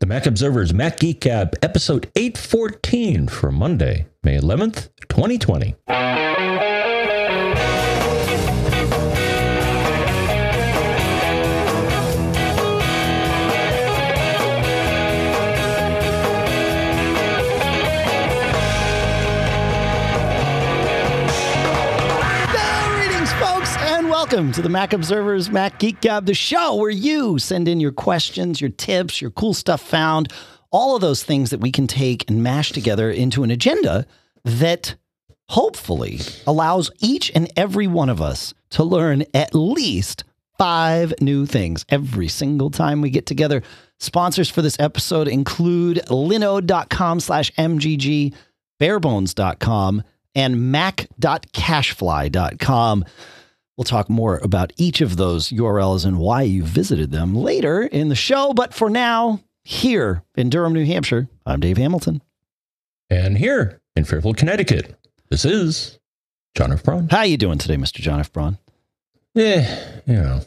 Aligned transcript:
The 0.00 0.06
Mac 0.06 0.26
Observer's 0.26 0.72
Mac 0.72 0.98
Geek 0.98 1.20
Gab, 1.20 1.54
episode 1.62 2.10
814 2.16 3.28
for 3.28 3.52
Monday, 3.52 4.06
May 4.22 4.38
11th, 4.38 4.88
2020. 5.08 6.71
Welcome 24.32 24.50
to 24.50 24.62
the 24.62 24.68
Mac 24.70 24.94
Observer's 24.94 25.50
Mac 25.50 25.78
Geek 25.78 26.00
Gab, 26.00 26.24
the 26.24 26.32
show 26.32 26.76
where 26.76 26.88
you 26.88 27.38
send 27.38 27.68
in 27.68 27.80
your 27.80 27.92
questions, 27.92 28.62
your 28.62 28.70
tips, 28.70 29.20
your 29.20 29.30
cool 29.30 29.52
stuff 29.52 29.82
found, 29.82 30.32
all 30.70 30.94
of 30.94 31.02
those 31.02 31.22
things 31.22 31.50
that 31.50 31.60
we 31.60 31.70
can 31.70 31.86
take 31.86 32.30
and 32.30 32.42
mash 32.42 32.72
together 32.72 33.10
into 33.10 33.42
an 33.42 33.50
agenda 33.50 34.06
that 34.42 34.94
hopefully 35.50 36.20
allows 36.46 36.90
each 37.00 37.30
and 37.34 37.52
every 37.58 37.86
one 37.86 38.08
of 38.08 38.22
us 38.22 38.54
to 38.70 38.82
learn 38.82 39.22
at 39.34 39.54
least 39.54 40.24
five 40.56 41.12
new 41.20 41.44
things 41.44 41.84
every 41.90 42.28
single 42.28 42.70
time 42.70 43.02
we 43.02 43.10
get 43.10 43.26
together. 43.26 43.62
Sponsors 44.00 44.48
for 44.48 44.62
this 44.62 44.80
episode 44.80 45.28
include 45.28 45.98
linode.com 46.06 47.20
slash 47.20 47.52
MGG, 47.58 48.34
barebones.com, 48.80 50.02
and 50.34 50.72
mac.cashfly.com. 50.72 53.04
We'll 53.76 53.84
talk 53.84 54.10
more 54.10 54.38
about 54.42 54.72
each 54.76 55.00
of 55.00 55.16
those 55.16 55.48
URLs 55.48 56.04
and 56.04 56.18
why 56.18 56.42
you 56.42 56.62
visited 56.62 57.10
them 57.10 57.34
later 57.34 57.82
in 57.82 58.08
the 58.08 58.14
show. 58.14 58.52
But 58.52 58.74
for 58.74 58.90
now, 58.90 59.40
here 59.64 60.22
in 60.36 60.50
Durham, 60.50 60.74
New 60.74 60.84
Hampshire, 60.84 61.28
I'm 61.46 61.60
Dave 61.60 61.78
Hamilton. 61.78 62.22
And 63.08 63.38
here 63.38 63.80
in 63.96 64.04
Fairfield, 64.04 64.36
Connecticut, 64.36 64.94
this 65.30 65.44
is 65.44 65.98
John 66.54 66.72
F. 66.72 66.82
Braun. 66.82 67.08
How 67.10 67.18
are 67.18 67.26
you 67.26 67.38
doing 67.38 67.58
today, 67.58 67.76
Mr. 67.76 68.00
John 68.00 68.20
F. 68.20 68.32
Braun? 68.32 68.58
Yeah, 69.34 70.02
you 70.06 70.14
know, 70.14 70.40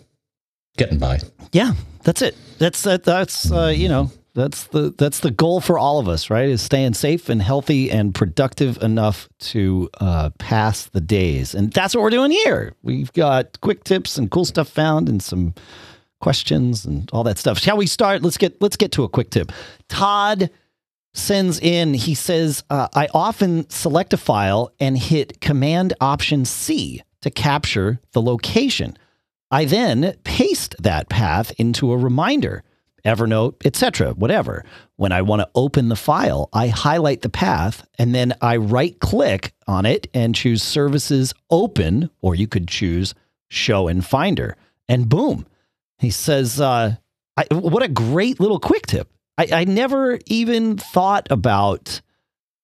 getting 0.78 1.00
by. 1.00 1.20
Yeah, 1.52 1.74
that's 2.04 2.22
it. 2.22 2.36
That's 2.60 2.84
that. 2.84 3.04
That's 3.04 3.52
uh, 3.52 3.74
you 3.76 3.90
know, 3.90 4.12
that's 4.36 4.66
the 4.66 4.94
that's 4.98 5.22
the 5.22 5.32
goal 5.32 5.62
for 5.62 5.80
all 5.80 5.98
of 5.98 6.08
us, 6.08 6.30
right? 6.30 6.50
Is 6.50 6.62
staying 6.62 6.94
safe 6.94 7.30
and 7.30 7.42
healthy 7.42 7.90
and 7.90 8.14
productive 8.14 8.78
enough 8.84 9.30
to 9.40 9.90
uh, 10.00 10.30
pass 10.38 10.88
the 10.88 11.02
days, 11.02 11.56
and 11.56 11.72
that's 11.72 11.96
what 11.96 12.02
we're 12.02 12.10
doing 12.10 12.32
here. 12.32 12.74
We've 12.84 13.12
got 13.14 13.60
quick 13.62 13.86
tips 13.86 14.18
and 14.18 14.30
cool 14.30 14.46
stuff 14.46 14.68
found, 14.68 15.08
and 15.10 15.24
some 15.24 15.56
questions 16.20 16.86
and 16.86 17.10
all 17.14 17.24
that 17.24 17.38
stuff. 17.38 17.58
Shall 17.58 17.78
we 17.78 17.88
start? 17.88 18.22
Let's 18.22 18.38
get 18.38 18.62
let's 18.62 18.76
get 18.76 18.92
to 18.94 19.04
a 19.04 19.10
quick 19.10 19.30
tip. 19.30 19.52
Todd 19.88 20.50
sends 21.14 21.60
in. 21.60 21.94
He 21.94 22.14
says, 22.14 22.64
uh, 22.70 22.90
"I 22.94 23.08
often 23.14 23.70
select 23.70 24.14
a 24.14 24.18
file 24.18 24.72
and 24.80 24.98
hit 24.98 25.40
Command 25.40 25.94
Option 26.02 26.44
C 26.44 27.02
to 27.22 27.32
capture 27.32 28.02
the 28.12 28.22
location." 28.22 28.98
I 29.50 29.64
then 29.64 30.16
paste 30.24 30.76
that 30.80 31.08
path 31.08 31.54
into 31.58 31.92
a 31.92 31.98
reminder, 31.98 32.64
Evernote, 33.06 33.66
etc., 33.66 34.14
whatever. 34.14 34.64
When 34.96 35.12
I 35.12 35.22
want 35.22 35.42
to 35.42 35.50
open 35.56 35.90
the 35.90 35.96
file, 35.96 36.50
I 36.52 36.68
highlight 36.68 37.22
the 37.22 37.30
path 37.30 37.88
and 37.98 38.14
then 38.16 38.34
I 38.42 38.58
right 38.58 39.00
click 39.00 39.54
on 39.68 39.86
it 39.86 40.08
and 40.14 40.34
choose 40.34 40.64
Services 40.64 41.34
Open, 41.50 42.10
or 42.22 42.36
you 42.36 42.48
could 42.48 42.68
choose 42.68 43.14
Show 43.48 43.88
in 43.88 44.02
Finder, 44.02 44.58
and 44.90 45.08
boom. 45.08 45.46
He 46.00 46.10
says, 46.10 46.60
uh, 46.60 46.96
I, 47.38 47.46
What 47.52 47.84
a 47.84 47.88
great 47.88 48.40
little 48.40 48.60
quick 48.60 48.88
tip. 48.88 49.08
I, 49.38 49.48
I 49.52 49.64
never 49.66 50.20
even 50.26 50.78
thought 50.78 51.28
about 51.30 52.02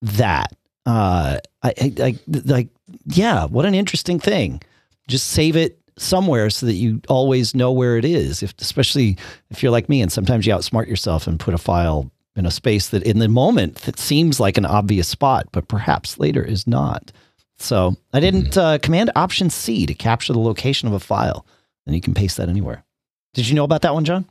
that. 0.01 0.53
Uh, 0.85 1.37
I, 1.61 1.73
I, 1.79 1.93
I 1.99 2.15
like, 2.45 2.69
yeah, 3.05 3.45
what 3.45 3.65
an 3.65 3.75
interesting 3.75 4.19
thing. 4.19 4.61
Just 5.07 5.27
save 5.27 5.55
it 5.55 5.80
somewhere 5.97 6.49
so 6.49 6.65
that 6.65 6.73
you 6.73 7.01
always 7.07 7.55
know 7.55 7.71
where 7.71 7.97
it 7.97 8.05
is. 8.05 8.43
If 8.43 8.53
especially 8.59 9.17
if 9.49 9.61
you're 9.61 9.71
like 9.71 9.89
me 9.89 10.01
and 10.01 10.11
sometimes 10.11 10.45
you 10.45 10.53
outsmart 10.53 10.87
yourself 10.87 11.27
and 11.27 11.39
put 11.39 11.53
a 11.53 11.57
file 11.57 12.11
in 12.35 12.45
a 12.45 12.51
space 12.51 12.89
that 12.89 13.03
in 13.03 13.19
the 13.19 13.27
moment 13.27 13.75
that 13.83 13.99
seems 13.99 14.39
like 14.39 14.57
an 14.57 14.65
obvious 14.65 15.07
spot, 15.07 15.47
but 15.51 15.67
perhaps 15.67 16.17
later 16.17 16.43
is 16.43 16.65
not. 16.65 17.11
So 17.57 17.95
I 18.13 18.19
didn't 18.19 18.57
uh, 18.57 18.79
command 18.79 19.11
Option 19.15 19.49
C 19.49 19.85
to 19.85 19.93
capture 19.93 20.33
the 20.33 20.39
location 20.39 20.87
of 20.87 20.93
a 20.93 20.99
file, 20.99 21.45
and 21.85 21.95
you 21.95 22.01
can 22.01 22.13
paste 22.13 22.37
that 22.37 22.49
anywhere. 22.49 22.83
Did 23.33 23.47
you 23.47 23.55
know 23.55 23.63
about 23.63 23.83
that 23.83 23.93
one, 23.93 24.05
John? 24.05 24.25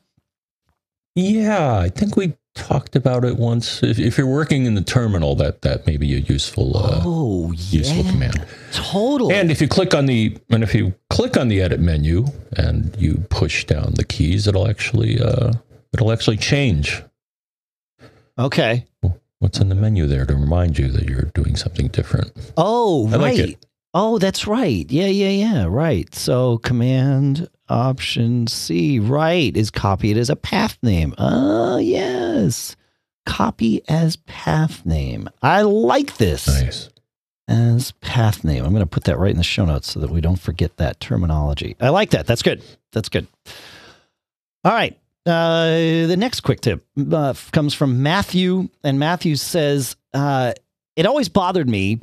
Yeah, 1.15 1.79
I 1.79 1.89
think 1.89 2.17
we 2.17 2.35
talked 2.55 2.97
about 2.97 3.25
it 3.25 3.37
once. 3.37 3.83
If, 3.83 3.99
if 3.99 4.19
you're 4.19 4.27
working 4.27 4.67
in 4.67 4.75
the 4.75 4.83
terminal, 4.83 5.35
that 5.37 5.63
that 5.63 5.87
may 5.87 5.97
be 5.97 6.15
a 6.15 6.19
useful 6.19 6.77
uh, 6.77 7.03
oh, 7.05 7.53
useful 7.53 8.05
command. 8.05 8.45
Totally. 8.73 9.35
And 9.35 9.51
if 9.51 9.61
you 9.61 9.69
click 9.69 9.95
on 9.95 10.07
the 10.07 10.37
and 10.51 10.63
if 10.63 10.75
you 10.75 10.95
click 11.09 11.37
on 11.37 11.49
the 11.49 11.61
edit 11.61 11.81
menu 11.81 12.27
and 12.57 12.95
you 12.99 13.25
push 13.31 13.65
down 13.65 13.95
the 13.95 14.05
keys, 14.05 14.47
it'll 14.47 14.69
actually 14.69 15.21
uh, 15.21 15.53
it'll 15.93 16.13
actually 16.13 16.37
change 16.37 17.03
okay. 18.39 18.87
what's 19.39 19.59
in 19.59 19.69
the 19.69 19.75
menu 19.75 20.07
there 20.07 20.27
to 20.27 20.35
remind 20.35 20.79
you 20.79 20.89
that 20.89 21.09
you're 21.09 21.31
doing 21.35 21.57
something 21.57 21.89
different. 21.89 22.33
Oh, 22.57 23.09
I 23.09 23.17
like 23.17 23.39
right. 23.39 23.51
it. 23.51 23.67
Oh, 23.93 24.19
that's 24.19 24.47
right. 24.47 24.89
Yeah, 24.91 25.07
yeah, 25.07 25.31
yeah. 25.31 25.67
Right. 25.69 26.15
So 26.15 26.59
Command 26.59 27.49
Option 27.71 28.47
C, 28.49 28.99
right, 28.99 29.57
is 29.57 29.71
copy 29.71 30.11
it 30.11 30.17
as 30.17 30.29
a 30.29 30.37
path 30.37 30.77
name. 30.83 31.15
Oh, 31.19 31.79
yes. 31.79 32.77
Copy 33.27 33.83
as 33.89 34.17
path 34.17 34.85
name. 34.85 35.29
I 35.43 35.63
like 35.63 36.17
this 36.17 36.47
Nice. 36.49 36.91
as 37.49 37.93
path 38.01 38.43
name. 38.45 38.65
I'm 38.65 38.73
going 38.73 38.83
to 38.83 38.87
put 38.87 39.05
that 39.05 39.19
right 39.19 39.31
in 39.31 39.37
the 39.37 39.43
show 39.45 39.65
notes 39.65 39.91
so 39.93 40.01
that 40.01 40.11
we 40.11 40.21
don't 40.21 40.41
forget 40.41 40.77
that 40.79 41.01
terminology. 41.01 41.77
I 41.81 41.91
like 41.91 42.11
that. 42.11 42.27
That's 42.27 42.43
good. 42.43 42.63
That's 42.93 43.09
good. 43.09 43.27
All 44.65 44.73
right. 44.73 44.99
Uh, 45.27 46.07
the 46.07 46.17
next 46.19 46.41
quick 46.41 46.61
tip 46.61 46.85
uh, 47.13 47.35
comes 47.53 47.75
from 47.75 48.03
Matthew, 48.03 48.69
and 48.83 48.99
Matthew 48.99 49.37
says, 49.37 49.95
uh, 50.15 50.53
It 50.97 51.07
always 51.07 51.29
bothered 51.29 51.69
me 51.69 52.01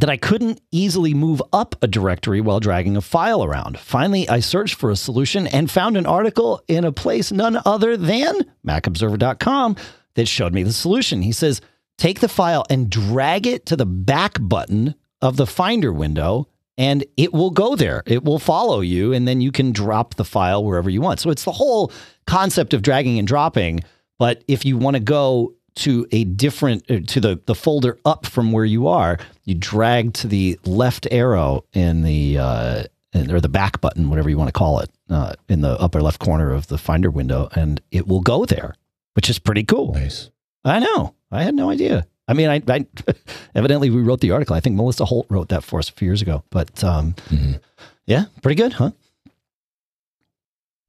that 0.00 0.10
I 0.10 0.16
couldn't 0.16 0.60
easily 0.72 1.14
move 1.14 1.40
up 1.52 1.76
a 1.82 1.86
directory 1.86 2.40
while 2.40 2.60
dragging 2.60 2.96
a 2.96 3.00
file 3.00 3.44
around. 3.44 3.78
Finally, 3.78 4.28
I 4.28 4.40
searched 4.40 4.74
for 4.74 4.90
a 4.90 4.96
solution 4.96 5.46
and 5.46 5.70
found 5.70 5.96
an 5.96 6.06
article 6.06 6.62
in 6.66 6.84
a 6.84 6.92
place 6.92 7.30
none 7.30 7.60
other 7.64 7.96
than 7.96 8.44
MacObserver.com 8.66 9.76
that 10.14 10.26
showed 10.26 10.52
me 10.52 10.62
the 10.62 10.72
solution. 10.72 11.22
He 11.22 11.32
says, 11.32 11.60
take 11.96 12.20
the 12.20 12.28
file 12.28 12.64
and 12.68 12.90
drag 12.90 13.46
it 13.46 13.66
to 13.66 13.76
the 13.76 13.86
back 13.86 14.38
button 14.40 14.96
of 15.22 15.36
the 15.36 15.46
Finder 15.46 15.92
window, 15.92 16.48
and 16.76 17.04
it 17.16 17.32
will 17.32 17.50
go 17.50 17.76
there. 17.76 18.02
It 18.04 18.24
will 18.24 18.40
follow 18.40 18.80
you, 18.80 19.12
and 19.12 19.28
then 19.28 19.40
you 19.40 19.52
can 19.52 19.70
drop 19.70 20.14
the 20.16 20.24
file 20.24 20.64
wherever 20.64 20.90
you 20.90 21.00
want. 21.00 21.20
So 21.20 21.30
it's 21.30 21.44
the 21.44 21.52
whole 21.52 21.92
concept 22.26 22.74
of 22.74 22.82
dragging 22.82 23.18
and 23.18 23.28
dropping. 23.28 23.80
But 24.18 24.42
if 24.48 24.64
you 24.64 24.76
want 24.76 24.96
to 24.96 25.00
go 25.00 25.54
to 25.76 26.06
a 26.12 26.24
different 26.24 26.88
uh, 26.90 27.00
to 27.08 27.20
the 27.20 27.40
the 27.46 27.54
folder 27.54 27.98
up 28.04 28.26
from 28.26 28.52
where 28.52 28.64
you 28.64 28.86
are, 28.88 29.18
you 29.44 29.54
drag 29.54 30.14
to 30.14 30.26
the 30.28 30.58
left 30.64 31.06
arrow 31.10 31.64
in 31.72 32.02
the 32.02 32.38
uh, 32.38 32.82
or 33.30 33.40
the 33.40 33.48
back 33.48 33.80
button, 33.80 34.10
whatever 34.10 34.28
you 34.30 34.36
want 34.38 34.48
to 34.48 34.52
call 34.52 34.80
it, 34.80 34.90
uh, 35.10 35.34
in 35.48 35.60
the 35.60 35.78
upper 35.80 36.00
left 36.02 36.18
corner 36.20 36.52
of 36.52 36.66
the 36.68 36.78
Finder 36.78 37.10
window, 37.10 37.48
and 37.54 37.80
it 37.90 38.06
will 38.08 38.20
go 38.20 38.44
there, 38.44 38.74
which 39.14 39.28
is 39.30 39.38
pretty 39.38 39.64
cool. 39.64 39.92
Nice. 39.94 40.30
I 40.64 40.78
know. 40.80 41.14
I 41.30 41.42
had 41.42 41.54
no 41.54 41.70
idea. 41.70 42.06
I 42.26 42.32
mean, 42.32 42.48
I, 42.48 42.62
I 42.68 42.86
evidently 43.54 43.90
we 43.90 44.00
wrote 44.02 44.20
the 44.20 44.30
article. 44.30 44.56
I 44.56 44.60
think 44.60 44.76
Melissa 44.76 45.04
Holt 45.04 45.26
wrote 45.28 45.48
that 45.50 45.62
for 45.62 45.78
us 45.78 45.88
a 45.88 45.92
few 45.92 46.06
years 46.06 46.22
ago. 46.22 46.42
But 46.50 46.82
um, 46.82 47.12
Mhm. 47.28 47.60
yeah, 48.06 48.24
pretty 48.42 48.56
good, 48.60 48.72
huh? 48.74 48.92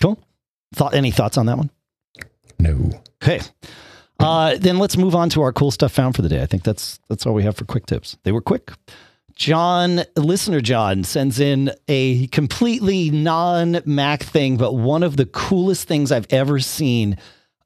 Cool. 0.01 0.19
Thought 0.74 0.94
any 0.94 1.12
thoughts 1.12 1.38
on 1.38 1.45
that 1.47 1.57
one? 1.57 1.69
No. 2.59 2.91
Okay. 3.22 3.41
Uh, 4.19 4.56
then 4.57 4.79
let's 4.79 4.97
move 4.97 5.13
on 5.15 5.29
to 5.29 5.41
our 5.41 5.51
cool 5.51 5.71
stuff 5.71 5.91
found 5.91 6.15
for 6.15 6.21
the 6.21 6.29
day. 6.29 6.41
I 6.41 6.45
think 6.45 6.63
that's 6.63 7.00
that's 7.09 7.25
all 7.25 7.33
we 7.33 7.44
have 7.44 7.57
for 7.57 7.65
quick 7.65 7.85
tips. 7.85 8.17
They 8.23 8.31
were 8.31 8.41
quick. 8.41 8.71
John, 9.35 10.03
listener 10.15 10.62
John, 10.62 11.03
sends 11.03 11.39
in 11.41 11.71
a 11.89 12.27
completely 12.27 13.12
non 13.12 13.81
Mac 13.85 14.23
thing, 14.23 14.56
but 14.56 14.73
one 14.73 15.03
of 15.03 15.17
the 15.17 15.25
coolest 15.25 15.88
things 15.88 16.12
I've 16.12 16.27
ever 16.29 16.59
seen. 16.59 17.17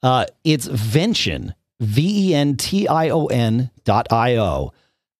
Uh, 0.01 0.25
it's 0.43 0.65
Vention, 0.65 1.53
V 1.79 2.31
E 2.31 2.35
N 2.35 2.57
T 2.57 2.87
I 2.87 3.09
O 3.09 3.27
N 3.27 3.69
dot 3.83 4.07
I 4.11 4.37
O. 4.37 4.73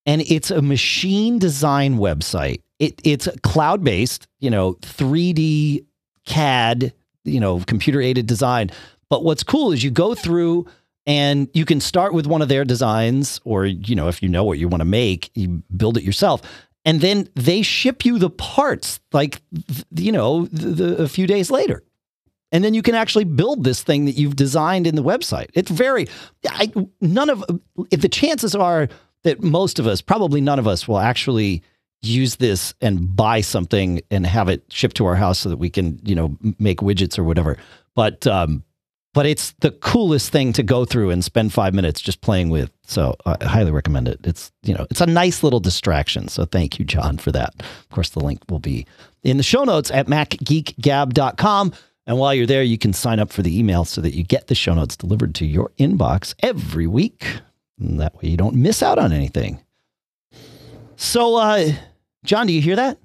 And 0.05 0.21
it's 0.21 0.49
a 0.49 0.61
machine 0.61 1.37
design 1.37 1.97
website. 1.97 2.61
It, 2.79 2.99
it's 3.03 3.27
cloud 3.43 3.83
based, 3.83 4.27
you 4.39 4.49
know, 4.49 4.73
3D 4.75 5.85
CAD, 6.25 6.93
you 7.25 7.39
know, 7.39 7.59
computer 7.59 8.01
aided 8.01 8.25
design. 8.25 8.71
But 9.09 9.23
what's 9.23 9.43
cool 9.43 9.71
is 9.71 9.83
you 9.83 9.91
go 9.91 10.15
through 10.15 10.65
and 11.05 11.49
you 11.53 11.65
can 11.65 11.79
start 11.79 12.13
with 12.13 12.27
one 12.27 12.41
of 12.41 12.49
their 12.49 12.65
designs, 12.65 13.41
or, 13.43 13.65
you 13.65 13.95
know, 13.95 14.07
if 14.07 14.21
you 14.21 14.29
know 14.29 14.43
what 14.43 14.59
you 14.59 14.67
want 14.67 14.81
to 14.81 14.85
make, 14.85 15.31
you 15.33 15.63
build 15.75 15.97
it 15.97 16.03
yourself. 16.03 16.41
And 16.85 17.01
then 17.01 17.27
they 17.35 17.61
ship 17.61 18.05
you 18.05 18.19
the 18.19 18.29
parts, 18.29 18.99
like, 19.11 19.41
you 19.95 20.11
know, 20.11 20.45
the, 20.45 21.03
a 21.03 21.07
few 21.07 21.27
days 21.27 21.51
later. 21.51 21.83
and 22.51 22.63
then 22.63 22.73
you 22.73 22.81
can 22.81 22.95
actually 22.95 23.25
build 23.25 23.63
this 23.63 23.83
thing 23.83 24.05
that 24.05 24.13
you've 24.13 24.35
designed 24.35 24.87
in 24.87 24.95
the 24.95 25.03
website. 25.03 25.49
It's 25.53 25.69
very, 25.69 26.07
I, 26.49 26.71
none 27.01 27.29
of, 27.29 27.43
if 27.91 28.01
the 28.01 28.09
chances 28.09 28.55
are 28.55 28.87
that 29.23 29.43
most 29.43 29.79
of 29.79 29.87
us, 29.87 30.01
probably 30.01 30.41
none 30.41 30.59
of 30.59 30.67
us, 30.67 30.87
will 30.87 30.99
actually 30.99 31.61
use 32.01 32.37
this 32.37 32.73
and 32.81 33.15
buy 33.15 33.41
something 33.41 34.01
and 34.09 34.25
have 34.25 34.49
it 34.49 34.63
shipped 34.69 34.95
to 34.97 35.05
our 35.05 35.15
house 35.15 35.39
so 35.39 35.49
that 35.49 35.57
we 35.57 35.69
can, 35.69 35.99
you 36.03 36.15
know, 36.15 36.37
make 36.57 36.79
widgets 36.79 37.19
or 37.19 37.23
whatever. 37.23 37.57
But 37.95 38.25
um, 38.25 38.63
but 39.13 39.25
it's 39.25 39.53
the 39.59 39.71
coolest 39.71 40.31
thing 40.31 40.53
to 40.53 40.63
go 40.63 40.85
through 40.85 41.09
and 41.09 41.23
spend 41.23 41.51
five 41.51 41.73
minutes 41.73 42.00
just 42.00 42.21
playing 42.21 42.50
with. 42.50 42.71
So 42.83 43.15
I 43.25 43.44
highly 43.44 43.71
recommend 43.71 44.07
it. 44.07 44.19
It's 44.23 44.51
you 44.63 44.73
know 44.73 44.85
it's 44.89 45.01
a 45.01 45.06
nice 45.06 45.44
little 45.44 45.59
distraction. 45.59 46.27
So 46.27 46.45
thank 46.45 46.79
you, 46.79 46.85
John, 46.85 47.17
for 47.17 47.31
that. 47.31 47.53
Of 47.59 47.89
course, 47.89 48.09
the 48.09 48.19
link 48.19 48.41
will 48.50 48.59
be 48.59 48.85
in 49.23 49.38
the 49.38 49.44
show 49.44 49.63
notes 49.63 49.91
at 49.91 50.07
macgeekgab.com. 50.07 51.73
And 52.07 52.17
while 52.17 52.33
you're 52.33 52.47
there, 52.47 52.63
you 52.63 52.77
can 52.77 52.91
sign 52.94 53.19
up 53.19 53.31
for 53.31 53.44
the 53.44 53.57
email 53.57 53.85
so 53.85 54.01
that 54.01 54.15
you 54.15 54.23
get 54.23 54.47
the 54.47 54.56
show 54.56 54.73
notes 54.73 54.97
delivered 54.97 55.35
to 55.35 55.45
your 55.45 55.71
inbox 55.77 56.33
every 56.41 56.88
week. 56.88 57.39
And 57.79 58.00
that 58.00 58.15
way 58.15 58.29
you 58.29 58.38
don't 58.38 58.56
miss 58.56 58.81
out 58.81 58.97
on 58.97 59.13
anything. 59.13 59.59
So, 60.95 61.35
uh, 61.35 61.71
John, 62.25 62.47
do 62.47 62.53
you 62.53 62.61
hear 62.61 62.75
that? 62.75 62.97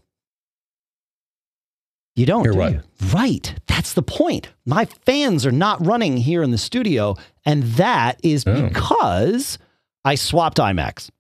You 2.17 2.27
don't. 2.27 2.45
Hear 2.45 2.53
do 2.53 2.59
what? 2.59 2.73
you? 2.73 2.81
Right. 3.13 3.55
That's 3.67 3.93
the 3.95 4.03
point. 4.03 4.49
My 4.65 4.85
fans 4.85 5.45
are 5.45 5.53
not 5.53 5.85
running 5.85 6.17
here 6.17 6.43
in 6.43 6.51
the 6.53 6.59
studio, 6.59 7.17
and 7.45 7.65
that 7.75 8.21
is 8.23 8.45
Oh. 8.47 8.69
because 8.69 9.59
I 10.05 10.15
swapped 10.15 10.59
iMacs. 10.59 11.11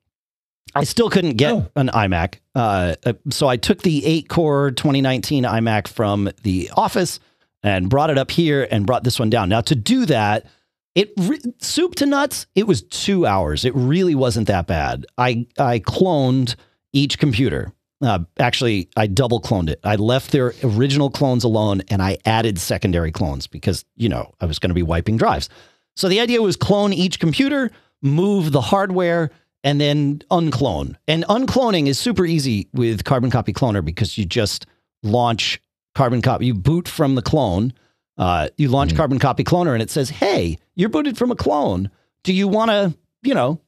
I 0.74 0.84
still 0.84 1.08
couldn't 1.10 1.36
get 1.36 1.52
Oh. 1.52 1.66
an 1.76 1.88
iMac, 1.88 2.34
uh, 2.54 2.94
uh, 3.06 3.12
so 3.30 3.46
I 3.48 3.56
took 3.56 3.82
the 3.82 4.04
eight 4.04 4.28
core 4.28 4.70
2019 4.72 5.44
iMac 5.44 5.86
from 5.88 6.30
the 6.42 6.70
office 6.76 7.20
and 7.62 7.88
brought 7.88 8.10
it 8.10 8.18
up 8.18 8.30
here 8.30 8.66
and 8.70 8.84
brought 8.86 9.04
this 9.04 9.18
one 9.18 9.30
down. 9.30 9.48
Now 9.48 9.60
to 9.62 9.74
do 9.76 10.04
that, 10.06 10.46
it 10.94 11.12
soup 11.60 11.94
to 11.96 12.06
nuts. 12.06 12.46
It 12.54 12.66
was 12.66 12.82
two 12.82 13.24
hours. 13.26 13.64
It 13.64 13.74
really 13.74 14.14
wasn't 14.14 14.46
that 14.48 14.66
bad. 14.66 15.06
I 15.18 15.46
I 15.58 15.78
cloned 15.80 16.54
each 16.92 17.18
computer. 17.18 17.72
Uh, 18.04 18.18
actually, 18.38 18.88
I 18.96 19.06
double 19.06 19.40
cloned 19.40 19.70
it. 19.70 19.80
I 19.82 19.96
left 19.96 20.30
their 20.32 20.52
original 20.62 21.10
clones 21.10 21.42
alone 21.44 21.82
and 21.88 22.02
I 22.02 22.18
added 22.24 22.58
secondary 22.58 23.10
clones 23.10 23.46
because 23.46 23.84
you 23.96 24.08
know 24.08 24.34
I 24.40 24.46
was 24.46 24.58
going 24.58 24.70
to 24.70 24.74
be 24.74 24.82
wiping 24.82 25.16
drives. 25.16 25.48
So 25.96 26.08
the 26.08 26.20
idea 26.20 26.42
was 26.42 26.56
clone 26.56 26.92
each 26.92 27.18
computer, 27.20 27.70
move 28.02 28.52
the 28.52 28.60
hardware, 28.60 29.30
and 29.62 29.80
then 29.80 30.20
unclone. 30.30 30.98
And 31.08 31.24
uncloning 31.24 31.86
is 31.86 31.98
super 31.98 32.26
easy 32.26 32.68
with 32.72 33.04
Carbon 33.04 33.30
Copy 33.30 33.52
Cloner 33.52 33.82
because 33.84 34.18
you 34.18 34.24
just 34.26 34.66
launch 35.02 35.60
Carbon 35.94 36.20
Copy. 36.20 36.46
You 36.46 36.54
boot 36.54 36.88
from 36.88 37.14
the 37.14 37.22
clone. 37.22 37.72
Uh, 38.18 38.48
you 38.58 38.68
launch 38.68 38.92
Mhm. 38.92 38.96
Carbon 38.96 39.18
Copy 39.18 39.44
Cloner, 39.44 39.72
and 39.72 39.82
it 39.82 39.90
says, 39.90 40.10
"Hey, 40.10 40.58
you're 40.76 40.88
booted 40.88 41.16
from 41.16 41.30
a 41.30 41.36
clone. 41.36 41.90
Do 42.22 42.32
you 42.32 42.46
want 42.48 42.70
to, 42.70 42.94
you 43.22 43.34
know, 43.34 43.60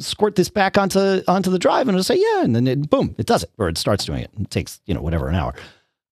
squirt 0.00 0.34
this 0.36 0.48
back 0.48 0.76
onto 0.76 1.22
onto 1.28 1.50
the 1.50 1.58
drive?" 1.58 1.88
And 1.88 1.96
it'll 1.96 2.04
say, 2.04 2.18
"Yeah," 2.18 2.42
and 2.42 2.56
then 2.56 2.66
it, 2.66 2.90
boom, 2.90 3.14
it 3.18 3.26
does 3.26 3.42
it, 3.42 3.50
or 3.58 3.68
it 3.68 3.78
starts 3.78 4.04
doing 4.04 4.22
it. 4.22 4.30
It 4.40 4.50
takes 4.50 4.80
you 4.86 4.94
know 4.94 5.02
whatever 5.02 5.28
an 5.28 5.36
hour. 5.36 5.54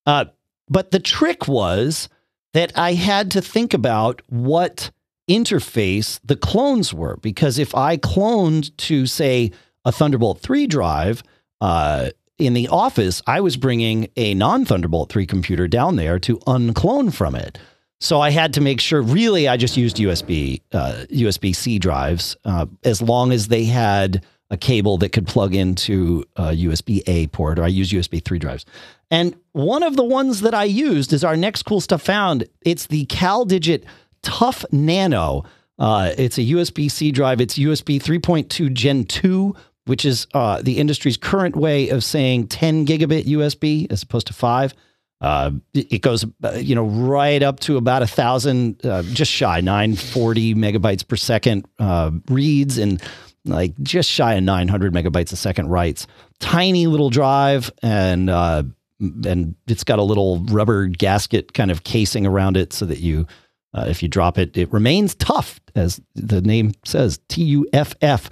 Uh, 0.05 0.25
but 0.69 0.91
the 0.91 0.99
trick 0.99 1.47
was 1.47 2.09
that 2.53 2.77
I 2.77 2.93
had 2.93 3.31
to 3.31 3.41
think 3.41 3.73
about 3.73 4.21
what 4.27 4.91
interface 5.29 6.19
the 6.23 6.35
clones 6.35 6.93
were 6.93 7.17
because 7.17 7.59
if 7.59 7.75
I 7.75 7.97
cloned 7.97 8.75
to 8.77 9.05
say 9.05 9.51
a 9.85 9.91
Thunderbolt 9.91 10.41
3 10.41 10.65
drive 10.67 11.23
uh, 11.61 12.09
in 12.37 12.53
the 12.53 12.67
office, 12.67 13.21
I 13.27 13.41
was 13.41 13.55
bringing 13.55 14.09
a 14.15 14.33
non 14.33 14.65
Thunderbolt 14.65 15.11
3 15.11 15.25
computer 15.25 15.67
down 15.67 15.95
there 15.95 16.19
to 16.19 16.39
unclone 16.47 17.11
from 17.11 17.35
it. 17.35 17.57
So 17.99 18.21
I 18.21 18.29
had 18.29 18.53
to 18.53 18.61
make 18.61 18.79
sure. 18.79 19.01
Really, 19.01 19.47
I 19.47 19.57
just 19.57 19.75
used 19.75 19.97
USB 19.97 20.61
uh, 20.71 21.05
USB 21.09 21.55
C 21.55 21.79
drives 21.79 22.37
uh, 22.45 22.65
as 22.83 23.01
long 23.01 23.31
as 23.31 23.49
they 23.49 23.65
had 23.65 24.25
a 24.49 24.57
cable 24.57 24.97
that 24.97 25.09
could 25.09 25.27
plug 25.27 25.53
into 25.53 26.23
a 26.35 26.47
USB 26.47 27.01
A 27.07 27.27
port, 27.27 27.59
or 27.59 27.63
I 27.63 27.67
use 27.67 27.91
USB 27.91 28.23
3 28.23 28.39
drives. 28.39 28.65
And 29.11 29.35
one 29.51 29.83
of 29.83 29.95
the 29.95 30.03
ones 30.03 30.41
that 30.41 30.53
I 30.53 30.63
used 30.63 31.13
is 31.13 31.23
our 31.23 31.37
next 31.37 31.63
cool 31.63 31.81
stuff 31.81 32.01
found. 32.01 32.45
It's 32.61 32.87
the 32.87 33.05
CalDigit 33.07 33.83
Tough 34.21 34.65
Nano. 34.71 35.43
Uh, 35.77 36.11
it's 36.17 36.37
a 36.37 36.41
USB 36.41 36.89
C 36.89 37.11
drive. 37.11 37.39
It's 37.41 37.57
USB 37.57 38.01
3.2 38.01 38.73
Gen 38.73 39.05
2, 39.05 39.55
which 39.85 40.03
is 40.03 40.27
uh, 40.33 40.61
the 40.61 40.77
industry's 40.77 41.17
current 41.17 41.55
way 41.55 41.89
of 41.89 42.03
saying 42.03 42.47
10 42.47 42.85
gigabit 42.85 43.25
USB 43.25 43.91
as 43.91 44.03
opposed 44.03 44.27
to 44.27 44.33
five. 44.33 44.73
Uh, 45.21 45.51
it 45.73 46.01
goes, 46.01 46.25
uh, 46.43 46.53
you 46.53 46.73
know, 46.75 46.85
right 46.85 47.43
up 47.43 47.59
to 47.59 47.75
about 47.75 48.01
a 48.01 48.07
thousand, 48.07 48.83
uh, 48.85 49.03
just 49.03 49.29
shy 49.29 49.59
940 49.59 50.55
megabytes 50.55 51.05
per 51.05 51.17
second 51.17 51.67
uh, 51.77 52.11
reads 52.29 52.77
and 52.77 53.01
like 53.43 53.77
just 53.81 54.09
shy 54.09 54.35
of 54.35 54.43
900 54.43 54.93
megabytes 54.93 55.33
a 55.33 55.35
second 55.35 55.67
writes. 55.67 56.07
Tiny 56.39 56.87
little 56.87 57.09
drive 57.09 57.69
and 57.81 58.29
uh, 58.29 58.63
and 58.99 59.55
it's 59.67 59.83
got 59.83 59.99
a 59.99 60.03
little 60.03 60.39
rubber 60.45 60.87
gasket 60.87 61.53
kind 61.53 61.71
of 61.71 61.83
casing 61.83 62.25
around 62.25 62.55
it 62.55 62.71
so 62.71 62.85
that 62.85 62.99
you, 62.99 63.27
uh, 63.73 63.85
if 63.87 64.01
you 64.01 64.07
drop 64.09 64.37
it, 64.37 64.55
it 64.55 64.71
remains 64.71 65.15
tough, 65.15 65.59
as 65.75 66.01
the 66.15 66.41
name 66.41 66.73
says, 66.85 67.19
T 67.27 67.43
U 67.43 67.67
F 67.73 67.93
F. 68.01 68.29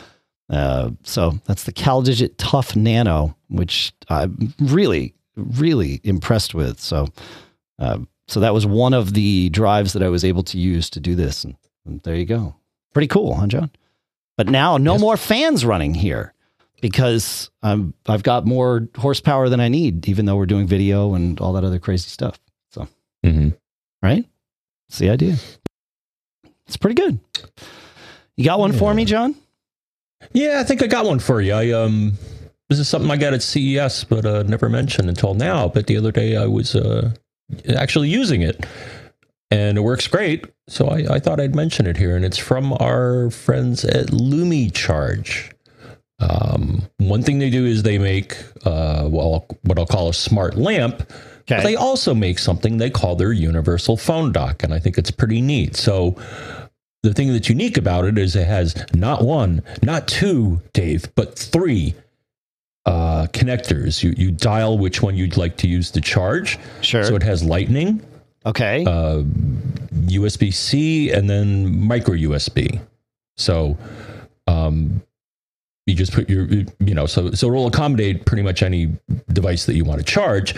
So 1.04 1.40
that's 1.46 1.64
the 1.66 1.74
CalDigit 1.74 2.36
Tough 2.38 2.76
Nano, 2.78 3.36
which 3.50 3.94
I'm 4.10 4.54
really, 4.60 5.14
really 5.38 6.02
impressed 6.04 6.54
with. 6.54 6.80
So, 6.80 7.08
uh, 7.80 8.00
so 8.28 8.40
that 8.42 8.54
was 8.54 8.66
one 8.66 8.94
of 8.94 9.14
the 9.14 9.50
drives 9.50 9.94
that 9.94 10.04
I 10.04 10.10
was 10.10 10.26
able 10.26 10.44
to 10.44 10.58
use 10.58 10.90
to 10.92 11.00
do 11.00 11.16
this, 11.16 11.44
and, 11.44 11.56
and 11.86 12.02
there 12.04 12.16
you 12.16 12.26
go. 12.26 12.56
Pretty 12.94 13.08
cool, 13.08 13.36
huh, 13.36 13.48
John? 13.48 13.72
But 14.36 14.50
now, 14.50 14.78
no 14.78 14.94
Yes. 14.94 15.02
more 15.02 15.18
fans 15.18 15.66
running 15.66 15.94
here 15.94 16.34
because 16.82 17.50
I'm 17.64 17.94
I've 18.08 18.24
got 18.24 18.46
more 18.46 18.88
horsepower 18.98 19.50
than 19.50 19.60
I 19.60 19.68
need, 19.68 20.08
even 20.08 20.26
though 20.26 20.36
we're 20.36 20.46
doing 20.46 20.68
video 20.68 21.14
and 21.14 21.40
all 21.40 21.54
that 21.54 21.64
other 21.64 21.80
crazy 21.80 22.10
stuff. 22.10 22.40
So, 22.72 22.88
mm-hmm. 23.26 23.50
right? 24.02 24.26
That's 24.90 25.00
the 25.00 25.10
idea. 25.10 25.38
It's 26.68 26.78
pretty 26.78 26.96
good. 26.96 27.20
You 28.36 28.46
got 28.46 28.60
one 28.60 28.74
for 28.74 28.94
me, 28.94 29.06
John? 29.06 29.36
Yeah, 30.34 30.60
I 30.60 30.64
think 30.64 30.84
I 30.84 30.88
got 30.88 31.06
one 31.06 31.20
for 31.20 31.42
you. 31.42 31.54
I 31.54 31.72
um, 31.72 32.14
this 32.70 32.80
is 32.80 32.88
something 32.88 33.10
I 33.10 33.18
got 33.18 33.34
at 33.34 33.42
CES, 33.42 34.04
but 34.04 34.26
uh, 34.26 34.44
never 34.44 34.70
mentioned 34.70 35.10
until 35.10 35.34
now. 35.34 35.68
But 35.68 35.88
the 35.88 35.98
other 35.98 36.12
day 36.12 36.36
I 36.36 36.46
was 36.46 36.76
uh, 36.76 37.12
actually 37.76 38.10
using 38.10 38.42
it, 38.42 38.66
and 39.52 39.78
it 39.78 39.82
works 39.82 40.08
great. 40.08 40.46
So 40.68 40.88
I, 40.88 41.16
I 41.16 41.20
thought 41.20 41.40
I'd 41.40 41.56
mention 41.56 41.88
it 41.88 41.98
here, 41.98 42.16
and 42.16 42.26
it's 42.26 42.38
from 42.38 42.74
our 42.74 43.30
friends 43.30 43.86
at 43.86 44.08
LumiCharge. 44.08 45.54
Um, 46.20 46.82
one 46.98 47.22
thing 47.22 47.40
they 47.40 47.50
do 47.50 47.66
is 47.66 47.84
they 47.84 48.00
make 48.00 48.38
uh, 48.66 49.08
well, 49.10 49.46
what 49.62 49.78
I'll 49.80 49.86
call 49.86 50.10
a 50.10 50.14
smart 50.14 50.56
lamp, 50.58 51.10
but 51.48 51.64
they 51.64 51.76
also 51.76 52.14
make 52.14 52.40
something 52.40 52.78
they 52.78 52.90
call 52.90 53.16
their 53.16 53.32
universal 53.32 53.96
phone 53.96 54.34
dock, 54.34 54.64
and 54.64 54.74
I 54.74 54.80
think 54.80 54.98
it's 54.98 55.12
pretty 55.12 55.40
neat. 55.40 55.78
So 55.78 56.18
the 57.04 57.14
thing 57.14 57.32
that's 57.32 57.48
unique 57.48 57.78
about 57.78 58.04
it 58.06 58.18
is 58.18 58.36
it 58.36 58.48
has 58.48 58.76
not 58.94 59.24
one, 59.24 59.62
not 59.84 60.08
two, 60.08 60.62
Dave, 60.74 61.14
but 61.16 61.38
three 61.40 61.94
uh, 62.88 63.28
connectors. 63.34 64.02
You 64.02 64.14
you 64.18 64.32
dial 64.32 64.78
which 64.78 65.02
one 65.02 65.16
you'd 65.16 65.38
like 65.38 65.58
to 65.58 65.68
use 65.68 65.92
to 65.92 66.02
charge. 66.02 66.58
Sure. 66.82 67.04
So 67.04 67.16
it 67.16 67.24
has 67.24 67.44
Lightning, 67.44 68.02
okay. 68.46 68.84
uh, 68.86 69.24
USB 70.06 70.54
C, 70.54 71.12
and 71.12 71.30
then 71.30 71.86
micro 71.86 72.16
USB. 72.16 72.80
So 73.36 73.78
um, 74.48 75.04
you 75.86 75.96
just 75.96 76.14
put 76.14 76.30
your 76.30 76.48
you 76.80 76.96
know 76.96 77.06
so 77.06 77.32
so 77.32 77.50
it 77.50 77.52
will 77.52 77.68
accommodate 77.68 78.26
pretty 78.26 78.44
much 78.44 78.64
any 78.64 78.98
device 79.34 79.66
that 79.66 79.76
you 79.76 79.84
want 79.84 80.00
to 80.00 80.06
charge. 80.06 80.56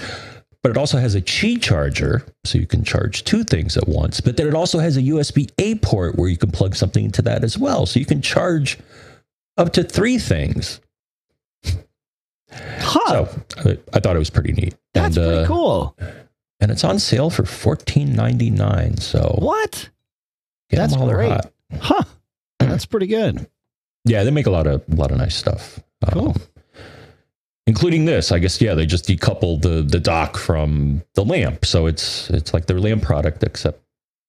But 0.62 0.72
it 0.72 0.78
also 0.78 0.98
has 0.98 1.16
a 1.16 1.22
Qi 1.22 1.62
charger, 1.62 2.26
so 2.44 2.58
you 2.58 2.68
can 2.68 2.84
charge 2.84 3.24
two 3.24 3.46
things 3.46 3.78
at 3.78 3.88
once. 3.88 4.20
But 4.20 4.36
then 4.36 4.46
it 4.46 4.54
also 4.54 4.80
has 4.80 4.98
a 4.98 5.02
USB 5.02 5.50
A 5.58 5.76
port 5.76 6.18
where 6.18 6.28
you 6.28 6.38
can 6.38 6.52
plug 6.52 6.76
something 6.76 7.06
into 7.06 7.22
that 7.22 7.46
as 7.46 7.58
well. 7.58 7.86
So 7.86 7.98
you 7.98 8.06
can 8.06 8.22
charge 8.22 8.78
up 9.58 9.72
to 9.74 9.84
three 9.84 10.20
things. 10.20 10.82
Huh. 12.52 13.26
So 13.26 13.42
I, 13.66 13.78
I 13.94 14.00
thought 14.00 14.16
it 14.16 14.20
was 14.20 14.30
pretty 14.30 14.54
neat. 14.54 14.76
That's 14.94 15.18
and, 15.18 15.26
pretty 15.26 15.44
uh, 15.44 15.48
cool. 15.48 15.98
And 16.60 16.72
it's 16.72 16.84
on 16.84 17.00
sale 17.00 17.30
for 17.30 17.46
fourteen 17.46 18.14
ninety 18.16 18.50
nine. 18.50 18.98
So 18.98 19.36
What? 19.40 19.90
That's 20.70 20.96
great. 20.96 21.32
hot. 21.32 21.52
Huh. 21.80 22.04
That's 22.60 22.86
pretty 22.86 23.08
good. 23.08 23.48
Yeah, 24.06 24.24
they 24.24 24.32
make 24.32 24.46
a 24.46 24.52
lot 24.52 24.68
of 24.68 24.84
a 24.92 24.96
lot 24.96 25.12
of 25.12 25.18
nice 25.18 25.36
stuff. 25.36 25.80
Um, 26.06 26.14
Cool. 26.14 26.36
including 27.68 28.06
this, 28.06 28.32
I 28.32 28.40
guess. 28.40 28.60
Yeah, 28.62 28.74
they 28.76 28.86
just 28.86 29.06
decoupled 29.08 29.62
the 29.62 29.82
the 29.82 30.00
dock 30.00 30.38
from 30.38 31.04
the 31.16 31.24
lamp, 31.24 31.66
so 31.66 31.86
it's 31.88 32.30
it's 32.30 32.54
like 32.54 32.66
their 32.68 32.80
lamp 32.80 33.04
product, 33.04 33.44
except 33.44 33.82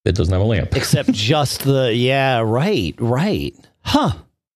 it 0.04 0.14
doesn't 0.14 0.32
have 0.32 0.42
a 0.42 0.44
lamp. 0.46 0.74
Except 0.76 1.10
just 1.12 1.64
the 1.64 1.94
yeah, 1.94 2.40
right, 2.40 2.94
right. 2.98 3.54
Huh. 3.82 4.12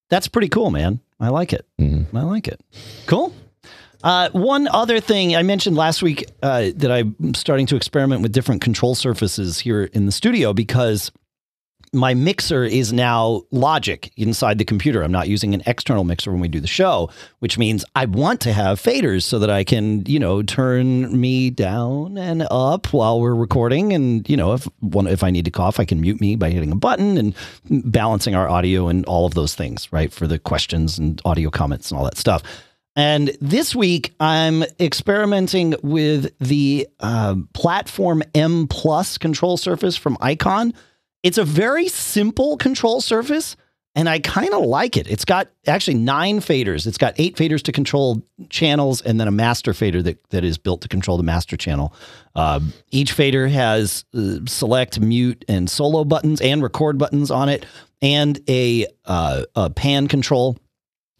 That's 0.09 0.27
pretty 0.27 0.49
cool, 0.49 0.69
man. 0.71 0.99
I 1.19 1.29
like 1.29 1.53
it. 1.53 1.65
Mhm. 1.79 2.05
I 2.13 2.21
like 2.23 2.47
it. 2.47 2.59
Cool. 3.05 3.33
Uh, 4.05 4.29
one 4.33 4.67
other 4.67 4.99
thing 4.99 5.35
I 5.35 5.41
mentioned 5.41 5.75
last 5.75 6.03
week 6.03 6.29
uh, 6.43 6.69
that 6.75 6.91
I'm 6.91 7.33
starting 7.33 7.65
to 7.65 7.75
experiment 7.75 8.21
with 8.21 8.31
different 8.31 8.61
control 8.61 8.93
surfaces 8.93 9.57
here 9.57 9.85
in 9.85 10.05
the 10.05 10.11
studio 10.11 10.53
because 10.53 11.11
my 11.91 12.13
mixer 12.13 12.63
is 12.63 12.93
now 12.93 13.41
Logic 13.49 14.11
inside 14.15 14.59
the 14.59 14.65
computer. 14.65 15.01
I'm 15.01 15.11
not 15.11 15.27
using 15.27 15.55
an 15.55 15.63
external 15.65 16.03
mixer 16.03 16.29
when 16.31 16.39
we 16.39 16.47
do 16.47 16.59
the 16.59 16.67
show, 16.67 17.09
which 17.39 17.57
means 17.57 17.83
I 17.95 18.05
want 18.05 18.41
to 18.41 18.53
have 18.53 18.79
faders 18.79 19.23
so 19.23 19.39
that 19.39 19.49
I 19.49 19.63
can, 19.63 20.05
you 20.05 20.19
know, 20.19 20.43
turn 20.43 21.19
me 21.19 21.49
down 21.49 22.19
and 22.19 22.45
up 22.51 22.93
while 22.93 23.19
we're 23.19 23.33
recording. 23.33 23.91
And 23.91 24.29
you 24.29 24.37
know, 24.37 24.53
if 24.53 24.67
one 24.81 25.07
if 25.07 25.23
I 25.23 25.31
need 25.31 25.45
to 25.45 25.51
cough, 25.51 25.79
I 25.79 25.85
can 25.85 25.99
mute 25.99 26.21
me 26.21 26.35
by 26.35 26.51
hitting 26.51 26.71
a 26.71 26.75
button 26.75 27.17
and 27.17 27.33
balancing 27.91 28.35
our 28.35 28.47
audio 28.47 28.87
and 28.87 29.03
all 29.07 29.25
of 29.25 29.33
those 29.33 29.55
things, 29.55 29.91
right? 29.91 30.13
For 30.13 30.27
the 30.27 30.37
questions 30.37 30.99
and 30.99 31.19
audio 31.25 31.49
comments 31.49 31.89
and 31.89 31.97
all 31.97 32.05
that 32.05 32.17
stuff. 32.17 32.43
And 32.95 33.35
this 33.41 33.75
week, 33.75 34.13
I'm 34.19 34.63
experimenting 34.79 35.75
with 35.83 36.31
the 36.39 36.87
uh, 37.01 37.35
Platform 37.53 38.23
M 38.33 38.67
Plus 38.67 39.17
control 39.17 39.57
surface 39.57 39.97
from 39.97 40.17
Icon. 40.21 40.73
It's 41.21 41.37
a 41.37 41.43
very 41.43 41.89
simple 41.89 42.55
control 42.55 43.01
surface, 43.01 43.57
and 43.95 44.07
I 44.07 44.19
kind 44.19 44.53
of 44.53 44.63
like 44.63 44.95
it. 44.95 45.07
It's 45.07 45.25
got 45.25 45.49
actually 45.67 45.95
nine 45.95 46.39
faders. 46.39 46.87
It's 46.87 46.97
got 46.97 47.15
eight 47.17 47.35
faders 47.35 47.63
to 47.63 47.73
control 47.73 48.21
channels, 48.49 49.01
and 49.01 49.19
then 49.19 49.27
a 49.27 49.31
master 49.31 49.73
fader 49.73 50.01
that, 50.03 50.29
that 50.29 50.45
is 50.45 50.57
built 50.57 50.81
to 50.81 50.87
control 50.87 51.17
the 51.17 51.23
master 51.23 51.57
channel. 51.57 51.93
Uh, 52.33 52.61
each 52.91 53.11
fader 53.11 53.47
has 53.47 54.05
uh, 54.13 54.37
select, 54.45 55.01
mute, 55.01 55.43
and 55.49 55.69
solo 55.69 56.05
buttons 56.05 56.39
and 56.39 56.63
record 56.63 56.97
buttons 56.97 57.29
on 57.31 57.49
it, 57.49 57.65
and 58.01 58.39
a, 58.47 58.85
uh, 59.05 59.43
a 59.55 59.69
pan 59.69 60.07
control 60.07 60.57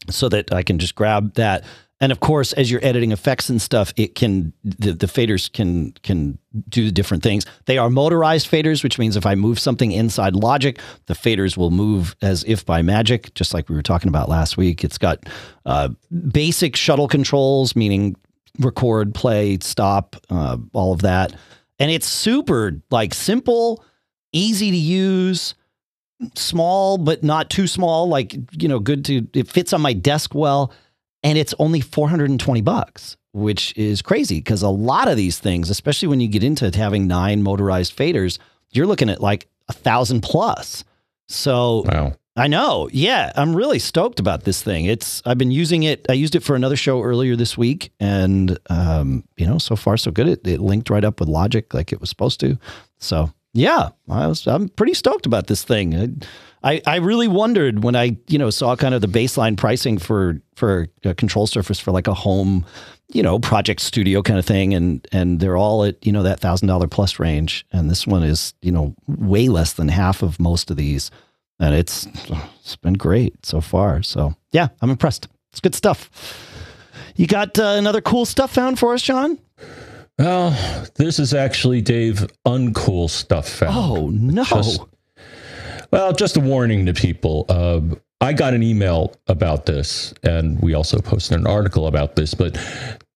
so 0.09 0.29
that 0.29 0.53
I 0.53 0.63
can 0.63 0.79
just 0.79 0.95
grab 0.95 1.33
that. 1.35 1.63
And 2.01 2.11
of 2.11 2.19
course, 2.19 2.51
as 2.53 2.69
you're 2.69 2.83
editing 2.83 3.13
effects 3.13 3.49
and 3.49 3.61
stuff, 3.61 3.93
it 3.95 4.15
can 4.15 4.51
the, 4.63 4.91
the 4.91 5.07
faders 5.07 5.51
can 5.51 5.93
can 6.03 6.37
do 6.67 6.91
different 6.91 7.23
things. 7.23 7.45
They 7.65 7.77
are 7.77 7.89
motorized 7.89 8.51
faders, 8.51 8.83
which 8.83 8.99
means 8.99 9.15
if 9.15 9.25
I 9.25 9.35
move 9.35 9.59
something 9.59 9.91
inside 9.91 10.35
Logic, 10.35 10.77
the 11.05 11.13
faders 11.13 11.55
will 11.55 11.71
move 11.71 12.15
as 12.21 12.43
if 12.45 12.65
by 12.65 12.81
magic, 12.81 13.33
just 13.33 13.53
like 13.53 13.69
we 13.69 13.75
were 13.75 13.81
talking 13.81 14.09
about 14.09 14.27
last 14.27 14.57
week. 14.57 14.83
It's 14.83 14.97
got 14.97 15.25
uh, 15.65 15.89
basic 16.31 16.75
shuttle 16.75 17.07
controls, 17.07 17.77
meaning 17.77 18.15
record, 18.59 19.15
play, 19.15 19.57
stop, 19.61 20.17
uh, 20.29 20.57
all 20.73 20.91
of 20.91 21.01
that, 21.01 21.33
and 21.79 21.89
it's 21.91 22.07
super 22.07 22.81
like 22.91 23.13
simple, 23.13 23.85
easy 24.33 24.69
to 24.69 24.77
use 24.77 25.55
small 26.35 26.97
but 26.97 27.23
not 27.23 27.49
too 27.49 27.67
small 27.67 28.07
like 28.07 28.35
you 28.53 28.67
know 28.67 28.79
good 28.79 29.03
to 29.03 29.27
it 29.33 29.47
fits 29.47 29.73
on 29.73 29.81
my 29.81 29.93
desk 29.93 30.33
well 30.33 30.71
and 31.23 31.37
it's 31.37 31.53
only 31.59 31.81
420 31.81 32.61
bucks 32.61 33.17
which 33.33 33.75
is 33.77 34.01
crazy 34.01 34.37
because 34.37 34.61
a 34.61 34.69
lot 34.69 35.07
of 35.09 35.17
these 35.17 35.39
things 35.39 35.69
especially 35.69 36.07
when 36.07 36.21
you 36.21 36.27
get 36.27 36.43
into 36.43 36.71
having 36.75 37.07
nine 37.07 37.43
motorized 37.43 37.95
faders 37.95 38.39
you're 38.71 38.87
looking 38.87 39.09
at 39.09 39.19
like 39.19 39.49
a 39.67 39.73
thousand 39.73 40.21
plus 40.21 40.83
so 41.27 41.83
Wow. 41.87 42.13
I 42.37 42.47
know. 42.47 42.89
Yeah, 42.91 43.31
I'm 43.37 43.55
really 43.55 43.79
stoked 43.79 44.19
about 44.19 44.43
this 44.43 44.61
thing. 44.61 44.85
It's 44.85 45.21
I've 45.25 45.37
been 45.37 45.51
using 45.51 45.83
it. 45.83 46.05
I 46.09 46.13
used 46.13 46.35
it 46.35 46.43
for 46.43 46.53
another 46.53 46.75
show 46.75 47.01
earlier 47.01 47.37
this 47.37 47.57
week, 47.57 47.93
and 47.97 48.59
um, 48.69 49.23
you 49.37 49.47
know, 49.47 49.57
so 49.57 49.77
far 49.77 49.95
so 49.95 50.11
good. 50.11 50.27
It, 50.27 50.45
it 50.45 50.59
linked 50.59 50.89
right 50.89 51.05
up 51.05 51.21
with 51.21 51.29
Logic 51.29 51.73
like 51.73 51.93
it 51.93 52.01
was 52.01 52.09
supposed 52.09 52.41
to. 52.41 52.57
So 52.97 53.31
yeah, 53.55 53.89
I 54.09 54.27
was 54.27 54.45
I'm 54.47 54.69
pretty 54.69 54.93
stoked 54.93 55.25
about 55.25 55.47
this 55.47 55.63
thing. 55.63 55.95
I, 56.63 56.73
I 56.75 56.81
I 56.85 56.95
really 56.97 57.27
wondered 57.27 57.83
when 57.83 57.95
I 57.95 58.17
you 58.27 58.37
know 58.37 58.49
saw 58.49 58.75
kind 58.75 58.93
of 58.93 59.01
the 59.01 59.07
baseline 59.07 59.57
pricing 59.57 59.97
for 59.97 60.39
for 60.55 60.87
a 61.03 61.15
control 61.15 61.47
surface 61.47 61.79
for 61.79 61.91
like 61.91 62.07
a 62.07 62.13
home, 62.13 62.65
you 63.09 63.23
know, 63.23 63.39
project 63.39 63.81
studio 63.81 64.21
kind 64.21 64.37
of 64.37 64.45
thing, 64.45 64.73
and 64.73 65.07
and 65.11 65.39
they're 65.39 65.57
all 65.57 65.83
at 65.83 66.05
you 66.05 66.11
know 66.11 66.23
that 66.23 66.39
thousand 66.39 66.67
dollar 66.67 66.87
plus 66.87 67.17
range, 67.17 67.65
and 67.71 67.89
this 67.89 68.05
one 68.05 68.23
is 68.23 68.53
you 68.61 68.71
know 68.71 68.93
way 69.07 69.47
less 69.47 69.73
than 69.73 69.87
half 69.87 70.21
of 70.21 70.39
most 70.39 70.69
of 70.69 70.77
these 70.77 71.09
and 71.59 71.75
it's 71.75 72.07
it's 72.59 72.75
been 72.75 72.93
great 72.93 73.45
so 73.45 73.61
far. 73.61 74.03
So 74.03 74.35
yeah, 74.51 74.69
I'm 74.81 74.89
impressed. 74.89 75.27
It's 75.51 75.59
good 75.59 75.75
stuff. 75.75 76.09
You 77.15 77.27
got 77.27 77.57
uh, 77.57 77.75
another 77.77 78.01
cool 78.01 78.25
stuff 78.25 78.53
found 78.53 78.77
for 78.77 78.93
us, 78.93 79.01
John? 79.01 79.39
Well, 80.17 80.51
this 80.95 81.19
is 81.19 81.33
actually 81.33 81.81
Dave 81.81 82.27
uncool 82.45 83.09
stuff 83.09 83.49
found. 83.49 83.75
Oh 83.75 84.09
no! 84.09 84.43
Just- 84.43 84.81
Well, 85.91 86.13
just 86.13 86.35
a 86.37 86.39
warning 86.39 86.85
to 86.87 86.93
people. 86.93 87.45
Uh, 87.49 87.81
I 88.21 88.33
got 88.33 88.53
an 88.53 88.63
email 88.63 89.13
about 89.27 89.65
this, 89.65 90.13
and 90.23 90.59
we 90.61 90.73
also 90.73 90.99
posted 90.99 91.37
an 91.39 91.45
article 91.47 91.87
about 91.87 92.15
this, 92.15 92.33
but 92.33 92.57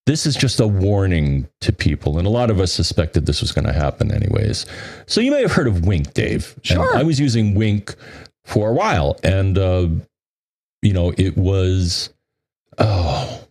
this 0.05 0.25
is 0.25 0.35
just 0.35 0.59
a 0.59 0.67
warning 0.67 1.47
to 1.61 1.71
people. 1.73 2.17
And 2.17 2.27
a 2.27 2.29
lot 2.29 2.49
of 2.49 2.59
us 2.59 2.71
suspected 2.71 3.25
this 3.25 3.41
was 3.41 3.51
going 3.51 3.65
to 3.65 3.73
happen, 3.73 4.11
anyways. 4.13 4.65
So 5.07 5.19
you 5.21 5.31
may 5.31 5.41
have 5.41 5.51
heard 5.51 5.67
of 5.67 5.85
Wink, 5.85 6.13
Dave. 6.13 6.53
And 6.57 6.65
Sure. 6.65 6.95
I 6.97 7.03
was 7.03 7.19
using 7.19 7.53
Wink 7.55 7.95
for 8.45 8.69
a 8.69 8.73
while, 8.73 9.17
and, 9.23 9.57
uh, 9.57 9.87
you 10.81 10.93
know, 10.93 11.13
it 11.17 11.37
was, 11.37 12.09
oh, 12.77 13.41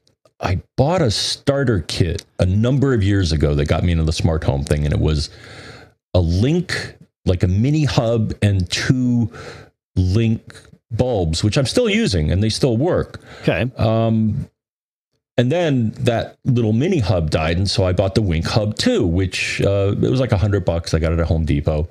I 0.41 0.63
bought 0.77 1.03
a 1.03 1.11
starter 1.11 1.81
kit 1.89 2.25
a 2.39 2.47
number 2.47 2.95
of 2.95 3.03
years 3.03 3.33
ago 3.33 3.55
that 3.55 3.67
got 3.67 3.83
me 3.83 3.93
into 3.93 4.05
the 4.05 4.13
smart 4.13 4.45
home 4.45 4.65
thing, 4.65 4.85
and 4.85 4.93
it 4.93 5.01
was 5.01 5.31
a 6.15 6.21
link, 6.21 6.97
like 7.25 7.43
a 7.43 7.49
mini 7.49 7.85
hub, 7.85 8.35
and 8.41 8.71
two 8.71 9.31
link 9.97 10.61
bulbs, 10.91 11.43
which 11.43 11.59
I'm 11.59 11.67
still 11.67 11.89
using, 11.89 12.31
and 12.31 12.43
they 12.43 12.49
still 12.49 12.77
work. 12.77 13.21
Okay. 13.43 13.71
Um, 13.77 14.49
and 15.37 15.53
then 15.53 15.91
that 16.01 16.37
little 16.45 16.73
mini 16.73 16.99
hub 16.99 17.31
died, 17.31 17.57
and 17.57 17.71
so 17.71 17.85
I 17.85 17.93
bought 17.93 18.17
the 18.17 18.23
Wink 18.23 18.45
Hub 18.47 18.77
too, 18.77 19.07
which 19.07 19.61
uh, 19.63 19.95
it 19.95 20.11
was 20.11 20.19
like 20.19 20.33
a 20.33 20.37
hundred 20.37 20.65
bucks. 20.65 20.95
I 20.95 20.99
got 20.99 21.13
it 21.13 21.21
at 21.21 21.27
Home 21.27 21.45
Depot, 21.45 21.89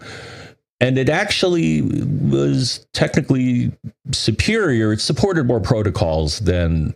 and 0.81 0.97
it 0.97 1.07
actually 1.07 1.81
was 1.81 2.85
technically 2.93 3.71
superior. 4.11 4.91
It 4.91 4.99
supported 4.99 5.47
more 5.47 5.61
protocols 5.61 6.39
than 6.39 6.93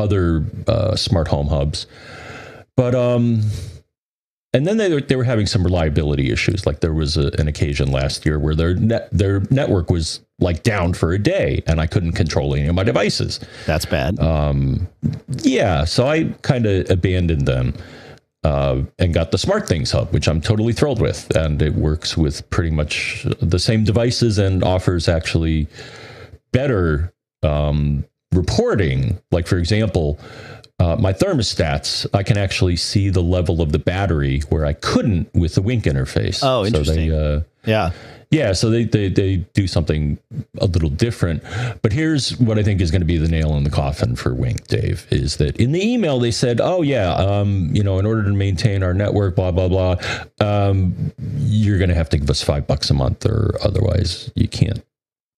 other 0.00 0.44
uh, 0.66 0.96
smart 0.96 1.28
home 1.28 1.46
hubs, 1.46 1.86
but 2.76 2.94
um, 2.94 3.42
and 4.52 4.66
then 4.66 4.78
they 4.78 4.92
were, 4.92 5.00
they 5.00 5.16
were 5.16 5.24
having 5.24 5.46
some 5.46 5.62
reliability 5.62 6.32
issues. 6.32 6.66
Like 6.66 6.80
there 6.80 6.92
was 6.92 7.16
a, 7.16 7.30
an 7.38 7.46
occasion 7.46 7.92
last 7.92 8.26
year 8.26 8.38
where 8.38 8.54
their 8.54 8.74
net 8.74 9.08
their 9.12 9.40
network 9.50 9.90
was 9.90 10.20
like 10.40 10.62
down 10.62 10.94
for 10.94 11.12
a 11.12 11.18
day, 11.18 11.62
and 11.66 11.80
I 11.80 11.86
couldn't 11.86 12.12
control 12.12 12.54
any 12.54 12.66
of 12.66 12.74
my 12.74 12.82
devices. 12.82 13.38
That's 13.66 13.86
bad. 13.86 14.18
Um, 14.18 14.88
yeah, 15.42 15.84
so 15.84 16.06
I 16.06 16.24
kind 16.42 16.66
of 16.66 16.90
abandoned 16.90 17.46
them 17.46 17.74
uh, 18.42 18.82
and 18.98 19.14
got 19.14 19.30
the 19.30 19.38
Smart 19.38 19.68
Things 19.68 19.92
Hub, 19.92 20.12
which 20.12 20.26
I'm 20.26 20.40
totally 20.40 20.72
thrilled 20.72 21.00
with, 21.00 21.34
and 21.36 21.60
it 21.62 21.74
works 21.74 22.16
with 22.16 22.48
pretty 22.50 22.70
much 22.70 23.26
the 23.40 23.58
same 23.58 23.84
devices 23.84 24.38
and 24.38 24.64
offers 24.64 25.08
actually 25.08 25.68
better 26.52 27.12
um, 27.42 28.04
reporting. 28.32 29.18
Like 29.30 29.46
for 29.46 29.58
example. 29.58 30.18
Uh, 30.78 30.96
my 30.96 31.12
thermostats, 31.12 32.06
I 32.14 32.22
can 32.22 32.38
actually 32.38 32.76
see 32.76 33.10
the 33.10 33.20
level 33.20 33.60
of 33.60 33.70
the 33.70 33.78
battery 33.78 34.40
where 34.48 34.64
I 34.64 34.72
couldn't 34.72 35.28
with 35.34 35.54
the 35.54 35.60
Wink 35.60 35.84
interface. 35.84 36.40
Oh, 36.42 36.62
So 36.64 36.68
interesting. 36.68 37.10
they, 37.10 37.34
uh, 37.34 37.40
yeah. 37.66 37.90
yeah, 38.30 38.54
so 38.54 38.70
they, 38.70 38.84
they 38.84 39.10
they 39.10 39.36
do 39.52 39.66
something 39.66 40.18
a 40.58 40.64
little 40.64 40.88
different. 40.88 41.42
But 41.82 41.92
here's 41.92 42.34
what 42.38 42.58
I 42.58 42.62
think 42.62 42.80
is 42.80 42.90
going 42.90 43.02
to 43.02 43.06
be 43.06 43.18
the 43.18 43.28
nail 43.28 43.56
in 43.58 43.64
the 43.64 43.68
coffin 43.70 44.16
for 44.16 44.32
Wink, 44.32 44.68
Dave, 44.68 45.06
is 45.10 45.36
that 45.36 45.58
in 45.58 45.72
the 45.72 45.86
email 45.86 46.18
they 46.18 46.30
said, 46.30 46.62
"Oh 46.62 46.80
yeah, 46.80 47.12
um, 47.12 47.68
you 47.74 47.82
know, 47.82 47.98
in 47.98 48.06
order 48.06 48.22
to 48.24 48.32
maintain 48.32 48.82
our 48.82 48.94
network, 48.94 49.36
blah 49.36 49.50
blah 49.50 49.68
blah, 49.68 49.96
um, 50.40 51.12
you're 51.40 51.76
going 51.76 51.90
to 51.90 51.94
have 51.94 52.08
to 52.08 52.16
give 52.18 52.30
us 52.30 52.40
five 52.42 52.66
bucks 52.66 52.88
a 52.88 52.94
month, 52.94 53.26
or 53.26 53.54
otherwise 53.62 54.32
you 54.34 54.48
can't 54.48 54.82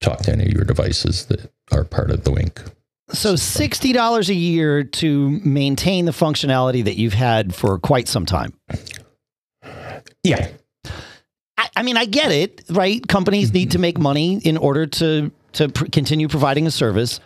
talk 0.00 0.18
to 0.20 0.30
any 0.30 0.44
of 0.46 0.52
your 0.52 0.62
devices 0.64 1.26
that 1.26 1.50
are 1.72 1.82
part 1.82 2.12
of 2.12 2.22
the 2.22 2.30
Wink." 2.30 2.62
So 3.12 3.36
sixty 3.36 3.92
dollars 3.92 4.30
a 4.30 4.34
year 4.34 4.84
to 4.84 5.30
maintain 5.44 6.06
the 6.06 6.12
functionality 6.12 6.84
that 6.84 6.96
you've 6.96 7.12
had 7.12 7.54
for 7.54 7.78
quite 7.78 8.08
some 8.08 8.26
time. 8.26 8.54
Yeah, 10.24 10.48
I, 11.58 11.68
I 11.76 11.82
mean, 11.82 11.96
I 11.96 12.06
get 12.06 12.32
it, 12.32 12.62
right? 12.70 13.06
Companies 13.06 13.52
need 13.52 13.72
to 13.72 13.78
make 13.78 13.98
money 13.98 14.38
in 14.38 14.56
order 14.56 14.86
to 14.86 15.30
to 15.52 15.68
pr- 15.68 15.86
continue 15.86 16.28
providing 16.28 16.66
a 16.66 16.70
service. 16.70 17.20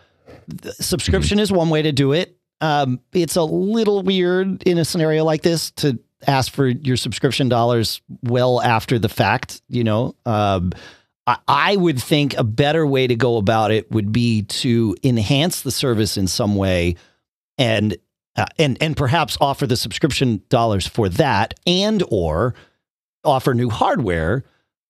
The 0.48 0.72
subscription 0.74 1.38
is 1.38 1.52
one 1.52 1.70
way 1.70 1.82
to 1.82 1.92
do 1.92 2.12
it. 2.12 2.36
Um, 2.60 3.00
it's 3.12 3.36
a 3.36 3.42
little 3.42 4.02
weird 4.02 4.62
in 4.64 4.78
a 4.78 4.84
scenario 4.84 5.24
like 5.24 5.42
this 5.42 5.70
to 5.72 5.98
ask 6.26 6.52
for 6.52 6.66
your 6.66 6.96
subscription 6.96 7.48
dollars 7.48 8.00
well 8.22 8.60
after 8.60 8.98
the 8.98 9.08
fact. 9.08 9.62
You 9.68 9.84
know, 9.84 10.16
um, 10.24 10.72
I, 11.26 11.76
would 11.76 12.00
think 12.00 12.36
a 12.36 12.44
better 12.44 12.86
way 12.86 13.08
to 13.08 13.16
go 13.16 13.36
about 13.36 13.72
it 13.72 13.90
would 13.90 14.12
be 14.12 14.42
to 14.42 14.96
enhance 15.02 15.62
the 15.62 15.72
service 15.72 16.16
in 16.16 16.28
some 16.28 16.54
way, 16.54 16.96
and 17.58 17.96
uh, 18.36 18.46
and 18.58 18.78
and 18.80 18.96
perhaps 18.96 19.36
offer 19.40 19.66
the 19.66 19.76
subscription 19.76 20.42
dollars 20.48 20.86
for 20.86 21.08
that, 21.08 21.54
and 21.66 22.04
or 22.10 22.54
offer 23.24 23.54
new 23.54 23.70
hardware 23.70 24.44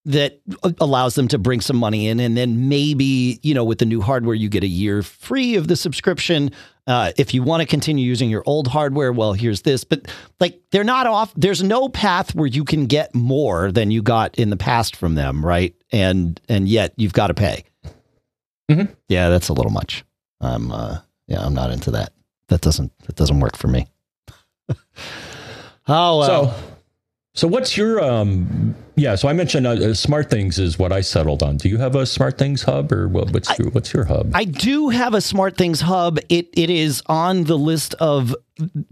that 0.07 0.41
allows 0.81 1.17
them 1.17 1.27
to 1.29 1.37
bring 1.37 1.61
some 1.61 1.77
money 1.77 2.07
in. 2.09 2.21
And 2.21 2.37
then 2.37 2.69
maybe, 2.69 3.41
you 3.43 3.53
know, 3.53 3.65
with 3.65 3.79
the 3.79 3.85
new 3.85 4.01
hardware, 4.01 4.37
you 4.37 4.49
get 4.49 4.63
a 4.63 4.69
year 4.69 5.03
free 5.03 5.57
of 5.57 5.67
the 5.67 5.75
subscription. 5.75 6.53
Uh, 6.87 7.11
if 7.19 7.35
you 7.35 7.43
want 7.43 7.61
to 7.61 7.67
continue 7.67 8.07
using 8.07 8.31
your 8.31 8.45
old 8.47 8.69
hardware, 8.69 9.13
well, 9.13 9.33
here's 9.33 9.63
this. 9.63 9.83
But 9.83 10.07
like 10.39 10.61
they're 10.71 10.85
not 10.85 11.09
off, 11.09 11.35
there's 11.37 11.61
no 11.61 11.89
path 11.89 12.37
where 12.37 12.47
you 12.47 12.65
can 12.65 12.87
get 12.87 13.13
more 13.17 13.73
than 13.73 13.91
you 13.91 14.01
got 14.01 14.37
in 14.37 14.51
the 14.51 14.57
past 14.57 14.95
from 14.95 15.17
them, 15.17 15.45
right? 15.45 15.75
And 15.91 16.41
and 16.49 16.69
yet 16.69 16.95
you've 16.97 17.13
got 17.13 17.27
to 17.27 17.35
pay. 17.35 17.65
Mhm. 18.71 18.95
Yeah, 19.09 19.29
that's 19.29 19.49
a 19.49 19.53
little 19.53 19.73
much. 19.73 20.05
I'm 20.41 20.71
uh 20.71 20.99
yeah, 21.27 21.45
I'm 21.45 21.55
not 21.55 21.73
into 21.73 21.91
that. 21.91 22.13
That 22.49 22.61
doesn't 22.61 22.93
that 23.07 23.17
doesn't 23.17 23.41
work 23.41 23.57
for 23.57 23.67
me. 23.67 23.89
oh 25.89 26.19
well. 26.19 26.23
So, 26.27 26.55
so 27.37 27.47
what's 27.47 27.77
your 27.77 28.03
um? 28.03 28.75
Yeah, 28.97 29.15
so 29.15 29.29
I 29.29 29.35
mentioned 29.35 29.67
uh, 29.67 29.73
uh, 29.73 29.95
Smart 29.95 30.31
Things 30.31 30.59
is 30.59 30.79
what 30.79 30.91
I 30.91 31.03
settled 31.03 31.43
on. 31.43 31.59
Do 31.59 31.69
you 31.69 31.77
have 31.77 31.95
a 31.95 32.07
Smart 32.07 32.39
Things 32.39 32.63
hub, 32.63 32.91
or 32.91 33.09
what, 33.09 33.31
what's 33.31 33.59
your 33.59 33.69
what's 33.71 33.93
your 33.93 34.07
hub? 34.07 34.31
I 34.35 34.45
do 34.45 34.89
have 34.89 35.13
a 35.13 35.21
Smart 35.21 35.59
Things 35.59 35.83
hub. 35.83 36.19
It 36.31 36.49
it 36.55 36.71
is 36.71 37.03
on 37.07 37.45
the 37.45 37.59
list 37.59 37.95
of 38.01 38.35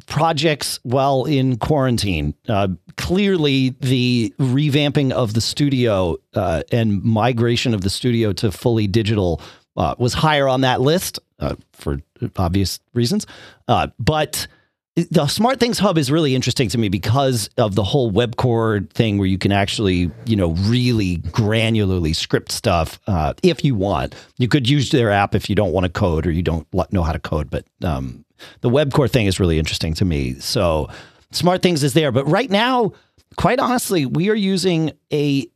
projects 0.06 0.78
while 0.82 1.24
in 1.24 1.56
quarantine. 1.56 2.34
Uh, 2.46 2.68
clearly, 2.98 3.70
the 3.80 4.34
revamping 4.38 5.10
of 5.10 5.32
the 5.32 5.40
studio 5.40 6.18
uh, 6.34 6.62
and 6.70 7.02
migration 7.02 7.72
of 7.72 7.80
the 7.80 7.90
studio 7.90 8.34
to 8.34 8.52
fully 8.52 8.86
digital 8.86 9.40
uh, 9.78 9.94
was 9.98 10.12
higher 10.12 10.48
on 10.48 10.60
that 10.60 10.82
list 10.82 11.18
uh, 11.40 11.56
for 11.72 11.98
obvious 12.36 12.78
reasons. 12.92 13.26
Uh, 13.68 13.88
but 13.98 14.46
the 14.96 15.26
Smart 15.26 15.58
Things 15.58 15.80
Hub 15.80 15.98
is 15.98 16.10
really 16.10 16.36
interesting 16.36 16.68
to 16.68 16.78
me 16.78 16.88
because 16.88 17.48
of 17.58 17.74
the 17.74 17.82
whole 17.82 18.12
webCoRE 18.12 18.88
thing 18.90 19.18
where 19.18 19.26
you 19.26 19.38
can 19.38 19.50
actually, 19.50 20.10
you 20.24 20.36
know, 20.36 20.52
really 20.52 21.18
granularly 21.18 22.14
script 22.14 22.52
stuff 22.52 23.00
uh, 23.08 23.34
if 23.42 23.64
you 23.64 23.74
want. 23.74 24.14
You 24.38 24.46
could 24.46 24.68
use 24.70 24.90
their 24.90 25.10
app 25.10 25.34
if 25.34 25.50
you 25.50 25.56
don't 25.56 25.72
want 25.72 25.84
to 25.84 25.90
code 25.90 26.26
or 26.26 26.30
you 26.30 26.42
don't 26.42 26.66
know 26.92 27.02
how 27.02 27.10
to 27.12 27.18
code, 27.18 27.50
but 27.50 27.64
um, 27.82 28.24
the 28.60 28.70
webCoRE 28.70 29.10
thing 29.10 29.26
is 29.26 29.40
really 29.40 29.58
interesting 29.58 29.94
to 29.94 30.04
me. 30.04 30.34
So 30.34 30.88
Smart 31.32 31.60
Things 31.60 31.82
is 31.82 31.94
there, 31.94 32.12
but 32.12 32.24
right 32.26 32.50
now, 32.50 32.92
quite 33.36 33.58
honestly, 33.58 34.06
we 34.06 34.30
are 34.30 34.34
using 34.36 34.92
a 35.12 35.48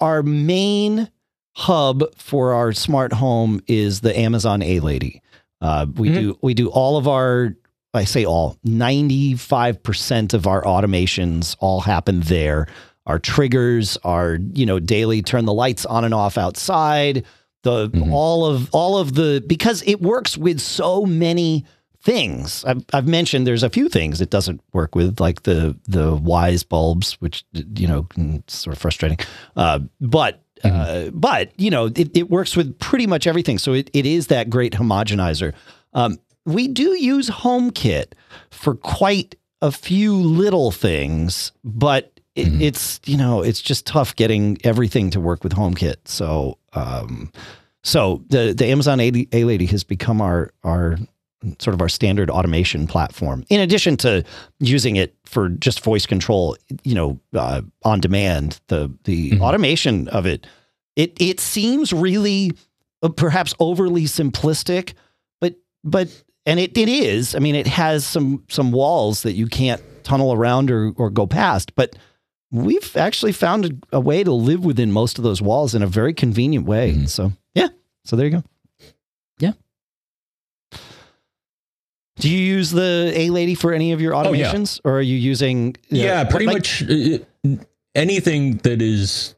our 0.00 0.22
main 0.22 1.10
hub 1.56 2.04
for 2.14 2.52
our 2.52 2.72
smart 2.72 3.12
home 3.12 3.60
is 3.66 4.00
the 4.02 4.16
Amazon 4.16 4.62
A 4.62 4.78
Lady. 4.78 5.22
Uh, 5.60 5.86
we 5.96 6.10
Mhm. 6.10 6.14
do 6.14 6.38
we 6.42 6.54
do 6.54 6.68
all 6.68 6.96
of 6.98 7.08
our 7.08 7.56
I 7.96 8.04
say 8.04 8.24
all 8.24 8.56
95% 8.64 10.34
of 10.34 10.46
our 10.46 10.62
automations 10.62 11.56
all 11.60 11.80
happen 11.80 12.20
there. 12.20 12.66
Our 13.06 13.18
triggers, 13.18 13.96
our 14.04 14.38
you 14.52 14.66
know 14.66 14.80
daily 14.80 15.22
turn 15.22 15.44
the 15.44 15.52
lights 15.54 15.86
on 15.86 16.04
and 16.04 16.12
off 16.12 16.36
outside, 16.36 17.24
the 17.62 17.88
Mhm. 17.90 18.12
all 18.12 18.44
of 18.44 18.68
all 18.72 18.98
of 18.98 19.14
the 19.14 19.42
because 19.46 19.82
it 19.86 20.02
works 20.02 20.36
with 20.36 20.60
so 20.60 21.06
many 21.06 21.64
things. 22.02 22.64
I've, 22.64 22.84
I've 22.92 23.06
mentioned 23.06 23.46
there's 23.46 23.62
a 23.62 23.70
few 23.70 23.88
things 23.88 24.20
it 24.20 24.30
doesn't 24.30 24.60
work 24.72 24.94
with, 24.96 25.20
like 25.20 25.44
the 25.44 25.76
the 25.88 26.16
Wyze 26.16 26.68
bulbs, 26.68 27.12
which 27.20 27.44
you 27.76 27.86
know 27.86 28.06
it's 28.16 28.56
sort 28.56 28.74
of 28.74 28.82
frustrating. 28.82 29.18
Uh, 29.54 29.80
but 30.00 30.42
uh, 30.64 31.10
but 31.12 31.52
you 31.56 31.70
know 31.70 31.86
it, 31.86 32.16
it 32.16 32.28
works 32.28 32.56
with 32.56 32.76
pretty 32.80 33.06
much 33.06 33.28
everything. 33.28 33.58
So 33.58 33.72
it, 33.72 33.88
it 33.92 34.04
is 34.04 34.26
that 34.28 34.50
great 34.50 34.72
homogenizer. 34.72 35.52
Um, 35.92 36.18
we 36.46 36.68
do 36.68 36.96
use 36.98 37.28
HomeKit 37.28 38.12
for 38.50 38.74
quite 38.74 39.34
a 39.62 39.70
few 39.72 40.14
little 40.14 40.70
things, 40.70 41.52
but 41.64 42.12
it, 42.34 42.46
Mhm. 42.48 42.60
it's 42.62 43.00
you 43.06 43.16
know 43.16 43.42
it's 43.42 43.60
just 43.62 43.86
tough 43.86 44.14
getting 44.16 44.58
everything 44.64 45.10
to 45.10 45.20
work 45.20 45.42
with 45.44 45.52
HomeKit. 45.54 45.96
So 46.04 46.58
um, 46.74 47.30
so 47.82 48.22
the 48.28 48.52
the 48.56 48.66
Amazon 48.66 49.00
A, 49.00 49.26
A 49.32 49.44
Lady 49.44 49.66
has 49.66 49.84
become 49.84 50.20
our 50.20 50.50
our 50.62 50.98
sort 51.58 51.74
of 51.74 51.80
our 51.80 51.88
standard 51.88 52.28
automation 52.30 52.86
platform. 52.86 53.44
In 53.50 53.60
addition 53.60 53.96
to 53.98 54.24
using 54.58 54.96
it 54.96 55.14
for 55.24 55.48
just 55.50 55.80
voice 55.80 56.04
control, 56.06 56.56
you 56.82 56.94
know, 56.94 57.20
uh, 57.34 57.62
on 57.84 58.00
demand, 58.00 58.60
the 58.68 58.90
the 59.04 59.32
Mhm. 59.32 59.40
automation 59.40 60.08
of 60.08 60.26
it, 60.26 60.46
it 60.96 61.16
it 61.20 61.40
seems 61.40 61.92
really 61.92 62.52
uh, 63.02 63.08
perhaps 63.08 63.54
overly 63.60 64.04
simplistic, 64.04 64.92
but 65.40 65.54
but 65.84 66.08
and 66.46 66.58
it, 66.60 66.76
it 66.78 66.88
is. 66.88 67.34
I 67.34 67.40
mean, 67.40 67.54
it 67.54 67.66
has 67.66 68.06
some 68.06 68.44
some 68.48 68.72
walls 68.72 69.22
that 69.22 69.32
you 69.34 69.46
can't 69.46 69.82
tunnel 70.04 70.32
around 70.32 70.70
or 70.70 70.92
or 70.96 71.10
go 71.10 71.26
past, 71.26 71.74
but 71.74 71.96
we've 72.52 72.96
actually 72.96 73.32
found 73.32 73.64
a, 73.92 73.96
a 73.96 74.00
way 74.00 74.22
to 74.24 74.32
live 74.32 74.64
within 74.64 74.92
most 74.92 75.18
of 75.18 75.24
those 75.24 75.42
walls 75.42 75.74
in 75.74 75.82
a 75.82 75.86
very 75.86 76.14
convenient 76.14 76.64
way. 76.64 76.92
Mhm. 76.94 77.08
So 77.08 77.32
yeah, 77.54 77.68
so 78.04 78.16
there 78.16 78.26
you 78.26 78.32
go. 78.32 78.44
Yeah. 79.38 79.52
Do 82.18 82.30
you 82.30 82.38
use 82.38 82.70
the 82.70 83.12
A 83.14 83.30
Lady 83.30 83.54
for 83.54 83.72
any 83.74 83.92
of 83.92 84.00
your 84.00 84.14
Oh, 84.14 84.32
yeah. 84.32 84.50
automations, 84.52 84.80
or 84.84 84.98
are 84.98 85.02
you 85.02 85.16
using? 85.16 85.76
uh, 85.76 85.80
yeah, 85.90 86.24
pretty 86.24 86.46
like- 86.46 86.56
much 86.56 86.82
uh, 86.82 87.18
anything 87.94 88.56
that 88.58 88.80
is 88.80 89.34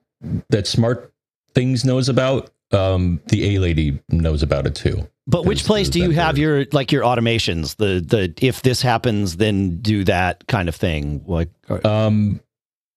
that 0.50 0.66
Smart 0.66 1.12
Things 1.54 1.84
knows 1.84 2.08
about. 2.08 2.50
Um, 2.70 3.20
the 3.28 3.56
A 3.56 3.58
Lady 3.58 3.98
knows 4.10 4.42
about 4.42 4.66
it 4.66 4.74
too. 4.74 5.08
But 5.28 5.44
which 5.44 5.64
place 5.64 5.88
do 5.90 6.00
you 6.00 6.10
have 6.10 6.38
your 6.38 6.64
like 6.72 6.90
your 6.90 7.02
automations? 7.04 7.76
The 7.76 8.00
the 8.04 8.32
if 8.44 8.62
this 8.62 8.80
happens, 8.82 9.36
then 9.36 9.76
do 9.82 10.02
that 10.04 10.46
kind 10.48 10.68
of 10.68 10.74
thing. 10.74 11.22
Like 11.26 11.50
Um, 11.84 12.40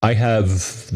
I 0.02 0.14
have 0.14 0.48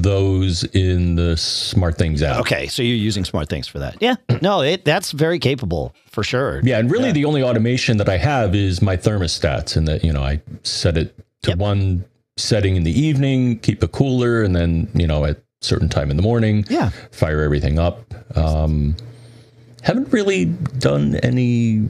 those 0.02 0.63
in 0.63 1.15
the 1.15 1.36
Smart 1.38 1.98
Things 1.98 2.24
app. 2.24 2.39
okay, 2.39 2.67
so 2.67 2.82
you're 2.82 2.95
using 2.95 3.24
smart 3.26 3.50
things 3.50 3.67
for 3.67 3.78
that. 3.80 3.98
Yeah, 4.00 4.15
no, 4.41 4.62
it 4.62 4.86
that's 4.86 5.12
very 5.12 5.38
capable 5.38 5.93
for 6.10 6.24
sure. 6.24 6.62
Yeah, 6.63 6.80
and 6.80 6.89
really 6.89 7.08
Yeah. 7.08 7.12
the 7.19 7.26
only 7.26 7.43
automation 7.43 7.98
that 7.98 8.08
I 8.10 8.17
have 8.17 8.56
is 8.56 8.82
my 8.82 8.95
thermostats, 8.98 9.76
and 9.76 9.88
that 9.89 10.04
you 10.06 10.13
know 10.13 10.24
I 10.24 10.41
set 10.63 10.95
it 10.98 11.15
to 11.43 11.50
Yep. 11.52 11.58
one 11.60 12.06
setting 12.38 12.76
in 12.78 12.84
the 12.84 12.98
evening, 13.00 13.60
keep 13.60 13.84
it 13.84 13.91
cooler, 13.91 14.41
and 14.41 14.56
then 14.56 14.88
you 14.95 15.06
know 15.06 15.26
at 15.26 15.38
certain 15.62 15.89
time 15.89 16.10
in 16.12 16.17
the 16.17 16.24
morning, 16.24 16.65
Yeah. 16.69 16.89
fire 17.12 17.41
everything 17.41 17.78
up. 17.78 18.13
Um, 18.38 18.95
haven't 19.86 20.12
really 20.12 20.45
done 20.45 21.15
any 21.17 21.88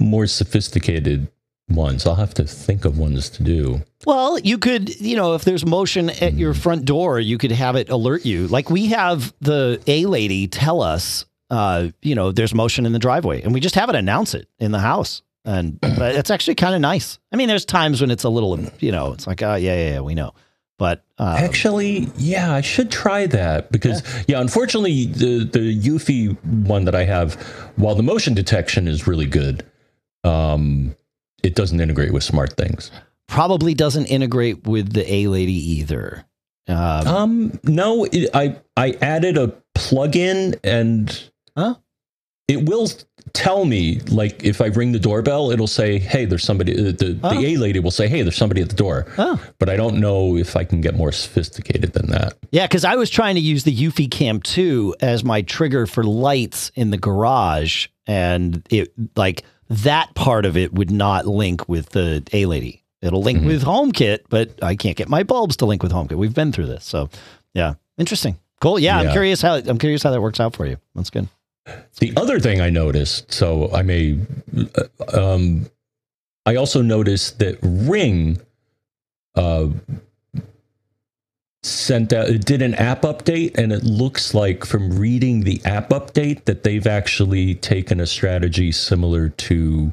more 0.00 0.26
sophisticated 0.28 1.26
ones. 1.68 2.06
I'll 2.06 2.14
have 2.14 2.34
to 2.34 2.44
think 2.44 2.84
of 2.84 2.98
ones 2.98 3.28
to 3.30 3.42
do. 3.42 3.82
Well, 4.06 4.38
you 4.38 4.58
could, 4.58 5.00
you 5.00 5.16
know, 5.16 5.34
if 5.34 5.44
there's 5.44 5.66
motion 5.66 6.10
at 6.10 6.34
your 6.34 6.54
front 6.54 6.84
door, 6.84 7.18
you 7.18 7.38
could 7.38 7.50
have 7.50 7.74
it 7.74 7.90
alert 7.90 8.24
you. 8.24 8.46
Like 8.46 8.70
we 8.70 8.86
have 8.86 9.34
the 9.40 9.80
A 9.88 10.06
lady 10.06 10.46
tell 10.46 10.82
us, 10.82 11.24
uh, 11.50 11.88
you 12.00 12.14
know, 12.14 12.30
there's 12.30 12.54
motion 12.54 12.86
in 12.86 12.92
the 12.92 12.98
driveway, 13.00 13.42
and 13.42 13.52
we 13.52 13.58
just 13.60 13.74
have 13.74 13.88
it 13.88 13.96
announce 13.96 14.34
it 14.34 14.48
in 14.60 14.70
the 14.70 14.78
house, 14.78 15.22
and 15.44 15.80
but 15.80 16.14
it's 16.14 16.30
actually 16.30 16.54
kind 16.54 16.74
of 16.74 16.80
nice. 16.80 17.18
I 17.32 17.36
mean, 17.36 17.48
there's 17.48 17.64
times 17.64 18.00
when 18.00 18.12
it's 18.12 18.24
a 18.24 18.30
little, 18.30 18.58
you 18.78 18.92
know, 18.92 19.12
it's 19.12 19.26
like, 19.26 19.42
oh 19.42 19.56
yeah, 19.56 19.74
yeah, 19.74 19.90
yeah 19.94 20.00
we 20.00 20.14
know, 20.14 20.32
but 20.82 21.04
uh, 21.16 21.36
Actually, 21.38 22.08
yeah, 22.16 22.52
I 22.52 22.60
should 22.60 22.90
try 22.90 23.26
that 23.28 23.70
because 23.70 24.02
yeah, 24.26 24.40
unfortunately 24.40 25.06
the 25.06 25.44
the 25.44 25.60
Eufy 25.88 26.36
one 26.66 26.86
that 26.86 26.96
I 26.96 27.04
have, 27.04 27.34
while 27.76 27.94
the 27.94 28.02
motion 28.02 28.34
detection 28.34 28.88
is 28.88 29.06
really 29.06 29.26
good, 29.26 29.64
um, 30.24 30.96
it 31.44 31.54
doesn't 31.54 31.80
integrate 31.80 32.12
with 32.12 32.24
smart 32.24 32.56
things. 32.56 32.90
probably 33.28 33.74
doesn't 33.74 34.06
integrate 34.06 34.66
with 34.66 34.92
the 34.92 35.04
A 35.18 35.28
lady 35.28 35.52
either. 35.78 36.24
Um, 36.66 37.06
Um, 37.06 37.60
no, 37.62 38.04
it, 38.10 38.28
I 38.34 38.56
I 38.76 38.96
added 39.00 39.38
a 39.38 39.54
plugin 39.76 40.58
and 40.64 41.30
Huh? 41.56 41.76
it 42.48 42.68
will 42.68 42.88
tell 43.32 43.64
me 43.64 44.00
like 44.08 44.44
if 44.44 44.60
I 44.60 44.66
ring 44.66 44.92
the 44.92 44.98
doorbell, 44.98 45.50
it'll 45.50 45.66
say, 45.66 45.98
"Hey, 45.98 46.24
there's 46.24 46.44
somebody." 46.44 46.72
uh, 46.72 46.92
The 46.92 47.18
Oh. 47.22 47.30
the 47.40 47.46
A 47.54 47.56
lady 47.56 47.78
will 47.80 47.90
say, 47.90 48.08
"Hey, 48.08 48.22
there's 48.22 48.36
somebody 48.36 48.60
at 48.62 48.68
the 48.68 48.76
door." 48.76 49.06
oh, 49.18 49.40
But 49.58 49.68
I 49.68 49.76
don't 49.76 49.98
know 50.00 50.36
if 50.36 50.56
I 50.56 50.64
can 50.64 50.80
get 50.80 50.94
more 50.94 51.12
sophisticated 51.12 51.92
than 51.92 52.08
that. 52.10 52.34
Yeah, 52.50 52.66
because 52.66 52.84
I 52.84 52.96
was 52.96 53.10
trying 53.10 53.34
to 53.36 53.40
use 53.40 53.64
the 53.64 53.74
Eufy 53.74 54.10
Cam 54.10 54.40
2 54.40 54.94
as 55.00 55.24
my 55.24 55.42
trigger 55.42 55.86
for 55.86 56.04
lights 56.04 56.70
in 56.74 56.90
the 56.90 56.98
garage, 56.98 57.86
and 58.06 58.62
it 58.70 58.92
like 59.16 59.44
that 59.70 60.14
part 60.14 60.44
of 60.44 60.56
it 60.56 60.72
would 60.74 60.90
not 60.90 61.26
link 61.26 61.68
with 61.68 61.90
the 61.90 62.22
A 62.32 62.46
Lady. 62.46 62.82
It'll 63.00 63.22
link 63.22 63.40
Mhm. 63.42 63.46
with 63.46 63.64
HomeKit, 63.64 64.20
but 64.28 64.50
I 64.62 64.76
can't 64.76 64.96
get 64.96 65.08
my 65.08 65.22
bulbs 65.22 65.56
to 65.56 65.66
link 65.66 65.82
with 65.82 65.92
HomeKit. 65.92 66.16
We've 66.16 66.34
been 66.34 66.52
through 66.52 66.66
this, 66.66 66.84
so 66.84 67.08
yeah, 67.54 67.74
interesting, 67.98 68.36
cool. 68.60 68.78
Yeah, 68.78 68.98
I'm 68.98 69.10
curious 69.12 69.40
how 69.42 69.54
I'm 69.56 69.78
curious 69.78 70.02
how 70.02 70.10
that 70.10 70.20
works 70.20 70.38
out 70.40 70.54
for 70.54 70.66
you. 70.66 70.76
That's 70.94 71.10
good. 71.10 71.28
The 72.00 72.12
other 72.16 72.40
thing 72.40 72.60
I 72.60 72.70
noticed, 72.70 73.32
so 73.32 73.70
I 73.72 73.82
may, 73.82 74.18
uh, 74.76 75.34
um, 75.34 75.66
I 76.46 76.56
also 76.56 76.82
noticed 76.82 77.38
that 77.38 77.58
Ring 77.62 78.40
uh, 79.36 79.68
sent 81.62 82.12
out, 82.12 82.28
it 82.28 82.44
did 82.44 82.62
an 82.62 82.74
app 82.74 83.02
update, 83.02 83.56
and 83.58 83.72
it 83.72 83.84
looks 83.84 84.34
like 84.34 84.64
from 84.64 84.98
reading 84.98 85.44
the 85.44 85.60
app 85.64 85.90
update 85.90 86.46
that 86.46 86.64
they've 86.64 86.86
actually 86.86 87.54
taken 87.56 88.00
a 88.00 88.06
strategy 88.06 88.72
similar 88.72 89.28
to 89.30 89.92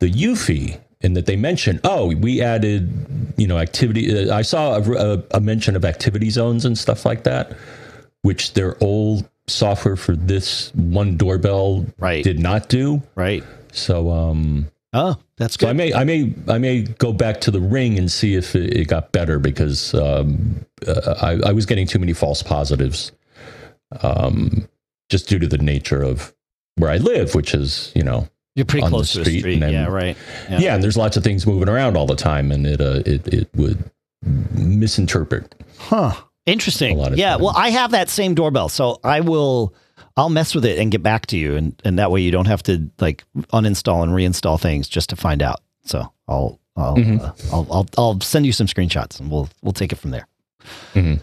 the 0.00 0.10
Eufy. 0.10 0.80
and 1.02 1.16
that 1.16 1.26
they 1.26 1.36
mentioned, 1.36 1.80
oh, 1.84 2.14
we 2.16 2.42
added, 2.42 3.34
you 3.36 3.46
know, 3.46 3.58
activity. 3.58 4.30
Uh, 4.30 4.36
I 4.36 4.42
saw 4.42 4.76
a, 4.76 4.92
a, 4.92 5.22
a 5.32 5.40
mention 5.40 5.76
of 5.76 5.84
activity 5.84 6.30
zones 6.30 6.64
and 6.64 6.76
stuff 6.78 7.06
like 7.06 7.24
that. 7.24 7.52
which 8.22 8.54
their 8.54 8.76
old 8.84 9.29
software 9.50 9.96
for 9.96 10.14
this 10.16 10.72
one 10.74 11.16
doorbell 11.16 11.86
Right. 11.98 12.22
did 12.24 12.38
not 12.38 12.68
do. 12.68 13.02
Right. 13.14 13.42
So 13.72 14.10
um, 14.10 14.68
Oh, 14.92 15.16
that's 15.36 15.54
so 15.54 15.68
I 15.68 15.72
may 15.72 15.94
I 15.94 16.02
may 16.04 16.34
I 16.48 16.58
may 16.58 16.82
go 16.82 17.12
back 17.12 17.40
to 17.42 17.50
the 17.52 17.60
ring 17.60 17.96
and 17.98 18.10
see 18.10 18.34
if 18.34 18.56
it, 18.56 18.76
it 18.76 18.88
got 18.88 19.12
better 19.12 19.38
because 19.38 19.94
um, 19.94 20.64
uh, 20.86 21.14
I, 21.22 21.50
I 21.50 21.52
was 21.52 21.64
getting 21.66 21.86
too 21.86 22.00
many 22.00 22.12
false 22.12 22.42
positives, 22.42 23.12
um, 24.02 24.68
just 25.08 25.28
due 25.28 25.38
to 25.38 25.46
the 25.46 25.58
nature 25.58 26.02
of 26.02 26.34
where 26.74 26.90
I 26.90 26.96
live, 26.96 27.36
which 27.36 27.54
is 27.54 27.92
you 27.94 28.02
know 28.02 28.28
You're 28.56 28.66
pretty 28.66 28.82
on 28.84 28.90
the 28.90 28.96
close 28.96 29.12
to 29.12 29.20
a 29.20 29.24
street 29.24 29.60
then- 29.60 29.72
yeah, 29.72 29.86
right. 29.86 30.16
yeah. 30.50 30.74
and 30.74 30.82
there's 30.82 30.96
lots 30.96 31.16
of 31.16 31.22
things 31.22 31.46
moving 31.46 31.68
around 31.68 31.96
all 31.96 32.06
the 32.06 32.16
time, 32.16 32.50
and 32.50 32.66
it 32.66 32.80
uh, 32.80 33.02
it 33.06 33.28
it 33.32 33.48
would 33.54 33.88
misinterpret. 34.56 35.54
Huh. 35.78 36.14
Interesting. 36.50 36.96
A 36.98 37.00
lot 37.00 37.12
of 37.12 37.18
yeah. 37.18 37.30
times. 37.32 37.42
Well, 37.42 37.54
I 37.56 37.70
have 37.70 37.90
that 37.92 38.08
same 38.08 38.34
doorbell, 38.34 38.68
so 38.68 38.98
I 39.04 39.20
will. 39.20 39.74
I'll 40.16 40.28
mess 40.28 40.54
with 40.54 40.64
it 40.64 40.78
and 40.78 40.90
get 40.90 41.02
back 41.02 41.26
to 41.26 41.36
you, 41.38 41.56
and 41.56 41.80
and 41.84 41.98
that 41.98 42.10
way 42.10 42.20
you 42.20 42.30
don't 42.30 42.46
have 42.46 42.62
to 42.64 42.90
like 42.98 43.24
uninstall 43.52 44.02
and 44.02 44.12
reinstall 44.12 44.60
things 44.60 44.88
just 44.88 45.08
to 45.10 45.16
find 45.16 45.40
out. 45.42 45.60
So 45.84 46.12
I'll 46.28 46.58
I'll 46.76 46.96
Mhm. 46.96 47.20
uh, 47.22 47.32
I'll, 47.52 47.66
I'll 47.70 47.86
I'll 47.96 48.20
send 48.20 48.44
you 48.46 48.52
some 48.52 48.66
screenshots, 48.66 49.20
and 49.20 49.30
we'll 49.30 49.48
we'll 49.62 49.72
take 49.72 49.92
it 49.92 49.96
from 49.96 50.10
there. 50.10 50.26
Mhm. 50.94 51.20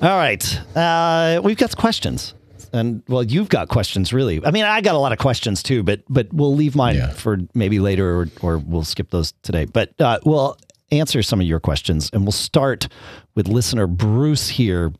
All 0.00 0.16
right. 0.16 0.60
Uh, 0.76 1.40
we've 1.42 1.56
got 1.58 1.76
questions. 1.76 2.34
And 2.72 3.02
well, 3.08 3.22
you've 3.22 3.48
got 3.48 3.68
questions, 3.68 4.12
really. 4.12 4.44
I 4.44 4.50
mean, 4.50 4.64
I 4.64 4.82
got 4.82 4.94
a 4.94 4.98
lot 4.98 5.12
of 5.12 5.18
questions 5.18 5.62
too, 5.62 5.82
but 5.82 6.00
but 6.08 6.32
we'll 6.32 6.54
leave 6.54 6.76
mine 6.76 6.96
Yeah. 6.96 7.10
for 7.10 7.38
maybe 7.54 7.80
later, 7.80 8.06
or 8.20 8.28
or 8.42 8.58
we'll 8.58 8.84
skip 8.84 9.10
those 9.10 9.32
today. 9.42 9.64
But 9.64 9.98
uh, 10.00 10.18
we'll 10.24 10.56
answer 10.90 11.22
some 11.22 11.40
of 11.40 11.46
your 11.46 11.60
questions, 11.60 12.10
and 12.12 12.22
we'll 12.22 12.32
start 12.32 12.88
with 13.34 13.48
listener 13.48 13.86
Bruce 13.86 14.48
here, 14.48 14.92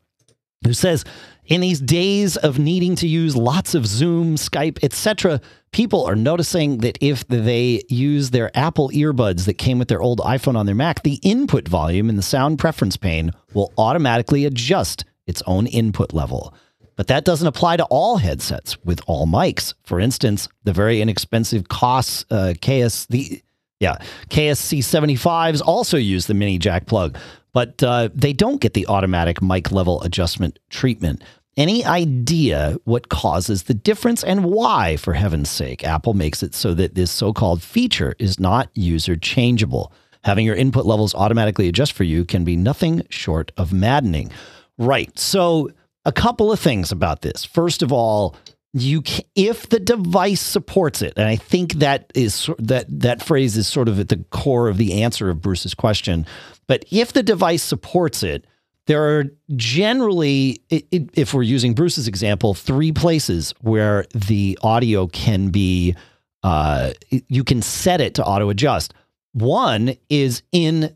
who 0.65 0.73
says, 0.73 1.05
"In 1.47 1.61
these 1.61 1.81
days 1.81 2.37
of 2.37 2.59
needing 2.59 2.97
to 2.97 3.09
use 3.09 3.37
lots 3.37 3.75
of 3.75 3.87
Zoom, 3.87 4.37
Skype, 4.37 4.79
etc., 4.83 5.41
people 5.73 6.05
are 6.05 6.17
noticing 6.17 6.79
that 6.79 6.99
if 7.01 7.27
they 7.29 7.83
use 7.89 8.31
their 8.31 8.57
Apple 8.57 8.91
earbuds 8.91 9.45
that 9.45 9.55
came 9.55 9.79
with 9.79 9.89
their 9.89 10.03
old 10.03 10.21
iPhone 10.21 10.57
on 10.57 10.67
their 10.67 10.75
Mac, 10.75 11.03
the 11.03 11.21
input 11.23 11.69
volume 11.69 12.09
in 12.09 12.17
the 12.17 12.23
sound 12.23 12.59
preference 12.59 12.97
pane 12.97 13.33
will 13.55 13.73
automatically 13.79 14.45
adjust 14.45 15.05
its 15.27 15.43
own 15.47 15.67
input 15.67 16.13
level." 16.13 16.55
But 16.97 17.07
that 17.07 17.25
doesn't 17.25 17.47
apply 17.47 17.77
to 17.77 17.85
all 17.85 18.17
headsets 18.17 18.77
with 18.85 19.01
all 19.07 19.29
mics. 19.29 19.73
For 19.85 20.01
instance, 20.01 20.49
the 20.65 20.73
very 20.73 21.01
inexpensive 21.01 21.69
Koss 21.69 22.25
uh, 22.29 22.55
KS 22.61 23.07
the 23.07 23.41
yeah 23.81 23.97
KSC 24.31 24.79
75s 24.79 25.63
also 25.65 25.97
use 25.97 26.27
the 26.27 26.35
mini 26.35 26.59
jack 26.59 26.87
plug, 26.87 27.17
but 27.53 27.83
uh, 27.83 28.09
they 28.15 28.33
don't 28.33 28.61
get 28.61 28.75
the 28.75 28.87
automatic 28.87 29.43
mic 29.43 29.73
level 29.73 30.03
adjustment 30.03 30.59
treatment. 30.71 31.23
Any 31.57 31.85
idea 31.85 32.77
what 32.85 33.09
causes 33.09 33.65
the 33.65 33.75
difference 33.75 34.23
and 34.23 34.45
why, 34.45 34.97
for 34.97 35.15
heaven's 35.15 35.51
sake, 35.51 35.83
Apple 35.85 36.15
makes 36.15 36.41
it 36.45 36.55
so 36.55 36.73
that 36.75 36.95
this 36.95 37.11
so 37.11 37.33
called 37.33 37.65
feature 37.65 38.15
is 38.21 38.39
not 38.39 38.71
user 38.75 39.17
changeable? 39.17 39.93
Having 40.23 40.47
your 40.47 40.55
input 40.55 40.87
levels 40.87 41.17
automatically 41.17 41.67
adjust 41.67 41.95
for 41.95 42.05
you 42.05 42.25
can 42.25 42.45
be 42.45 42.57
nothing 42.57 43.03
short 43.11 43.51
of 43.57 43.73
maddening. 43.73 44.31
Right. 44.79 45.19
So, 45.19 45.71
a 46.05 46.13
couple 46.13 46.53
of 46.53 46.61
things 46.61 46.93
about 46.93 47.23
this. 47.23 47.45
First 47.45 47.83
of 47.83 47.93
all, 47.93 48.37
you 48.73 49.03
can, 49.03 49.25
if 49.35 49.69
the 49.69 49.81
device 49.81 50.41
supports 50.41 51.03
it, 51.03 51.15
and 51.17 51.27
I 51.27 51.37
think 51.37 51.75
that 51.75 52.11
is 52.15 52.51
that 52.59 52.87
that 52.89 53.23
phrase 53.23 53.57
is 53.57 53.67
sort 53.67 53.89
of 53.89 53.99
at 53.99 54.09
the 54.09 54.25
core 54.31 54.69
of 54.69 54.77
the 54.77 55.03
answer 55.03 55.31
of 55.31 55.41
Bruce's 55.41 55.75
question. 55.75 56.27
But 56.67 56.85
if 56.91 57.13
the 57.13 57.23
device 57.23 57.63
supports 57.63 58.23
it, 58.23 58.47
there 58.87 59.19
are 59.19 59.25
generally, 59.57 60.63
if 60.71 61.35
we're 61.35 61.43
using 61.43 61.75
Bruce's 61.75 62.09
example, 62.09 62.55
three 62.55 62.93
places 62.93 63.55
where 63.61 64.07
the 64.15 64.59
audio 64.63 65.07
can 65.07 65.49
be, 65.51 65.95
uh, 66.43 66.93
you 67.11 67.45
can 67.45 67.63
set 67.63 68.01
it 68.01 68.15
to 68.15 68.25
auto 68.25 68.49
adjust. 68.49 68.95
One 69.33 69.95
is 70.09 70.43
in 70.53 70.95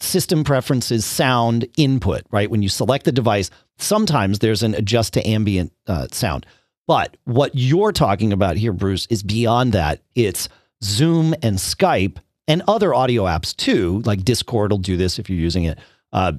system 0.00 0.44
preferences 0.44 1.04
sound 1.04 1.66
input, 1.76 2.22
right? 2.30 2.50
When 2.50 2.62
you 2.62 2.68
select 2.68 3.04
the 3.04 3.12
device, 3.12 3.50
sometimes 3.78 4.38
there's 4.38 4.62
an 4.62 4.74
adjust 4.74 5.14
to 5.14 5.26
ambient 5.26 5.72
uh, 5.86 6.08
sound. 6.12 6.46
But 6.86 7.16
what 7.24 7.52
you're 7.54 7.92
talking 7.92 8.32
about 8.32 8.56
here, 8.56 8.72
Bruce, 8.72 9.06
is 9.10 9.22
beyond 9.22 9.72
that. 9.72 10.02
It's 10.14 10.48
Zoom 10.82 11.34
and 11.42 11.56
Skype 11.56 12.18
and 12.46 12.62
other 12.68 12.92
audio 12.92 13.24
apps 13.24 13.56
too, 13.56 14.02
like 14.04 14.24
Discord 14.24 14.70
will 14.70 14.78
do 14.78 14.96
this 14.96 15.18
if 15.18 15.30
you're 15.30 15.38
using 15.38 15.64
it, 15.64 15.78
uh, 16.12 16.32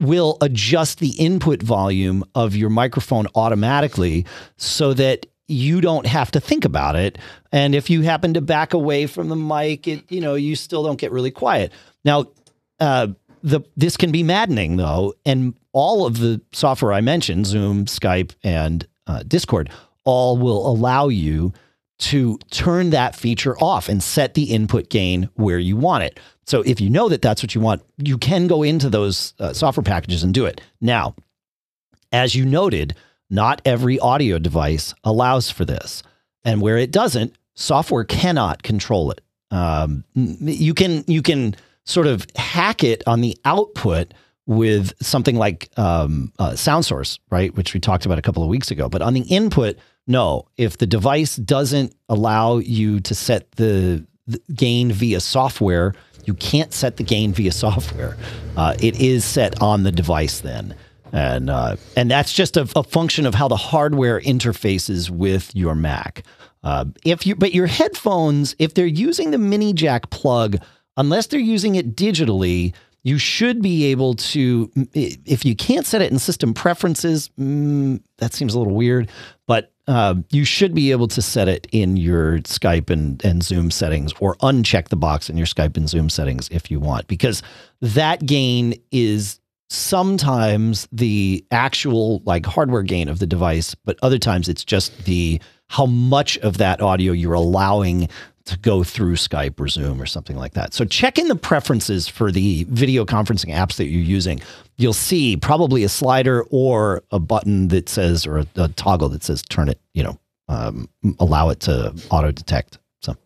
will 0.00 0.38
adjust 0.40 0.98
the 0.98 1.10
input 1.18 1.62
volume 1.62 2.24
of 2.34 2.56
your 2.56 2.70
microphone 2.70 3.26
automatically 3.36 4.26
so 4.56 4.92
that 4.94 5.26
you 5.46 5.80
don't 5.80 6.06
have 6.06 6.30
to 6.32 6.40
think 6.40 6.64
about 6.64 6.96
it. 6.96 7.18
And 7.52 7.74
if 7.74 7.88
you 7.90 8.02
happen 8.02 8.34
to 8.34 8.40
back 8.40 8.74
away 8.74 9.06
from 9.06 9.28
the 9.28 9.36
mic, 9.36 9.86
it, 9.86 10.10
you 10.10 10.20
know, 10.20 10.34
you 10.34 10.56
still 10.56 10.82
don't 10.82 10.98
get 10.98 11.12
really 11.12 11.30
quiet. 11.30 11.72
Now, 12.04 12.26
uh, 12.80 13.08
the 13.44 13.60
this 13.76 13.96
can 13.96 14.12
be 14.12 14.22
maddening 14.22 14.76
though, 14.76 15.14
and 15.24 15.54
all 15.72 16.06
of 16.06 16.18
the 16.18 16.40
software 16.52 16.92
I 16.92 17.00
mentioned, 17.00 17.46
Zoom, 17.46 17.86
Skype, 17.86 18.32
and 18.42 18.86
uh, 19.06 19.22
Discord, 19.26 19.70
all 20.04 20.36
will 20.36 20.66
allow 20.66 21.08
you 21.08 21.52
to 21.98 22.36
turn 22.50 22.90
that 22.90 23.14
feature 23.14 23.56
off 23.58 23.88
and 23.88 24.02
set 24.02 24.34
the 24.34 24.44
input 24.44 24.88
gain 24.90 25.30
where 25.34 25.58
you 25.58 25.76
want 25.76 26.02
it. 26.02 26.18
So 26.46 26.62
if 26.62 26.80
you 26.80 26.90
know 26.90 27.08
that 27.08 27.22
that's 27.22 27.42
what 27.42 27.54
you 27.54 27.60
want, 27.60 27.82
you 27.98 28.18
can 28.18 28.48
go 28.48 28.62
into 28.64 28.90
those 28.90 29.34
uh, 29.38 29.52
software 29.52 29.84
packages 29.84 30.24
and 30.24 30.34
do 30.34 30.44
it. 30.44 30.60
Now, 30.80 31.14
as 32.10 32.34
you 32.34 32.44
noted, 32.44 32.96
not 33.30 33.62
every 33.64 33.98
audio 34.00 34.38
device 34.38 34.94
allows 35.04 35.50
for 35.50 35.64
this, 35.64 36.02
and 36.44 36.60
where 36.60 36.76
it 36.76 36.90
doesn't, 36.90 37.34
software 37.54 38.04
cannot 38.04 38.62
control 38.62 39.12
it. 39.12 39.20
Um, 39.50 40.04
you 40.14 40.74
can 40.74 41.04
you 41.06 41.22
can 41.22 41.54
sort 41.84 42.06
of 42.06 42.26
hack 42.36 42.82
it 42.82 43.02
on 43.06 43.20
the 43.20 43.38
output 43.44 44.12
with 44.46 44.92
something 45.00 45.36
like 45.36 45.70
um, 45.76 46.32
uh, 46.38 46.50
SoundSource, 46.50 47.18
right? 47.30 47.54
Which 47.54 47.74
we 47.74 47.80
talked 47.80 48.06
about 48.06 48.18
a 48.18 48.22
couple 48.22 48.42
of 48.42 48.48
weeks 48.48 48.70
ago. 48.70 48.88
But 48.88 49.02
on 49.02 49.14
the 49.14 49.20
input, 49.22 49.78
no. 50.06 50.46
If 50.56 50.78
the 50.78 50.86
device 50.86 51.36
doesn't 51.36 51.94
allow 52.08 52.58
you 52.58 53.00
to 53.00 53.14
set 53.14 53.50
the, 53.52 54.06
the 54.26 54.40
gain 54.54 54.92
via 54.92 55.20
software, 55.20 55.94
you 56.24 56.34
can't 56.34 56.72
set 56.72 56.96
the 56.96 57.02
gain 57.04 57.32
via 57.32 57.52
software. 57.52 58.16
Uh, 58.56 58.74
it 58.80 59.00
is 59.00 59.24
set 59.24 59.60
on 59.60 59.82
the 59.82 59.92
device 59.92 60.40
then. 60.40 60.74
And 61.12 61.50
uh, 61.50 61.76
and 61.94 62.10
that's 62.10 62.32
just 62.32 62.56
a, 62.56 62.66
a 62.74 62.82
function 62.82 63.26
of 63.26 63.34
how 63.34 63.46
the 63.46 63.56
hardware 63.56 64.18
interfaces 64.20 65.10
with 65.10 65.54
your 65.54 65.74
Mac. 65.74 66.22
Uh, 66.64 66.86
if 67.04 67.26
you 67.26 67.36
but 67.36 67.52
your 67.52 67.66
headphones, 67.66 68.56
if 68.58 68.72
they're 68.72 68.86
using 68.86 69.30
the 69.30 69.38
mini 69.38 69.74
jack 69.74 70.08
plug, 70.08 70.56
unless 70.96 71.26
they're 71.26 71.40
using 71.40 71.74
it 71.74 71.94
digitally, 71.94 72.72
you 73.04 73.18
should 73.18 73.62
be 73.62 73.86
able 73.86 74.14
to. 74.14 74.70
If 74.94 75.44
you 75.44 75.56
can't 75.56 75.86
set 75.86 76.02
it 76.02 76.12
in 76.12 76.18
system 76.18 76.54
preferences, 76.54 77.30
mm, 77.38 78.00
that 78.18 78.32
seems 78.32 78.54
a 78.54 78.58
little 78.58 78.74
weird. 78.74 79.10
But 79.46 79.72
uh, 79.88 80.14
you 80.30 80.44
should 80.44 80.74
be 80.74 80.92
able 80.92 81.08
to 81.08 81.20
set 81.20 81.48
it 81.48 81.66
in 81.72 81.96
your 81.96 82.38
Skype 82.40 82.90
and, 82.90 83.22
and 83.24 83.42
Zoom 83.42 83.70
settings, 83.70 84.12
or 84.20 84.36
uncheck 84.36 84.88
the 84.88 84.96
box 84.96 85.28
in 85.28 85.36
your 85.36 85.46
Skype 85.46 85.76
and 85.76 85.88
Zoom 85.88 86.08
settings 86.08 86.48
if 86.50 86.70
you 86.70 86.78
want, 86.78 87.08
because 87.08 87.42
that 87.80 88.24
gain 88.24 88.74
is 88.92 89.40
sometimes 89.68 90.86
the 90.92 91.44
actual 91.50 92.22
like 92.26 92.44
hardware 92.44 92.82
gain 92.82 93.08
of 93.08 93.18
the 93.18 93.26
device, 93.26 93.74
but 93.74 93.98
other 94.02 94.18
times 94.18 94.48
it's 94.48 94.64
just 94.64 95.06
the 95.06 95.40
how 95.68 95.86
much 95.86 96.36
of 96.38 96.58
that 96.58 96.82
audio 96.82 97.12
you're 97.12 97.32
allowing 97.32 98.06
to 98.44 98.58
go 98.58 98.82
through 98.82 99.14
Skype 99.14 99.58
or 99.60 99.68
Zoom 99.68 100.00
or 100.00 100.06
something 100.06 100.36
like 100.36 100.54
that. 100.54 100.74
So 100.74 100.84
check 100.84 101.18
in 101.18 101.28
the 101.28 101.36
preferences 101.36 102.08
for 102.08 102.30
the 102.32 102.64
video 102.68 103.04
conferencing 103.04 103.54
apps 103.54 103.76
that 103.76 103.86
you're 103.86 104.02
using. 104.02 104.40
You'll 104.76 104.92
see 104.92 105.36
probably 105.36 105.84
a 105.84 105.88
slider 105.88 106.44
or 106.50 107.02
a 107.10 107.18
button 107.18 107.68
that 107.68 107.88
says 107.88 108.26
or 108.26 108.38
a, 108.38 108.46
a 108.56 108.68
toggle 108.68 109.08
that 109.10 109.22
says 109.22 109.42
turn 109.42 109.68
it, 109.68 109.78
you 109.94 110.02
know, 110.02 110.18
um, 110.48 110.88
allow 111.20 111.50
it 111.50 111.60
to 111.60 111.94
auto 112.10 112.32
detect. 112.32 112.78
So 113.00 113.16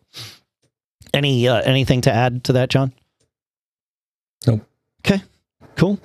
any 1.13 1.47
uh, 1.47 1.61
anything 1.61 2.01
to 2.01 2.11
add 2.11 2.43
to 2.45 2.53
that, 2.53 2.69
John? 2.69 2.93
Nope. 4.45 4.61
Okay. 5.05 5.21
Cool. 5.75 5.99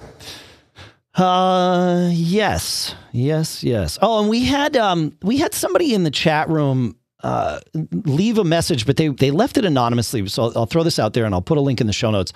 Uh 1.15 2.09
yes. 2.13 2.95
Yes, 3.13 3.63
yes. 3.63 3.99
Oh, 4.01 4.21
and 4.21 4.31
we 4.31 4.47
had 4.47 4.77
um 4.77 5.17
we 5.23 5.37
had 5.37 5.53
somebody 5.53 5.93
in 5.93 6.05
the 6.05 6.11
chat 6.11 6.49
room 6.49 6.97
leave 8.05 8.39
a 8.39 8.45
message, 8.45 8.87
but 8.87 8.97
they 8.97 9.09
they 9.09 9.31
left 9.31 9.57
it 9.57 9.65
anonymously. 9.65 10.27
So 10.29 10.45
I'll, 10.45 10.53
I'll 10.59 10.67
throw 10.67 10.83
this 10.83 10.99
out 10.99 11.15
there 11.15 11.25
and 11.25 11.35
I'll 11.35 11.43
put 11.43 11.59
a 11.59 11.61
link 11.61 11.81
in 11.81 11.87
the 11.87 11.93
show 11.93 12.11
notes. 12.11 12.33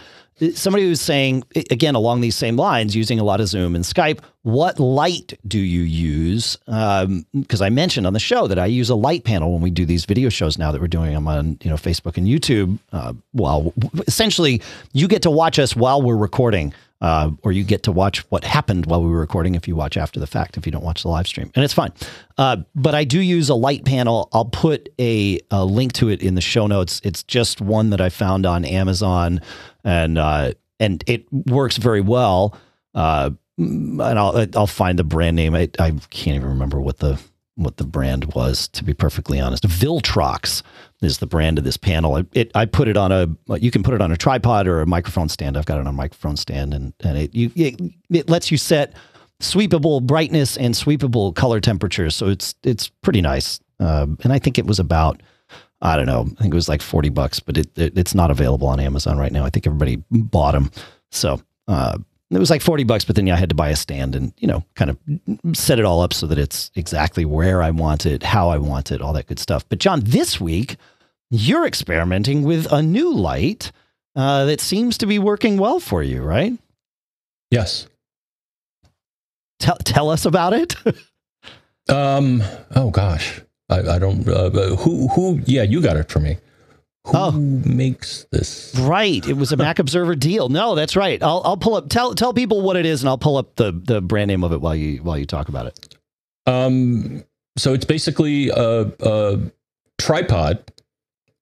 Somebody 0.54 0.88
was 0.88 1.00
saying 1.00 1.44
again 1.70 1.94
along 1.94 2.20
these 2.20 2.36
same 2.36 2.56
lines, 2.56 2.94
using 2.94 3.18
a 3.18 3.24
lot 3.24 3.40
of 3.40 3.48
Zoom 3.48 3.74
and 3.74 3.84
Skype. 3.84 4.20
What 4.42 4.78
light 4.78 5.32
do 5.48 5.58
you 5.58 5.80
use? 5.80 6.56
Because 6.66 7.62
I 7.62 7.68
mentioned 7.68 8.06
on 8.06 8.12
the 8.12 8.20
show 8.20 8.46
that 8.46 8.58
I 8.58 8.66
use 8.66 8.90
a 8.90 8.94
light 8.94 9.24
panel 9.24 9.52
when 9.52 9.60
we 9.60 9.70
do 9.70 9.84
these 9.84 10.04
video 10.04 10.28
shows 10.28 10.56
now 10.56 10.70
that 10.70 10.80
we're 10.80 10.86
doing 10.86 11.14
them 11.14 11.26
on 11.26 11.58
you 11.62 11.70
know 11.70 11.76
Facebook 11.76 12.16
and 12.16 12.26
YouTube. 12.26 12.78
Uh, 12.92 13.14
well, 13.32 13.72
essentially, 14.06 14.62
you 14.92 15.08
get 15.08 15.22
to 15.22 15.30
watch 15.30 15.58
us 15.58 15.74
while 15.74 16.00
we're 16.00 16.16
recording 16.16 16.72
Uh, 17.00 17.30
or 17.42 17.52
you 17.52 17.62
get 17.62 17.82
to 17.82 17.92
watch 17.92 18.20
what 18.30 18.42
happened 18.42 18.86
while 18.86 19.02
we 19.02 19.10
were 19.10 19.20
recording 19.20 19.54
if 19.54 19.68
you 19.68 19.76
watch 19.76 19.98
after 19.98 20.18
the 20.18 20.26
fact, 20.26 20.56
if 20.56 20.64
you 20.64 20.72
don't 20.72 20.84
watch 20.84 21.02
the 21.02 21.08
live 21.08 21.26
stream. 21.26 21.50
And 21.54 21.62
it's 21.62 21.74
fine. 21.74 21.92
Uh, 22.38 22.58
but 22.74 22.94
I 22.94 23.04
do 23.04 23.20
use 23.20 23.50
a 23.50 23.54
light 23.54 23.84
panel. 23.84 24.30
I'll 24.32 24.46
put 24.46 24.88
a, 24.98 25.38
a, 25.50 25.64
link 25.64 25.92
to 25.94 26.08
it 26.08 26.22
in 26.22 26.36
the 26.36 26.40
show 26.40 26.66
notes. 26.66 27.02
It's 27.04 27.22
just 27.22 27.60
one 27.60 27.90
that 27.90 28.00
I 28.00 28.08
found 28.08 28.46
on 28.46 28.64
Amazon 28.64 29.42
and, 29.84 30.16
uh, 30.16 30.52
and 30.80 31.04
it 31.06 31.26
works 31.32 31.76
very 31.76 32.00
well. 32.00 32.58
Uh, 32.94 33.30
and 33.58 34.00
I'll, 34.00 34.46
I'll 34.54 34.66
find 34.66 34.98
the 34.98 35.04
brand 35.04 35.36
name. 35.36 35.54
I, 35.54 35.68
I 35.78 35.90
can't 36.08 36.36
even 36.36 36.48
remember 36.48 36.80
what 36.80 36.98
the, 36.98 37.20
what 37.56 37.76
the 37.76 37.84
brand 37.84 38.34
was, 38.34 38.68
to 38.68 38.84
be 38.84 38.94
perfectly 38.94 39.40
honest. 39.40 39.66
Viltrox 39.66 40.62
is 41.02 41.18
the 41.18 41.26
brand 41.26 41.58
of 41.58 41.64
this 41.64 41.76
panel. 41.76 42.16
It, 42.16 42.26
it, 42.32 42.50
I 42.54 42.64
put 42.64 42.88
it 42.88 42.96
on 42.96 43.12
a 43.12 43.28
you 43.56 43.70
can 43.70 43.82
put 43.82 43.94
it 43.94 44.00
on 44.00 44.12
a 44.12 44.16
tripod 44.16 44.66
or 44.66 44.80
a 44.80 44.86
microphone 44.86 45.28
stand. 45.28 45.56
I've 45.56 45.66
got 45.66 45.78
it 45.78 45.80
on 45.80 45.86
a 45.86 45.92
microphone 45.92 46.36
stand, 46.36 46.74
and 46.74 46.92
and 47.04 47.18
it 47.18 47.34
you 47.34 47.50
it, 47.54 47.80
it 48.10 48.28
lets 48.28 48.50
you 48.50 48.58
set 48.58 48.94
sweepable 49.40 50.02
brightness 50.02 50.56
and 50.56 50.74
sweepable 50.74 51.34
color 51.34 51.60
temperatures. 51.60 52.16
So 52.16 52.28
it's 52.28 52.54
it's 52.62 52.88
pretty 52.88 53.20
nice. 53.20 53.60
Uh, 53.78 54.06
and 54.22 54.32
I 54.32 54.38
think 54.38 54.58
it 54.58 54.66
was 54.66 54.78
about 54.78 55.22
I 55.82 55.96
don't 55.96 56.06
know. 56.06 56.22
I 56.38 56.42
think 56.42 56.54
it 56.54 56.56
was 56.56 56.68
like 56.68 56.82
forty 56.82 57.10
bucks, 57.10 57.40
but 57.40 57.58
it, 57.58 57.78
it 57.78 57.96
it's 57.98 58.14
not 58.14 58.30
available 58.30 58.68
on 58.68 58.80
Amazon 58.80 59.18
right 59.18 59.32
now. 59.32 59.44
I 59.44 59.50
think 59.50 59.66
everybody 59.66 60.02
bought 60.10 60.52
them. 60.52 60.70
So 61.10 61.40
uh, 61.68 61.98
it 62.30 62.38
was 62.38 62.50
like 62.50 62.62
40 62.62 62.84
bucks, 62.84 63.04
but 63.04 63.14
then 63.14 63.26
yeah, 63.26 63.34
I 63.34 63.38
had 63.38 63.50
to 63.50 63.54
buy 63.54 63.68
a 63.68 63.76
stand 63.76 64.16
and, 64.16 64.32
you 64.38 64.48
know, 64.48 64.64
kind 64.74 64.90
of 64.90 65.56
set 65.56 65.78
it 65.78 65.84
all 65.84 66.00
up 66.00 66.12
so 66.12 66.26
that 66.26 66.38
it's 66.38 66.70
exactly 66.74 67.24
where 67.24 67.62
I 67.62 67.70
want 67.70 68.04
it, 68.04 68.22
how 68.22 68.48
I 68.48 68.58
want 68.58 68.90
it, 68.90 69.00
all 69.00 69.12
that 69.12 69.26
good 69.26 69.38
stuff. 69.38 69.68
But 69.68 69.78
John, 69.78 70.00
this 70.04 70.40
week 70.40 70.76
you're 71.30 71.66
experimenting 71.66 72.42
with 72.42 72.70
a 72.72 72.82
new 72.82 73.12
light 73.12 73.72
uh, 74.14 74.44
that 74.46 74.60
seems 74.60 74.98
to 74.98 75.06
be 75.06 75.18
working 75.18 75.56
well 75.56 75.78
for 75.78 76.02
you, 76.02 76.22
right? 76.22 76.52
Yes. 77.50 77.86
Tell, 79.60 79.76
tell 79.76 80.10
us 80.10 80.24
about 80.24 80.52
it. 80.52 80.74
um, 81.88 82.42
oh 82.74 82.90
gosh, 82.90 83.40
I, 83.68 83.80
I 83.80 83.98
don't, 83.98 84.26
uh, 84.28 84.50
who, 84.50 85.08
who, 85.08 85.40
yeah, 85.46 85.62
you 85.62 85.80
got 85.80 85.96
it 85.96 86.10
for 86.10 86.20
me. 86.20 86.38
Who 87.06 87.12
oh. 87.14 87.30
makes 87.30 88.26
this? 88.32 88.74
Right. 88.76 89.26
It 89.26 89.34
was 89.34 89.52
a 89.52 89.56
Mac 89.56 89.78
Observer 89.78 90.16
deal. 90.16 90.48
No, 90.48 90.74
that's 90.74 90.96
right. 90.96 91.22
I'll, 91.22 91.40
I'll 91.44 91.56
pull 91.56 91.76
up, 91.76 91.88
tell, 91.88 92.14
tell 92.14 92.34
people 92.34 92.62
what 92.62 92.76
it 92.76 92.84
is 92.84 93.02
and 93.02 93.08
I'll 93.08 93.18
pull 93.18 93.36
up 93.36 93.54
the, 93.56 93.70
the 93.72 94.00
brand 94.00 94.28
name 94.28 94.42
of 94.42 94.52
it 94.52 94.60
while 94.60 94.74
you, 94.74 95.02
while 95.02 95.16
you 95.16 95.24
talk 95.24 95.48
about 95.48 95.66
it. 95.66 95.96
Um, 96.46 97.24
so 97.56 97.74
it's 97.74 97.84
basically 97.84 98.48
a, 98.48 98.92
a 99.00 99.38
tripod 99.98 100.72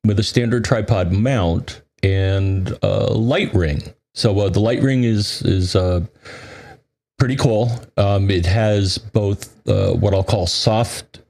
with 0.04 0.18
a 0.18 0.22
standard 0.22 0.66
tripod 0.66 1.12
mount 1.12 1.80
and 2.02 2.76
a 2.82 3.12
light 3.14 3.52
ring. 3.54 3.82
So 4.12 4.38
uh, 4.40 4.48
the 4.50 4.60
light 4.60 4.82
ring 4.82 5.04
is, 5.04 5.40
is, 5.42 5.74
uh, 5.74 6.00
pretty 7.18 7.36
cool. 7.36 7.70
Um, 7.96 8.30
it 8.30 8.44
has 8.44 8.98
both, 8.98 9.66
uh, 9.66 9.92
what 9.92 10.12
I'll 10.12 10.24
call 10.24 10.46
soft, 10.46 11.22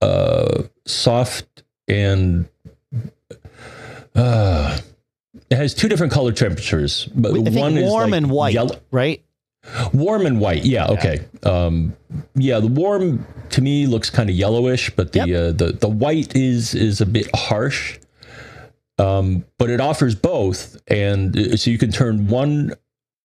uh, 0.00 0.64
soft 0.86 1.62
and 1.86 2.48
uh, 4.14 4.78
it 5.48 5.56
has 5.56 5.74
two 5.74 5.88
different 5.88 6.12
color 6.12 6.32
temperatures, 6.32 7.08
but 7.14 7.32
one 7.32 7.76
is 7.76 7.90
warm 7.90 8.10
like 8.10 8.18
and 8.18 8.30
white, 8.30 8.54
yellow. 8.54 8.80
right? 8.90 9.24
Warm 9.92 10.26
and 10.26 10.40
white, 10.40 10.64
yeah, 10.64 10.88
okay. 10.88 11.24
Um, 11.42 11.96
yeah, 12.34 12.60
the 12.60 12.66
warm 12.66 13.26
to 13.50 13.60
me 13.60 13.86
looks 13.86 14.08
kind 14.08 14.30
of 14.30 14.36
yellowish, 14.36 14.90
but 14.90 15.12
the 15.12 15.26
yep. 15.26 15.28
uh, 15.28 15.52
the 15.52 15.72
the 15.72 15.88
white 15.88 16.34
is 16.34 16.74
is 16.74 17.00
a 17.00 17.06
bit 17.06 17.28
harsh. 17.34 17.98
Um, 18.98 19.44
but 19.58 19.70
it 19.70 19.80
offers 19.80 20.14
both, 20.14 20.80
and 20.88 21.36
uh, 21.36 21.56
so 21.56 21.70
you 21.70 21.78
can 21.78 21.90
turn 21.90 22.26
one 22.28 22.74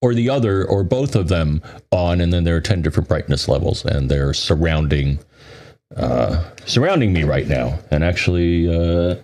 or 0.01 0.13
the 0.13 0.29
other 0.29 0.65
or 0.65 0.83
both 0.83 1.15
of 1.15 1.27
them 1.27 1.61
on, 1.91 2.21
and 2.21 2.31
then 2.31 2.43
there 2.43 2.55
are 2.55 2.61
ten 2.61 2.81
different 2.81 3.09
brightness 3.09 3.47
levels, 3.47 3.83
and 3.85 4.09
they're 4.09 4.33
surrounding 4.33 5.19
uh, 5.95 6.43
surrounding 6.65 7.13
me 7.13 7.23
right 7.23 7.47
now. 7.47 7.79
And 7.91 8.03
actually, 8.03 8.67
uh, 8.67 9.15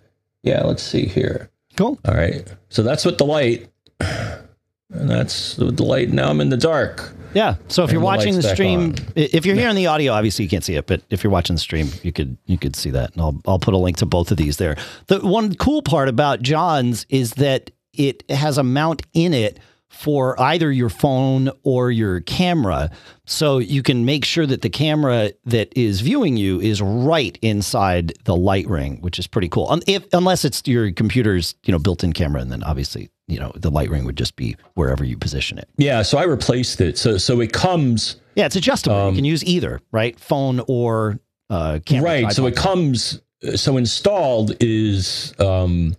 yeah, 0.44 0.64
let's 0.64 0.84
see 0.84 1.06
here. 1.06 1.51
Cool. 1.76 2.00
All 2.06 2.16
right. 2.16 2.48
So 2.70 2.84
that's 2.84 3.06
with 3.06 3.18
the 3.18 3.26
light. 3.26 3.70
And 4.00 5.10
that's 5.10 5.58
with 5.58 5.78
the 5.78 5.84
light. 5.84 6.10
Now 6.10 6.30
I'm 6.30 6.42
in 6.42 6.50
the 6.50 6.58
dark. 6.58 7.14
Yeah. 7.34 7.56
So 7.70 7.84
if 7.84 7.90
and 7.90 7.94
you're 7.94 8.02
watching 8.02 8.36
the, 8.36 8.42
the 8.42 8.50
stream, 8.50 8.96
if 9.16 9.46
you're 9.46 9.56
hearing 9.56 9.76
the 9.76 9.88
audio, 9.88 10.12
obviously 10.12 10.44
you 10.44 10.50
can't 10.50 10.64
see 10.64 10.76
it, 10.76 10.86
but 10.86 11.02
if 11.10 11.24
you're 11.24 11.32
watching 11.32 11.56
the 11.56 11.62
stream, 11.62 11.90
you 12.04 12.12
could 12.12 12.38
you 12.46 12.58
could 12.58 12.76
see 12.76 12.90
that. 12.92 13.14
And 13.14 13.22
I'll 13.22 13.42
I'll 13.46 13.60
put 13.60 13.74
a 13.74 13.78
link 13.78 13.98
to 13.98 14.06
both 14.06 14.32
of 14.32 14.38
these 14.38 14.58
there. 14.58 14.76
The 15.08 15.20
one 15.20 15.56
cool 15.56 15.82
part 15.82 16.10
about 16.10 16.42
John's 16.42 17.06
is 17.10 17.36
that 17.36 17.72
it 17.94 18.30
has 18.30 18.58
a 18.58 18.64
mount 18.64 19.04
in 19.14 19.34
it 19.34 19.60
for 19.92 20.40
either 20.42 20.72
your 20.72 20.90
phone 20.90 21.52
or 21.64 21.92
your 21.92 22.22
camera. 22.22 22.90
So 23.26 23.60
you 23.60 23.84
can 23.84 24.04
make 24.04 24.26
sure 24.26 24.48
that 24.48 24.62
the 24.62 24.70
camera 24.70 25.32
that 25.46 25.72
is 25.78 26.02
viewing 26.02 26.38
you 26.38 26.60
is 26.60 26.82
right 26.82 27.38
inside 27.42 28.14
the 28.24 28.36
light 28.36 28.68
ring, 28.68 29.00
which 29.02 29.20
is 29.20 29.28
pretty 29.28 29.50
cool. 29.50 29.80
If, 29.86 30.06
unless 30.14 30.44
it's 30.44 30.66
your 30.66 30.92
computer's, 30.92 31.56
you 31.64 31.72
know, 31.72 31.78
built-in 31.78 32.14
camera, 32.14 32.42
and 32.42 32.52
then 32.52 32.64
obviously, 32.64 33.12
you 33.28 33.40
know, 33.40 33.52
the 33.56 33.70
light 33.70 33.90
ring 33.90 34.06
would 34.06 34.18
just 34.18 34.36
be 34.36 34.56
wherever 34.74 35.04
you 35.04 35.18
position 35.18 35.58
it. 35.58 35.70
Yeah. 35.78 36.02
So 36.02 36.18
I 36.18 36.24
replaced 36.24 36.82
it. 36.82 36.98
So 36.98 37.18
so 37.18 37.40
it 37.42 37.54
comes. 37.54 38.16
Yeah, 38.36 38.46
it's 38.46 38.56
adjustable. 38.56 38.96
Um, 38.96 39.10
you 39.10 39.18
can 39.18 39.26
use 39.26 39.44
either, 39.44 39.82
right? 39.92 40.20
Phone 40.20 40.62
or 40.68 41.20
uh, 41.50 41.80
camera. 41.86 42.10
Right. 42.10 42.32
So 42.32 42.48
it 42.48 42.56
comes. 42.56 43.22
So 43.56 43.78
installed 43.78 44.56
is 44.60 45.34
um, 45.40 45.96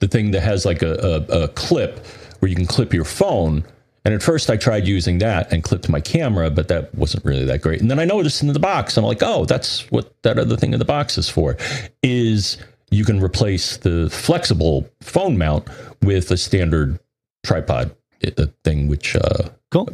the 0.00 0.08
thing 0.08 0.32
that 0.32 0.42
has 0.42 0.64
like 0.64 0.82
a, 0.82 0.94
a, 1.28 1.42
a 1.44 1.48
clip 1.48 2.04
where 2.40 2.48
you 2.48 2.56
can 2.56 2.66
clip 2.66 2.92
your 2.92 3.04
phone. 3.04 3.64
And 4.04 4.14
at 4.14 4.22
first 4.22 4.50
I 4.50 4.56
tried 4.56 4.86
using 4.86 5.18
that 5.18 5.52
and 5.52 5.62
clipped 5.62 5.88
my 5.88 6.00
camera, 6.00 6.50
but 6.50 6.68
that 6.68 6.94
wasn't 6.94 7.24
really 7.24 7.44
that 7.44 7.60
great. 7.60 7.80
And 7.80 7.90
then 7.90 7.98
I 7.98 8.04
noticed 8.04 8.42
in 8.42 8.48
the 8.48 8.58
box, 8.58 8.96
I'm 8.96 9.04
like, 9.04 9.22
oh, 9.22 9.44
that's 9.44 9.90
what 9.90 10.14
that 10.22 10.38
other 10.38 10.56
thing 10.56 10.72
in 10.72 10.78
the 10.78 10.84
box 10.84 11.18
is 11.18 11.28
for, 11.28 11.56
is 12.02 12.56
you 12.90 13.04
can 13.04 13.20
replace 13.20 13.76
the 13.76 14.10
flexible 14.10 14.88
phone 15.00 15.38
mount 15.38 15.68
with 16.02 16.30
a 16.30 16.36
standard 16.36 16.98
tripod 17.44 17.94
thing, 18.64 18.88
which 18.88 19.16
uh, 19.16 19.50
cool. 19.70 19.88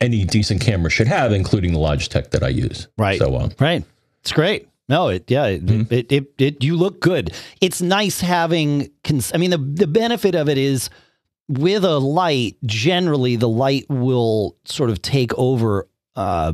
any 0.00 0.24
decent 0.24 0.60
camera 0.60 0.90
should 0.90 1.08
have, 1.08 1.32
including 1.32 1.72
the 1.72 1.78
Logitech 1.78 2.30
that 2.30 2.42
I 2.42 2.48
use. 2.48 2.88
Right. 2.96 3.18
So, 3.18 3.36
um, 3.36 3.52
right. 3.58 3.84
It's 4.20 4.32
great. 4.32 4.68
No, 4.88 5.08
it 5.08 5.28
yeah, 5.28 5.46
it, 5.46 5.66
mm-hmm. 5.66 5.92
it, 5.92 6.12
it, 6.12 6.32
it, 6.38 6.64
you 6.64 6.76
look 6.76 7.00
good. 7.00 7.34
It's 7.60 7.82
nice 7.82 8.20
having. 8.20 8.90
Cons- 9.02 9.32
I 9.34 9.38
mean, 9.38 9.50
the 9.50 9.58
the 9.58 9.88
benefit 9.88 10.36
of 10.36 10.48
it 10.48 10.58
is 10.58 10.90
with 11.48 11.84
a 11.84 11.98
light, 11.98 12.56
generally 12.64 13.36
the 13.36 13.48
light 13.48 13.86
will 13.88 14.56
sort 14.64 14.90
of 14.90 15.00
take 15.02 15.32
over 15.38 15.88
uh, 16.14 16.52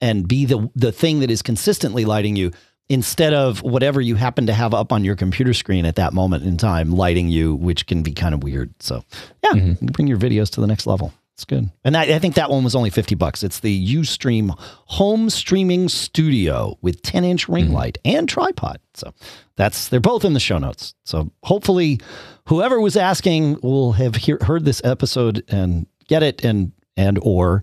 and 0.00 0.26
be 0.26 0.44
the 0.44 0.70
the 0.74 0.92
thing 0.92 1.20
that 1.20 1.30
is 1.30 1.42
consistently 1.42 2.04
lighting 2.04 2.36
you 2.36 2.52
instead 2.88 3.32
of 3.32 3.62
whatever 3.62 4.00
you 4.00 4.16
happen 4.16 4.46
to 4.46 4.52
have 4.52 4.74
up 4.74 4.92
on 4.92 5.04
your 5.04 5.16
computer 5.16 5.54
screen 5.54 5.86
at 5.86 5.96
that 5.96 6.12
moment 6.12 6.44
in 6.44 6.56
time 6.56 6.92
lighting 6.92 7.28
you, 7.28 7.54
which 7.54 7.86
can 7.86 8.02
be 8.02 8.12
kind 8.12 8.34
of 8.34 8.42
weird. 8.42 8.72
So 8.80 9.04
yeah, 9.42 9.52
mm-hmm. 9.52 9.86
bring 9.86 10.08
your 10.08 10.18
videos 10.18 10.50
to 10.50 10.60
the 10.60 10.66
next 10.66 10.86
level. 10.86 11.12
It's 11.34 11.46
good. 11.46 11.70
And 11.84 11.94
that, 11.94 12.10
I 12.10 12.18
think 12.18 12.34
that 12.34 12.50
one 12.50 12.62
was 12.62 12.74
only 12.74 12.90
50 12.90 13.14
bucks. 13.14 13.42
It's 13.42 13.60
the 13.60 13.96
Ustream 13.96 14.54
home 14.58 15.30
streaming 15.30 15.88
studio 15.88 16.76
with 16.82 17.00
10 17.00 17.24
inch 17.24 17.48
ring 17.48 17.66
mm-hmm. 17.66 17.74
light 17.74 17.98
and 18.04 18.28
tripod. 18.28 18.78
So 18.94 19.14
that's, 19.56 19.88
they're 19.88 19.98
both 19.98 20.26
in 20.26 20.34
the 20.34 20.40
show 20.40 20.58
notes. 20.58 20.94
So 21.04 21.30
hopefully 21.42 22.00
whoever 22.46 22.80
was 22.80 22.96
asking 22.96 23.60
will 23.62 23.92
have 23.92 24.16
hear, 24.16 24.38
heard 24.42 24.64
this 24.64 24.80
episode 24.84 25.44
and 25.48 25.86
get 26.08 26.22
it 26.22 26.44
and, 26.44 26.72
and, 26.96 27.18
or, 27.22 27.62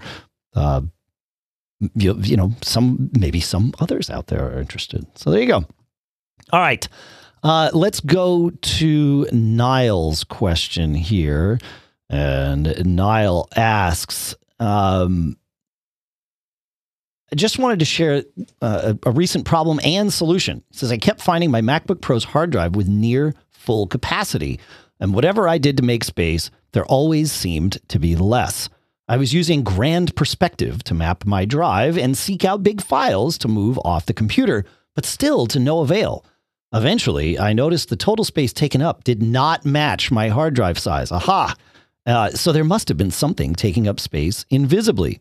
uh, 0.55 0.81
you, 1.95 2.15
you 2.19 2.35
know, 2.35 2.51
some, 2.61 3.09
maybe 3.17 3.39
some 3.39 3.73
others 3.79 4.09
out 4.09 4.27
there 4.27 4.51
are 4.51 4.59
interested. 4.59 5.05
So 5.15 5.31
there 5.31 5.41
you 5.41 5.47
go. 5.47 5.65
All 6.51 6.59
right. 6.59 6.87
Uh, 7.43 7.69
let's 7.73 7.99
go 7.99 8.49
to 8.49 9.27
Niall's 9.31 10.23
question 10.23 10.93
here. 10.93 11.59
And 12.09 12.85
Niall 12.85 13.47
asks, 13.55 14.35
um, 14.59 15.37
I 17.31 17.35
just 17.35 17.59
wanted 17.59 17.79
to 17.79 17.85
share 17.85 18.23
uh, 18.61 18.93
a, 19.03 19.11
recent 19.11 19.45
problem 19.45 19.79
and 19.83 20.11
solution. 20.11 20.63
He 20.71 20.77
says, 20.77 20.91
I 20.91 20.97
kept 20.97 21.21
finding 21.21 21.51
my 21.51 21.61
MacBook 21.61 22.01
Pro's 22.01 22.23
hard 22.23 22.49
drive 22.49 22.75
with 22.75 22.87
near 22.87 23.35
full 23.59 23.87
capacity. 23.87 24.59
And 24.99 25.13
whatever 25.13 25.47
I 25.47 25.57
did 25.57 25.77
to 25.77 25.83
make 25.83 26.03
space, 26.03 26.49
there 26.71 26.85
always 26.85 27.31
seemed 27.31 27.77
to 27.89 27.99
be 27.99 28.15
less. 28.15 28.69
I 29.07 29.17
was 29.17 29.33
using 29.33 29.63
GrandPerspective 29.63 30.83
to 30.83 30.93
map 30.93 31.25
my 31.25 31.45
drive 31.45 31.97
and 31.97 32.17
seek 32.17 32.45
out 32.45 32.63
big 32.63 32.81
files 32.81 33.37
to 33.39 33.47
move 33.47 33.79
off 33.83 34.05
the 34.05 34.13
computer, 34.13 34.65
but 34.95 35.05
still 35.05 35.47
to 35.47 35.59
no 35.59 35.79
avail. 35.79 36.23
Eventually, 36.73 37.39
I 37.39 37.53
noticed 37.53 37.89
the 37.89 37.95
total 37.95 38.23
space 38.23 38.53
taken 38.53 38.81
up 38.81 39.03
did 39.03 39.23
not 39.23 39.65
match 39.65 40.11
my 40.11 40.29
hard 40.29 40.53
drive 40.53 40.77
size. 40.77 41.11
Aha! 41.11 41.55
Uh, 42.05 42.29
so 42.29 42.51
there 42.51 42.63
must 42.63 42.87
have 42.87 42.97
been 42.97 43.11
something 43.11 43.55
taking 43.55 43.87
up 43.87 43.99
space 43.99 44.45
invisibly. 44.49 45.19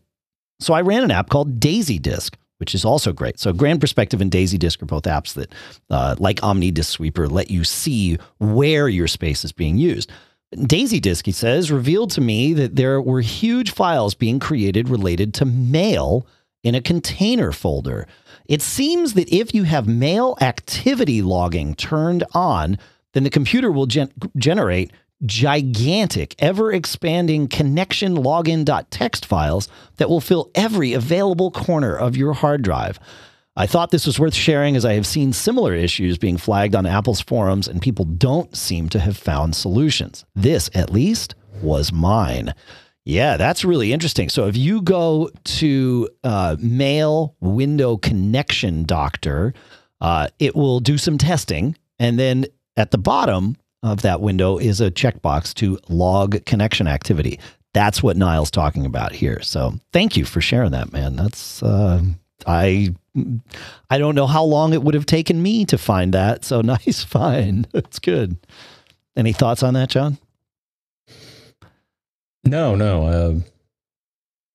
So 0.59 0.73
I 0.73 0.81
ran 0.81 1.03
an 1.03 1.11
app 1.11 1.29
called 1.29 1.59
DaisyDisk, 1.59 2.35
which 2.59 2.75
is 2.75 2.85
also 2.85 3.11
great. 3.11 3.39
So 3.39 3.51
GrandPerspective 3.51 4.21
and 4.21 4.31
DaisyDisk 4.31 4.81
are 4.81 4.85
both 4.85 5.03
apps 5.03 5.33
that, 5.33 5.51
uh, 5.89 6.15
like 6.19 6.41
OmniDiskSweeper, 6.41 7.31
let 7.31 7.49
you 7.49 7.63
see 7.63 8.17
where 8.37 8.87
your 8.87 9.07
space 9.07 9.43
is 9.43 9.51
being 9.51 9.77
used. 9.77 10.11
DaisyDisk, 10.55 11.25
he 11.25 11.31
says, 11.31 11.71
revealed 11.71 12.11
to 12.11 12.21
me 12.21 12.53
that 12.53 12.75
there 12.75 13.01
were 13.01 13.21
huge 13.21 13.71
files 13.71 14.15
being 14.15 14.39
created 14.39 14.89
related 14.89 15.33
to 15.35 15.45
mail 15.45 16.25
in 16.63 16.75
a 16.75 16.81
container 16.81 17.51
folder. 17.51 18.07
It 18.45 18.61
seems 18.61 19.13
that 19.13 19.29
if 19.33 19.53
you 19.53 19.63
have 19.63 19.87
mail 19.87 20.37
activity 20.41 21.21
logging 21.21 21.75
turned 21.75 22.23
on, 22.33 22.77
then 23.13 23.23
the 23.23 23.29
computer 23.29 23.71
will 23.71 23.85
gen- 23.85 24.11
generate 24.37 24.91
gigantic, 25.25 26.35
ever 26.39 26.71
expanding 26.71 27.47
connection 27.47 28.15
login.txt 28.15 29.25
files 29.25 29.67
that 29.97 30.09
will 30.09 30.21
fill 30.21 30.51
every 30.55 30.93
available 30.93 31.51
corner 31.51 31.95
of 31.95 32.15
your 32.15 32.33
hard 32.33 32.61
drive. 32.61 32.99
I 33.55 33.67
thought 33.67 33.91
this 33.91 34.05
was 34.05 34.19
worth 34.19 34.33
sharing 34.33 34.77
as 34.77 34.85
I 34.85 34.93
have 34.93 35.05
seen 35.05 35.33
similar 35.33 35.73
issues 35.73 36.17
being 36.17 36.37
flagged 36.37 36.75
on 36.75 36.85
Apple's 36.85 37.19
forums 37.19 37.67
and 37.67 37.81
people 37.81 38.05
don't 38.05 38.55
seem 38.55 38.87
to 38.89 38.99
have 38.99 39.17
found 39.17 39.55
solutions. 39.55 40.23
This, 40.33 40.69
at 40.73 40.91
least, 40.91 41.35
was 41.61 41.91
mine. 41.91 42.53
Yeah, 43.03 43.37
that's 43.37 43.65
really 43.65 43.91
interesting. 43.91 44.29
So 44.29 44.47
if 44.47 44.55
you 44.55 44.81
go 44.81 45.29
to 45.43 46.09
uh, 46.23 46.55
Mail 46.59 47.35
Window 47.41 47.97
Connection 47.97 48.83
Doctor, 48.83 49.53
uh, 49.99 50.29
it 50.39 50.55
will 50.55 50.79
do 50.79 50.97
some 50.97 51.17
testing. 51.17 51.75
And 51.97 52.17
then 52.17 52.45
at 52.77 52.91
the 52.91 52.97
bottom 52.97 53.57
of 53.83 54.01
that 54.01 54.21
window 54.21 54.57
is 54.57 54.81
a 54.81 54.91
checkbox 54.91 55.53
to 55.55 55.79
log 55.87 56.43
connection 56.45 56.87
activity. 56.87 57.39
That's 57.73 58.01
what 58.01 58.17
Niall's 58.17 58.51
talking 58.51 58.85
about 58.85 59.11
here. 59.11 59.41
So 59.41 59.73
thank 59.93 60.17
you 60.17 60.25
for 60.25 60.41
sharing 60.41 60.71
that, 60.71 60.91
man. 60.91 61.15
That's 61.15 61.61
uh, 61.61 62.01
I 62.47 62.93
I 63.89 63.97
don't 63.97 64.15
know 64.15 64.27
how 64.27 64.43
long 64.43 64.73
it 64.73 64.83
would 64.83 64.95
have 64.95 65.05
taken 65.05 65.41
me 65.41 65.65
to 65.65 65.77
find 65.77 66.13
that. 66.13 66.43
So 66.45 66.61
nice 66.61 67.03
find. 67.03 67.67
That's 67.71 67.99
good. 67.99 68.37
Any 69.15 69.33
thoughts 69.33 69.63
on 69.63 69.73
that, 69.75 69.89
John? 69.89 70.17
No, 72.43 72.75
no. 72.75 73.05
Uh, 73.05 73.39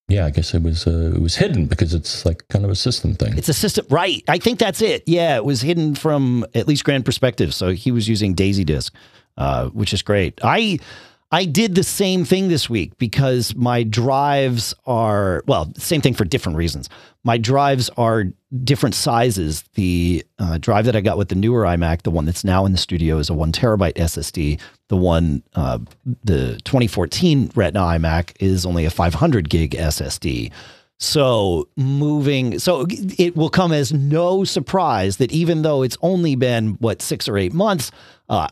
yeah, 0.09 0.27
I 0.27 0.31
guess 0.31 0.53
it 0.53 0.62
was 0.62 0.87
uh, 0.87 1.12
it 1.14 1.21
was 1.21 1.37
hidden 1.37 1.67
because 1.67 1.95
it's 1.95 2.27
like 2.27 2.47
kind 2.49 2.64
of 2.64 2.71
a 2.71 2.75
system 2.75 3.14
thing. 3.14 3.38
It's 3.38 3.49
a 3.49 3.55
system, 3.55 3.87
right? 3.88 4.23
I 4.29 4.38
think 4.38 4.59
that's 4.59 4.83
it. 4.83 5.03
Yeah, 5.07 5.37
it 5.37 5.45
was 5.45 5.62
hidden 5.62 5.95
from 5.95 6.45
at 6.55 6.69
least 6.69 6.85
GrandPerspective. 6.85 7.53
So 7.53 7.71
he 7.71 7.90
was 7.90 8.07
using 8.07 8.35
DaisyDisk, 8.35 8.90
uh, 9.38 9.69
which 9.69 9.95
is 9.95 10.03
great. 10.03 10.38
I 10.43 10.79
I 11.33 11.45
did 11.47 11.75
the 11.75 11.83
same 11.83 12.25
thing 12.25 12.49
this 12.49 12.71
week 12.71 12.97
because 12.99 13.55
my 13.57 13.83
drives 13.83 14.75
are, 14.87 15.43
well, 15.47 15.73
same 15.77 16.01
thing 16.01 16.15
for 16.15 16.25
different 16.25 16.57
reasons. 16.57 16.89
My 17.25 17.39
drives 17.39 17.89
are 17.97 18.27
different 18.63 18.95
sizes. 18.95 19.63
The 19.75 20.25
uh, 20.39 20.59
drive 20.59 20.85
that 20.85 20.95
I 20.95 21.01
got 21.01 21.19
with 21.19 21.31
the 21.31 21.35
newer 21.35 21.63
iMac, 21.63 22.03
the 22.03 22.11
one 22.11 22.25
that's 22.25 22.45
now 22.45 22.67
in 22.67 22.73
the 22.73 22.79
studio, 22.79 23.19
is 23.19 23.31
a 23.31 23.35
one 23.35 23.51
terabyte 23.51 23.95
SSD. 23.95 24.61
The 24.89 24.97
one, 24.97 25.43
uh, 25.55 25.79
the 26.23 26.61
2014 26.65 27.51
Retina 27.55 27.81
iMac, 27.81 28.33
is 28.39 28.65
only 28.65 28.85
a 28.85 28.91
500 28.91 29.49
gig 29.49 29.73
SSD. 29.73 30.53
So 30.99 31.69
moving, 31.77 32.59
so 32.61 32.87
it 33.19 33.37
will 33.37 33.51
come 33.51 33.73
as 33.73 33.93
no 33.93 34.45
surprise 34.45 35.17
that 35.17 35.33
even 35.33 35.63
though 35.63 35.83
it's 35.83 35.99
only 36.03 36.37
been 36.37 36.75
what 36.75 37.03
six 37.03 37.29
or 37.29 37.37
eight 37.37 37.53
months, 37.53 37.91
uh, 38.29 38.49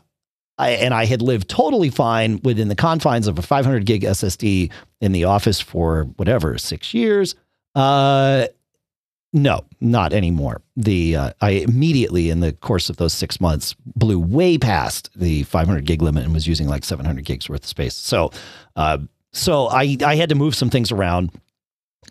I, 0.57 0.71
and 0.71 0.93
I 0.93 1.05
had 1.05 1.21
lived 1.21 1.49
totally 1.49 1.89
fine 1.89 2.39
within 2.43 2.67
the 2.67 2.75
confines 2.75 3.27
of 3.27 3.39
a 3.39 3.41
500 3.41 3.85
gig 3.85 4.03
SSD 4.03 4.71
in 5.01 5.11
the 5.11 5.23
office 5.23 5.59
for 5.59 6.05
whatever 6.17 6.57
six 6.57 6.93
years. 6.93 7.35
Uh, 7.75 8.47
no, 9.33 9.65
not 9.81 10.13
anymore. 10.13 10.61
The 10.75 11.15
uh, 11.15 11.31
I 11.41 11.51
immediately 11.51 12.29
in 12.29 12.39
the 12.39 12.53
course 12.53 12.89
of 12.89 12.97
those 12.97 13.13
six 13.13 13.41
months 13.41 13.75
blew 13.95 14.19
way 14.19 14.59
past 14.59 15.09
the 15.15 15.41
500 15.43 15.85
gig 15.85 16.03
limit 16.03 16.23
and 16.23 16.33
was 16.33 16.47
using 16.47 16.67
like 16.67 16.85
700 16.85 17.25
gigs 17.25 17.49
worth 17.49 17.63
of 17.63 17.67
space. 17.67 17.95
So, 17.95 18.31
uh, 18.75 18.99
so 19.31 19.67
I 19.69 19.97
I 20.05 20.15
had 20.15 20.29
to 20.29 20.35
move 20.35 20.53
some 20.53 20.69
things 20.69 20.91
around 20.91 21.31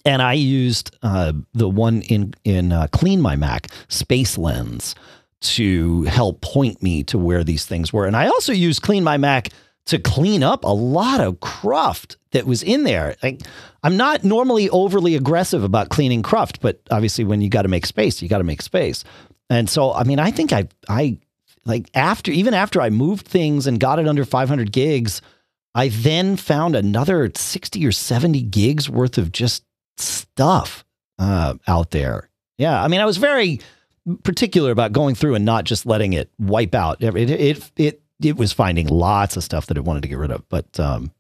and 0.05 0.21
I 0.21 0.33
used 0.33 0.97
uh, 1.03 1.33
the 1.55 1.69
one 1.69 2.03
in 2.03 2.35
in 2.43 2.73
uh, 2.73 2.89
CleanMyMac 2.89 3.71
Space 3.89 4.37
Lens 4.37 4.97
to 5.43 6.05
help 6.05 6.41
point 6.41 6.83
me 6.83 7.03
to 7.05 7.19
where 7.19 7.45
these 7.45 7.67
things 7.67 7.93
were. 7.93 8.07
And 8.07 8.17
I 8.17 8.27
also 8.29 8.53
used 8.53 8.83
CleanMyMac 8.83 9.53
to 9.87 9.99
clean 9.99 10.43
up 10.43 10.65
a 10.65 10.69
lot 10.69 11.21
of 11.21 11.41
cruft 11.41 12.17
that 12.31 12.47
was 12.47 12.63
in 12.63 12.85
there. 12.85 13.17
Like, 13.23 13.43
I'm 13.83 13.97
not 13.97 14.23
normally 14.23 14.71
overly 14.71 15.17
aggressive 15.17 15.65
about 15.65 15.89
cleaning 15.89 16.23
cruft, 16.23 16.61
but 16.61 16.81
obviously 16.91 17.25
when 17.25 17.41
you 17.41 17.49
got 17.49 17.63
to 17.63 17.69
make 17.69 17.87
space, 17.87 18.23
you 18.23 18.29
got 18.29 18.39
to 18.39 18.45
make 18.45 18.63
space. 18.63 19.03
And 19.51 19.69
so, 19.69 19.93
I 19.93 20.05
mean, 20.05 20.21
I 20.21 20.31
think 20.31 20.53
I, 20.53 20.69
I 20.89 21.19
like 21.65 21.91
after, 21.95 22.31
even 22.31 22.55
after 22.55 22.81
I 22.81 22.91
moved 22.91 23.27
things 23.27 23.67
and 23.67 23.81
got 23.81 23.99
it 23.99 24.07
under 24.07 24.25
500 24.25 24.71
gigs, 24.71 25.21
I 25.75 25.89
then 25.89 26.37
found 26.37 26.77
another 26.77 27.31
60 27.35 27.85
or 27.85 27.93
70 27.93 28.43
gigs 28.43 28.89
worth 28.89 29.19
of 29.19 29.33
just 29.33 29.65
stuff 29.97 30.85
uh, 31.19 31.55
out 31.67 31.91
there. 31.91 32.31
Yeah. 32.57 32.81
I 32.81 32.87
mean, 32.87 33.01
I 33.01 33.07
was 33.07 33.17
very, 33.17 33.61
particular 34.23 34.71
about 34.71 34.93
going 34.93 35.15
through 35.15 35.35
and 35.35 35.45
not 35.45 35.65
just 35.65 35.87
letting 35.87 36.13
it 36.13 36.31
wipe 36.39 36.75
out. 36.75 37.03
It 37.03 37.31
it 37.31 37.71
it 37.77 38.03
it 38.23 38.37
was 38.37 38.53
finding 38.53 38.89
lots 38.89 39.37
of 39.37 39.45
stuff 39.45 39.67
that 39.67 39.77
it 39.77 39.85
wanted 39.85 40.03
to 40.03 40.09
get 40.09 40.19
rid 40.19 40.31
of, 40.31 40.49
but 40.49 40.79
um, 40.81 41.11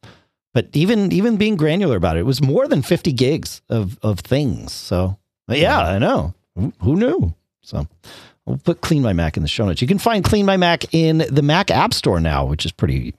but 0.54 0.68
even 0.72 1.12
even 1.12 1.36
being 1.36 1.56
granular 1.56 1.96
about 1.96 2.16
it, 2.16 2.20
it 2.20 2.26
was 2.26 2.42
more 2.42 2.68
than 2.68 2.82
fifty 2.82 3.12
gigs 3.12 3.62
of 3.68 3.98
of 4.02 4.20
things. 4.20 4.72
So 4.72 5.18
yeah, 5.48 5.80
I 5.80 5.98
know. 5.98 6.34
Who 6.80 6.96
knew? 6.96 7.34
So 7.62 7.86
I'll 8.46 8.58
put 8.58 8.80
CleanMyMac 8.80 9.36
in 9.36 9.42
the 9.42 9.48
show 9.48 9.64
notes. 9.64 9.80
You 9.80 9.88
can 9.88 9.98
find 9.98 10.24
CleanMyMac 10.24 10.88
in 10.92 11.18
the 11.30 11.42
Mac 11.42 11.70
App 11.70 11.94
Store 11.94 12.20
now, 12.20 12.44
which 12.44 12.66
is 12.66 12.72
pretty 12.72 13.14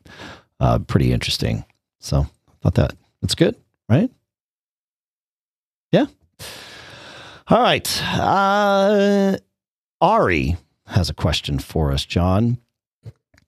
uh, 0.59 0.79
pretty 0.79 1.11
interesting. 1.11 1.65
So 1.99 2.19
I 2.19 2.53
thought 2.61 2.75
that 2.75 2.95
that's 3.21 3.35
good, 3.35 3.55
right? 3.89 4.11
Yeah. 5.91 6.05
All 7.47 7.61
right. 7.61 8.03
Uh, 8.03 9.37
Ari 10.03 10.57
has 10.87 11.09
a 11.09 11.13
question 11.13 11.59
for 11.59 11.93
us, 11.93 12.03
John, 12.03 12.57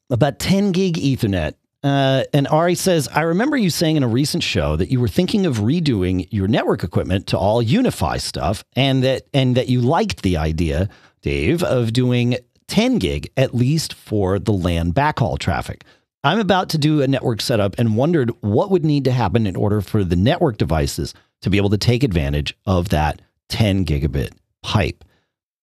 about 0.10 0.40
10 0.40 0.72
gig 0.72 0.96
Ethernet. 0.96 1.56
Uh, 1.84 2.24
and 2.34 2.48
Ari 2.48 2.76
says, 2.76 3.10
I 3.10 3.24
remember 3.24 3.58
you 3.58 3.70
saying 3.70 3.98
in 3.98 4.04
a 4.04 4.08
recent 4.08 4.42
show 4.42 4.78
that 4.78 4.90
you 4.90 5.02
were 5.02 5.10
thinking 5.10 5.46
of 5.46 5.58
redoing 5.58 6.30
your 6.32 6.48
network 6.48 6.82
equipment 6.82 7.28
to 7.28 7.38
all 7.38 7.62
UniFi 7.62 8.22
stuff, 8.22 8.64
and 8.74 9.04
that 9.04 9.24
and 9.34 9.58
that 9.58 9.68
you 9.68 9.82
liked 9.82 10.22
the 10.22 10.38
idea, 10.38 10.88
Dave, 11.22 11.62
of 11.62 11.92
doing 11.92 12.38
10 12.70 13.00
gig 13.00 13.30
at 13.36 13.54
least 13.54 13.94
for 13.94 14.40
the 14.40 14.54
LAN 14.54 14.94
backhaul 14.94 15.38
traffic. 15.38 15.84
I'm 16.24 16.40
about 16.40 16.70
to 16.70 16.78
do 16.78 17.02
a 17.02 17.08
network 17.08 17.42
setup 17.42 17.78
and 17.78 17.98
wondered 17.98 18.32
what 18.40 18.72
would 18.72 18.86
need 18.86 19.04
to 19.04 19.12
happen 19.12 19.46
in 19.46 19.58
order 19.58 19.82
for 19.82 20.06
the 20.06 20.16
network 20.16 20.58
devices 20.58 21.14
to 21.42 21.50
be 21.50 21.58
able 21.58 21.70
to 21.72 21.78
take 21.78 22.02
advantage 22.02 22.58
of 22.66 22.90
that 22.90 23.22
10 23.50 23.84
gigabit 23.86 24.32
pipe. 24.64 25.04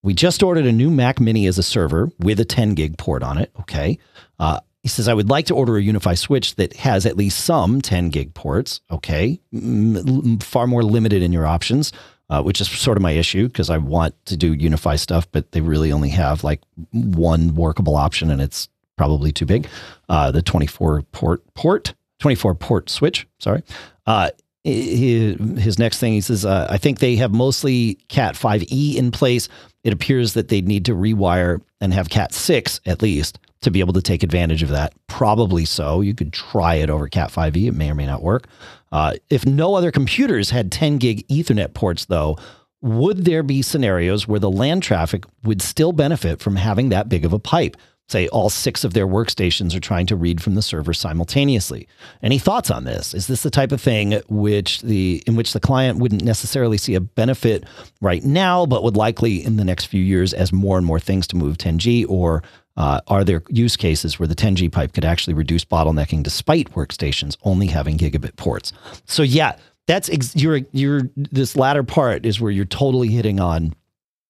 We 0.03 0.13
just 0.13 0.43
ordered 0.43 0.65
a 0.65 0.71
new 0.71 0.91
Mac 0.91 1.19
Mini 1.19 1.47
as 1.47 1.57
a 1.57 1.63
server 1.63 2.11
with 2.19 2.39
a 2.39 2.45
10 2.45 2.75
gig 2.75 2.97
port 2.97 3.23
on 3.23 3.37
it. 3.37 3.51
Okay. 3.61 3.97
Uh, 4.37 4.59
he 4.81 4.89
says, 4.89 5.07
I 5.07 5.13
would 5.13 5.29
like 5.29 5.45
to 5.45 5.55
order 5.55 5.77
a 5.77 5.81
UniFi 5.81 6.17
switch 6.17 6.55
that 6.55 6.73
has 6.73 7.05
at 7.05 7.15
least 7.15 7.45
some 7.45 7.81
10 7.81 8.09
gig 8.09 8.33
ports. 8.33 8.81
Okay. 8.91 9.39
M- 9.53 10.39
far 10.39 10.67
more 10.67 10.83
limited 10.83 11.23
in 11.23 11.31
your 11.31 11.47
options, 11.47 11.93
uh, 12.29 12.43
which 12.43 12.59
is 12.59 12.69
sort 12.69 12.97
of 12.97 13.01
my 13.01 13.11
issue 13.11 13.47
because 13.47 13.69
I 13.69 13.77
want 13.77 14.13
to 14.25 14.35
do 14.35 14.55
UniFi 14.55 14.99
stuff, 14.99 15.25
but 15.31 15.53
they 15.53 15.61
really 15.61 15.93
only 15.93 16.09
have 16.09 16.43
like 16.43 16.59
one 16.91 17.55
workable 17.55 17.95
option 17.95 18.29
and 18.29 18.41
it's 18.41 18.67
probably 18.97 19.31
too 19.31 19.45
big. 19.45 19.67
Uh, 20.09 20.31
the 20.31 20.41
24 20.41 21.03
port 21.13 21.53
port, 21.53 21.93
24 22.19 22.55
port 22.55 22.89
switch. 22.89 23.25
Sorry. 23.39 23.63
Uh, 24.05 24.31
his, 24.63 25.77
next 25.77 25.99
thing 25.99 26.13
he 26.13 26.21
says, 26.21 26.45
uh, 26.45 26.67
I 26.69 26.77
think 26.77 26.99
they 26.99 27.17
have 27.17 27.33
mostly 27.33 27.95
Cat 28.07 28.35
5e 28.35 28.95
in 28.95 29.11
place. 29.11 29.49
It 29.83 29.91
appears 29.91 30.33
that 30.33 30.47
they 30.47 30.61
need 30.61 30.85
to 30.85 30.93
rewire 30.93 31.61
and 31.81 31.93
have 31.93 32.09
Cat 32.09 32.33
6 32.33 32.79
at 32.85 33.01
least 33.01 33.39
to 33.61 33.71
be 33.71 33.79
able 33.81 33.93
to 33.93 34.01
take 34.01 34.23
advantage 34.23 34.63
of 34.63 34.69
that. 34.69 34.93
Probably 35.07 35.65
so. 35.65 36.01
You 36.01 36.13
could 36.13 36.31
try 36.31 36.75
it 36.75 36.89
over 36.89 37.07
Cat 37.07 37.31
5e. 37.31 37.67
It 37.67 37.73
may 37.73 37.89
or 37.89 37.95
may 37.95 38.05
not 38.05 38.21
work. 38.21 38.47
Uh, 38.91 39.15
if 39.29 39.45
no 39.45 39.75
other 39.75 39.91
computers 39.91 40.51
had 40.51 40.71
10 40.71 40.97
gig 40.97 41.27
Ethernet 41.27 41.73
ports, 41.73 42.05
though, 42.05 42.37
would 42.81 43.25
there 43.25 43.43
be 43.43 43.61
scenarios 43.61 44.27
where 44.27 44.39
the 44.39 44.51
LAN 44.51 44.81
traffic 44.81 45.25
would 45.43 45.61
still 45.61 45.93
benefit 45.93 46.41
from 46.41 46.57
having 46.57 46.89
that 46.89 47.09
big 47.09 47.25
of 47.25 47.33
a 47.33 47.39
pipe? 47.39 47.75
Say 48.13 48.27
all 48.29 48.49
six 48.49 48.83
of 48.83 48.93
their 48.93 49.07
workstations 49.07 49.75
are 49.75 49.79
trying 49.79 50.05
to 50.05 50.15
read 50.15 50.41
from 50.41 50.55
the 50.55 50.61
server 50.61 50.93
simultaneously. 50.93 51.87
Any 52.21 52.37
thoughts 52.37 52.69
on 52.69 52.85
this? 52.85 53.13
Is 53.13 53.27
this 53.27 53.43
the 53.43 53.49
type 53.49 53.71
of 53.71 53.81
thing 53.81 54.21
which 54.29 54.81
the 54.81 55.21
in 55.27 55.35
which 55.35 55.51
the 55.53 55.59
client 55.59 55.99
wouldn't 55.99 56.23
necessarily 56.23 56.77
see 56.77 56.95
a 56.95 57.01
benefit 57.01 57.65
right 58.01 58.23
now, 58.23 58.65
but 58.65 58.83
would 58.83 58.95
likely 58.95 59.43
in 59.43 59.57
the 59.57 59.65
next 59.65 59.85
few 59.85 60.01
years 60.01 60.33
as 60.33 60.53
more 60.53 60.77
and 60.77 60.85
more 60.85 60.99
things 60.99 61.27
to 61.27 61.35
move 61.35 61.57
10G, 61.57 62.05
or 62.07 62.43
uh, 62.77 63.01
are 63.07 63.23
there 63.23 63.43
use 63.49 63.75
cases 63.75 64.19
where 64.19 64.27
the 64.27 64.35
10G 64.35 64.71
pipe 64.71 64.93
could 64.93 65.05
actually 65.05 65.33
reduce 65.33 65.65
bottlenecking 65.65 66.23
despite 66.23 66.71
workstations 66.73 67.35
only 67.43 67.67
having 67.67 67.97
gigabit 67.97 68.35
ports? 68.35 68.73
So 69.05 69.23
yeah, 69.23 69.57
that's 69.87 70.09
ex- 70.09 70.35
your 70.35 71.01
this 71.15 71.55
latter 71.55 71.83
part 71.83 72.25
is 72.25 72.39
where 72.39 72.51
you're 72.51 72.65
totally 72.65 73.09
hitting 73.09 73.39
on 73.39 73.73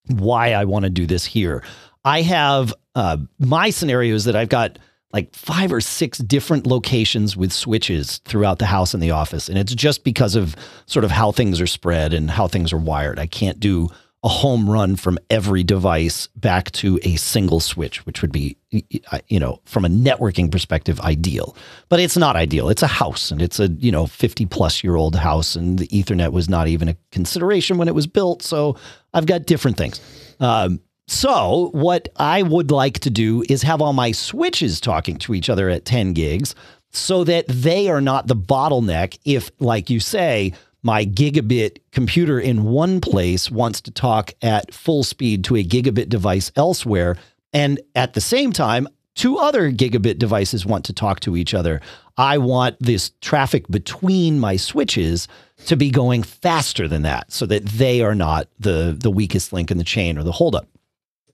why 0.08 0.54
I 0.54 0.66
want 0.66 0.84
to 0.84 0.90
do 0.90 1.06
this 1.06 1.26
here. 1.26 1.64
I 2.06 2.22
have 2.22 2.74
uh, 2.96 3.18
my 3.40 3.70
scenario 3.70 4.16
is 4.16 4.26
that 4.26 4.36
I've 4.36 4.50
got 4.50 4.78
like 5.12 5.34
five 5.36 5.72
or 5.72 5.80
six 5.80 6.18
different 6.18 6.66
locations 6.66 7.38
with 7.38 7.54
switches 7.54 8.18
throughout 8.26 8.60
the 8.60 8.66
house 8.66 8.94
and 8.94 9.02
the 9.02 9.12
office. 9.12 9.48
And 9.48 9.58
it's 9.58 9.74
just 9.74 10.04
because 10.04 10.36
of 10.36 10.56
sort 10.88 11.06
of 11.06 11.12
how 11.12 11.32
things 11.32 11.62
are 11.62 11.68
spread 11.68 12.14
and 12.14 12.32
how 12.32 12.48
things 12.48 12.74
are 12.74 12.78
wired. 12.78 13.20
I 13.20 13.28
can't 13.28 13.60
do 13.60 13.90
a 14.24 14.30
home 14.30 14.70
run 14.70 14.96
from 14.96 15.20
every 15.30 15.64
device 15.64 16.28
back 16.36 16.72
to 16.72 16.98
a 17.04 17.18
single 17.18 17.60
switch, 17.60 18.06
which 18.06 18.22
would 18.22 18.32
be, 18.32 18.58
you 18.72 19.40
know, 19.40 19.60
from 19.66 19.84
a 19.84 19.90
networking 19.90 20.50
perspective, 20.50 21.00
ideal. 21.02 21.56
But 21.90 22.00
it's 22.00 22.16
not 22.16 22.38
ideal. 22.38 22.70
It's 22.70 22.82
a 22.82 22.88
house 22.88 23.32
and 23.32 23.42
it's 23.42 23.60
a, 23.60 23.68
you 23.68 23.92
know, 23.92 24.08
50 24.08 24.46
plus 24.46 24.82
year 24.82 24.96
old 24.96 25.16
house, 25.16 25.58
and 25.58 25.78
the 25.78 25.88
Ethernet 25.90 26.32
was 26.32 26.48
not 26.48 26.70
even 26.70 26.88
a 26.88 26.96
consideration 27.12 27.78
when 27.78 27.90
it 27.90 27.96
was 27.96 28.08
built. 28.08 28.42
So 28.42 28.78
I've 29.14 29.26
got 29.26 29.46
different 29.46 29.76
things. 29.76 30.00
Um, 30.40 30.80
so, 31.08 31.70
what 31.74 32.08
I 32.16 32.44
would 32.44 32.72
like 32.72 33.00
to 33.00 33.10
do 33.10 33.44
is 33.50 33.62
have 33.64 33.82
all 33.82 33.94
my 33.94 34.14
switches 34.14 34.80
talking 34.80 35.18
to 35.20 35.34
each 35.34 35.50
other 35.50 35.70
at 35.70 35.86
10 35.86 36.14
gigs 36.14 36.56
so 36.92 37.24
that 37.26 37.46
they 37.48 37.90
are 37.90 38.02
not 38.02 38.28
the 38.28 38.36
bottleneck 38.36 39.18
if, 39.26 39.52
like 39.60 39.90
you 39.90 40.00
say, 40.00 40.54
my 40.82 41.06
gigabit 41.06 41.80
computer 41.92 42.40
in 42.40 42.64
one 42.64 43.02
place 43.02 43.52
wants 43.52 43.82
to 43.82 43.92
talk 43.92 44.32
at 44.42 44.74
full 44.74 45.04
speed 45.04 45.44
to 45.46 45.56
a 45.56 45.64
gigabit 45.64 46.08
device 46.08 46.52
elsewhere. 46.56 47.18
And 47.52 47.80
at 47.96 48.14
the 48.14 48.22
same 48.22 48.54
time, 48.54 48.88
two 49.16 49.38
other 49.38 49.72
gigabit 49.72 50.20
devices 50.20 50.66
want 50.66 50.86
to 50.86 50.94
talk 50.94 51.20
to 51.22 51.36
each 51.36 51.54
other. 51.54 51.82
I 52.18 52.38
want 52.38 52.78
this 52.80 53.12
traffic 53.22 53.68
between 53.70 54.40
my 54.40 54.56
switches 54.56 55.28
to 55.66 55.76
be 55.76 55.90
going 55.90 56.24
faster 56.24 56.88
than 56.88 57.02
that 57.02 57.32
so 57.32 57.46
that 57.46 57.66
they 57.66 58.02
are 58.02 58.16
not 58.16 58.48
the, 58.60 58.96
the 58.98 59.12
weakest 59.12 59.52
link 59.52 59.72
in 59.72 59.78
the 59.78 59.84
chain 59.84 60.18
or 60.18 60.24
the 60.24 60.32
holdup. 60.32 60.68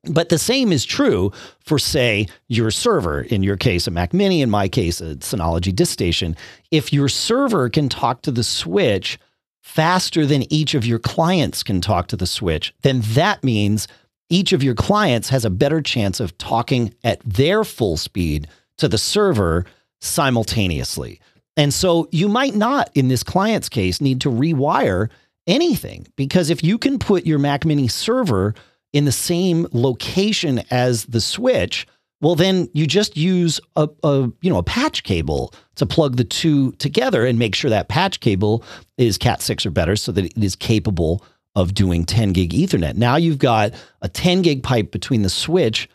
But 0.06 0.30
the 0.30 0.38
same 0.38 0.72
is 0.72 0.86
true 0.86 1.32
for, 1.60 1.78
say, 1.78 2.28
your 2.48 2.72
server. 2.72 3.22
In 3.22 3.44
your 3.44 3.58
case, 3.58 3.86
a 3.86 3.92
Mac 3.92 4.14
Mini. 4.14 4.42
In 4.42 4.50
my 4.50 4.68
case, 4.70 5.02
a 5.02 5.16
Synology 5.16 5.74
DiskStation. 5.74 6.38
If 6.72 6.94
your 6.94 7.10
server 7.10 7.70
can 7.70 7.90
talk 7.90 8.22
to 8.22 8.32
the 8.32 8.44
switch 8.44 9.20
faster 9.62 10.26
than 10.26 10.52
each 10.52 10.74
of 10.74 10.86
your 10.86 11.00
clients 11.00 11.64
can 11.64 11.82
talk 11.82 12.08
to 12.08 12.16
the 12.16 12.26
switch, 12.26 12.74
then 12.82 13.02
that 13.02 13.44
means 13.44 13.88
each 14.30 14.54
of 14.54 14.64
your 14.64 14.76
clients 14.76 15.30
has 15.30 15.44
a 15.44 15.50
better 15.50 15.82
chance 15.82 16.20
of 16.20 16.38
talking 16.38 16.94
at 17.04 17.20
their 17.26 17.64
full 17.64 17.98
speed 17.98 18.48
to 18.78 18.88
the 18.88 18.98
server 18.98 19.66
simultaneously. 20.00 21.20
And 21.58 21.74
so 21.74 22.08
you 22.12 22.30
might 22.30 22.56
not, 22.56 22.90
in 22.96 23.10
this 23.10 23.24
client's 23.24 23.68
case, 23.68 24.00
need 24.00 24.22
to 24.22 24.32
rewire 24.32 25.10
anything 25.46 26.08
because 26.16 26.50
if 26.50 26.64
you 26.64 26.78
can 26.78 27.00
put 27.00 27.26
your 27.26 27.40
Mac 27.40 27.66
Mini 27.66 27.88
server 27.88 28.54
in 28.94 29.06
the 29.06 29.12
same 29.12 29.68
location 29.72 30.64
as 30.72 31.06
the 31.06 31.22
switch, 31.22 31.88
well, 32.22 32.36
then 32.36 32.70
you 32.74 32.86
just 32.86 33.16
use 33.16 33.62
a, 33.76 33.88
a, 34.04 34.32
you 34.42 34.50
know 34.50 34.58
a 34.58 34.64
patch 34.64 35.04
cable 35.04 35.54
to 35.76 35.86
plug 35.86 36.18
the 36.18 36.24
two 36.24 36.74
together 36.74 37.26
and 37.26 37.40
make 37.40 37.56
sure 37.56 37.70
that 37.70 37.88
patch 37.88 38.20
cable 38.20 38.64
is 38.98 39.18
Cat 39.18 39.42
six 39.42 39.66
or 39.66 39.72
better, 39.72 39.96
so 39.96 40.12
that 40.12 40.26
it 40.26 40.38
is 40.38 40.56
capable 40.56 41.24
of 41.56 41.74
doing 41.74 42.06
10 42.06 42.34
gig 42.34 42.52
Ethernet. 42.52 42.96
Now 42.96 43.16
you've 43.16 43.40
got 43.40 43.74
a 44.02 44.10
10 44.10 44.42
gig 44.42 44.64
pipe 44.64 44.92
between 44.92 45.24
the 45.24 45.30
switch 45.30 45.90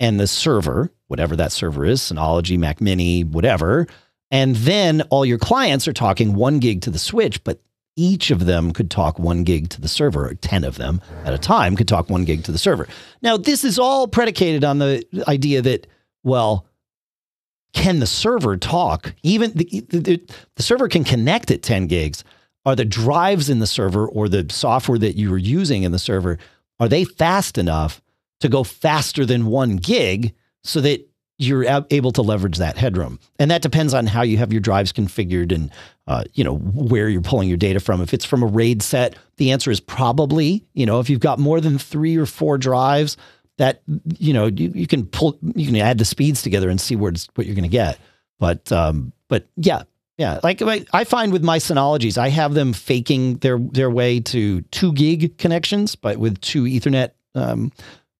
and 0.00 0.18
the 0.18 0.26
server, 0.26 0.90
whatever 1.06 1.36
that 1.36 1.52
server 1.52 1.84
is, 1.84 2.00
Synology, 2.00 2.58
Mac 2.58 2.80
Mini, 2.80 3.22
whatever. 3.22 3.86
And 4.30 4.56
then 4.56 5.02
all 5.02 5.24
your 5.24 5.38
clients 5.38 5.86
are 5.86 5.92
talking 5.92 6.34
one 6.34 6.58
gig 6.58 6.82
to 6.82 6.90
the 6.90 6.98
switch, 6.98 7.42
but 7.44 7.60
each 7.96 8.30
of 8.30 8.44
them 8.44 8.72
could 8.72 8.90
talk 8.90 9.18
one 9.18 9.42
gig 9.42 9.70
to 9.70 9.80
the 9.80 9.88
server, 9.88 10.34
10 10.34 10.64
of 10.64 10.76
them 10.76 11.00
at 11.24 11.32
a 11.32 11.38
time 11.38 11.76
could 11.76 11.88
talk 11.88 12.10
one 12.10 12.24
gig 12.24 12.44
to 12.44 12.52
the 12.52 12.58
server. 12.58 12.86
Now, 13.22 13.36
this 13.36 13.64
is 13.64 13.78
all 13.78 14.06
predicated 14.06 14.64
on 14.64 14.78
the 14.78 15.04
idea 15.26 15.62
that, 15.62 15.86
well, 16.22 16.66
can 17.72 17.98
the 17.98 18.06
server 18.06 18.56
talk? 18.56 19.14
Even 19.22 19.52
the, 19.52 19.84
the, 19.88 20.22
the 20.56 20.62
server 20.62 20.88
can 20.88 21.04
connect 21.04 21.50
at 21.50 21.62
10 21.62 21.86
gigs. 21.86 22.22
Are 22.64 22.76
the 22.76 22.84
drives 22.84 23.48
in 23.48 23.60
the 23.60 23.66
server 23.66 24.06
or 24.06 24.28
the 24.28 24.46
software 24.50 24.98
that 24.98 25.16
you 25.16 25.32
are 25.32 25.38
using 25.38 25.82
in 25.84 25.92
the 25.92 25.98
server, 25.98 26.38
are 26.80 26.88
they 26.88 27.04
fast 27.04 27.58
enough 27.58 28.02
to 28.40 28.48
go 28.48 28.64
faster 28.64 29.24
than 29.24 29.46
one 29.46 29.76
gig 29.76 30.34
so 30.64 30.80
that 30.80 31.08
you're 31.38 31.64
able 31.90 32.12
to 32.12 32.22
leverage 32.22 32.58
that 32.58 32.78
headroom. 32.78 33.18
And 33.38 33.50
that 33.50 33.62
depends 33.62 33.92
on 33.92 34.06
how 34.06 34.22
you 34.22 34.38
have 34.38 34.52
your 34.52 34.60
drives 34.60 34.92
configured 34.92 35.52
and 35.52 35.70
uh, 36.06 36.24
you 36.34 36.44
know 36.44 36.56
where 36.56 37.08
you're 37.08 37.20
pulling 37.20 37.48
your 37.48 37.58
data 37.58 37.80
from. 37.80 38.00
If 38.00 38.14
it's 38.14 38.24
from 38.24 38.42
a 38.42 38.46
RAID 38.46 38.82
set, 38.82 39.16
the 39.36 39.50
answer 39.50 39.70
is 39.70 39.80
probably 39.80 40.64
you 40.72 40.86
know 40.86 41.00
if 41.00 41.10
you've 41.10 41.20
got 41.20 41.38
more 41.38 41.60
than 41.60 41.78
three 41.78 42.16
or 42.16 42.26
four 42.26 42.56
drives, 42.56 43.16
that 43.58 43.82
you 44.18 44.32
know 44.32 44.46
you, 44.46 44.72
you 44.74 44.86
can 44.86 45.06
pull 45.06 45.38
you 45.54 45.66
can 45.66 45.76
add 45.76 45.98
the 45.98 46.04
speeds 46.04 46.42
together 46.42 46.70
and 46.70 46.80
see 46.80 46.96
where 46.96 47.12
what 47.34 47.46
you're 47.46 47.56
going 47.56 47.64
to 47.64 47.68
get. 47.68 47.98
But 48.38 48.70
um, 48.72 49.12
but 49.28 49.46
yeah. 49.56 49.82
Yeah, 50.18 50.40
like 50.42 50.62
I 50.62 51.04
find 51.04 51.30
with 51.30 51.44
my 51.44 51.58
Synologies, 51.58 52.16
I 52.16 52.30
have 52.30 52.54
them 52.54 52.72
faking 52.72 53.36
their 53.40 53.58
their 53.58 53.90
way 53.90 54.20
to 54.20 54.62
two 54.62 54.94
gig 54.94 55.36
connections, 55.36 55.94
but 55.94 56.16
with 56.16 56.40
two 56.40 56.62
Ethernet 56.62 57.10
um, 57.34 57.70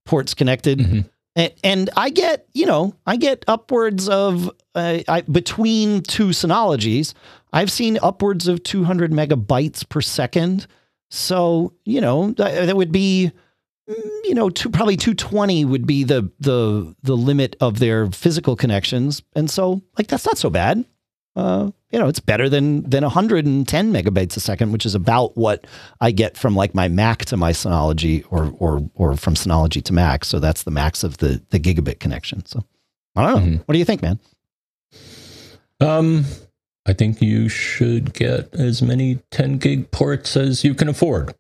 ports 0.04 0.34
connected. 0.34 0.80
Mm-hmm 0.80 1.00
and, 1.37 1.53
and 1.62 1.91
I 1.97 2.09
get, 2.11 2.49
you 2.55 2.66
know, 2.66 2.95
I 3.07 3.16
get 3.16 3.45
upwards 3.47 4.09
of 4.09 4.51
uh, 4.74 5.01
I, 5.07 5.20
between 5.20 6.03
two 6.03 6.28
Synologies, 6.28 7.12
I've 7.53 7.70
seen 7.70 7.99
upwards 8.03 8.49
of 8.49 8.62
200 8.62 9.12
megabytes 9.12 9.87
per 9.89 10.01
second. 10.01 10.66
So, 11.11 11.74
you 11.84 12.01
know, 12.01 12.32
that, 12.32 12.66
that 12.66 12.76
would 12.76 12.91
be, 12.91 13.30
mm, 13.89 14.11
you 14.24 14.34
know, 14.34 14.49
two, 14.49 14.70
probably 14.70 14.97
220 14.97 15.66
would 15.66 15.87
be 15.87 16.05
the 16.05 16.30
the 16.41 16.97
the 17.03 17.16
limit 17.16 17.55
of 17.61 17.78
their 17.78 18.11
physical 18.11 18.57
connections. 18.57 19.22
And 19.34 19.51
so, 19.51 19.82
like, 19.97 20.09
that's 20.09 20.26
not 20.26 20.39
so 20.39 20.51
bad 20.51 20.84
uh, 21.37 21.70
you 21.91 21.99
know, 21.99 22.09
it's 22.09 22.20
better 22.20 22.49
than 22.49 22.89
than 22.89 23.03
110 23.03 23.93
megabytes 23.93 24.37
a 24.37 24.41
second, 24.41 24.72
which 24.72 24.87
is 24.87 24.95
about 24.95 25.37
what 25.37 25.66
I 26.01 26.11
get 26.11 26.37
from 26.37 26.57
like 26.57 26.74
my 26.74 26.89
Mac 26.89 27.26
to 27.26 27.37
my 27.37 27.53
Synology 27.53 28.24
or 28.30 28.55
or 28.59 28.89
or 28.95 29.16
from 29.16 29.34
Synology 29.34 29.84
to 29.84 29.93
Mac. 29.93 30.24
So 30.24 30.41
that's 30.41 30.62
the 30.62 30.70
max 30.70 31.05
of 31.05 31.18
the 31.18 31.43
the 31.51 31.61
gigabit 31.61 32.01
connection. 32.01 32.45
So 32.47 32.64
I 33.14 33.22
don't 33.22 33.34
know. 33.34 33.41
Mm-hmm. 33.41 33.62
What 33.66 33.72
do 33.74 33.78
you 33.78 33.84
think, 33.84 34.03
man? 34.03 34.18
Um, 35.80 36.24
I 36.87 36.95
think 36.95 37.20
you 37.20 37.49
should 37.49 38.14
get 38.14 38.55
as 38.55 38.80
many 38.80 39.18
10 39.30 39.59
gig 39.59 39.91
ports 39.91 40.37
as 40.37 40.64
you 40.64 40.74
can 40.74 40.89
afford. 40.89 41.34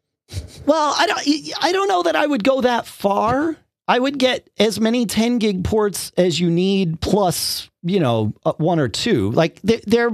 Well, 0.66 0.94
I 0.98 1.06
don't 1.06 1.54
I 1.62 1.72
don't 1.72 1.88
know 1.88 2.02
that 2.02 2.16
I 2.16 2.26
would 2.26 2.44
go 2.44 2.60
that 2.60 2.86
far. 2.86 3.56
I 3.88 3.98
would 3.98 4.18
get 4.18 4.48
as 4.58 4.80
many 4.80 5.06
10 5.06 5.38
gig 5.38 5.64
ports 5.64 6.12
as 6.16 6.40
you 6.40 6.50
need 6.50 7.00
plus, 7.00 7.70
you 7.82 8.00
know, 8.00 8.34
uh, 8.44 8.52
one 8.58 8.80
or 8.80 8.88
two. 8.88 9.30
Like 9.30 9.60
they're, 9.62 9.80
they're, 9.86 10.10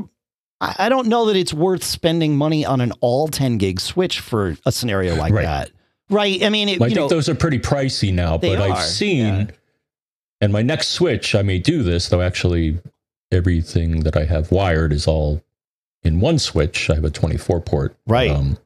I 0.60 0.88
don't 0.88 1.08
know 1.08 1.26
that 1.26 1.36
it's 1.36 1.52
worth 1.52 1.82
spending 1.82 2.36
money 2.36 2.64
on 2.64 2.80
an 2.80 2.92
all 3.00 3.26
10 3.28 3.58
gig 3.58 3.80
switch 3.80 4.20
for 4.20 4.56
a 4.64 4.70
scenario 4.70 5.16
like 5.16 5.32
right. 5.32 5.42
that. 5.42 5.70
Right. 6.08 6.42
I 6.44 6.50
mean, 6.50 6.68
it, 6.68 6.80
I 6.80 6.86
think 6.86 6.96
know, 6.96 7.08
those 7.08 7.28
are 7.28 7.34
pretty 7.34 7.58
pricey 7.58 8.12
now, 8.12 8.38
but 8.38 8.58
are, 8.58 8.72
I've 8.72 8.82
seen, 8.84 9.24
yeah. 9.24 9.46
and 10.40 10.52
my 10.52 10.62
next 10.62 10.88
switch, 10.88 11.34
I 11.34 11.42
may 11.42 11.58
do 11.58 11.82
this, 11.82 12.10
though 12.10 12.20
actually 12.20 12.78
everything 13.32 14.00
that 14.00 14.16
I 14.16 14.24
have 14.26 14.52
wired 14.52 14.92
is 14.92 15.08
all 15.08 15.42
in 16.04 16.20
one 16.20 16.38
switch. 16.38 16.90
I 16.90 16.94
have 16.94 17.04
a 17.04 17.10
24 17.10 17.60
port. 17.62 17.96
Right. 18.06 18.30
Um, 18.30 18.58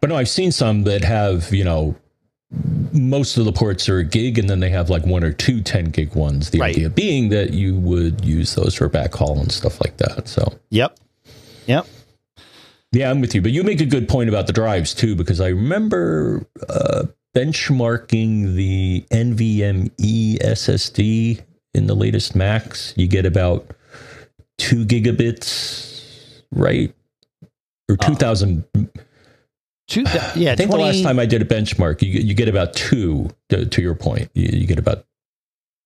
but 0.00 0.10
no, 0.10 0.16
I've 0.16 0.28
seen 0.28 0.50
some 0.50 0.82
that 0.82 1.04
have, 1.04 1.54
you 1.54 1.64
know, 1.64 1.94
most 2.92 3.36
of 3.36 3.44
the 3.44 3.52
ports 3.52 3.88
are 3.88 3.98
a 3.98 4.04
gig 4.04 4.38
and 4.38 4.48
then 4.48 4.60
they 4.60 4.70
have 4.70 4.90
like 4.90 5.04
one 5.04 5.24
or 5.24 5.32
two 5.32 5.60
10 5.60 5.86
gig 5.86 6.14
ones. 6.14 6.50
The 6.50 6.58
right. 6.58 6.74
idea 6.74 6.90
being 6.90 7.28
that 7.30 7.52
you 7.52 7.76
would 7.76 8.24
use 8.24 8.54
those 8.54 8.74
for 8.74 8.88
backhaul 8.88 9.40
and 9.40 9.50
stuff 9.50 9.80
like 9.80 9.96
that 9.98 10.28
so. 10.28 10.58
Yep. 10.70 10.98
Yep. 11.66 11.86
Yeah 12.92 13.10
i'm 13.10 13.22
with 13.22 13.34
you 13.34 13.40
but 13.40 13.52
you 13.52 13.62
make 13.62 13.80
a 13.80 13.86
good 13.86 14.06
point 14.06 14.28
about 14.28 14.46
the 14.46 14.52
drives 14.52 14.92
too 14.92 15.16
because 15.16 15.40
i 15.40 15.48
remember 15.48 16.46
uh, 16.68 17.04
benchmarking 17.34 18.54
the 18.54 19.02
nvme 19.10 19.90
ssd 20.38 21.42
in 21.72 21.86
the 21.86 21.94
latest 21.94 22.36
macs 22.36 22.92
you 22.98 23.08
get 23.08 23.24
about 23.24 23.70
two 24.58 24.84
gigabits 24.84 25.92
right? 26.52 26.94
Or 27.88 27.96
2000 27.96 28.64
uh, 28.74 28.80
Two, 29.92 30.04
yeah, 30.36 30.52
I 30.52 30.56
think 30.56 30.70
20, 30.70 30.70
the 30.70 30.78
last 30.78 31.02
time 31.02 31.18
I 31.18 31.26
did 31.26 31.42
a 31.42 31.44
benchmark, 31.44 32.00
you 32.00 32.08
you 32.08 32.32
get 32.32 32.48
about 32.48 32.72
two. 32.72 33.28
To, 33.50 33.66
to 33.66 33.82
your 33.82 33.94
point, 33.94 34.30
you, 34.32 34.60
you, 34.60 34.66
get 34.66 34.78
about 34.78 35.04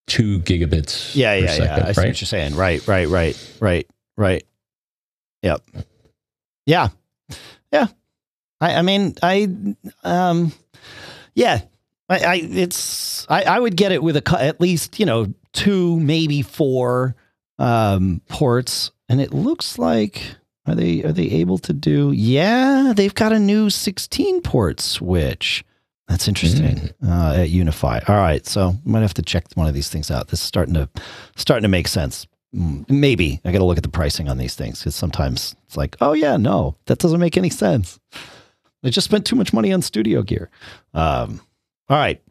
two 0.07 0.39
gigabits. 0.39 1.17
Yeah, 1.17 1.35
yeah, 1.35 1.47
second, 1.49 1.65
yeah. 1.65 1.75
I 1.75 1.87
right? 1.87 1.97
see 1.97 2.01
what 2.03 2.21
you're 2.21 2.27
saying. 2.27 2.55
Right, 2.55 2.87
right, 2.87 3.09
right, 3.09 3.57
right, 3.59 3.91
right. 4.17 4.45
Yep. 5.43 5.61
Yeah, 6.67 6.89
yeah. 7.73 7.89
I, 8.61 8.77
I 8.77 8.83
mean, 8.83 9.17
I, 9.25 9.49
um, 10.05 10.53
yeah. 11.35 11.63
I, 12.09 12.19
I 12.19 12.35
it's 12.37 13.27
I, 13.29 13.43
I 13.43 13.59
would 13.59 13.77
get 13.77 13.91
it 13.91 14.05
with 14.05 14.17
a 14.17 14.41
at 14.41 14.61
least 14.61 15.01
you 15.01 15.07
know 15.07 15.35
two 15.53 15.99
maybe 15.99 16.43
four 16.43 17.17
um 17.59 18.23
ports, 18.29 18.93
and 19.09 19.21
it 19.21 19.35
looks 19.35 19.81
like 19.81 20.23
are 20.67 20.75
they 20.75 21.03
are 21.05 21.13
they 21.13 21.25
able 21.31 21.59
to 21.59 21.73
do? 21.73 22.13
Yeah, 22.13 22.93
they've 22.97 23.15
got 23.15 23.33
a 23.33 23.39
new 23.39 23.71
16 23.71 24.41
port 24.43 24.81
switch. 24.81 25.65
That's 26.09 26.29
interesting. 26.29 26.91
Uh, 27.05 27.35
at 27.39 27.49
UniFi. 27.49 28.09
All 28.09 28.17
right, 28.17 28.47
so 28.47 28.69
I 28.69 28.79
might 28.89 29.01
have 29.01 29.15
to 29.15 29.23
check 29.23 29.47
one 29.55 29.67
of 29.67 29.75
these 29.75 29.89
things 29.89 30.11
out. 30.11 30.29
This 30.29 30.41
is 30.41 30.47
starting 30.47 30.75
to 30.75 30.89
starting 31.37 31.63
to 31.63 31.69
make 31.69 31.89
sense. 31.89 32.27
Mm, 32.55 32.89
Maybe 32.89 33.41
I 33.45 33.51
got 33.53 33.59
to 33.59 33.65
look 33.65 33.77
at 33.77 33.83
the 33.83 33.89
pricing 33.89 34.29
on 34.29 34.39
these 34.39 34.55
things 34.55 34.79
because 34.79 34.95
sometimes 34.95 35.57
it's 35.67 35.77
like, 35.77 35.97
oh 36.01 36.13
yeah, 36.13 36.37
no, 36.37 36.77
that 36.87 36.99
doesn't 37.01 37.21
make 37.21 37.37
any 37.37 37.51
sense. 37.51 37.99
I 38.85 38.91
just 38.91 39.05
spent 39.07 39.27
too 39.27 39.35
much 39.37 39.53
money 39.53 39.73
on 39.73 39.83
studio 39.83 40.23
gear. 40.23 40.49
Um, 40.95 41.41
all 41.89 41.97
right. 41.97 42.23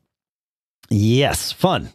Yes, 0.89 1.51
fun. 1.51 1.89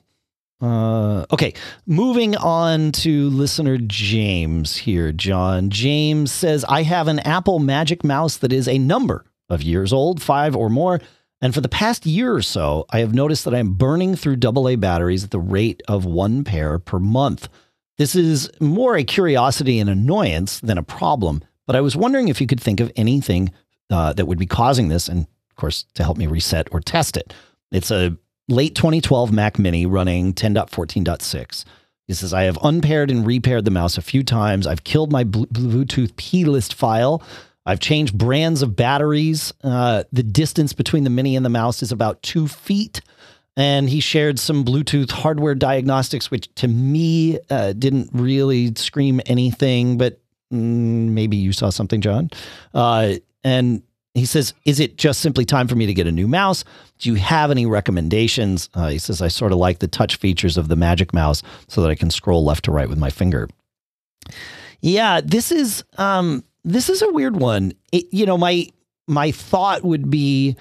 Uh, 0.61 1.25
okay, 1.33 1.55
moving 1.87 2.37
on 2.37 2.93
to 2.93 3.31
listener 3.31 3.79
James 3.79 4.77
here, 4.77 5.11
John. 5.11 5.71
James 5.71 6.31
says, 6.31 6.65
I 6.69 6.83
have 6.83 7.09
an 7.09 7.19
Apple 7.21 7.59
Magic 7.59 8.05
Mouse 8.05 8.37
that 8.39 8.53
is 8.53 8.69
a 8.69 8.79
number 8.79 9.25
of 9.49 9.63
years 9.63 9.93
old, 9.93 10.21
five 10.21 10.55
or 10.55 10.69
more. 10.69 11.01
And 11.41 11.55
for 11.55 11.63
the 11.63 11.69
past 11.69 12.05
year 12.05 12.35
or 12.35 12.43
so, 12.43 12.85
I 12.91 12.99
have 12.99 13.15
noticed 13.15 13.47
that 13.47 13.55
I'm 13.55 13.73
burning 13.73 14.15
through 14.15 14.37
AA 14.45 14.77
batteries 14.77 15.25
at 15.25 15.31
the 15.31 15.39
rate 15.39 15.83
of 15.89 16.05
one 16.05 16.45
pair 16.45 16.79
per 16.79 16.99
month. 16.99 17.49
This 17.97 18.15
is 18.15 18.51
more 18.61 18.97
a 18.97 19.05
curiosity 19.05 19.79
and 19.79 19.89
annoyance 19.89 20.61
than 20.61 20.77
a 20.77 20.83
problem, 20.83 21.43
but 21.67 21.77
I 21.77 21.81
was 21.81 21.97
wondering 21.97 22.29
if 22.29 22.41
you 22.41 22.47
could 22.47 22.61
think 22.61 22.81
of 22.81 22.93
anything 22.97 23.53
uh, 23.91 24.13
that 24.13 24.27
would 24.27 24.39
be 24.39 24.47
causing 24.47 24.89
this, 24.89 25.09
and 25.09 25.21
of 25.23 25.57
course, 25.57 25.85
to 25.95 26.05
help 26.05 26.19
me 26.19 26.27
reset 26.27 26.69
or 26.73 26.81
test 26.81 27.17
it. 27.17 27.33
It's 27.73 27.91
a 27.91 28.17
late 28.51 28.75
2012 28.75 29.33
Mac 29.33 29.59
Mini 29.59 29.87
running 29.87 30.35
10.14.6. 30.35 31.65
He 32.07 32.15
says, 32.15 32.35
I 32.35 32.43
have 32.43 32.59
unpaired 32.63 33.11
and 33.11 33.25
repaired 33.25 33.65
the 33.65 33.71
mouse 33.71 33.97
a 33.97 34.03
few 34.03 34.25
times. 34.25 34.67
I've 34.67 34.83
killed 34.83 35.13
my 35.13 35.23
Blu- 35.23 35.47
Bluetooth 35.47 36.17
plist 36.17 36.75
file. 36.75 37.23
I've 37.65 37.79
changed 37.79 38.19
brands 38.19 38.63
of 38.63 38.75
batteries. 38.75 39.53
Uh, 39.63 40.03
the 40.13 40.25
distance 40.25 40.73
between 40.73 41.05
the 41.05 41.11
Mini 41.11 41.37
and 41.37 41.45
the 41.45 41.51
mouse 41.51 41.83
is 41.83 41.93
about 41.93 42.23
two 42.23 42.49
feet. 42.49 43.01
And 43.57 43.89
he 43.89 44.01
shared 44.01 44.39
some 44.39 44.65
Bluetooth 44.65 45.11
hardware 45.11 45.55
diagnostics, 45.55 46.31
which 46.31 46.53
to 46.57 46.67
me 46.67 47.39
uh, 47.49 47.75
didn't 47.75 48.11
really 48.13 48.75
scream 48.75 49.21
anything, 49.27 49.99
but 49.99 50.21
mm, 50.53 51.11
maybe 51.11 51.37
you 51.37 51.53
saw 51.53 51.71
something, 51.71 52.01
John. 52.01 52.31
Uh, 52.75 53.15
and 53.45 53.83
he 54.21 54.27
says, 54.27 54.55
Is 54.65 54.79
it 54.79 54.97
just 54.97 55.21
simply 55.21 55.45
time 55.45 55.67
for 55.67 55.75
me 55.75 55.87
to 55.87 55.95
get 55.95 56.07
a 56.07 56.13
new 56.13 56.29
mouse? 56.29 56.65
Do 56.99 57.11
you 57.11 57.17
have 57.17 57.51
any 57.51 57.67
recommendations? 57.67 58.69
Uh, 58.75 58.89
he 58.89 58.99
says, 58.99 59.23
I 59.23 59.29
sort 59.29 59.53
of 59.53 59.59
like 59.59 59.79
the 59.79 59.89
touch 59.89 60.17
features 60.17 60.57
of 60.57 60.69
the 60.69 60.77
Magic 60.77 61.13
Mouse 61.13 61.43
so 61.69 61.81
that 61.83 61.91
I 61.91 61.95
can 61.95 62.11
scroll 62.11 62.45
left 62.45 62.67
to 62.67 62.71
right 62.71 62.89
with 62.89 62.99
my 62.99 63.11
finger. 63.11 63.49
Yeah, 64.81 65.21
this 65.25 65.51
is 65.51 65.83
um, 65.99 66.45
this 66.65 66.89
is 66.89 67.03
a 67.03 67.11
weird 67.11 67.37
one. 67.37 67.73
It, 67.93 68.07
you 68.13 68.27
know, 68.27 68.39
my 68.39 68.69
my 69.09 69.33
thought 69.33 69.83
would 69.83 70.11
be, 70.11 70.57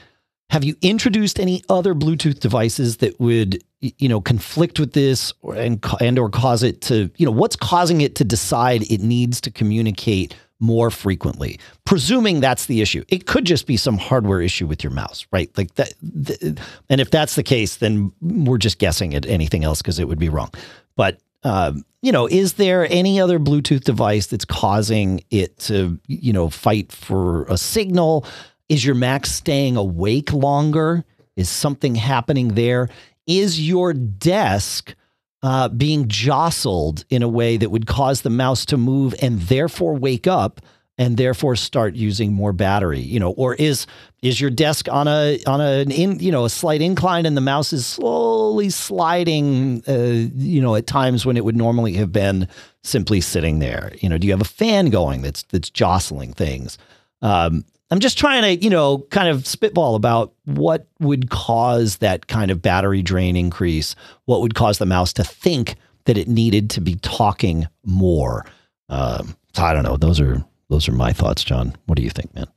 have 0.49 0.63
you 0.63 0.75
introduced 0.81 1.39
any 1.39 1.63
other 1.69 1.93
Bluetooth 1.93 2.39
devices 2.39 2.97
that 2.97 3.19
would 3.19 3.63
you 3.81 4.09
know 4.09 4.19
conflict 4.19 4.79
with 4.79 4.93
this 4.93 5.31
or, 5.41 5.55
and 5.55 5.83
and 6.01 6.19
or 6.19 6.29
cause 6.29 6.63
it 6.63 6.81
to 6.81 7.09
you 7.17 7.25
know 7.25 7.31
what's 7.31 7.55
causing 7.55 8.01
it 8.01 8.15
to 8.15 8.25
decide 8.25 8.83
it 8.91 9.01
needs 9.01 9.39
to 9.39 9.51
communicate 9.51 10.35
more 10.59 10.91
frequently 10.91 11.59
presuming 11.85 12.39
that's 12.39 12.65
the 12.65 12.81
issue. 12.81 13.03
It 13.07 13.25
could 13.25 13.45
just 13.45 13.65
be 13.65 13.77
some 13.77 13.97
hardware 13.97 14.41
issue 14.41 14.67
with 14.67 14.83
your 14.83 14.91
mouse 14.91 15.25
right? 15.31 15.49
Like 15.57 15.75
that 15.75 15.93
th- 16.25 16.57
and 16.89 17.01
if 17.01 17.11
that's 17.11 17.35
the 17.35 17.43
case 17.43 17.77
then 17.77 18.11
we're 18.21 18.57
just 18.57 18.79
guessing 18.79 19.13
at 19.15 19.25
anything 19.25 19.63
else 19.63 19.81
because 19.81 19.99
it 19.99 20.07
would 20.07 20.19
be 20.19 20.29
wrong. 20.29 20.51
But 20.95 21.19
um, 21.43 21.85
you 22.01 22.11
know 22.11 22.27
is 22.27 22.53
there 22.53 22.87
any 22.91 23.19
other 23.19 23.39
bluetooth 23.39 23.83
device 23.83 24.27
that's 24.27 24.45
causing 24.45 25.23
it 25.31 25.57
to 25.59 25.99
you 26.07 26.33
know 26.33 26.49
fight 26.49 26.91
for 26.91 27.45
a 27.45 27.57
signal? 27.57 28.25
Is 28.67 28.85
your 28.85 28.95
mac 28.95 29.25
staying 29.25 29.77
awake 29.77 30.31
longer? 30.31 31.03
Is 31.35 31.49
something 31.49 31.95
happening 31.95 32.49
there? 32.49 32.89
Is 33.25 33.65
your 33.65 33.93
desk 33.93 34.93
uh, 35.41 35.69
being 35.69 36.07
jostled 36.07 37.05
in 37.09 37.23
a 37.23 37.29
way 37.29 37.57
that 37.57 37.71
would 37.71 37.87
cause 37.87 38.21
the 38.21 38.29
mouse 38.29 38.65
to 38.65 38.77
move 38.77 39.15
and 39.21 39.41
therefore 39.41 39.95
wake 39.95 40.27
up 40.27 40.61
and 40.97 41.15
therefore 41.15 41.55
start 41.55 41.95
using 41.95 42.33
more 42.33 42.51
battery 42.51 42.99
you 42.99 43.19
know 43.19 43.31
or 43.31 43.55
is 43.55 43.87
is 44.21 44.39
your 44.41 44.49
desk 44.49 44.89
on 44.89 45.07
a 45.07 45.39
on 45.47 45.61
an 45.61 45.89
in 45.91 46.19
you 46.19 46.31
know 46.31 46.43
a 46.43 46.49
slight 46.49 46.81
incline 46.81 47.25
and 47.25 47.37
the 47.37 47.41
mouse 47.41 47.71
is 47.71 47.87
slowly 47.87 48.69
sliding 48.69 49.81
uh, 49.87 50.29
you 50.35 50.61
know 50.61 50.75
at 50.75 50.85
times 50.85 51.25
when 51.25 51.37
it 51.37 51.45
would 51.45 51.55
normally 51.55 51.93
have 51.93 52.11
been 52.11 52.47
simply 52.83 53.21
sitting 53.21 53.59
there? 53.59 53.93
You 53.99 54.09
know 54.09 54.17
do 54.17 54.27
you 54.27 54.33
have 54.33 54.41
a 54.41 54.45
fan 54.45 54.89
going 54.89 55.21
that's 55.21 55.43
that's 55.43 55.69
jostling 55.69 56.33
things? 56.33 56.77
Um, 57.21 57.63
I'm 57.91 57.99
just 57.99 58.17
trying 58.17 58.43
to, 58.43 58.63
you 58.63 58.69
know, 58.69 58.99
kind 59.09 59.29
of 59.29 59.47
spitball 59.47 59.95
about 59.95 60.33
what 60.45 60.87
would 60.99 61.29
cause 61.29 61.97
that 61.97 62.27
kind 62.27 62.51
of 62.51 62.61
battery 62.61 63.01
drain 63.01 63.35
increase, 63.35 63.95
what 64.25 64.41
would 64.41 64.53
cause 64.53 64.77
the 64.77 64.85
mouse 64.85 65.11
to 65.13 65.23
think 65.23 65.75
that 66.05 66.17
it 66.17 66.27
needed 66.27 66.69
to 66.71 66.81
be 66.81 66.95
talking 66.95 67.67
more. 67.83 68.45
Um, 68.89 69.35
so 69.53 69.63
I 69.63 69.73
don't 69.73 69.83
know. 69.83 69.97
Those 69.97 70.19
are 70.19 70.43
those 70.69 70.87
are 70.87 70.93
my 70.93 71.13
thoughts, 71.13 71.43
John. 71.43 71.75
What 71.87 71.95
do 71.95 72.03
you 72.03 72.11
think, 72.11 72.33
man? 72.35 72.47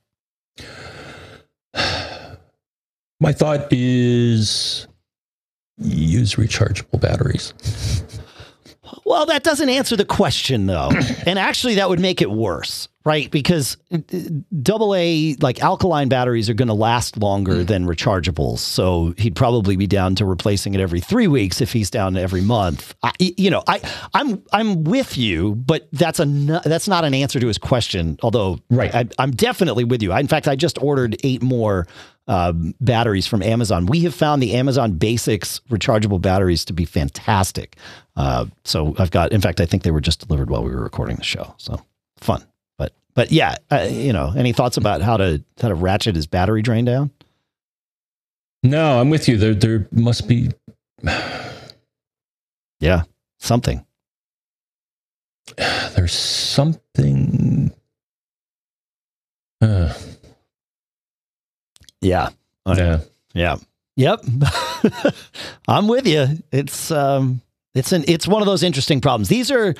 My 3.20 3.33
thought 3.33 3.68
is 3.72 4.89
use 5.78 6.35
rechargeable 6.35 7.01
batteries. 7.01 7.55
Well, 9.05 9.26
that 9.26 9.43
doesn't 9.43 9.68
answer 9.68 9.97
the 9.97 10.05
question, 10.05 10.66
though. 10.66 10.91
and 11.26 11.39
actually, 11.39 11.76
that 11.76 11.89
would 11.89 12.01
make 12.01 12.22
it 12.22 12.30
worse, 12.30 12.89
right? 13.05 13.30
Because 13.30 13.76
uh, 13.92 13.98
double 14.62 14.94
A, 14.94 15.34
like 15.40 15.62
alkaline 15.62 16.09
batteries, 16.09 16.48
are 16.50 16.55
going 16.55 16.68
to 16.68 16.74
last 16.74 17.16
longer 17.16 17.64
than 17.64 17.86
rechargeables. 17.86 18.59
So 18.59 19.14
he'd 19.18 19.34
probably 19.36 19.76
be 19.76 19.86
down 19.86 20.14
to 20.16 20.24
replacing 20.24 20.74
it 20.74 20.80
every 20.80 21.00
three 21.00 21.26
weeks 21.28 21.61
if 21.61 21.72
he's 21.72 21.90
down 21.90 22.16
every 22.16 22.40
month. 22.42 22.94
I, 23.03 23.12
you 23.18 23.50
know, 23.50 23.62
I, 23.66 23.80
I'm 24.14 24.42
I'm 24.53 24.84
with 24.84 25.16
you, 25.18 25.55
but 25.55 25.88
that's 25.92 26.20
a 26.20 26.24
that's 26.64 26.88
not 26.88 27.05
an 27.05 27.14
answer 27.14 27.40
to 27.40 27.46
his 27.46 27.59
question. 27.59 28.18
Although, 28.22 28.59
Right. 28.70 28.94
I, 28.94 29.09
I'm 29.18 29.30
definitely 29.32 29.84
with 29.84 30.03
you. 30.03 30.12
I, 30.12 30.20
in 30.20 30.28
fact, 30.28 30.48
I 30.48 30.57
just 30.57 30.80
ordered 30.82 31.16
eight 31.24 31.42
more 31.42 31.86
um, 32.28 32.72
batteries 32.80 33.26
from 33.26 33.42
Amazon. 33.42 33.86
We 33.86 34.00
have 34.00 34.14
found 34.14 34.40
the 34.42 34.55
Amazon 34.55 34.92
Basics 34.92 35.61
rechargeable 35.70 36.20
batteries 36.20 36.64
to 36.66 36.72
be 36.72 36.84
fantastic. 36.84 37.76
Uh, 38.14 38.46
so 38.64 38.94
I've 38.98 39.11
got, 39.11 39.32
in 39.32 39.40
fact, 39.40 39.61
I 39.61 39.66
think 39.66 39.82
they 39.82 39.90
were 39.90 40.00
just 40.00 40.26
delivered 40.26 40.48
while 40.50 40.62
we 40.62 40.70
were 40.70 40.82
recording 40.82 41.16
the 41.16 41.24
show. 41.24 41.53
So 41.59 41.82
fun, 42.18 42.44
but 43.14 43.30
yeah, 43.32 43.56
uh, 43.70 43.88
you 43.90 44.12
know, 44.12 44.32
any 44.36 44.52
thoughts 44.52 44.76
about 44.76 45.00
how 45.02 45.16
to 45.16 45.42
how 45.60 45.68
to 45.68 45.74
ratchet 45.74 46.14
his 46.16 46.26
battery 46.26 46.62
drain 46.62 46.84
down? 46.84 47.10
No, 48.62 49.00
I'm 49.00 49.10
with 49.10 49.28
you. 49.28 49.36
There, 49.36 49.54
there 49.54 49.88
must 49.92 50.28
be. 50.28 50.50
Yeah, 52.80 53.02
something. 53.38 53.84
There's 55.56 56.12
something. 56.12 57.72
Uh, 59.60 59.92
Yeah, 62.00 62.30
Uh, 62.66 62.74
yeah. 62.76 63.00
yeah, 63.34 63.56
yep. 63.94 64.24
I'm 65.68 65.86
with 65.86 66.08
you. 66.08 66.26
It's 66.50 66.90
um, 66.90 67.40
it's 67.74 67.92
an 67.92 68.04
it's 68.08 68.26
one 68.26 68.42
of 68.42 68.46
those 68.46 68.64
interesting 68.64 69.00
problems. 69.00 69.28
These 69.28 69.52
are 69.52 69.76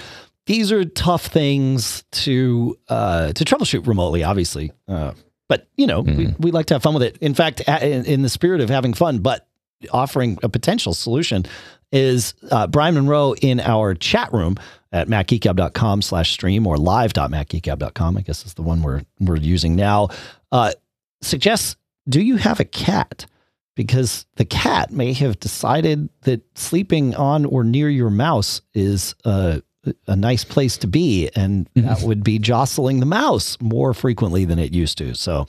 these 0.47 0.72
are 0.72 0.84
tough 0.84 1.26
things 1.26 2.05
to 2.12 2.76
uh, 2.88 3.32
to 3.32 3.45
troubleshoot 3.45 3.86
remotely, 3.86 4.24
obviously. 4.24 4.72
Uh, 4.88 5.12
but 5.49 5.68
you 5.76 5.86
know, 5.86 6.01
we, 6.01 6.12
Mhm. 6.26 6.40
we 6.40 6.51
like 6.51 6.66
to 6.66 6.74
have 6.74 6.82
fun 6.82 6.95
with 6.95 7.03
it. 7.03 7.16
In 7.20 7.34
fact, 7.34 7.61
in, 7.61 8.05
in 8.07 8.22
the 8.22 8.28
spirit 8.28 8.61
of 8.61 8.68
having 8.70 8.95
fun, 8.95 9.18
but 9.18 9.47
offering 9.90 10.38
a 10.43 10.49
potential 10.49 10.95
solution 10.95 11.45
is 11.90 12.34
uh, 12.51 12.66
Brian 12.66 12.95
Monroe 12.95 13.34
in 13.34 13.61
our 13.61 13.95
chat 13.95 14.32
room 14.32 14.57
at 14.93 15.09
macgeekgab.com 15.09 16.01
slash 16.03 16.32
stream 16.32 16.66
or 16.66 16.78
live.macgeekgab.com, 16.78 18.16
I 18.16 18.20
guess 18.22 18.47
is 18.47 18.55
the 18.55 18.62
one 18.62 18.82
we're, 18.82 19.03
we're 19.20 19.36
using 19.36 19.76
now, 19.76 20.09
uh, 20.53 20.72
suggests, 21.20 21.76
do 22.09 22.20
you 22.20 22.36
have 22.36 22.61
a 22.61 22.64
cat? 22.64 23.26
Because 23.74 24.26
the 24.36 24.45
cat 24.45 24.90
may 24.90 25.12
have 25.14 25.40
decided 25.40 26.09
that 26.22 26.43
sleeping 26.59 27.14
on 27.14 27.45
or 27.47 27.64
near 27.64 27.88
your 27.88 28.11
mouse 28.11 28.61
is 28.74 29.14
uh, 29.24 29.61
a 30.06 30.16
nice 30.16 30.44
place 30.44 30.76
to 30.78 30.86
be, 30.86 31.28
and 31.34 31.68
that 31.74 32.02
would 32.02 32.22
be 32.24 32.38
jostling 32.38 33.00
the 33.00 33.06
mouse 33.06 33.56
more 33.60 33.94
frequently 33.94 34.44
than 34.44 34.58
it 34.58 34.72
used 34.72 34.98
to. 34.98 35.14
So 35.14 35.46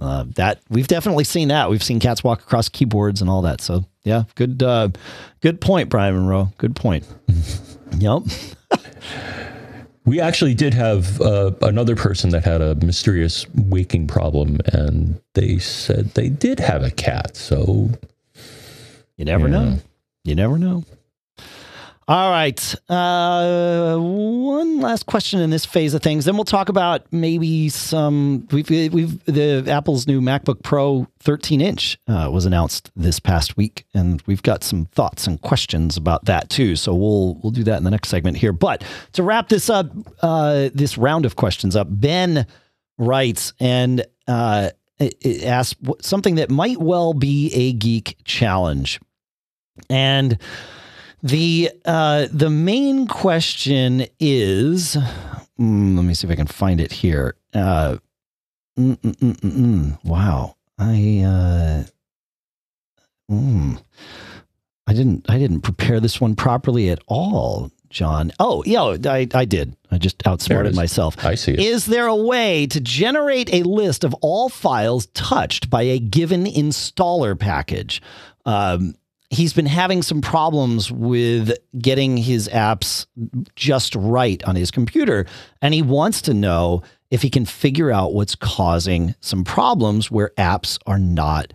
uh, 0.00 0.24
that 0.36 0.60
we've 0.70 0.88
definitely 0.88 1.24
seen 1.24 1.48
that. 1.48 1.70
We've 1.70 1.82
seen 1.82 2.00
cats 2.00 2.24
walk 2.24 2.40
across 2.40 2.68
keyboards 2.68 3.20
and 3.20 3.28
all 3.30 3.42
that. 3.42 3.60
So 3.60 3.84
yeah, 4.04 4.24
good, 4.34 4.62
uh, 4.62 4.88
good 5.40 5.60
point, 5.60 5.88
Brian 5.88 6.14
Monroe. 6.14 6.52
Good 6.58 6.76
point. 6.76 7.06
yep. 7.98 8.22
We 10.06 10.20
actually 10.20 10.52
did 10.52 10.74
have 10.74 11.18
uh, 11.22 11.52
another 11.62 11.96
person 11.96 12.28
that 12.30 12.44
had 12.44 12.60
a 12.60 12.74
mysterious 12.74 13.46
waking 13.54 14.06
problem, 14.06 14.58
and 14.66 15.18
they 15.32 15.56
said 15.56 16.10
they 16.12 16.28
did 16.28 16.60
have 16.60 16.82
a 16.82 16.90
cat. 16.90 17.38
So 17.38 17.88
You 19.16 19.24
never 19.24 19.48
Yeah. 19.48 19.52
know. 19.64 19.78
You 20.24 20.34
never 20.34 20.58
know. 20.58 20.84
All 22.06 22.30
right. 22.30 22.74
Uh, 22.90 23.96
one 23.96 24.80
last 24.80 25.06
question 25.06 25.40
in 25.40 25.48
this 25.48 25.64
phase 25.64 25.94
of 25.94 26.02
things. 26.02 26.26
Then 26.26 26.36
we'll 26.36 26.44
talk 26.44 26.68
about 26.68 27.10
maybe 27.10 27.70
some. 27.70 28.46
We've 28.52 28.68
we've 28.68 29.24
the 29.24 29.64
Apple's 29.70 30.06
new 30.06 30.20
MacBook 30.20 30.62
Pro 30.62 31.06
13 31.20 31.62
inch 31.62 31.98
uh, 32.06 32.28
was 32.30 32.44
announced 32.44 32.90
this 32.94 33.18
past 33.18 33.56
week, 33.56 33.86
and 33.94 34.22
we've 34.26 34.42
got 34.42 34.62
some 34.62 34.84
thoughts 34.86 35.26
and 35.26 35.40
questions 35.40 35.96
about 35.96 36.26
that 36.26 36.50
too. 36.50 36.76
So 36.76 36.94
we'll 36.94 37.36
we'll 37.42 37.52
do 37.52 37.64
that 37.64 37.78
in 37.78 37.84
the 37.84 37.90
next 37.90 38.10
segment 38.10 38.36
here. 38.36 38.52
But 38.52 38.84
to 39.12 39.22
wrap 39.22 39.48
this 39.48 39.70
up, 39.70 39.86
uh, 40.20 40.68
this 40.74 40.98
round 40.98 41.24
of 41.24 41.36
questions 41.36 41.74
up, 41.74 41.86
Ben 41.90 42.46
writes 42.98 43.54
and 43.58 44.04
uh, 44.28 44.70
asks 45.42 45.80
something 46.02 46.34
that 46.34 46.50
might 46.50 46.78
well 46.78 47.14
be 47.14 47.50
a 47.54 47.72
geek 47.72 48.18
challenge, 48.24 49.00
and 49.88 50.38
the 51.24 51.72
uh, 51.86 52.28
the 52.30 52.50
main 52.50 53.06
question 53.06 54.06
is, 54.20 54.94
mm, 55.58 55.96
let 55.96 56.04
me 56.04 56.12
see 56.12 56.26
if 56.26 56.30
I 56.30 56.36
can 56.36 56.46
find 56.46 56.82
it 56.82 56.92
here. 56.92 57.34
Uh, 57.54 57.96
mm, 58.78 58.96
mm, 58.98 59.40
mm, 59.40 60.04
wow, 60.04 60.54
I 60.78 61.24
uh, 61.26 61.84
I 64.86 64.92
didn't 64.92 65.24
I 65.30 65.38
didn't 65.38 65.62
prepare 65.62 65.98
this 65.98 66.20
one 66.20 66.36
properly 66.36 66.90
at 66.90 67.02
all, 67.06 67.70
John. 67.88 68.30
Oh, 68.38 68.62
yeah, 68.66 68.82
I 68.82 69.26
I 69.32 69.46
did. 69.46 69.74
I 69.90 69.96
just 69.96 70.26
outsmarted 70.26 70.74
myself. 70.76 71.24
I 71.24 71.36
see. 71.36 71.52
It. 71.52 71.60
Is 71.60 71.86
there 71.86 72.06
a 72.06 72.14
way 72.14 72.66
to 72.66 72.80
generate 72.80 73.52
a 73.52 73.62
list 73.62 74.04
of 74.04 74.12
all 74.20 74.50
files 74.50 75.06
touched 75.14 75.70
by 75.70 75.82
a 75.82 75.98
given 75.98 76.44
installer 76.44 77.38
package? 77.38 78.02
Um, 78.44 78.94
he's 79.34 79.52
been 79.52 79.66
having 79.66 80.02
some 80.02 80.20
problems 80.20 80.90
with 80.90 81.52
getting 81.78 82.16
his 82.16 82.48
apps 82.48 83.06
just 83.56 83.94
right 83.94 84.42
on 84.44 84.56
his 84.56 84.70
computer. 84.70 85.26
And 85.60 85.74
he 85.74 85.82
wants 85.82 86.22
to 86.22 86.34
know 86.34 86.82
if 87.10 87.22
he 87.22 87.30
can 87.30 87.44
figure 87.44 87.90
out 87.90 88.14
what's 88.14 88.34
causing 88.34 89.14
some 89.20 89.44
problems 89.44 90.10
where 90.10 90.32
apps 90.38 90.78
are 90.86 90.98
not 90.98 91.52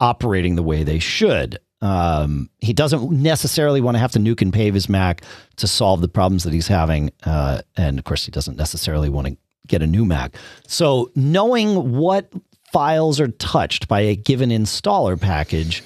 operating 0.00 0.56
the 0.56 0.62
way 0.62 0.84
they 0.84 0.98
should. 0.98 1.58
Um, 1.80 2.50
he 2.58 2.72
doesn't 2.72 3.10
necessarily 3.10 3.80
want 3.80 3.94
to 3.94 4.00
have 4.00 4.12
to 4.12 4.18
nuke 4.18 4.42
and 4.42 4.52
pave 4.52 4.74
his 4.74 4.88
Mac 4.88 5.22
to 5.56 5.66
solve 5.66 6.00
the 6.00 6.08
problems 6.08 6.44
that 6.44 6.52
he's 6.52 6.66
having. 6.66 7.10
Uh, 7.24 7.62
and 7.76 7.98
of 7.98 8.04
course, 8.04 8.24
he 8.24 8.30
doesn't 8.32 8.56
necessarily 8.56 9.08
want 9.08 9.28
to 9.28 9.36
get 9.66 9.82
a 9.82 9.86
new 9.86 10.04
Mac. 10.04 10.34
So, 10.66 11.10
knowing 11.14 11.96
what 11.96 12.32
files 12.72 13.20
are 13.20 13.28
touched 13.28 13.88
by 13.88 14.00
a 14.00 14.16
given 14.16 14.50
installer 14.50 15.20
package 15.20 15.82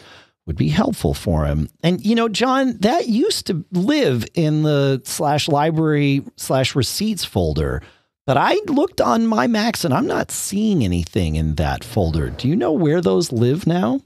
would 0.53 0.59
be 0.59 0.69
helpful 0.69 1.15
for 1.15 1.47
him. 1.47 1.67
And 1.83 2.05
you 2.05 2.15
know, 2.15 2.29
John, 2.29 2.77
that 2.81 3.09
used 3.09 3.47
to 3.47 3.65
live 3.73 4.27
in 4.35 4.65
the 4.65 5.01
slash 5.05 5.49
library 5.49 6.23
slash 6.37 6.77
receipts 6.77 7.25
folder. 7.25 7.83
But 8.27 8.37
I 8.37 8.61
looked 8.67 9.01
on 9.01 9.27
my 9.27 9.47
Macs 9.47 9.83
and 9.83 9.95
I'm 9.95 10.07
not 10.07 10.31
seeing 10.31 10.85
anything 10.85 11.37
in 11.37 11.55
that 11.55 11.83
folder. 11.83 12.29
Do 12.29 12.49
you 12.49 12.55
know 12.55 12.73
where 12.73 13.01
those 13.01 13.33
live 13.33 13.67
now? 13.67 14.03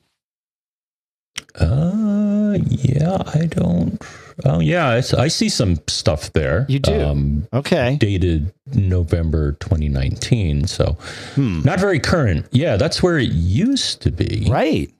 Uh, 1.56 2.58
yeah, 2.64 3.22
I 3.34 3.46
don't. 3.46 4.00
Oh, 4.44 4.60
yeah, 4.60 4.88
I, 4.88 5.22
I 5.22 5.28
see 5.28 5.48
some 5.48 5.80
stuff 5.88 6.32
there. 6.32 6.64
You 6.68 6.78
do. 6.78 7.02
Um, 7.02 7.48
okay. 7.52 7.96
Dated 7.98 8.54
November 8.72 9.52
2019, 9.52 10.66
so 10.66 10.96
hmm. 11.34 11.62
not 11.62 11.80
very 11.80 11.98
current. 11.98 12.46
Yeah, 12.52 12.76
that's 12.76 13.02
where 13.02 13.18
it 13.18 13.30
used 13.30 14.00
to 14.02 14.12
be. 14.12 14.46
Right. 14.48 14.92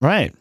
Right. 0.00 0.34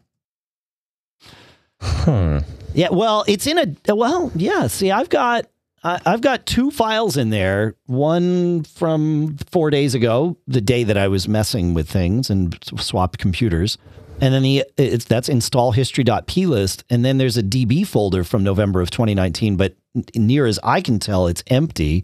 Huh. 1.81 2.41
Yeah, 2.73 2.89
well, 2.91 3.23
it's 3.27 3.47
in 3.47 3.57
a 3.57 3.95
well, 3.95 4.31
yeah. 4.35 4.67
See, 4.67 4.91
I've 4.91 5.09
got 5.09 5.47
I, 5.83 5.99
I've 6.05 6.21
got 6.21 6.45
two 6.45 6.71
files 6.71 7.17
in 7.17 7.29
there. 7.29 7.75
One 7.85 8.63
from 8.63 9.37
four 9.51 9.69
days 9.69 9.95
ago, 9.95 10.37
the 10.47 10.61
day 10.61 10.83
that 10.83 10.97
I 10.97 11.07
was 11.07 11.27
messing 11.27 11.73
with 11.73 11.89
things 11.89 12.29
and 12.29 12.57
swapped 12.77 13.19
computers, 13.19 13.77
and 14.21 14.33
then 14.33 14.43
the 14.43 14.65
it's 14.77 15.05
that's 15.05 15.29
install 15.29 15.71
history.plist, 15.71 16.83
and 16.89 17.05
then 17.05 17.17
there's 17.17 17.37
a 17.37 17.43
DB 17.43 17.85
folder 17.85 18.23
from 18.23 18.43
November 18.43 18.81
of 18.81 18.91
2019. 18.91 19.55
But 19.55 19.75
near 20.15 20.45
as 20.45 20.59
I 20.63 20.81
can 20.81 20.99
tell, 20.99 21.27
it's 21.27 21.43
empty. 21.47 22.03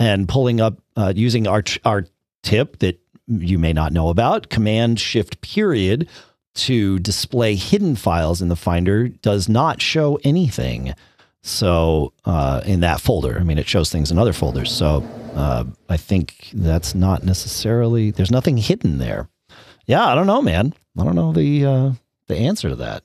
And 0.00 0.28
pulling 0.28 0.60
up 0.60 0.78
uh, 0.96 1.12
using 1.16 1.48
our 1.48 1.64
our 1.84 2.06
tip 2.44 2.78
that 2.78 3.00
you 3.26 3.58
may 3.58 3.72
not 3.72 3.92
know 3.92 4.08
about, 4.08 4.48
Command 4.48 5.00
Shift 5.00 5.40
period 5.40 6.08
to 6.58 6.98
display 6.98 7.54
hidden 7.54 7.96
files 7.96 8.42
in 8.42 8.48
the 8.48 8.56
Finder 8.56 9.08
does 9.08 9.48
not 9.48 9.80
show 9.80 10.18
anything. 10.24 10.94
So 11.42 12.12
uh, 12.24 12.62
in 12.66 12.80
that 12.80 13.00
folder, 13.00 13.38
I 13.38 13.44
mean, 13.44 13.58
it 13.58 13.68
shows 13.68 13.90
things 13.90 14.10
in 14.10 14.18
other 14.18 14.32
folders. 14.32 14.70
So 14.72 15.04
uh, 15.34 15.64
I 15.88 15.96
think 15.96 16.50
that's 16.52 16.94
not 16.94 17.22
necessarily. 17.22 18.10
There's 18.10 18.30
nothing 18.30 18.56
hidden 18.56 18.98
there. 18.98 19.28
Yeah, 19.86 20.04
I 20.04 20.14
don't 20.14 20.26
know, 20.26 20.42
man. 20.42 20.74
I 20.98 21.04
don't 21.04 21.14
know 21.14 21.32
the 21.32 21.64
uh, 21.64 21.92
the 22.26 22.36
answer 22.36 22.68
to 22.68 22.76
that. 22.76 23.02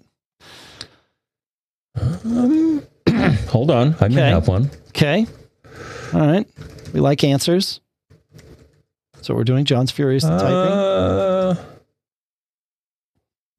Um, 1.96 2.84
hold 3.48 3.72
on, 3.72 3.96
I 4.02 4.08
may 4.08 4.22
okay. 4.22 4.30
have 4.30 4.48
one. 4.48 4.72
Okay. 4.90 5.28
All 6.14 6.28
right. 6.28 6.48
We 6.92 7.00
like 7.00 7.24
answers. 7.24 7.80
So 9.22 9.34
we're 9.34 9.46
doing 9.46 9.64
John's 9.64 9.92
Furious 9.92 10.24
typing. 10.24 10.48
Uh, 10.48 11.56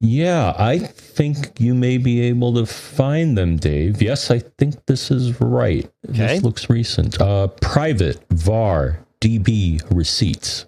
yeah, 0.05 0.55
I 0.59 0.79
think 0.79 1.59
you 1.59 1.75
may 1.75 1.97
be 1.97 2.21
able 2.23 2.53
to 2.55 2.67
find 2.67 3.39
them, 3.39 3.57
Dave. 3.57 4.03
Yes, 4.03 4.31
I 4.31 4.41
think 4.41 4.85
this 4.87 5.11
is 5.11 5.41
right. 5.41 5.91
Okay. 6.11 6.19
This 6.19 6.43
looks 6.43 6.69
recent. 6.69 7.21
Uh, 7.21 7.49
private 7.49 8.23
var 8.31 8.99
db 9.21 9.83
receipts. 9.91 10.67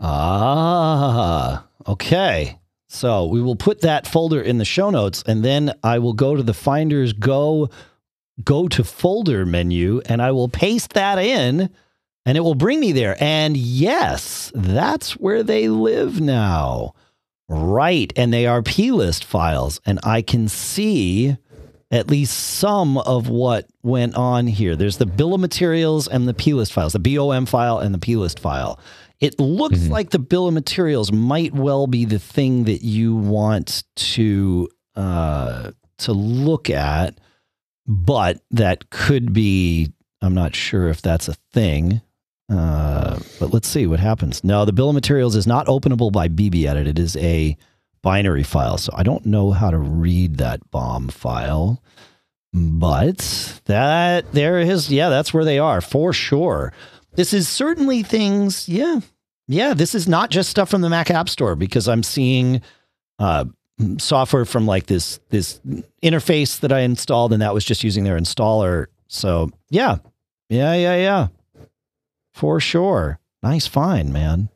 Ah, 0.00 1.64
okay. 1.86 2.58
So 2.88 3.26
we 3.26 3.40
will 3.40 3.56
put 3.56 3.82
that 3.82 4.06
folder 4.06 4.42
in 4.42 4.58
the 4.58 4.64
show 4.64 4.90
notes, 4.90 5.22
and 5.26 5.44
then 5.44 5.72
I 5.84 6.00
will 6.00 6.12
go 6.12 6.34
to 6.34 6.42
the 6.42 6.52
Finders 6.52 7.12
Go 7.12 7.70
go 8.42 8.66
to 8.68 8.82
folder 8.82 9.46
menu, 9.46 10.02
and 10.06 10.20
I 10.20 10.32
will 10.32 10.48
paste 10.48 10.94
that 10.94 11.18
in, 11.18 11.70
and 12.26 12.36
it 12.36 12.40
will 12.40 12.56
bring 12.56 12.80
me 12.80 12.90
there. 12.92 13.16
And 13.22 13.56
yes, 13.56 14.50
that's 14.54 15.12
where 15.12 15.42
they 15.44 15.68
live 15.68 16.20
now. 16.20 16.94
Right. 17.52 18.12
And 18.16 18.32
they 18.32 18.46
are 18.46 18.62
plist 18.62 19.24
files. 19.24 19.80
And 19.84 20.00
I 20.02 20.22
can 20.22 20.48
see 20.48 21.36
at 21.90 22.08
least 22.08 22.34
some 22.34 22.96
of 22.96 23.28
what 23.28 23.68
went 23.82 24.14
on 24.14 24.46
here. 24.46 24.74
There's 24.74 24.96
the 24.96 25.06
bill 25.06 25.34
of 25.34 25.40
materials 25.40 26.08
and 26.08 26.26
the 26.26 26.32
plist 26.32 26.72
files, 26.72 26.94
the 26.94 26.98
BOM 26.98 27.44
file 27.44 27.78
and 27.78 27.94
the 27.94 27.98
plist 27.98 28.40
file. 28.40 28.80
It 29.20 29.38
looks 29.38 29.78
mm-hmm. 29.78 29.92
like 29.92 30.10
the 30.10 30.18
bill 30.18 30.48
of 30.48 30.54
materials 30.54 31.12
might 31.12 31.52
well 31.52 31.86
be 31.86 32.06
the 32.06 32.18
thing 32.18 32.64
that 32.64 32.82
you 32.82 33.14
want 33.14 33.84
to 33.94 34.68
uh, 34.96 35.72
to 35.98 36.12
look 36.12 36.70
at, 36.70 37.20
but 37.86 38.40
that 38.50 38.90
could 38.90 39.32
be. 39.32 39.92
I'm 40.22 40.34
not 40.34 40.54
sure 40.54 40.88
if 40.88 41.02
that's 41.02 41.28
a 41.28 41.34
thing. 41.52 42.00
Uh, 42.52 43.18
but 43.40 43.52
let's 43.52 43.68
see 43.68 43.86
what 43.86 44.00
happens. 44.00 44.44
No, 44.44 44.64
the 44.64 44.72
bill 44.72 44.90
of 44.90 44.94
materials 44.94 45.36
is 45.36 45.46
not 45.46 45.66
openable 45.66 46.12
by 46.12 46.28
BBEdit. 46.28 46.86
It 46.86 46.98
is 46.98 47.16
a 47.16 47.56
binary 48.02 48.42
file. 48.42 48.76
So 48.76 48.92
I 48.94 49.02
don't 49.02 49.24
know 49.24 49.52
how 49.52 49.70
to 49.70 49.78
read 49.78 50.36
that 50.36 50.70
BOM 50.70 51.08
file. 51.08 51.82
But 52.52 53.62
that 53.64 54.32
there 54.32 54.58
is, 54.58 54.92
yeah, 54.92 55.08
that's 55.08 55.32
where 55.32 55.44
they 55.44 55.58
are 55.58 55.80
for 55.80 56.12
sure. 56.12 56.74
This 57.14 57.32
is 57.32 57.48
certainly 57.48 58.02
things, 58.02 58.68
yeah. 58.68 59.00
Yeah, 59.48 59.72
this 59.72 59.94
is 59.94 60.06
not 60.06 60.30
just 60.30 60.50
stuff 60.50 60.68
from 60.68 60.82
the 60.82 60.90
Mac 60.90 61.10
App 61.10 61.30
Store 61.30 61.56
because 61.56 61.88
I'm 61.88 62.02
seeing 62.02 62.60
uh, 63.18 63.46
software 63.98 64.44
from 64.44 64.66
like 64.66 64.86
this 64.86 65.18
this 65.30 65.60
interface 66.02 66.60
that 66.60 66.72
I 66.72 66.80
installed 66.80 67.32
and 67.32 67.40
that 67.40 67.54
was 67.54 67.64
just 67.64 67.82
using 67.82 68.04
their 68.04 68.18
installer. 68.18 68.86
So, 69.08 69.50
yeah. 69.70 69.96
Yeah, 70.50 70.74
yeah, 70.74 70.96
yeah 70.96 71.28
for 72.32 72.60
sure. 72.60 73.18
Nice 73.42 73.66
find, 73.66 74.12
man. 74.12 74.48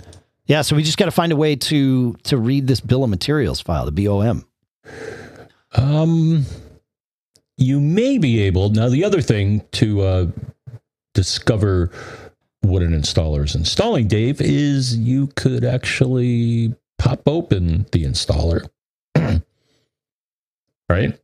Yeah, 0.47 0.63
so 0.63 0.77
we 0.77 0.83
just 0.83 0.97
got 0.99 1.07
to 1.07 1.11
find 1.11 1.33
a 1.33 1.37
way 1.37 1.57
to 1.57 2.15
to 2.25 2.37
read 2.37 2.67
this 2.67 2.81
bill 2.81 3.03
of 3.03 3.11
materials 3.11 3.61
file, 3.61 3.91
the 3.91 4.07
BOM. 4.07 4.45
Um, 5.75 6.47
you 7.57 7.81
may 7.81 8.19
be 8.19 8.43
able 8.43 8.71
now. 8.71 8.89
The 8.89 9.05
other 9.05 9.21
thing 9.21 9.63
to 9.73 10.03
uh, 10.03 10.27
discover 11.15 11.91
what 12.61 12.83
an 12.83 12.93
installer 12.93 13.45
is 13.45 13.55
installing, 13.55 14.09
Dave, 14.09 14.41
is 14.41 14.97
you 14.97 15.29
could 15.37 15.65
actually 15.65 16.75
pop 16.99 17.27
open 17.27 17.87
the 17.93 18.05
installer, 18.05 18.69
right? 20.89 21.19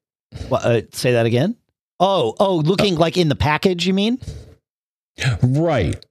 Well, 0.48 0.60
uh, 0.62 0.82
say 0.92 1.12
that 1.12 1.26
again. 1.26 1.56
Oh, 2.00 2.34
oh, 2.40 2.56
looking 2.56 2.96
uh, 2.96 3.00
like 3.00 3.16
in 3.16 3.28
the 3.28 3.36
package, 3.36 3.86
you 3.86 3.94
mean? 3.94 4.18
Right. 5.42 6.04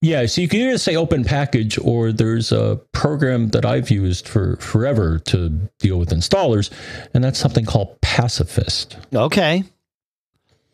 Yeah, 0.00 0.26
so 0.26 0.40
you 0.40 0.48
can 0.48 0.60
either 0.60 0.78
say 0.78 0.94
open 0.94 1.24
package 1.24 1.76
or 1.78 2.12
there's 2.12 2.52
a 2.52 2.80
program 2.92 3.48
that 3.48 3.66
I've 3.66 3.90
used 3.90 4.28
for 4.28 4.56
forever 4.56 5.18
to 5.20 5.48
deal 5.80 5.98
with 5.98 6.10
installers, 6.10 6.70
and 7.14 7.24
that's 7.24 7.38
something 7.38 7.64
called 7.64 8.00
Pacifist. 8.00 8.96
Okay. 9.12 9.64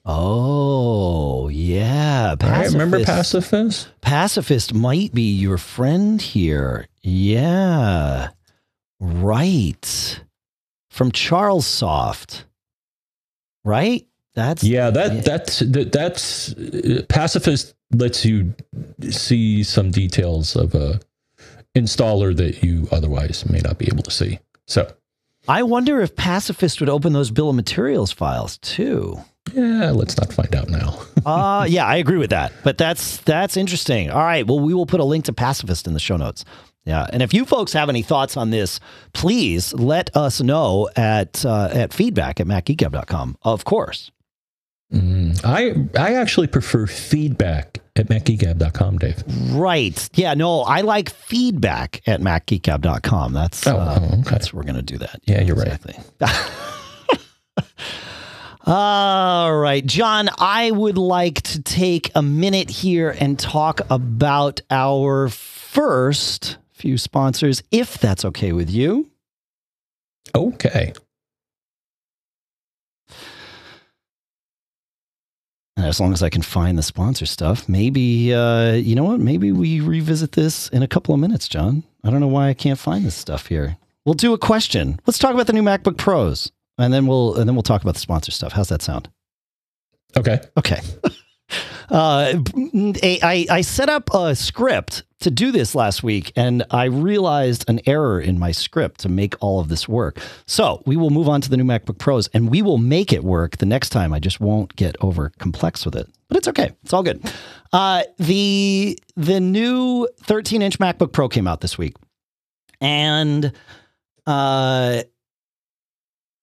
Oh, 0.04 1.48
yeah. 1.48 2.34
Right, 2.38 2.70
remember 2.70 3.02
Pacifist? 3.02 3.88
Pacifist 4.02 4.74
might 4.74 5.14
be 5.14 5.32
your 5.32 5.56
friend 5.56 6.20
here. 6.20 6.86
Yeah. 7.00 8.28
Right. 9.00 10.20
From 10.90 11.10
CharlesSoft. 11.10 12.44
Right? 13.64 14.06
That's 14.34 14.64
Yeah, 14.64 14.90
that 14.90 15.24
that's 15.24 15.60
that, 15.60 15.92
that's 15.92 16.52
uh, 16.54 17.02
Pacifist 17.08 17.74
lets 17.96 18.24
you 18.24 18.54
see 19.10 19.62
some 19.62 19.90
details 19.90 20.56
of 20.56 20.74
a 20.74 21.00
installer 21.74 22.36
that 22.36 22.62
you 22.62 22.88
otherwise 22.92 23.48
may 23.48 23.58
not 23.60 23.78
be 23.78 23.86
able 23.86 24.02
to 24.02 24.10
see. 24.10 24.38
So, 24.66 24.90
I 25.48 25.62
wonder 25.62 26.00
if 26.00 26.14
Pacifist 26.16 26.80
would 26.80 26.88
open 26.88 27.12
those 27.12 27.30
bill 27.30 27.50
of 27.50 27.56
materials 27.56 28.12
files 28.12 28.58
too. 28.58 29.18
yeah, 29.52 29.90
let's 29.90 30.16
not 30.16 30.32
find 30.32 30.54
out 30.54 30.68
now. 30.68 30.98
Uh 31.26 31.64
yeah, 31.66 31.86
I 31.86 31.96
agree 31.96 32.18
with 32.18 32.28
that. 32.30 32.52
But 32.64 32.76
that's 32.76 33.16
that's 33.18 33.56
interesting. 33.56 34.10
All 34.10 34.22
right, 34.22 34.46
well 34.46 34.60
we 34.60 34.74
will 34.74 34.84
put 34.84 35.00
a 35.00 35.04
link 35.04 35.24
to 35.24 35.32
Pacifist 35.32 35.86
in 35.86 35.94
the 35.94 35.98
show 36.00 36.18
notes. 36.18 36.44
Yeah, 36.84 37.06
and 37.10 37.22
if 37.22 37.32
you 37.32 37.46
folks 37.46 37.72
have 37.72 37.88
any 37.88 38.02
thoughts 38.02 38.36
on 38.36 38.50
this, 38.50 38.78
please 39.14 39.72
let 39.72 40.14
us 40.14 40.42
know 40.42 40.90
at 40.96 41.42
uh, 41.46 41.70
at 41.72 41.94
feedback 41.94 42.40
at 42.40 42.46
macgeekgab.com. 42.46 43.38
Of 43.40 43.64
course. 43.64 44.10
Mm, 44.92 45.40
I 45.42 45.88
I 45.98 46.12
actually 46.16 46.46
prefer 46.48 46.86
feedback 46.86 47.78
at 47.96 48.08
macgeekgab.com, 48.08 48.98
Dave. 48.98 49.22
Right. 49.52 50.08
Yeah, 50.14 50.34
no, 50.34 50.62
I 50.62 50.80
like 50.80 51.10
feedback 51.10 52.02
at 52.06 52.20
macgeekgab.com. 52.20 53.32
That's 53.32 53.66
Oh, 53.66 53.76
uh, 53.76 53.98
oh, 54.00 54.04
okay. 54.20 54.30
that's 54.30 54.52
we're 54.52 54.64
going 54.64 54.74
to 54.76 54.82
do 54.82 54.98
that. 54.98 55.20
Yeah, 55.24 55.42
you're 55.42 55.56
right. 55.56 55.78
All 58.66 59.54
right, 59.54 59.84
John, 59.84 60.30
I 60.38 60.70
would 60.70 60.96
like 60.96 61.42
to 61.42 61.62
take 61.62 62.10
a 62.14 62.22
minute 62.22 62.70
here 62.70 63.14
and 63.20 63.38
talk 63.38 63.82
about 63.90 64.62
our 64.70 65.28
first 65.28 66.56
few 66.72 66.96
sponsors, 66.96 67.62
if 67.70 67.98
that's 67.98 68.24
okay 68.24 68.52
with 68.52 68.70
you. 68.70 69.10
Okay. 70.34 70.94
And 75.76 75.86
as 75.86 75.98
long 75.98 76.12
as 76.12 76.22
I 76.22 76.28
can 76.30 76.42
find 76.42 76.78
the 76.78 76.82
sponsor 76.82 77.26
stuff, 77.26 77.68
maybe, 77.68 78.32
uh, 78.32 78.72
you 78.72 78.94
know 78.94 79.04
what? 79.04 79.18
Maybe 79.20 79.50
we 79.50 79.80
revisit 79.80 80.32
this 80.32 80.68
in 80.68 80.82
a 80.82 80.88
couple 80.88 81.14
of 81.14 81.20
minutes, 81.20 81.48
John. 81.48 81.82
I 82.04 82.10
don't 82.10 82.20
know 82.20 82.28
why 82.28 82.48
I 82.48 82.54
can't 82.54 82.78
find 82.78 83.04
this 83.04 83.16
stuff 83.16 83.46
here. 83.48 83.76
We'll 84.04 84.14
do 84.14 84.34
a 84.34 84.38
question. 84.38 85.00
Let's 85.06 85.18
talk 85.18 85.34
about 85.34 85.46
the 85.46 85.52
new 85.52 85.62
MacBook 85.62 85.96
Pros, 85.96 86.52
and 86.78 86.92
then 86.92 87.06
we'll 87.06 87.34
and 87.34 87.48
then 87.48 87.56
we'll 87.56 87.62
talk 87.62 87.82
about 87.82 87.94
the 87.94 88.00
sponsor 88.00 88.30
stuff. 88.30 88.52
How's 88.52 88.68
that 88.68 88.82
sound? 88.82 89.08
Okay. 90.16 90.40
Okay. 90.56 90.80
Uh, 91.90 92.42
I, 93.02 93.46
I 93.50 93.60
set 93.60 93.90
up 93.90 94.12
a 94.14 94.34
script 94.34 95.04
to 95.24 95.30
do 95.30 95.50
this 95.52 95.74
last 95.74 96.02
week, 96.02 96.32
and 96.36 96.64
I 96.70 96.84
realized 96.84 97.64
an 97.68 97.80
error 97.86 98.20
in 98.20 98.38
my 98.38 98.52
script 98.52 99.00
to 99.00 99.08
make 99.08 99.34
all 99.40 99.60
of 99.60 99.68
this 99.68 99.88
work. 99.88 100.18
So 100.46 100.82
we 100.86 100.96
will 100.96 101.10
move 101.10 101.28
on 101.28 101.40
to 101.42 101.50
the 101.50 101.56
new 101.56 101.64
MacBook 101.64 101.98
Pros, 101.98 102.28
and 102.28 102.50
we 102.50 102.62
will 102.62 102.78
make 102.78 103.12
it 103.12 103.24
work 103.24 103.58
the 103.58 103.66
next 103.66 103.90
time. 103.90 104.12
I 104.12 104.20
just 104.20 104.40
won't 104.40 104.74
get 104.76 104.96
over 105.00 105.30
complex 105.38 105.84
with 105.84 105.96
it, 105.96 106.08
but 106.28 106.36
it's 106.38 106.48
okay. 106.48 106.72
It's 106.84 106.92
all 106.92 107.02
good. 107.02 107.22
Uh, 107.72 108.04
the 108.18 108.98
the 109.16 109.40
new 109.40 110.08
13 110.22 110.62
inch 110.62 110.78
MacBook 110.78 111.12
Pro 111.12 111.28
came 111.28 111.46
out 111.48 111.60
this 111.60 111.76
week, 111.76 111.94
and 112.80 113.52
uh, 114.26 115.02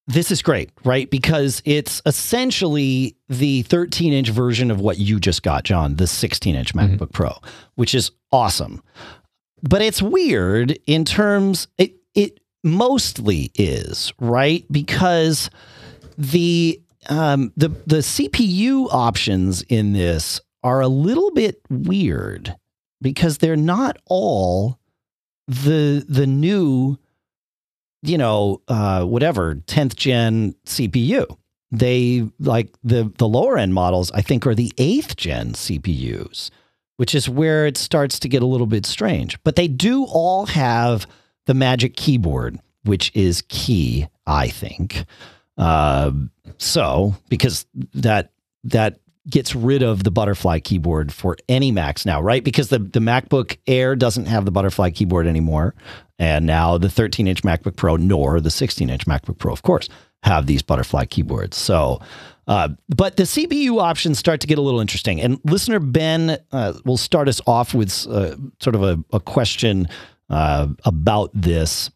this 0.07 0.31
is 0.31 0.41
great, 0.41 0.71
right? 0.83 1.09
Because 1.09 1.61
it's 1.65 2.01
essentially 2.05 3.15
the 3.29 3.61
13 3.63 4.11
inch 4.13 4.29
version 4.29 4.71
of 4.71 4.79
what 4.81 4.97
you 4.97 5.19
just 5.19 5.43
got, 5.43 5.63
John, 5.63 5.95
the 5.95 6.07
16 6.07 6.55
inch 6.55 6.73
Mhm. 6.73 6.97
MacBook 6.97 7.11
Pro, 7.13 7.37
which 7.75 7.93
is 7.95 8.11
awesome. 8.31 8.81
But 9.63 9.81
it's 9.81 10.01
weird 10.01 10.77
in 10.87 11.05
terms 11.05 11.67
it 11.77 11.93
it 12.15 12.39
mostly 12.63 13.51
is, 13.55 14.13
right? 14.19 14.65
Because 14.71 15.49
the 16.17 16.81
um 17.09 17.53
the 17.55 17.69
the 17.85 17.97
CPU 17.97 18.87
options 18.91 19.61
in 19.63 19.93
this 19.93 20.41
are 20.63 20.81
a 20.81 20.87
little 20.87 21.31
bit 21.31 21.61
weird 21.69 22.55
because 23.01 23.37
they're 23.39 23.55
not 23.55 23.97
all 24.05 24.79
the 25.47 26.05
the 26.07 26.27
new 26.27 26.97
you 28.03 28.17
know, 28.17 28.61
uh, 28.67 29.03
whatever 29.03 29.55
10th 29.55 29.95
gen 29.95 30.55
CPU. 30.65 31.37
They 31.71 32.27
like 32.39 32.69
the 32.83 33.11
the 33.17 33.27
lower 33.27 33.57
end 33.57 33.73
models, 33.73 34.11
I 34.11 34.21
think, 34.21 34.45
are 34.45 34.55
the 34.55 34.73
eighth 34.77 35.15
gen 35.15 35.53
CPUs, 35.53 36.49
which 37.01 37.15
is 37.15 37.27
where 37.27 37.65
it 37.65 37.77
starts 37.77 38.19
to 38.19 38.29
get 38.29 38.43
a 38.43 38.45
little 38.45 38.67
bit 38.67 38.85
strange. 38.85 39.41
But 39.43 39.55
they 39.55 39.67
do 39.67 40.05
all 40.05 40.45
have 40.45 41.07
the 41.47 41.55
Magic 41.55 41.95
Keyboard, 41.95 42.59
which 42.83 43.11
is 43.15 43.41
key, 43.49 44.07
I 44.27 44.49
think. 44.49 45.05
Uh, 45.57 46.11
so 46.59 47.15
because 47.27 47.65
that 47.95 48.33
that 48.65 48.99
gets 49.27 49.55
rid 49.55 49.81
of 49.81 50.03
the 50.03 50.11
butterfly 50.11 50.59
keyboard 50.59 51.11
for 51.11 51.37
any 51.49 51.71
Macs 51.71 52.05
now, 52.05 52.21
right? 52.21 52.43
Because 52.43 52.69
the 52.69 52.77
the 52.77 52.99
MacBook 52.99 53.57
Air 53.65 53.95
doesn't 53.95 54.27
have 54.27 54.45
the 54.45 54.51
butterfly 54.51 54.91
keyboard 54.91 55.25
anymore. 55.25 55.73
And 56.19 56.45
now 56.45 56.77
the 56.77 56.87
13 56.87 57.27
inch 57.27 57.41
MacBook 57.41 57.77
Pro, 57.77 57.95
nor 57.95 58.39
the 58.39 58.51
16 58.51 58.91
inch 58.91 59.07
MacBook 59.07 59.39
Pro, 59.39 59.51
of 59.51 59.63
course, 59.63 59.89
have 60.21 60.45
these 60.45 60.61
butterfly 60.61 61.05
keyboards. 61.05 61.57
So, 61.57 61.99
uh, 62.47 62.69
but 62.89 63.17
the 63.17 63.23
CPU 63.23 63.81
options 63.81 64.17
start 64.17 64.41
to 64.41 64.47
get 64.47 64.57
a 64.57 64.61
little 64.61 64.79
interesting. 64.79 65.21
And 65.21 65.39
listener 65.45 65.79
Ben 65.79 66.37
uh, 66.51 66.73
will 66.85 66.97
start 66.97 67.27
us 67.27 67.41
off 67.45 67.73
with 67.73 68.07
uh, 68.07 68.35
sort 68.59 68.75
of 68.75 68.83
a, 68.83 69.03
a 69.13 69.19
question 69.19 69.87
uh, 70.29 70.67
about 70.83 71.29
this. 71.33 71.91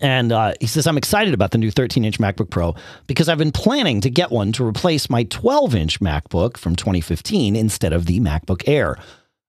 And 0.00 0.32
uh, 0.32 0.54
he 0.60 0.66
says, 0.66 0.86
I'm 0.86 0.98
excited 0.98 1.32
about 1.32 1.52
the 1.52 1.58
new 1.58 1.70
13 1.70 2.04
inch 2.04 2.18
MacBook 2.18 2.50
Pro 2.50 2.74
because 3.06 3.28
I've 3.28 3.38
been 3.38 3.52
planning 3.52 4.00
to 4.00 4.10
get 4.10 4.30
one 4.30 4.52
to 4.52 4.64
replace 4.66 5.08
my 5.08 5.24
12 5.24 5.74
inch 5.74 6.00
MacBook 6.00 6.56
from 6.56 6.74
2015 6.74 7.54
instead 7.54 7.92
of 7.92 8.06
the 8.06 8.20
MacBook 8.20 8.64
Air. 8.66 8.96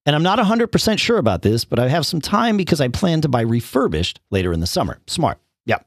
And 0.05 0.15
I'm 0.15 0.23
not 0.23 0.39
100% 0.39 0.99
sure 0.99 1.17
about 1.17 1.41
this, 1.41 1.65
but 1.65 1.79
I 1.79 1.89
have 1.89 2.05
some 2.05 2.21
time 2.21 2.55
because 2.55 2.79
I 2.79 2.87
plan 2.87 3.21
to 3.21 3.29
buy 3.29 3.41
refurbished 3.41 4.21
later 4.31 4.53
in 4.53 4.61
the 4.61 4.67
summer. 4.67 4.99
Smart. 5.07 5.39
Yeah. 5.65 5.79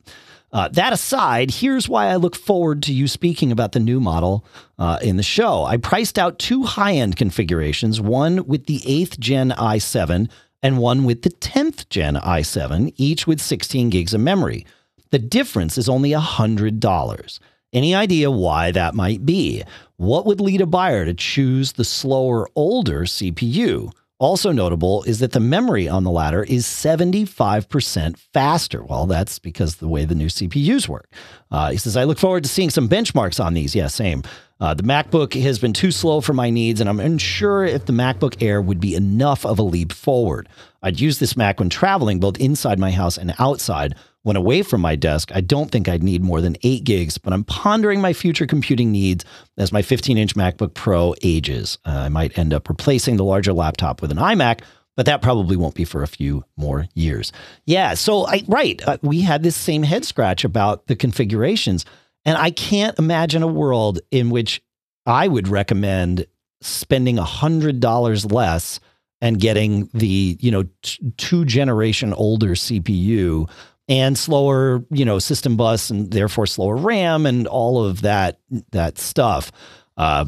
Uh, 0.53 0.69
that 0.69 0.93
aside, 0.93 1.51
here's 1.51 1.89
why 1.89 2.07
I 2.07 2.17
look 2.17 2.35
forward 2.35 2.83
to 2.85 2.93
you 2.93 3.07
speaking 3.07 3.53
about 3.53 3.73
the 3.73 3.81
new 3.81 4.01
model 4.01 4.45
uh, 4.79 4.99
in 5.01 5.17
the 5.17 5.23
show. 5.23 5.65
I 5.65 5.77
priced 5.77 6.19
out 6.19 6.39
two 6.39 6.65
high 6.65 6.95
end 6.95 7.17
configurations 7.17 8.01
one 8.01 8.47
with 8.47 8.67
the 8.67 8.81
8th 8.81 9.19
gen 9.19 9.51
i7 9.51 10.29
and 10.63 10.79
one 10.79 11.05
with 11.05 11.23
the 11.23 11.31
10th 11.31 11.89
gen 11.89 12.17
i7, 12.17 12.93
each 12.97 13.27
with 13.27 13.41
16 13.41 13.91
gigs 13.91 14.13
of 14.13 14.21
memory. 14.21 14.67
The 15.11 15.19
difference 15.19 15.79
is 15.79 15.89
only 15.89 16.11
$100. 16.11 17.39
Any 17.73 17.95
idea 17.95 18.31
why 18.31 18.73
that 18.73 18.95
might 18.95 19.25
be? 19.25 19.63
What 19.97 20.27
would 20.27 20.41
lead 20.41 20.61
a 20.61 20.67
buyer 20.67 21.05
to 21.05 21.15
choose 21.15 21.73
the 21.73 21.85
slower, 21.85 22.49
older 22.57 23.03
CPU? 23.03 23.93
Also 24.21 24.53
notable 24.53 25.03
is 25.05 25.21
that 25.21 25.33
the 25.33 25.41
memory 25.41 25.89
on 25.89 26.05
the 26.05 26.11
latter 26.11 26.45
is 26.45 26.67
75% 26.67 28.19
faster. 28.35 28.85
Well, 28.85 29.07
that's 29.07 29.39
because 29.39 29.77
the 29.77 29.89
way 29.89 30.05
the 30.05 30.15
new 30.15 30.27
CPUs 30.27 30.87
work. 30.89 31.11
Uh, 31.51 31.71
he 31.71 31.79
says, 31.79 31.97
I 31.97 32.05
look 32.05 32.19
forward 32.19 32.43
to 32.43 32.49
seeing 32.51 32.69
some 32.69 32.87
benchmarks 32.87 33.43
on 33.43 33.55
these. 33.55 33.75
Yeah, 33.75 33.87
same. 33.87 34.23
Uh, 34.61 34.75
the 34.75 34.83
MacBook 34.83 35.41
has 35.41 35.59
been 35.59 35.73
too 35.73 35.91
slow 35.91 36.21
for 36.21 36.35
my 36.35 36.51
needs, 36.51 36.83
and 36.83 36.91
I'm 36.91 37.01
unsure 37.01 37.65
if 37.65 37.87
the 37.87 37.95
MacBook 37.95 38.43
Air 38.43 38.61
would 38.61 38.79
be 38.79 38.95
enough 38.95 39.47
of 39.47 39.59
a 39.59 39.63
leap 39.63 39.91
forward. 39.91 40.51
I'd 40.83 41.01
use 41.01 41.19
this 41.19 41.35
Mac 41.35 41.59
when 41.59 41.71
traveling, 41.71 42.21
both 42.21 42.39
inside 42.39 42.79
my 42.79 42.91
house 42.91 43.17
and 43.17 43.35
outside. 43.39 43.95
When 44.23 44.37
away 44.37 44.63
from 44.63 44.83
my 44.83 44.97
desk, 44.97 45.31
I 45.35 45.41
don't 45.41 45.71
think 45.71 45.89
I'd 45.89 46.03
need 46.03 46.23
more 46.23 46.43
than 46.43 46.57
8 46.63 46.85
gigs, 46.85 47.17
but 47.17 47.33
I'm 47.33 47.45
pondering 47.45 48.03
my 48.03 48.13
future 48.13 48.47
computing 48.47 48.93
needs 48.93 49.25
as 49.57 49.73
my 49.73 49.81
15 49.81 50.19
inch 50.19 50.35
MacBook 50.35 50.75
Pro 50.75 51.15
ages. 51.23 51.79
Uh, 51.87 51.91
I 51.91 52.09
might 52.11 52.39
end 52.39 52.53
up 52.53 52.69
replacing 52.69 53.17
the 53.17 53.25
larger 53.25 53.55
laptop 53.55 54.03
with 54.03 54.11
an 54.11 54.19
iMac, 54.19 54.61
but 54.97 55.07
that 55.07 55.23
probably 55.23 55.57
won't 55.57 55.75
be 55.75 55.85
for 55.85 56.03
a 56.03 56.09
few 56.09 56.45
more 56.59 56.87
years. 56.95 57.33
Yeah, 57.65 57.95
so 57.95 58.27
I 58.27 58.43
right, 58.47 58.83
uh, 58.87 58.99
we 59.01 59.23
had 59.23 59.43
this 59.43 59.57
same 59.57 59.83
head 59.83 60.05
scratch 60.05 60.45
about 60.45 60.87
the 60.87 60.97
configurations, 60.97 61.87
and 62.27 62.37
I 62.37 62.51
can't 62.51 62.99
imagine 62.99 63.43
a 63.43 63.47
world 63.47 64.01
in 64.11 64.29
which 64.29 64.63
I 65.07 65.29
would 65.29 65.49
recommend 65.49 66.27
spending 66.61 67.19
a 67.19 67.25
hundred 67.25 67.81
dollars 67.81 68.31
less 68.31 68.81
and 69.21 69.41
getting 69.41 69.89
the 69.95 70.37
you 70.41 70.51
know 70.51 70.65
t- 70.83 71.13
two 71.17 71.45
generation 71.45 72.13
older 72.13 72.51
CPU 72.51 73.49
and 73.91 74.17
slower 74.17 74.83
you 74.91 75.05
know 75.05 75.19
system 75.19 75.59
bus 75.59 75.91
and 75.91 76.11
therefore 76.11 76.47
slower 76.47 76.77
RAM 76.77 77.27
and 77.27 77.47
all 77.47 77.85
of 77.85 78.01
that 78.03 78.41
that 78.71 78.97
stuff. 78.99 79.53
Uh, 79.99 80.25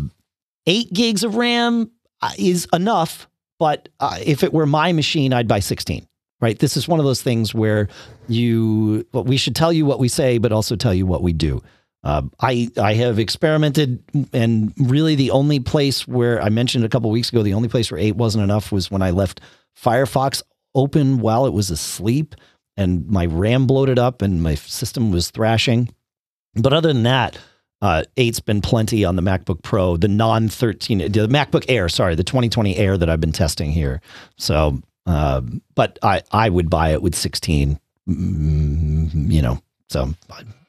eight 0.67 0.93
gigs 0.93 1.25
of 1.25 1.37
RAM 1.37 1.91
uh, 2.21 2.33
is 2.37 2.69
enough 2.75 3.27
but 3.63 3.91
uh, 4.01 4.19
if 4.21 4.43
it 4.43 4.53
were 4.53 4.67
my 4.67 4.91
machine, 4.93 5.33
I'd 5.33 5.47
buy 5.47 5.61
16. 5.61 6.05
Right. 6.41 6.59
This 6.59 6.77
is 6.77 6.89
one 6.89 6.99
of 6.99 7.07
those 7.07 7.23
things 7.23 7.55
where 7.55 7.87
you, 8.27 9.07
well, 9.13 9.23
we 9.23 9.37
should 9.37 9.55
tell 9.55 9.73
you 9.73 9.87
what 9.87 10.01
we 10.01 10.09
say, 10.09 10.39
but 10.39 10.51
also 10.51 10.75
tell 10.75 10.93
you 10.93 11.07
what 11.07 11.23
we 11.23 11.33
do. 11.33 11.63
Uh, 12.03 12.23
I 12.41 12.69
I 12.77 12.95
have 12.95 13.21
experimented, 13.21 14.03
and 14.33 14.75
really 14.77 15.15
the 15.15 15.31
only 15.31 15.61
place 15.61 16.09
where 16.09 16.43
I 16.43 16.49
mentioned 16.49 16.85
a 16.85 16.89
couple 16.89 17.09
weeks 17.13 17.29
ago, 17.29 17.45
the 17.45 17.55
only 17.55 17.69
place 17.69 17.93
where 17.93 18.01
eight 18.01 18.17
wasn't 18.17 18.43
enough 18.43 18.73
was 18.73 18.91
when 18.91 19.01
I 19.01 19.11
left 19.11 19.41
Firefox 19.81 20.43
open 20.75 21.21
while 21.21 21.47
it 21.47 21.53
was 21.53 21.71
asleep, 21.71 22.35
and 22.83 23.09
my 23.09 23.27
RAM 23.27 23.67
bloated 23.67 23.99
up, 23.99 24.21
and 24.21 24.43
my 24.43 24.55
system 24.55 25.11
was 25.11 25.31
thrashing. 25.31 25.89
But 26.55 26.73
other 26.75 26.93
than 26.93 27.05
that, 27.05 27.39
uh, 27.81 28.05
eight's 28.17 28.41
been 28.41 28.61
plenty 28.61 29.05
on 29.05 29.17
the 29.17 29.23
MacBook 29.23 29.63
Pro, 29.63 29.97
the 29.97 30.09
non 30.09 30.49
13, 30.49 30.99
the 30.99 31.27
MacBook 31.29 31.65
Air, 31.69 31.89
sorry, 31.89 32.15
the 32.15 32.25
2020 32.25 32.77
Air 32.77 32.99
that 32.99 33.09
I've 33.09 33.21
been 33.21 33.33
testing 33.33 33.73
here. 33.73 34.01
So, 34.37 34.81
uh, 35.07 35.41
but 35.75 35.99
I 36.03 36.23
I 36.31 36.49
would 36.49 36.71
buy 36.71 36.91
it 36.91 37.03
with 37.03 37.15
16, 37.15 37.81
mm, 38.09 39.33
you 39.33 39.43
know. 39.43 39.61
So 39.89 40.15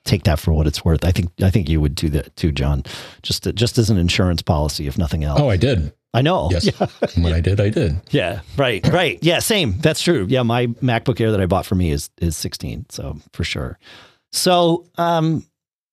take 0.06 0.24
that 0.24 0.40
for 0.40 0.54
what 0.54 0.68
it's 0.68 0.84
worth. 0.84 1.06
I 1.06 1.12
think 1.12 1.32
I 1.42 1.50
think 1.50 1.70
you 1.70 1.80
would 1.82 1.96
do 1.96 2.10
that 2.10 2.36
too, 2.36 2.52
John. 2.52 2.84
Just 3.22 3.44
to, 3.44 3.54
just 3.54 3.78
as 3.78 3.90
an 3.90 3.98
insurance 3.98 4.42
policy, 4.42 4.88
if 4.88 4.98
nothing 4.98 5.24
else. 5.24 5.40
Oh, 5.40 5.50
I 5.50 5.58
did. 5.58 5.94
I 6.14 6.22
know. 6.22 6.50
Yes. 6.52 6.66
Yeah. 6.80 6.88
when 7.24 7.34
I 7.34 7.42
did, 7.42 7.60
I 7.60 7.70
did. 7.70 8.00
Yeah. 8.12 8.42
Right. 8.58 8.88
Right. 8.88 9.18
Yeah. 9.22 9.40
Same. 9.40 9.78
That's 9.80 10.02
true. 10.02 10.26
Yeah. 10.30 10.44
My 10.44 10.68
MacBook 10.68 11.20
Air 11.20 11.32
that 11.32 11.42
I 11.42 11.46
bought 11.46 11.66
for 11.66 11.76
me 11.76 11.92
is 11.92 12.10
is 12.20 12.38
16. 12.38 12.86
So 12.90 13.18
for 13.34 13.44
sure. 13.44 13.80
So, 14.32 14.86
um, 14.98 15.46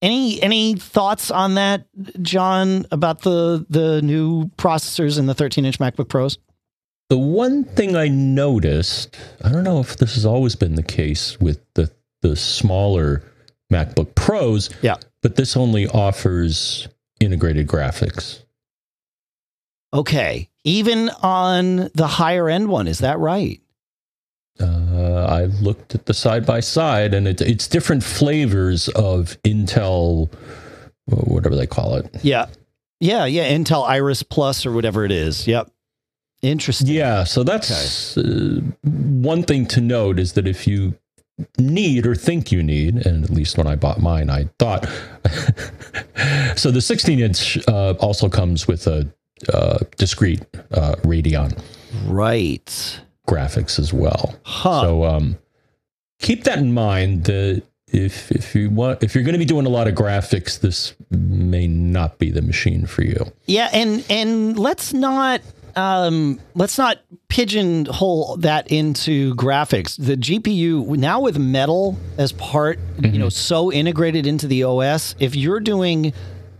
any 0.03 0.43
any 0.43 0.75
thoughts 0.75 1.31
on 1.31 1.55
that, 1.57 1.87
John, 2.23 2.87
about 2.91 3.21
the 3.23 3.67
the 3.69 4.01
new 4.03 4.47
processors 4.57 5.19
in 5.19 5.27
the 5.27 5.35
13 5.35 5.65
inch 5.67 5.79
MacBook 5.79 6.09
Pros? 6.09 6.39
The 7.11 7.19
one 7.19 7.65
thing 7.65 7.97
I 7.97 8.09
noticed, 8.09 9.19
I 9.45 9.51
don't 9.51 9.65
know 9.65 9.81
if 9.81 9.97
this 9.97 10.15
has 10.15 10.25
always 10.25 10.55
been 10.55 10.77
the 10.77 10.83
case 10.83 11.39
with 11.41 11.61
the 11.75 11.91
the 12.23 12.37
smaller 12.37 13.23
MacBook 13.71 14.15
Pros. 14.15 14.71
Yeah. 14.81 14.97
But 15.23 15.37
this 15.37 15.57
only 15.57 15.87
offers 15.87 16.89
integrated 17.21 17.67
graphics. 17.67 18.43
Okay. 19.93 20.49
Even 20.65 21.09
on 21.23 21.91
the 21.95 22.07
higher 22.07 22.49
end 22.49 22.69
one, 22.69 22.87
is 22.87 22.99
that 22.99 23.19
right? 23.19 23.61
Uh, 24.61 25.27
I 25.29 25.45
looked 25.45 25.95
at 25.95 26.07
the 26.07 26.15
side 26.15 26.45
by 26.45 26.61
side, 26.61 27.15
and 27.15 27.27
it, 27.27 27.41
it's 27.41 27.67
different 27.67 28.05
flavors 28.05 28.89
of 28.89 29.41
Intel, 29.43 30.31
whatever 31.07 31.57
they 31.57 31.67
call 31.67 31.97
it. 31.97 32.15
Yeah, 32.23 32.47
yeah, 33.01 33.25
yeah. 33.25 33.51
Intel 33.51 33.89
Iris 33.89 34.23
Plus 34.23 34.67
or 34.67 34.73
whatever 34.73 35.05
it 35.05 35.13
is. 35.13 35.47
Yep. 35.47 35.71
Interesting. 36.43 36.89
Yeah. 36.89 37.25
So 37.25 37.43
that's 37.43 38.17
okay. 38.17 38.29
uh, 38.29 38.61
one 38.85 39.43
thing 39.43 39.67
to 39.69 39.81
note 39.81 40.19
is 40.19 40.35
that 40.35 40.47
if 40.47 40.67
you 40.67 40.95
need 41.59 42.07
or 42.07 42.15
think 42.15 42.53
you 42.53 42.63
need, 42.63 43.07
and 43.07 43.25
at 43.25 43.31
least 43.31 43.57
when 43.57 43.67
I 43.67 43.77
bought 43.77 44.01
mine, 44.01 44.31
I 44.31 44.49
thought. 44.59 44.85
so 46.57 46.71
the 46.71 46.81
16 46.81 47.19
inch 47.21 47.59
uh, 47.69 47.95
also 48.01 48.29
comes 48.29 48.67
with 48.67 48.87
a 48.87 49.11
uh, 49.53 49.79
discrete 49.97 50.43
uh, 50.73 50.97
Radeon. 51.03 51.59
Right. 52.07 53.01
Graphics 53.29 53.79
as 53.79 53.93
well. 53.93 54.35
Huh. 54.45 54.83
So 54.83 55.05
um, 55.05 55.39
keep 56.19 56.45
that 56.45 56.59
in 56.59 56.73
mind. 56.73 57.25
That 57.25 57.63
if 57.89 58.31
if 58.33 58.55
you 58.55 58.71
want 58.71 59.03
if 59.03 59.15
you're 59.15 59.25
going 59.25 59.35
to 59.35 59.39
be 59.39 59.45
doing 59.45 59.67
a 59.67 59.71
lot 59.71 59.89
of 59.89 59.95
graphics, 59.95 60.61
this 60.61 60.95
may 61.11 61.67
not 61.67 62.19
be 62.19 62.31
the 62.31 62.43
machine 62.43 62.87
for 62.87 63.03
you. 63.03 63.33
Yeah, 63.47 63.69
and 63.73 64.05
and 64.09 64.59
let's 64.59 64.93
not 64.93 65.41
um, 65.77 66.41
let's 66.55 66.79
not 66.79 66.99
pigeonhole 67.29 68.37
that 68.39 68.71
into 68.71 69.35
graphics. 69.35 69.97
The 69.97 70.17
GPU 70.17 70.97
now 70.97 71.21
with 71.21 71.39
Metal 71.39 71.97
as 72.19 72.33
part, 72.33 72.79
mm-hmm. 72.79 73.07
you 73.07 73.19
know, 73.19 73.29
so 73.29 73.73
integrated 73.73 74.27
into 74.27 74.47
the 74.47 74.65
OS. 74.65 75.15
If 75.19 75.37
you're 75.37 75.61
doing 75.61 76.13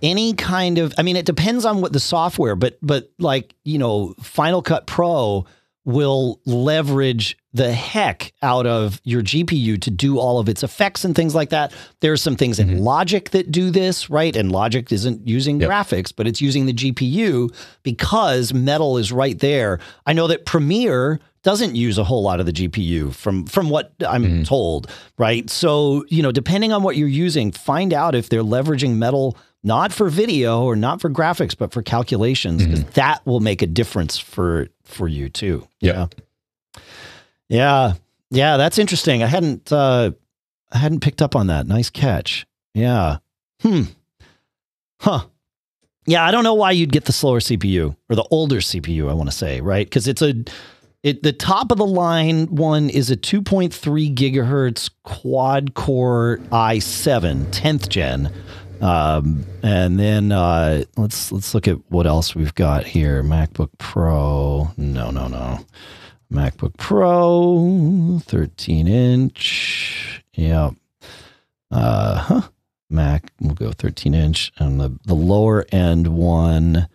any 0.03 0.35
kind 0.35 0.79
of, 0.79 0.95
I 0.99 1.03
mean, 1.03 1.17
it 1.17 1.27
depends 1.27 1.65
on 1.65 1.81
what 1.81 1.93
the 1.93 2.01
software, 2.01 2.57
but 2.57 2.79
but 2.83 3.11
like 3.19 3.55
you 3.65 3.79
know, 3.79 4.15
Final 4.21 4.63
Cut 4.63 4.87
Pro 4.87 5.47
will 5.85 6.41
leverage 6.45 7.37
the 7.53 7.73
heck 7.73 8.33
out 8.43 8.67
of 8.67 9.01
your 9.03 9.23
GPU 9.23 9.81
to 9.81 9.91
do 9.91 10.19
all 10.19 10.39
of 10.39 10.49
its 10.49 10.63
effects 10.63 11.05
and 11.05 11.17
things 11.17 11.35
like 11.35 11.51
that. 11.51 11.73
There's 12.01 12.23
some 12.23 12.37
things 12.37 12.59
mm-hmm. 12.59 12.71
in 12.71 12.85
Logic 12.85 13.31
that 13.31 13.51
do 13.51 13.71
this, 13.71 14.11
right? 14.11 14.37
And 14.37 14.53
Logic 14.53 14.91
isn't 14.93 15.27
using 15.27 15.61
yep. 15.61 15.71
graphics, 15.71 16.13
but 16.15 16.27
it's 16.27 16.41
using 16.41 16.67
the 16.67 16.73
GPU 16.73 17.53
because 17.83 18.53
Metal 18.53 18.99
is 18.99 19.11
right 19.11 19.39
there. 19.39 19.81
I 20.07 20.13
know 20.13 20.27
that 20.29 20.45
Premiere 20.47 21.19
doesn't 21.43 21.75
use 21.75 21.97
a 21.97 22.05
whole 22.05 22.23
lot 22.23 22.39
of 22.39 22.47
the 22.47 22.53
GPU 22.53 23.15
from 23.15 23.47
from 23.47 23.71
what 23.71 23.95
I'm 24.07 24.25
mm-hmm. 24.25 24.43
told, 24.43 24.91
right? 25.17 25.49
So, 25.49 26.05
you 26.09 26.23
know, 26.23 26.33
depending 26.33 26.73
on 26.73 26.83
what 26.83 26.97
you're 26.97 27.09
using, 27.09 27.51
find 27.51 27.95
out 27.95 28.15
if 28.15 28.29
they're 28.29 28.43
leveraging 28.43 28.97
Metal 28.97 29.37
not 29.63 29.93
for 29.93 30.09
video 30.09 30.63
or 30.63 30.77
not 30.77 31.01
for 31.01 31.11
graphics, 31.11 31.57
but 31.57 31.73
for 31.73 31.83
calculations, 31.83 32.63
because 32.63 32.81
mm-hmm. 32.81 32.93
that 32.93 33.25
will 33.27 33.41
make 33.41 33.63
a 33.63 33.67
difference 33.67 34.19
for 34.19 34.69
for 34.85 35.09
you 35.09 35.29
too. 35.29 35.67
Yep. 35.81 35.95
Yeah. 35.95 36.81
Yeah. 37.49 37.93
Yeah. 38.31 38.57
That's 38.57 38.79
interesting. 38.79 39.23
I 39.23 39.27
hadn't 39.27 39.73
uh 39.73 40.13
I 40.73 40.79
hadn't 40.79 41.01
picked 41.01 41.21
up 41.21 41.37
on 41.37 41.49
that. 41.49 41.67
Nice 41.67 41.91
catch. 41.91 42.47
Yeah. 42.75 43.19
Hmm. 43.61 43.83
Huh. 45.01 45.27
Yeah, 46.07 46.25
I 46.25 46.31
don't 46.31 46.45
know 46.45 46.55
why 46.55 46.73
you'd 46.73 46.93
get 46.93 47.05
the 47.05 47.13
slower 47.13 47.41
CPU 47.41 47.95
or 48.09 48.17
the 48.17 48.27
older 48.31 48.57
CPU, 48.57 49.11
I 49.11 49.15
want 49.15 49.31
to 49.31 49.37
say, 49.37 49.61
right? 49.61 49.87
Because 49.87 50.09
it's 50.09 50.23
a 50.23 50.35
it 51.03 51.23
the 51.23 51.33
top 51.33 51.71
of 51.71 51.79
the 51.79 51.87
line 51.87 52.47
one 52.55 52.91
is 52.91 53.11
a 53.11 53.17
2.3 53.17 54.15
gigahertz 54.15 54.91
quad 55.05 55.75
core 55.75 56.39
i7 56.51 57.47
10th 57.47 57.89
gen 57.89 58.33
um, 58.81 59.45
and 59.63 59.99
then 59.99 60.33
uh, 60.33 60.85
let's 60.97 61.33
let's 61.33 61.55
look 61.55 61.69
at 61.69 61.79
what 61.91 62.07
else 62.07 62.35
we've 62.35 62.55
got 62.55 62.87
here. 62.87 63.23
MacBook 63.23 63.71
Pro. 63.79 64.71
No, 64.77 65.11
no, 65.11 65.29
no. 65.29 65.59
MacBook 66.33 66.77
Pro, 66.77 68.21
13 68.25 68.87
inch. 68.87 70.23
Yep. 70.35 70.75
Uh 71.71 72.17
huh. 72.17 72.43
Mac, 72.91 73.33
we'll 73.41 73.55
go 73.55 73.73
13 73.73 74.15
inch. 74.15 74.53
And 74.59 74.81
the, 74.81 74.99
the 75.05 75.15
lower 75.15 75.65
end 75.71 76.09
one 76.09 76.89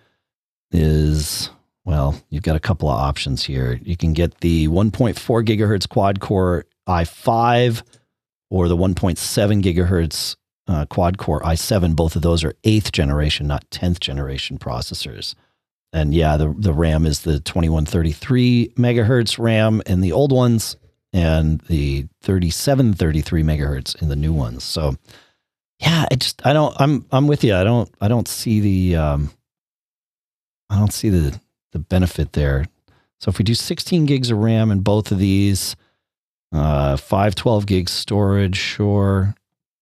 is, 0.72 1.50
well, 1.86 2.16
you've 2.30 2.44
got 2.44 2.58
a 2.58 2.62
couple 2.62 2.90
of 2.90 3.00
options 3.00 3.46
here. 3.46 3.80
You 3.82 3.96
can 3.96 4.14
get 4.14 4.42
the 4.42 4.68
1.4 4.68 5.16
gigahertz 5.46 5.88
quad 5.88 6.20
core 6.20 6.66
i5 6.88 7.82
or 8.50 8.68
the 8.68 8.78
1.7 8.78 9.64
gigahertz 9.64 10.36
uh, 10.68 10.86
quad 10.86 11.18
core 11.18 11.42
i7. 11.42 11.96
Both 11.96 12.16
of 12.16 12.22
those 12.22 12.44
are 12.44 12.56
eighth 12.64 12.92
generation, 12.92 13.48
not 13.48 13.70
10th 13.70 14.00
generation 14.00 14.58
processors. 14.58 15.36
And 15.94 16.14
yeah, 16.14 16.38
the, 16.38 16.54
the 16.58 16.74
RAM 16.74 17.06
is 17.06 17.22
the 17.22 17.40
2133 17.40 18.74
megahertz 18.76 19.40
RAM 19.40 19.82
in 19.86 20.02
the 20.02 20.12
old 20.12 20.32
ones 20.32 20.76
and 21.14 21.62
the 21.62 22.08
3733 22.24 23.44
megahertz 23.44 24.02
in 24.02 24.10
the 24.10 24.16
new 24.16 24.34
ones. 24.34 24.64
So 24.64 24.96
yeah, 25.80 26.06
I 26.12 26.16
just, 26.16 26.46
I 26.46 26.54
don't, 26.54 26.76
I'm, 26.80 27.06
I'm 27.12 27.28
with 27.28 27.44
you. 27.44 27.56
I 27.56 27.64
don't, 27.64 27.90
I 28.02 28.08
don't 28.08 28.28
see 28.28 28.60
the, 28.60 28.96
um, 28.98 29.32
I 30.70 30.78
don't 30.78 30.94
see 30.94 31.10
the, 31.10 31.40
the 31.72 31.80
benefit 31.80 32.34
there. 32.34 32.66
So 33.22 33.30
if 33.30 33.38
we 33.38 33.44
do 33.44 33.54
16 33.54 34.06
gigs 34.06 34.32
of 34.32 34.40
RAM 34.40 34.72
in 34.72 34.82
both 34.82 35.12
of 35.12 35.20
these, 35.20 35.76
uh, 36.52 36.98
512 36.98 37.66
gigs 37.66 37.92
storage, 37.92 38.58
sure. 38.58 39.36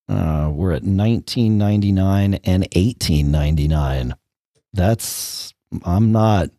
Uh, 0.10 0.50
we're 0.54 0.72
at 0.72 0.84
1999 0.84 2.34
and 2.44 2.64
1899. 2.76 4.16
That's 4.74 5.54
I'm 5.86 6.12
not. 6.12 6.50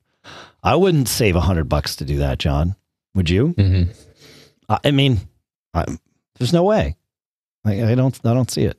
I 0.63 0.77
wouldn't 0.77 1.09
save 1.09 1.37
a 1.37 1.41
hundred 1.41 1.69
bucks 1.69 1.97
to 1.97 2.05
do 2.05 2.19
that, 2.19 2.39
John. 2.39 2.75
Would 3.15 3.31
you? 3.31 3.49
Mm-hmm. 3.49 3.93
I, 4.69 4.79
I, 4.85 4.91
mean, 4.91 5.21
I, 5.75 5.85
there's 6.39 6.53
no 6.53 6.65
way. 6.65 6.97
I, 7.65 7.93
I 7.93 7.95
don't. 7.95 8.19
I 8.25 8.35
don't 8.35 8.51
see 8.51 8.65
it. 8.65 8.79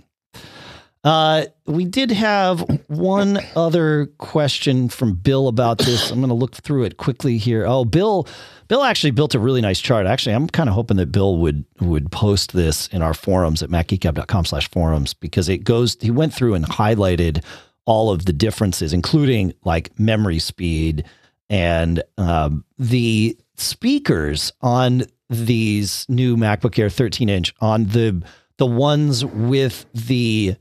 Uh, 1.05 1.45
we 1.67 1.85
did 1.85 2.09
have 2.09 2.61
one 2.87 3.39
other 3.55 4.07
question 4.17 4.89
from 4.89 5.13
Bill 5.13 5.47
about 5.47 5.77
this. 5.77 6.09
I'm 6.09 6.17
going 6.17 6.29
to 6.29 6.35
look 6.35 6.55
through 6.55 6.85
it 6.85 6.97
quickly 6.97 7.37
here. 7.37 7.63
Oh, 7.67 7.85
Bill, 7.85 8.27
Bill 8.67 8.83
actually 8.83 9.11
built 9.11 9.35
a 9.35 9.39
really 9.39 9.61
nice 9.61 9.79
chart. 9.79 10.07
Actually, 10.07 10.33
I'm 10.33 10.47
kind 10.47 10.67
of 10.67 10.73
hoping 10.73 10.97
that 10.97 11.11
Bill 11.11 11.37
would 11.37 11.63
would 11.79 12.11
post 12.11 12.53
this 12.53 12.87
in 12.87 13.03
our 13.03 13.13
forums 13.13 13.61
at 13.61 13.69
macgeekgab.com 13.69 14.45
slash 14.45 14.67
forums 14.71 15.13
because 15.13 15.47
it 15.47 15.59
goes. 15.59 15.95
He 16.01 16.09
went 16.09 16.33
through 16.33 16.55
and 16.55 16.65
highlighted 16.65 17.43
all 17.85 18.09
of 18.09 18.25
the 18.25 18.33
differences, 18.33 18.91
including 18.91 19.53
like 19.63 19.97
memory 19.99 20.39
speed 20.39 21.05
and 21.51 22.01
um, 22.17 22.65
the 22.79 23.37
speakers 23.57 24.51
on 24.61 25.03
these 25.29 26.07
new 26.09 26.35
MacBook 26.35 26.79
Air 26.79 26.89
13 26.89 27.29
inch 27.29 27.53
on 27.61 27.85
the 27.85 28.23
the 28.57 28.65
ones 28.65 29.23
with 29.23 29.85
the 29.93 30.55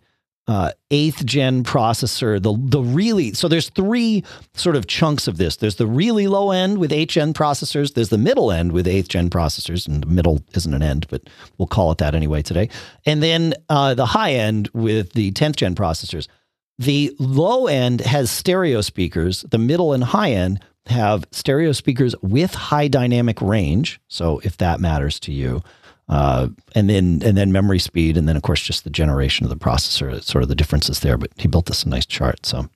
uh, 0.47 0.73
eighth 0.91 1.25
gen 1.25 1.65
processor. 1.65 2.43
The 2.43 2.55
the 2.57 2.83
really 2.83 3.33
so 3.33 3.49
there's 3.49 3.71
three 3.71 4.25
sort 4.55 4.77
of 4.77 4.87
chunks 4.87 5.27
of 5.27 5.39
this. 5.39 5.57
There's 5.57 5.77
the 5.77 5.87
really 5.87 6.27
low 6.27 6.51
end 6.51 6.79
with 6.79 6.93
eighth 6.93 7.11
gen 7.11 7.33
processors. 7.33 7.95
There's 7.95 8.11
the 8.11 8.19
middle 8.19 8.53
end 8.53 8.73
with 8.73 8.87
eighth 8.87 9.09
gen 9.09 9.31
processors, 9.31 9.89
and 9.89 10.03
the 10.03 10.07
middle 10.07 10.43
isn't 10.55 10.75
an 10.75 10.83
end, 10.83 11.07
but 11.09 11.23
we'll 11.59 11.67
call 11.67 11.93
it 11.93 11.99
that 11.99 12.15
anyway 12.15 12.43
today. 12.43 12.69
And 13.07 13.23
then 13.23 13.55
uh, 13.69 13.95
the 13.95 14.07
high 14.07 14.33
end 14.33 14.69
with 14.75 15.13
the 15.13 15.31
tenth 15.33 15.57
gen 15.57 15.75
processors. 15.75 16.29
The 16.77 17.15
low 17.21 17.69
end 17.69 18.01
has 18.01 18.31
stereo 18.33 18.81
speakers. 18.81 19.43
The 19.43 19.59
middle 19.59 19.93
and 19.93 20.03
high 20.03 20.33
end 20.33 20.61
have 20.87 21.25
stereo 21.31 21.73
speakers 21.73 22.15
with 22.21 22.53
high 22.53 22.89
dynamic 22.89 23.41
range. 23.41 24.01
So 24.09 24.41
if 24.41 24.57
that 24.59 24.81
matters 24.81 25.19
to 25.21 25.33
you. 25.33 25.63
Uh, 26.09 26.49
and 26.75 26.91
then 26.91 27.23
and 27.25 27.37
then 27.37 27.51
memory 27.51 27.79
speed, 27.79 28.17
and 28.17 28.29
then 28.29 28.37
of 28.37 28.43
course 28.43 28.63
just 28.63 28.85
the 28.85 28.91
generation 28.91 29.45
of 29.45 29.51
the 29.51 29.57
processor. 29.57 30.23
Sort 30.23 30.43
of 30.43 30.49
the 30.49 30.55
differences 30.55 31.01
there. 31.01 31.17
But 31.17 31.31
he 31.37 31.49
built 31.49 31.71
us 31.71 31.85
a 31.85 31.89
nice 31.89 32.07
chart, 32.07 32.45
so 32.45 32.69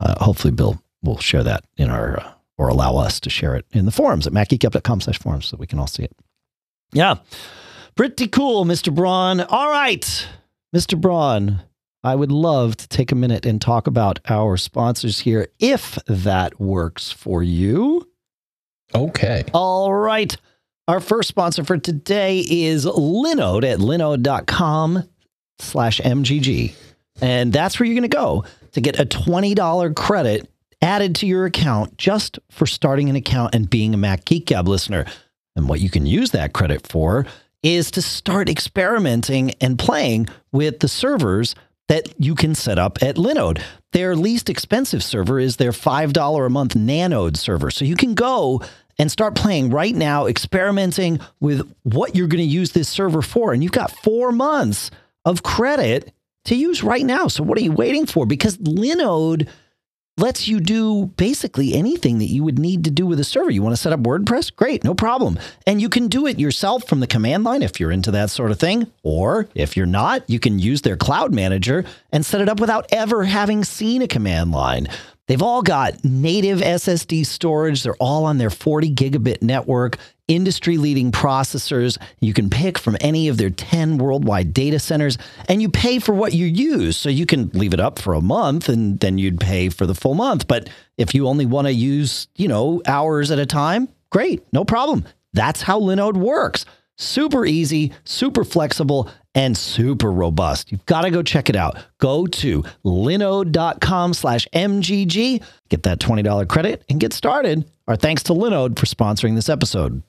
uh, 0.00 0.22
hopefully 0.22 0.52
Bill 0.52 0.80
will 1.02 1.18
share 1.18 1.42
that 1.42 1.64
in 1.76 1.88
our 1.88 2.20
uh, 2.20 2.32
or 2.58 2.68
allow 2.68 2.96
us 2.96 3.18
to 3.20 3.30
share 3.30 3.54
it 3.54 3.64
in 3.72 3.86
the 3.86 3.90
forums 3.92 4.26
at 4.26 4.32
macgeekgab.com 4.32 5.00
slash 5.00 5.18
forums 5.18 5.46
so 5.46 5.56
we 5.56 5.66
can 5.66 5.78
all 5.78 5.86
see 5.86 6.02
it. 6.02 6.12
Yeah, 6.92 7.16
pretty 7.94 8.28
cool, 8.28 8.64
Mr. 8.64 8.94
Braun. 8.94 9.40
All 9.40 9.70
right, 9.70 10.28
Mr. 10.74 11.00
Braun. 11.00 11.62
I 12.04 12.14
would 12.14 12.30
love 12.30 12.76
to 12.76 12.86
take 12.86 13.10
a 13.10 13.16
minute 13.16 13.44
and 13.44 13.60
talk 13.60 13.88
about 13.88 14.20
our 14.28 14.56
sponsors 14.56 15.20
here, 15.20 15.48
if 15.58 15.98
that 16.06 16.60
works 16.60 17.10
for 17.10 17.42
you. 17.42 18.08
Okay. 18.94 19.44
All 19.52 19.92
right. 19.92 20.36
Our 20.88 21.00
first 21.00 21.28
sponsor 21.28 21.64
for 21.64 21.78
today 21.78 22.44
is 22.48 22.86
Linode 22.86 23.64
at 23.64 23.80
linode.com 23.80 25.02
slash 25.58 26.00
MGG. 26.00 26.74
And 27.20 27.52
that's 27.52 27.80
where 27.80 27.88
you're 27.88 27.96
going 27.98 28.08
to 28.08 28.16
go 28.16 28.44
to 28.70 28.80
get 28.80 29.00
a 29.00 29.04
$20 29.04 29.96
credit 29.96 30.48
added 30.80 31.16
to 31.16 31.26
your 31.26 31.44
account 31.44 31.98
just 31.98 32.38
for 32.52 32.66
starting 32.66 33.10
an 33.10 33.16
account 33.16 33.56
and 33.56 33.68
being 33.68 33.94
a 33.94 33.96
Mac 33.96 34.26
Geek 34.26 34.46
Gab 34.46 34.68
listener. 34.68 35.06
And 35.56 35.68
what 35.68 35.80
you 35.80 35.90
can 35.90 36.06
use 36.06 36.30
that 36.30 36.52
credit 36.52 36.86
for 36.86 37.26
is 37.64 37.90
to 37.90 38.02
start 38.02 38.48
experimenting 38.48 39.54
and 39.60 39.80
playing 39.80 40.28
with 40.52 40.78
the 40.78 40.88
servers 40.88 41.56
that 41.88 42.14
you 42.18 42.36
can 42.36 42.54
set 42.54 42.78
up 42.78 43.02
at 43.02 43.16
Linode. 43.16 43.60
Their 43.92 44.14
least 44.14 44.48
expensive 44.48 45.02
server 45.02 45.40
is 45.40 45.56
their 45.56 45.72
$5 45.72 46.46
a 46.46 46.50
month 46.50 46.74
Nanode 46.74 47.36
server. 47.36 47.72
So 47.72 47.84
you 47.84 47.96
can 47.96 48.14
go 48.14 48.62
and 48.98 49.10
start 49.10 49.34
playing 49.34 49.70
right 49.70 49.94
now, 49.94 50.26
experimenting 50.26 51.20
with 51.40 51.70
what 51.82 52.16
you're 52.16 52.28
going 52.28 52.38
to 52.38 52.44
use 52.44 52.72
this 52.72 52.88
server 52.88 53.22
for. 53.22 53.52
And 53.52 53.62
you've 53.62 53.72
got 53.72 53.90
four 53.90 54.32
months 54.32 54.90
of 55.24 55.42
credit 55.42 56.12
to 56.46 56.54
use 56.54 56.82
right 56.82 57.04
now. 57.04 57.28
So 57.28 57.42
what 57.42 57.58
are 57.58 57.62
you 57.62 57.72
waiting 57.72 58.06
for? 58.06 58.26
Because 58.26 58.56
Linode 58.58 59.48
lets 60.18 60.48
you 60.48 60.60
do 60.60 61.06
basically 61.16 61.74
anything 61.74 62.18
that 62.18 62.26
you 62.26 62.42
would 62.42 62.58
need 62.58 62.84
to 62.84 62.90
do 62.90 63.04
with 63.06 63.20
a 63.20 63.24
server. 63.24 63.50
You 63.50 63.62
want 63.62 63.74
to 63.74 63.80
set 63.80 63.92
up 63.92 64.00
WordPress? 64.00 64.54
Great, 64.54 64.82
no 64.82 64.94
problem. 64.94 65.38
And 65.66 65.80
you 65.80 65.90
can 65.90 66.08
do 66.08 66.26
it 66.26 66.38
yourself 66.38 66.88
from 66.88 67.00
the 67.00 67.06
command 67.06 67.44
line 67.44 67.62
if 67.62 67.78
you're 67.78 67.92
into 67.92 68.10
that 68.12 68.30
sort 68.30 68.50
of 68.50 68.58
thing. 68.58 68.90
Or 69.02 69.48
if 69.54 69.76
you're 69.76 69.84
not, 69.84 70.28
you 70.28 70.40
can 70.40 70.58
use 70.58 70.80
their 70.82 70.96
cloud 70.96 71.34
manager 71.34 71.84
and 72.12 72.24
set 72.24 72.40
it 72.40 72.48
up 72.48 72.60
without 72.60 72.86
ever 72.90 73.24
having 73.24 73.62
seen 73.62 74.00
a 74.00 74.08
command 74.08 74.52
line. 74.52 74.88
They've 75.26 75.42
all 75.42 75.62
got 75.62 76.04
native 76.04 76.60
SSD 76.60 77.26
storage. 77.26 77.82
They're 77.82 77.96
all 77.96 78.24
on 78.24 78.38
their 78.38 78.50
40 78.50 78.94
gigabit 78.94 79.42
network, 79.42 79.98
industry 80.28 80.76
leading 80.76 81.10
processors. 81.10 81.98
You 82.20 82.32
can 82.32 82.48
pick 82.48 82.78
from 82.78 82.96
any 83.00 83.26
of 83.28 83.36
their 83.36 83.50
10 83.50 83.98
worldwide 83.98 84.54
data 84.54 84.78
centers, 84.78 85.18
and 85.48 85.60
you 85.60 85.68
pay 85.68 85.98
for 85.98 86.14
what 86.14 86.32
you 86.32 86.46
use. 86.46 86.96
So 86.96 87.08
you 87.08 87.26
can 87.26 87.50
leave 87.54 87.74
it 87.74 87.80
up 87.80 87.98
for 87.98 88.14
a 88.14 88.20
month 88.20 88.68
and 88.68 89.00
then 89.00 89.18
you'd 89.18 89.40
pay 89.40 89.68
for 89.68 89.84
the 89.84 89.94
full 89.94 90.14
month. 90.14 90.46
But 90.46 90.68
if 90.96 91.14
you 91.14 91.26
only 91.26 91.46
want 91.46 91.66
to 91.66 91.72
use, 91.72 92.28
you 92.36 92.46
know, 92.46 92.80
hours 92.86 93.30
at 93.32 93.40
a 93.40 93.46
time, 93.46 93.88
great, 94.10 94.44
no 94.52 94.64
problem. 94.64 95.04
That's 95.32 95.62
how 95.62 95.80
Linode 95.80 96.16
works. 96.16 96.64
Super 96.98 97.44
easy, 97.44 97.92
super 98.04 98.42
flexible, 98.42 99.10
and 99.36 99.56
super 99.56 100.10
robust. 100.10 100.72
You've 100.72 100.86
got 100.86 101.02
to 101.02 101.10
go 101.10 101.22
check 101.22 101.48
it 101.48 101.54
out. 101.54 101.76
Go 101.98 102.26
to 102.26 102.64
linode.com 102.84 104.14
slash 104.14 104.48
MGG, 104.52 105.42
get 105.68 105.82
that 105.84 106.00
$20 106.00 106.48
credit, 106.48 106.82
and 106.88 106.98
get 106.98 107.12
started. 107.12 107.70
Our 107.86 107.96
thanks 107.96 108.24
to 108.24 108.32
Linode 108.32 108.78
for 108.78 108.86
sponsoring 108.86 109.36
this 109.36 109.50
episode. 109.50 110.02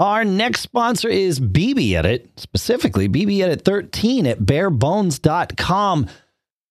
Our 0.00 0.24
next 0.24 0.62
sponsor 0.62 1.08
is 1.08 1.38
BB 1.38 1.92
Edit, 1.92 2.28
specifically 2.36 3.08
BB 3.08 3.42
Edit 3.42 3.64
13 3.64 4.26
at 4.26 4.40
barebones.com. 4.40 6.08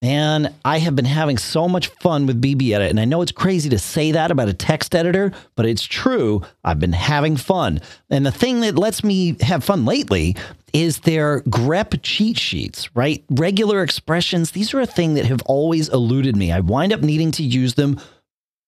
And 0.01 0.53
I 0.65 0.79
have 0.79 0.97
been 0.97 1.05
having 1.05 1.37
so 1.37 1.69
much 1.69 1.87
fun 1.87 2.25
with 2.25 2.41
BB 2.41 2.71
Edit. 2.71 2.89
And 2.89 2.99
I 2.99 3.05
know 3.05 3.21
it's 3.21 3.31
crazy 3.31 3.69
to 3.69 3.79
say 3.79 4.11
that 4.11 4.31
about 4.31 4.49
a 4.49 4.53
text 4.53 4.93
editor, 4.93 5.31
but 5.55 5.65
it's 5.65 5.83
true. 5.83 6.41
I've 6.65 6.79
been 6.79 6.91
having 6.91 7.37
fun. 7.37 7.79
And 8.09 8.25
the 8.25 8.31
thing 8.31 8.59
that 8.61 8.75
lets 8.75 9.01
me 9.05 9.37
have 9.39 9.63
fun 9.63 9.85
lately 9.85 10.35
is 10.73 10.99
their 11.01 11.41
grep 11.41 11.99
cheat 12.01 12.37
sheets, 12.37 12.93
right? 12.95 13.23
Regular 13.29 13.83
expressions. 13.83 14.51
These 14.51 14.73
are 14.73 14.81
a 14.81 14.87
thing 14.87 15.13
that 15.13 15.25
have 15.25 15.41
always 15.43 15.87
eluded 15.89 16.35
me. 16.35 16.51
I 16.51 16.59
wind 16.59 16.91
up 16.91 17.01
needing 17.01 17.31
to 17.33 17.43
use 17.43 17.75
them 17.75 17.99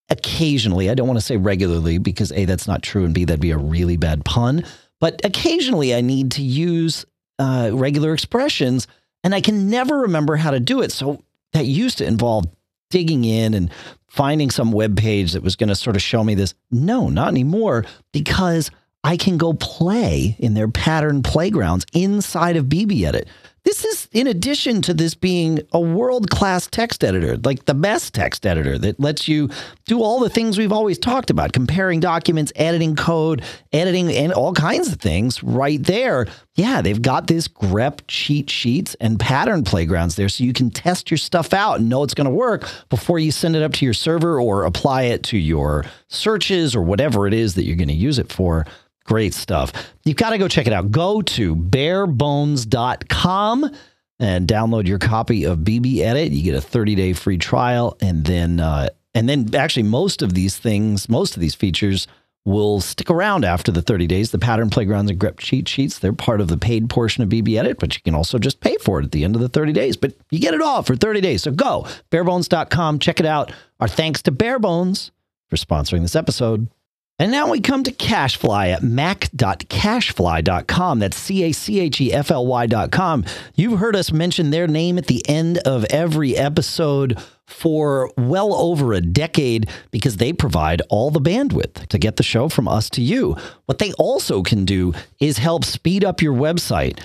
occasionally. 0.10 0.90
I 0.90 0.94
don't 0.94 1.08
want 1.08 1.20
to 1.20 1.26
say 1.26 1.38
regularly 1.38 1.98
because 1.98 2.32
A, 2.32 2.46
that's 2.46 2.68
not 2.68 2.84
true, 2.84 3.06
and 3.06 3.14
B, 3.14 3.26
that'd 3.26 3.42
be 3.42 3.52
a 3.52 3.58
really 3.58 3.98
bad 3.98 4.24
pun. 4.24 4.64
But 5.00 5.20
occasionally 5.26 5.96
I 5.96 6.02
need 6.02 6.32
to 6.34 6.44
use 6.44 7.06
uh, 7.40 7.72
regular 7.74 8.14
expressions 8.14 8.88
and 9.24 9.34
I 9.34 9.42
can 9.42 9.70
never 9.70 10.02
remember 10.02 10.36
how 10.36 10.52
to 10.52 10.60
do 10.60 10.82
it. 10.82 10.92
So 10.92 11.24
that 11.54 11.66
used 11.66 11.98
to 11.98 12.06
involve 12.06 12.46
digging 12.92 13.26
in 13.26 13.54
and 13.56 13.72
finding 14.08 14.52
some 14.52 14.72
web 14.72 14.96
page 14.96 15.34
that 15.34 15.44
was 15.44 15.56
going 15.56 15.70
to 15.70 15.76
sort 15.76 15.96
of 15.96 16.02
show 16.02 16.24
me 16.24 16.36
this. 16.36 16.54
No, 16.72 17.10
not 17.10 17.30
anymore 17.30 17.86
because 18.14 18.70
I 19.06 19.18
can 19.18 19.38
go 19.38 19.54
play 19.54 20.36
in 20.40 20.56
their 20.56 20.68
pattern 20.68 21.22
playgrounds 21.22 21.86
inside 21.94 22.58
of 22.58 22.66
BB 22.66 23.04
Edit. 23.04 23.28
This 23.64 23.86
is 23.86 24.10
in 24.12 24.26
addition 24.26 24.82
to 24.82 24.96
this 24.96 25.14
being 25.14 25.60
a 25.72 25.80
world 25.80 26.32
class 26.32 26.66
text 26.66 27.04
editor, 27.04 27.38
like 27.38 27.66
the 27.66 27.76
best 27.76 28.16
text 28.16 28.48
editor 28.48 28.80
that 28.80 29.00
lets 29.00 29.28
you 29.28 29.52
do 29.86 30.02
all 30.02 30.20
the 30.20 30.30
things 30.30 30.58
we've 30.58 30.72
always 30.72 30.98
talked 30.98 31.30
about 31.30 31.54
comparing 31.54 32.00
documents, 32.00 32.52
editing 32.56 32.96
code, 32.96 33.44
editing, 33.72 34.12
and 34.12 34.34
all 34.34 34.54
kinds 34.54 34.92
of 34.92 35.00
things 35.00 35.44
right 35.44 35.84
there. 35.84 36.26
Yeah, 36.56 36.82
they've 36.82 37.02
got 37.02 37.28
this 37.28 37.48
grep 37.48 38.00
cheat 38.08 38.50
sheets 38.50 38.96
and 39.00 39.20
pattern 39.20 39.64
playgrounds 39.64 40.16
there 40.16 40.30
so 40.30 40.44
you 40.44 40.54
can 40.54 40.72
test 40.72 41.12
your 41.12 41.20
stuff 41.20 41.54
out 41.54 41.80
and 41.80 41.90
know 41.90 42.02
it's 42.02 42.16
going 42.16 42.26
to 42.26 42.34
work 42.34 42.68
before 42.90 43.20
you 43.20 43.32
send 43.32 43.56
it 43.56 43.62
up 43.62 43.74
to 43.74 43.86
your 43.86 43.94
server 43.94 44.42
or 44.42 44.64
apply 44.64 45.04
it 45.04 45.22
to 45.24 45.38
your 45.38 45.86
searches 46.08 46.76
or 46.76 46.82
whatever 46.82 47.28
it 47.28 47.36
is 47.36 47.54
that 47.54 47.66
you're 47.66 47.76
going 47.76 47.88
to 47.88 47.94
use 47.94 48.18
it 48.18 48.32
for. 48.32 48.66
Great 49.06 49.34
stuff. 49.34 49.72
You've 50.04 50.18
got 50.18 50.32
to 50.32 50.38
go 50.38 50.48
check 50.48 50.68
it 50.68 50.74
out. 50.74 50.92
Go 50.92 51.22
to 51.22 51.56
barebones.com 51.56 53.72
and 54.20 54.48
download 54.48 54.88
your 54.88 55.00
copy 55.00 55.44
of 55.44 55.60
BB 55.60 56.00
Edit. 56.00 56.32
You 56.32 56.44
get 56.44 56.56
a 56.56 56.68
30-day 56.68 57.14
free 57.14 57.38
trial 57.38 57.98
and 58.02 58.26
then 58.26 58.60
uh, 58.60 58.90
and 59.14 59.30
then 59.30 59.54
actually 59.56 59.84
most 59.84 60.22
of 60.22 60.34
these 60.34 60.58
things, 60.58 61.08
most 61.08 61.36
of 61.36 61.42
these 61.42 61.56
features 61.56 62.08
will 62.44 62.80
stick 62.80 63.10
around 63.10 63.44
after 63.44 63.72
the 63.72 63.82
30 63.82 64.08
days. 64.08 64.32
The 64.32 64.38
pattern 64.38 64.70
playgrounds 64.70 65.10
and 65.10 65.20
grep 65.20 65.38
cheat 65.38 65.68
sheets, 65.68 66.00
they're 66.00 66.14
part 66.14 66.42
of 66.42 66.48
the 66.48 66.58
paid 66.58 66.90
portion 66.90 67.24
of 67.24 67.30
BB 67.30 67.58
Edit, 67.58 67.80
but 67.80 67.96
you 67.96 68.02
can 68.02 68.14
also 68.14 68.38
just 68.38 68.60
pay 68.60 68.76
for 68.78 69.00
it 69.00 69.06
at 69.06 69.12
the 69.12 69.24
end 69.24 69.36
of 69.36 69.42
the 69.42 69.50
30 69.50 69.74
days. 69.74 69.98
But 69.98 70.14
you 70.30 70.40
get 70.40 70.54
it 70.54 70.62
all 70.62 70.84
for 70.84 70.96
30 70.96 71.22
days. 71.22 71.44
So 71.44 71.52
go 71.52 71.88
barebones.com, 72.12 73.00
check 73.00 73.20
it 73.20 73.26
out. 73.26 73.52
Our 73.80 73.88
thanks 73.88 74.22
to 74.24 74.32
Barebones 74.32 75.12
for 75.50 75.56
sponsoring 75.56 76.02
this 76.02 76.16
episode. 76.16 76.70
And 77.18 77.32
now 77.32 77.50
we 77.50 77.62
come 77.62 77.82
to 77.84 77.94
CacheFly 77.94 78.74
at 78.74 78.84
mac.cachefly.com. 78.84 81.00
That's 81.00 81.16
C 81.16 81.44
A 81.44 81.54
C 81.54 81.80
H 81.80 82.02
E 82.02 82.12
F 82.12 82.30
L 82.30 82.46
Y.com. 82.46 83.24
You've 83.56 83.80
heard 83.80 83.96
us 83.96 84.12
mention 84.12 84.50
their 84.50 84.68
name 84.68 84.98
at 84.98 85.08
the 85.08 85.26
end 85.30 85.60
of 85.60 85.86
every 85.86 86.36
episode 86.36 87.18
for 87.48 88.12
well 88.18 88.54
over 88.54 88.92
a 88.92 89.00
decade 89.00 89.70
because 89.92 90.18
they 90.18 90.34
provide 90.34 90.82
all 90.90 91.10
the 91.10 91.22
bandwidth 91.22 91.88
to 91.88 91.98
get 91.98 92.18
the 92.18 92.24
show 92.24 92.50
from 92.50 92.68
us 92.68 92.90
to 92.90 93.02
you. 93.02 93.38
What 93.66 93.80
they 93.80 93.94
also 93.94 94.44
can 94.44 94.66
do 94.66 94.92
is 95.22 95.38
help 95.38 95.64
speed 95.64 96.04
up 96.04 96.22
your 96.22 96.34
website. 96.34 97.00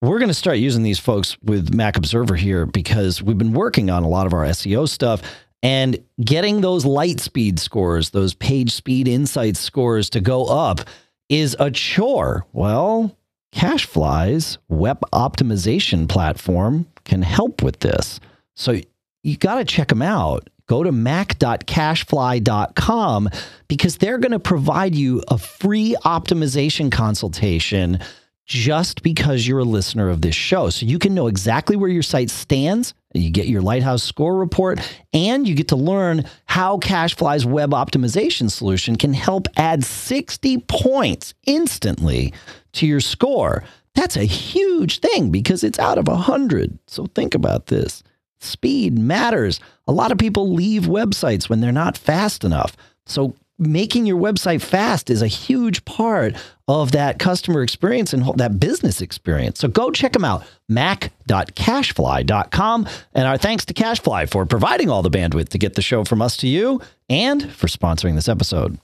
We're 0.00 0.18
going 0.18 0.26
to 0.26 0.34
start 0.34 0.58
using 0.58 0.82
these 0.82 0.98
folks 0.98 1.40
with 1.40 1.72
Mac 1.72 1.96
Observer 1.96 2.34
here 2.34 2.66
because 2.66 3.22
we've 3.22 3.38
been 3.38 3.52
working 3.52 3.90
on 3.90 4.02
a 4.02 4.08
lot 4.08 4.26
of 4.26 4.34
our 4.34 4.44
SEO 4.46 4.88
stuff 4.88 5.22
and 5.62 5.98
getting 6.22 6.60
those 6.60 6.84
light 6.84 7.20
speed 7.20 7.58
scores, 7.58 8.10
those 8.10 8.34
page 8.34 8.72
speed 8.72 9.08
insight 9.08 9.56
scores 9.56 10.10
to 10.10 10.20
go 10.20 10.44
up 10.46 10.80
is 11.28 11.56
a 11.58 11.70
chore. 11.70 12.46
Well, 12.52 13.16
Cachefly's 13.54 14.58
web 14.68 15.00
optimization 15.12 16.08
platform 16.08 16.86
can 17.04 17.22
help 17.22 17.62
with 17.62 17.78
this. 17.80 18.20
So 18.56 18.80
you 19.22 19.36
got 19.36 19.56
to 19.56 19.64
check 19.64 19.88
them 19.88 20.00
out. 20.02 20.48
Go 20.66 20.82
to 20.82 20.92
mac.cachefly.com 20.92 23.30
because 23.68 23.96
they're 23.98 24.18
going 24.18 24.32
to 24.32 24.38
provide 24.38 24.94
you 24.94 25.22
a 25.28 25.36
free 25.38 25.96
optimization 26.04 26.90
consultation 26.90 27.98
just 28.46 29.02
because 29.02 29.46
you're 29.46 29.60
a 29.60 29.64
listener 29.64 30.08
of 30.08 30.22
this 30.22 30.34
show. 30.34 30.70
So 30.70 30.86
you 30.86 30.98
can 30.98 31.14
know 31.14 31.26
exactly 31.26 31.76
where 31.76 31.90
your 31.90 32.02
site 32.02 32.30
stands. 32.30 32.94
You 33.14 33.30
get 33.30 33.46
your 33.46 33.62
Lighthouse 33.62 34.02
score 34.02 34.36
report, 34.36 34.80
and 35.12 35.46
you 35.46 35.54
get 35.54 35.68
to 35.68 35.76
learn 35.76 36.24
how 36.46 36.78
CacheFly's 36.78 37.44
web 37.44 37.70
optimization 37.70 38.50
solution 38.50 38.96
can 38.96 39.12
help 39.12 39.46
add 39.56 39.84
60 39.84 40.58
points 40.68 41.34
instantly 41.46 42.32
to 42.72 42.86
your 42.86 43.00
score. 43.00 43.64
That's 43.94 44.16
a 44.16 44.24
huge 44.24 45.00
thing 45.00 45.30
because 45.30 45.62
it's 45.62 45.78
out 45.78 45.98
of 45.98 46.08
100. 46.08 46.78
So 46.86 47.06
think 47.06 47.34
about 47.34 47.66
this. 47.66 48.02
Speed 48.40 48.98
matters. 48.98 49.60
A 49.86 49.92
lot 49.92 50.10
of 50.10 50.18
people 50.18 50.52
leave 50.52 50.84
websites 50.84 51.48
when 51.48 51.60
they're 51.60 51.70
not 51.70 51.98
fast 51.98 52.44
enough. 52.44 52.76
So 53.06 53.34
making 53.66 54.06
your 54.06 54.18
website 54.18 54.62
fast 54.62 55.10
is 55.10 55.22
a 55.22 55.26
huge 55.26 55.84
part 55.84 56.36
of 56.68 56.92
that 56.92 57.18
customer 57.18 57.62
experience 57.62 58.12
and 58.12 58.38
that 58.38 58.60
business 58.60 59.00
experience. 59.00 59.58
So 59.60 59.68
go 59.68 59.90
check 59.90 60.12
them 60.12 60.24
out, 60.24 60.44
mac.cachefly.com. 60.68 62.88
And 63.14 63.26
our 63.26 63.38
thanks 63.38 63.64
to 63.66 63.74
CacheFly 63.74 64.30
for 64.30 64.46
providing 64.46 64.90
all 64.90 65.02
the 65.02 65.10
bandwidth 65.10 65.48
to 65.50 65.58
get 65.58 65.74
the 65.74 65.82
show 65.82 66.04
from 66.04 66.22
us 66.22 66.36
to 66.38 66.48
you 66.48 66.80
and 67.08 67.52
for 67.52 67.66
sponsoring 67.66 68.14
this 68.14 68.28
episode. 68.28 68.78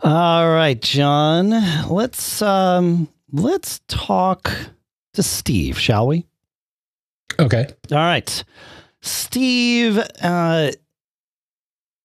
All 0.00 0.50
right, 0.50 0.80
John, 0.80 1.50
let's 1.88 2.42
um 2.42 3.08
let's 3.32 3.80
talk 3.88 4.52
to 5.14 5.22
Steve, 5.22 5.78
shall 5.78 6.06
we? 6.06 6.26
Okay. 7.38 7.66
All 7.90 7.98
right. 7.98 8.44
Steve 9.02 9.98
uh, 10.20 10.72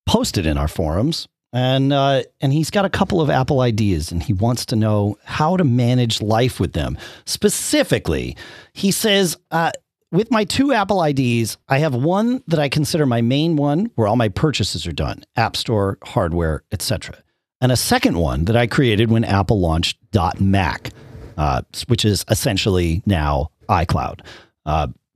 posted 0.06 0.46
in 0.46 0.58
our 0.58 0.68
forums 0.68 1.28
and 1.54 1.92
uh, 1.92 2.24
and 2.40 2.54
he's 2.54 2.70
got 2.70 2.86
a 2.86 2.90
couple 2.90 3.22
of 3.22 3.30
Apple 3.30 3.62
IDs, 3.62 4.12
and 4.12 4.24
he 4.24 4.34
wants 4.34 4.66
to 4.68 4.76
know 4.76 5.18
how 5.26 5.58
to 5.58 5.64
manage 5.64 6.22
life 6.22 6.60
with 6.60 6.74
them. 6.74 6.98
Specifically, 7.26 8.38
he 8.74 8.92
says, 8.92 9.38
uh, 9.52 9.72
with 10.12 10.32
my 10.32 10.44
two 10.44 10.74
Apple 10.74 11.04
IDs, 11.04 11.58
I 11.70 11.80
have 11.80 11.94
one 11.96 12.44
that 12.48 12.60
I 12.60 12.70
consider 12.70 13.06
my 13.06 13.22
main 13.22 13.56
one, 13.56 13.92
where 13.96 14.08
all 14.08 14.16
my 14.16 14.30
purchases 14.30 14.88
are 14.88 14.94
done, 14.94 15.24
App 15.36 15.56
Store, 15.56 15.98
hardware, 16.04 16.64
etc., 16.72 17.18
and 17.60 17.72
a 17.72 17.78
second 17.78 18.18
one 18.18 18.46
that 18.46 18.56
I 18.56 18.66
created 18.66 19.12
when 19.12 19.24
Apple 19.24 19.60
launched 19.60 19.98
.Mac, 20.40 20.90
uh, 21.38 21.62
which 21.88 22.06
is 22.06 22.26
essentially 22.30 23.04
now 23.06 23.52
iCloud. 23.70 24.22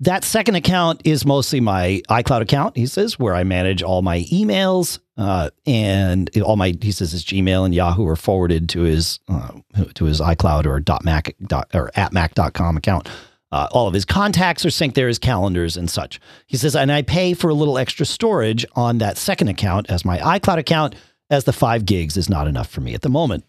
That 0.01 0.25
second 0.25 0.55
account 0.55 1.01
is 1.05 1.25
mostly 1.25 1.61
my 1.61 2.01
iCloud 2.09 2.41
account, 2.41 2.75
he 2.75 2.85
says, 2.85 3.17
where 3.17 3.33
I 3.33 3.45
manage 3.45 3.81
all 3.81 4.01
my 4.01 4.21
emails 4.23 4.99
uh, 5.17 5.51
and 5.65 6.29
all 6.41 6.57
my, 6.57 6.75
he 6.81 6.91
says 6.91 7.13
his 7.13 7.23
Gmail 7.23 7.63
and 7.63 7.73
Yahoo 7.73 8.05
are 8.05 8.17
forwarded 8.17 8.67
to 8.69 8.81
his, 8.81 9.19
uh, 9.29 9.51
to 9.93 10.05
his 10.05 10.19
iCloud 10.19 10.65
or 10.65 10.83
.mac 11.03 11.33
or 11.73 11.91
at 11.95 12.11
mac.com 12.11 12.75
account. 12.75 13.07
Uh, 13.53 13.69
all 13.71 13.87
of 13.87 13.93
his 13.93 14.03
contacts 14.03 14.65
are 14.65 14.69
synced 14.69 14.95
there, 14.95 15.07
his 15.07 15.19
calendars 15.19 15.77
and 15.77 15.89
such. 15.89 16.19
He 16.45 16.57
says, 16.57 16.75
and 16.75 16.91
I 16.91 17.01
pay 17.01 17.33
for 17.33 17.49
a 17.49 17.53
little 17.53 17.77
extra 17.77 18.05
storage 18.05 18.65
on 18.75 18.97
that 18.97 19.17
second 19.17 19.47
account 19.47 19.89
as 19.89 20.03
my 20.03 20.17
iCloud 20.17 20.57
account, 20.57 20.95
as 21.29 21.45
the 21.45 21.53
five 21.53 21.85
gigs 21.85 22.17
is 22.17 22.29
not 22.29 22.49
enough 22.49 22.69
for 22.69 22.81
me 22.81 22.93
at 22.95 23.01
the 23.01 23.09
moment. 23.09 23.45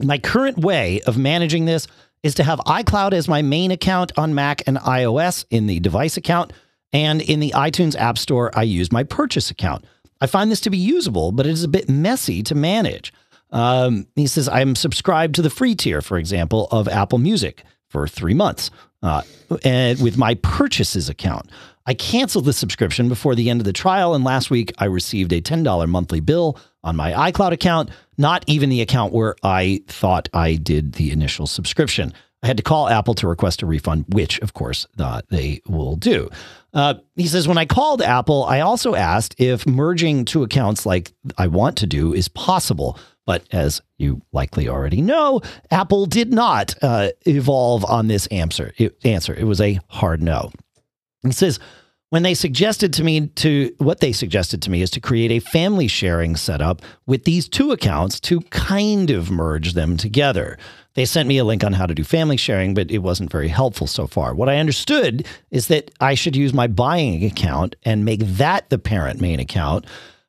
My 0.00 0.18
current 0.18 0.58
way 0.58 1.00
of 1.02 1.16
managing 1.18 1.66
this 1.66 1.86
is 2.22 2.34
to 2.36 2.44
have 2.44 2.58
iCloud 2.60 3.12
as 3.12 3.28
my 3.28 3.42
main 3.42 3.70
account 3.70 4.12
on 4.16 4.34
Mac 4.34 4.62
and 4.66 4.76
iOS 4.78 5.44
in 5.50 5.66
the 5.66 5.80
device 5.80 6.16
account. 6.16 6.52
And 6.92 7.20
in 7.20 7.40
the 7.40 7.52
iTunes 7.54 7.96
App 7.96 8.18
Store, 8.18 8.50
I 8.54 8.62
use 8.62 8.90
my 8.90 9.04
purchase 9.04 9.50
account. 9.50 9.84
I 10.20 10.26
find 10.26 10.50
this 10.50 10.60
to 10.60 10.70
be 10.70 10.78
usable, 10.78 11.32
but 11.32 11.46
it 11.46 11.52
is 11.52 11.64
a 11.64 11.68
bit 11.68 11.88
messy 11.88 12.42
to 12.44 12.54
manage. 12.54 13.12
Um, 13.50 14.06
he 14.14 14.26
says, 14.26 14.48
I'm 14.48 14.74
subscribed 14.74 15.34
to 15.36 15.42
the 15.42 15.50
free 15.50 15.74
tier, 15.74 16.02
for 16.02 16.18
example, 16.18 16.68
of 16.70 16.88
Apple 16.88 17.18
Music 17.18 17.62
for 17.88 18.06
three 18.06 18.34
months 18.34 18.70
uh, 19.02 19.22
and 19.64 20.00
with 20.02 20.16
my 20.16 20.34
purchases 20.34 21.08
account. 21.08 21.50
I 21.86 21.94
canceled 21.94 22.44
the 22.44 22.52
subscription 22.52 23.08
before 23.08 23.34
the 23.34 23.48
end 23.48 23.60
of 23.60 23.64
the 23.64 23.72
trial, 23.72 24.14
and 24.14 24.22
last 24.22 24.50
week 24.50 24.74
I 24.78 24.84
received 24.84 25.32
a 25.32 25.40
$10 25.40 25.88
monthly 25.88 26.20
bill 26.20 26.58
on 26.84 26.96
my 26.96 27.30
iCloud 27.30 27.52
account, 27.52 27.90
not 28.18 28.44
even 28.46 28.68
the 28.68 28.82
account 28.82 29.12
where 29.12 29.36
I 29.42 29.82
thought 29.86 30.28
I 30.34 30.56
did 30.56 30.94
the 30.94 31.10
initial 31.10 31.46
subscription. 31.46 32.12
I 32.42 32.46
had 32.46 32.56
to 32.56 32.62
call 32.62 32.88
Apple 32.88 33.14
to 33.14 33.26
request 33.26 33.62
a 33.62 33.66
refund, 33.66 34.04
which, 34.10 34.38
of 34.40 34.54
course, 34.54 34.86
uh, 34.98 35.22
they 35.28 35.60
will 35.66 35.96
do. 35.96 36.28
Uh, 36.72 36.94
he 37.16 37.26
says, 37.26 37.48
when 37.48 37.58
I 37.58 37.64
called 37.64 38.02
Apple, 38.02 38.44
I 38.44 38.60
also 38.60 38.94
asked 38.94 39.34
if 39.38 39.66
merging 39.66 40.24
two 40.24 40.42
accounts 40.42 40.86
like 40.86 41.12
I 41.36 41.46
want 41.48 41.78
to 41.78 41.86
do 41.86 42.12
is 42.12 42.28
possible. 42.28 42.98
But 43.26 43.44
as 43.52 43.82
you 43.98 44.22
likely 44.32 44.68
already 44.68 45.02
know, 45.02 45.40
Apple 45.70 46.06
did 46.06 46.32
not 46.32 46.74
uh, 46.80 47.10
evolve 47.26 47.84
on 47.84 48.06
this 48.06 48.26
answer. 48.28 48.72
It, 48.78 48.96
answer. 49.04 49.34
It 49.34 49.44
was 49.44 49.60
a 49.60 49.80
hard 49.88 50.22
no. 50.22 50.52
He 51.22 51.32
says, 51.32 51.58
when 52.10 52.22
they 52.22 52.34
suggested 52.34 52.92
to 52.94 53.04
me 53.04 53.26
to 53.28 53.74
what 53.78 54.00
they 54.00 54.12
suggested 54.12 54.62
to 54.62 54.70
me 54.70 54.82
is 54.82 54.90
to 54.90 55.00
create 55.00 55.30
a 55.30 55.40
family 55.40 55.88
sharing 55.88 56.36
setup 56.36 56.82
with 57.06 57.24
these 57.24 57.48
two 57.48 57.70
accounts 57.70 58.18
to 58.20 58.40
kind 58.42 59.10
of 59.10 59.30
merge 59.30 59.74
them 59.74 59.96
together. 59.96 60.58
They 60.94 61.04
sent 61.04 61.28
me 61.28 61.38
a 61.38 61.44
link 61.44 61.62
on 61.62 61.74
how 61.74 61.86
to 61.86 61.94
do 61.94 62.02
family 62.02 62.36
sharing, 62.36 62.74
but 62.74 62.90
it 62.90 62.98
wasn't 62.98 63.30
very 63.30 63.48
helpful 63.48 63.86
so 63.86 64.06
far. 64.06 64.34
What 64.34 64.48
I 64.48 64.56
understood 64.56 65.26
is 65.50 65.68
that 65.68 65.90
I 66.00 66.14
should 66.14 66.34
use 66.34 66.52
my 66.52 66.66
buying 66.66 67.24
account 67.24 67.76
and 67.84 68.04
make 68.04 68.20
that 68.20 68.70
the 68.70 68.78
parent 68.78 69.20
main 69.20 69.38
account, 69.38 69.86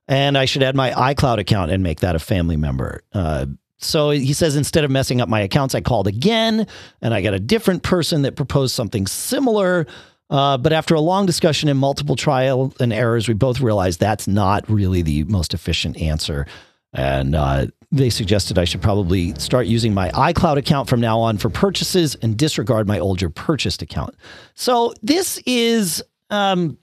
and 0.08 0.38
I 0.38 0.46
should 0.46 0.64
add 0.64 0.76
my 0.76 0.92
iCloud 0.92 1.40
account 1.40 1.72
and 1.72 1.82
make 1.82 2.02
that 2.02 2.16
a 2.16 2.20
family 2.20 2.58
member. 2.58 3.02
Uh, 3.14 3.48
so 3.80 4.10
he 4.10 4.34
says 4.34 4.56
instead 4.56 4.84
of 4.84 4.92
messing 4.92 5.22
up 5.22 5.30
my 5.30 5.40
accounts, 5.40 5.74
I 5.74 5.82
called 5.82 6.08
again 6.08 6.68
and 7.02 7.14
I 7.14 7.22
got 7.22 7.34
a 7.34 7.40
different 7.40 7.82
person 7.82 8.24
that 8.24 8.36
proposed 8.36 8.76
something 8.76 9.08
similar. 9.08 9.88
Uh, 10.30 10.58
but 10.58 10.72
after 10.72 10.94
a 10.94 11.00
long 11.00 11.26
discussion 11.26 11.70
and 11.70 11.80
multiple 11.80 12.16
trial 12.16 12.74
and 12.80 12.94
errors, 12.94 13.28
we 13.28 13.34
both 13.34 13.60
realized 13.62 14.00
that's 14.00 14.28
not 14.28 14.70
really 14.70 15.02
the 15.02 15.24
most 15.26 15.54
efficient 15.54 15.98
answer. 15.98 16.46
And 16.94 17.36
uh, 17.36 17.68
they 17.92 18.10
suggested 18.10 18.58
I 18.58 18.66
should 18.66 18.82
probably 18.82 19.34
start 19.36 19.68
using 19.68 19.94
my 19.94 20.10
iCloud 20.10 20.58
account 20.58 20.90
from 20.90 21.02
now 21.02 21.20
on 21.20 21.38
for 21.38 21.50
purchases 21.50 22.16
and 22.16 22.38
disregard 22.38 22.88
my 22.88 23.00
older 23.00 23.30
purchased 23.30 23.82
account. 23.82 24.16
So 24.54 24.94
this 25.02 25.40
is, 25.46 26.04
um, 26.30 26.78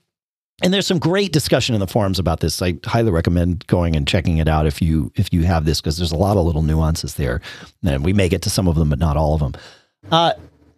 and 0.61 0.73
there's 0.73 0.87
some 0.87 0.99
great 0.99 1.31
discussion 1.31 1.75
in 1.75 1.79
the 1.79 1.87
forums 1.87 2.19
about 2.19 2.39
this. 2.39 2.61
I 2.61 2.77
highly 2.85 3.11
recommend 3.11 3.67
going 3.67 3.95
and 3.95 4.07
checking 4.07 4.37
it 4.37 4.47
out 4.47 4.65
if 4.65 4.81
you 4.81 5.11
if 5.15 5.31
you 5.31 5.43
have 5.43 5.65
this 5.65 5.79
because 5.79 5.97
there's 5.97 6.11
a 6.11 6.17
lot 6.17 6.35
of 6.35 6.45
little 6.45 6.63
nuances 6.63 7.13
there, 7.13 7.41
and 7.85 8.03
we 8.03 8.11
may 8.11 8.27
get 8.27 8.41
to 8.41 8.49
some 8.49 8.67
of 8.67 8.75
them, 8.75 8.89
but 8.89 8.97
not 8.97 9.17
all 9.17 9.35
of 9.35 9.39
them. 9.39 9.53
Uh, 10.11 10.33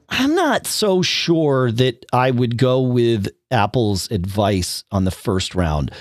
I'm 0.10 0.36
not 0.36 0.66
so 0.66 1.02
sure 1.02 1.72
that 1.72 2.06
I 2.12 2.32
would 2.32 2.58
go 2.58 2.82
with 2.82 3.28
Apple's 3.52 4.10
advice 4.12 4.84
on 4.92 5.06
the 5.06 5.12
first 5.12 5.56
round. 5.56 5.92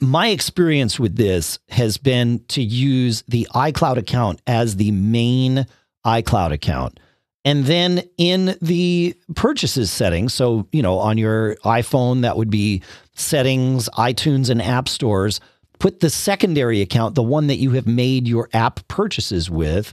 My 0.00 0.28
experience 0.28 1.00
with 1.00 1.16
this 1.16 1.58
has 1.68 1.96
been 1.96 2.44
to 2.48 2.62
use 2.62 3.22
the 3.26 3.48
iCloud 3.54 3.96
account 3.96 4.40
as 4.46 4.76
the 4.76 4.92
main 4.92 5.66
iCloud 6.04 6.52
account. 6.52 7.00
And 7.44 7.64
then 7.64 8.02
in 8.18 8.56
the 8.62 9.16
purchases 9.34 9.90
settings, 9.90 10.32
so, 10.32 10.68
you 10.70 10.82
know, 10.82 10.98
on 10.98 11.18
your 11.18 11.56
iPhone, 11.64 12.22
that 12.22 12.36
would 12.36 12.50
be 12.50 12.82
settings, 13.14 13.88
iTunes, 13.98 14.48
and 14.48 14.62
app 14.62 14.88
stores, 14.88 15.40
put 15.80 15.98
the 15.98 16.10
secondary 16.10 16.80
account, 16.80 17.16
the 17.16 17.22
one 17.22 17.48
that 17.48 17.56
you 17.56 17.72
have 17.72 17.86
made 17.86 18.28
your 18.28 18.48
app 18.52 18.86
purchases 18.86 19.50
with, 19.50 19.92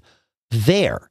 there. 0.52 1.10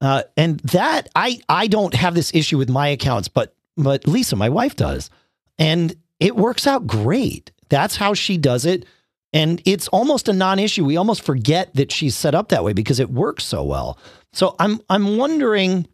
Uh, 0.00 0.22
and 0.36 0.60
that 0.60 1.08
I 1.16 1.40
I 1.48 1.66
don't 1.66 1.94
have 1.94 2.14
this 2.14 2.32
issue 2.34 2.58
with 2.58 2.70
my 2.70 2.88
accounts, 2.88 3.28
but 3.28 3.54
but 3.76 4.06
Lisa, 4.06 4.36
my 4.36 4.48
wife 4.48 4.76
does, 4.76 5.10
and 5.58 5.94
it 6.20 6.36
works 6.36 6.66
out 6.66 6.86
great. 6.86 7.50
That's 7.68 7.96
how 7.96 8.14
she 8.14 8.38
does 8.38 8.64
it, 8.64 8.84
and 9.32 9.60
it's 9.64 9.88
almost 9.88 10.28
a 10.28 10.32
non-issue. 10.32 10.84
We 10.84 10.96
almost 10.96 11.22
forget 11.22 11.74
that 11.74 11.90
she's 11.90 12.16
set 12.16 12.34
up 12.34 12.48
that 12.50 12.64
way 12.64 12.72
because 12.72 13.00
it 13.00 13.10
works 13.10 13.44
so 13.44 13.64
well. 13.64 13.98
So 14.32 14.54
I'm 14.58 14.80
I'm 14.88 15.16
wondering. 15.16 15.86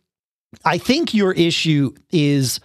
I 0.64 0.78
think 0.78 1.14
your 1.14 1.32
issue 1.32 1.94
is 2.12 2.60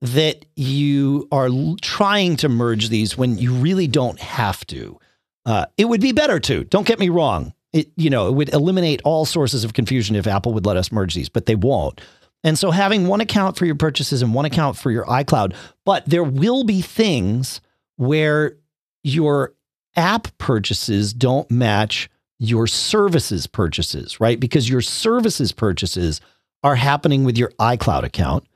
that 0.00 0.44
you 0.56 1.28
are 1.30 1.48
trying 1.80 2.36
to 2.38 2.48
merge 2.48 2.88
these 2.88 3.16
when 3.16 3.38
you 3.38 3.52
really 3.54 3.86
don't 3.86 4.18
have 4.18 4.66
to. 4.68 4.98
Uh, 5.46 5.66
it 5.76 5.84
would 5.84 6.00
be 6.00 6.12
better 6.12 6.40
to. 6.40 6.64
Don't 6.64 6.86
get 6.86 6.98
me 6.98 7.10
wrong 7.10 7.52
it 7.78 7.90
you 7.96 8.10
know 8.10 8.28
it 8.28 8.32
would 8.32 8.52
eliminate 8.52 9.00
all 9.04 9.24
sources 9.24 9.64
of 9.64 9.72
confusion 9.72 10.16
if 10.16 10.26
Apple 10.26 10.52
would 10.54 10.66
let 10.66 10.76
us 10.76 10.92
merge 10.92 11.14
these, 11.14 11.28
but 11.28 11.46
they 11.46 11.54
won't. 11.54 12.00
And 12.44 12.58
so 12.58 12.70
having 12.70 13.06
one 13.06 13.20
account 13.20 13.56
for 13.56 13.66
your 13.66 13.74
purchases 13.74 14.22
and 14.22 14.32
one 14.32 14.44
account 14.44 14.76
for 14.76 14.90
your 14.90 15.04
iCloud, 15.06 15.54
but 15.84 16.04
there 16.06 16.22
will 16.22 16.64
be 16.64 16.80
things 16.80 17.60
where 17.96 18.56
your 19.02 19.54
app 19.96 20.28
purchases 20.38 21.12
don't 21.12 21.50
match 21.50 22.08
your 22.38 22.68
services 22.68 23.46
purchases, 23.46 24.20
right? 24.20 24.38
Because 24.38 24.68
your 24.68 24.80
services 24.80 25.50
purchases 25.50 26.20
are 26.62 26.76
happening 26.76 27.24
with 27.24 27.36
your 27.36 27.50
iCloud 27.58 28.04
account. 28.04 28.46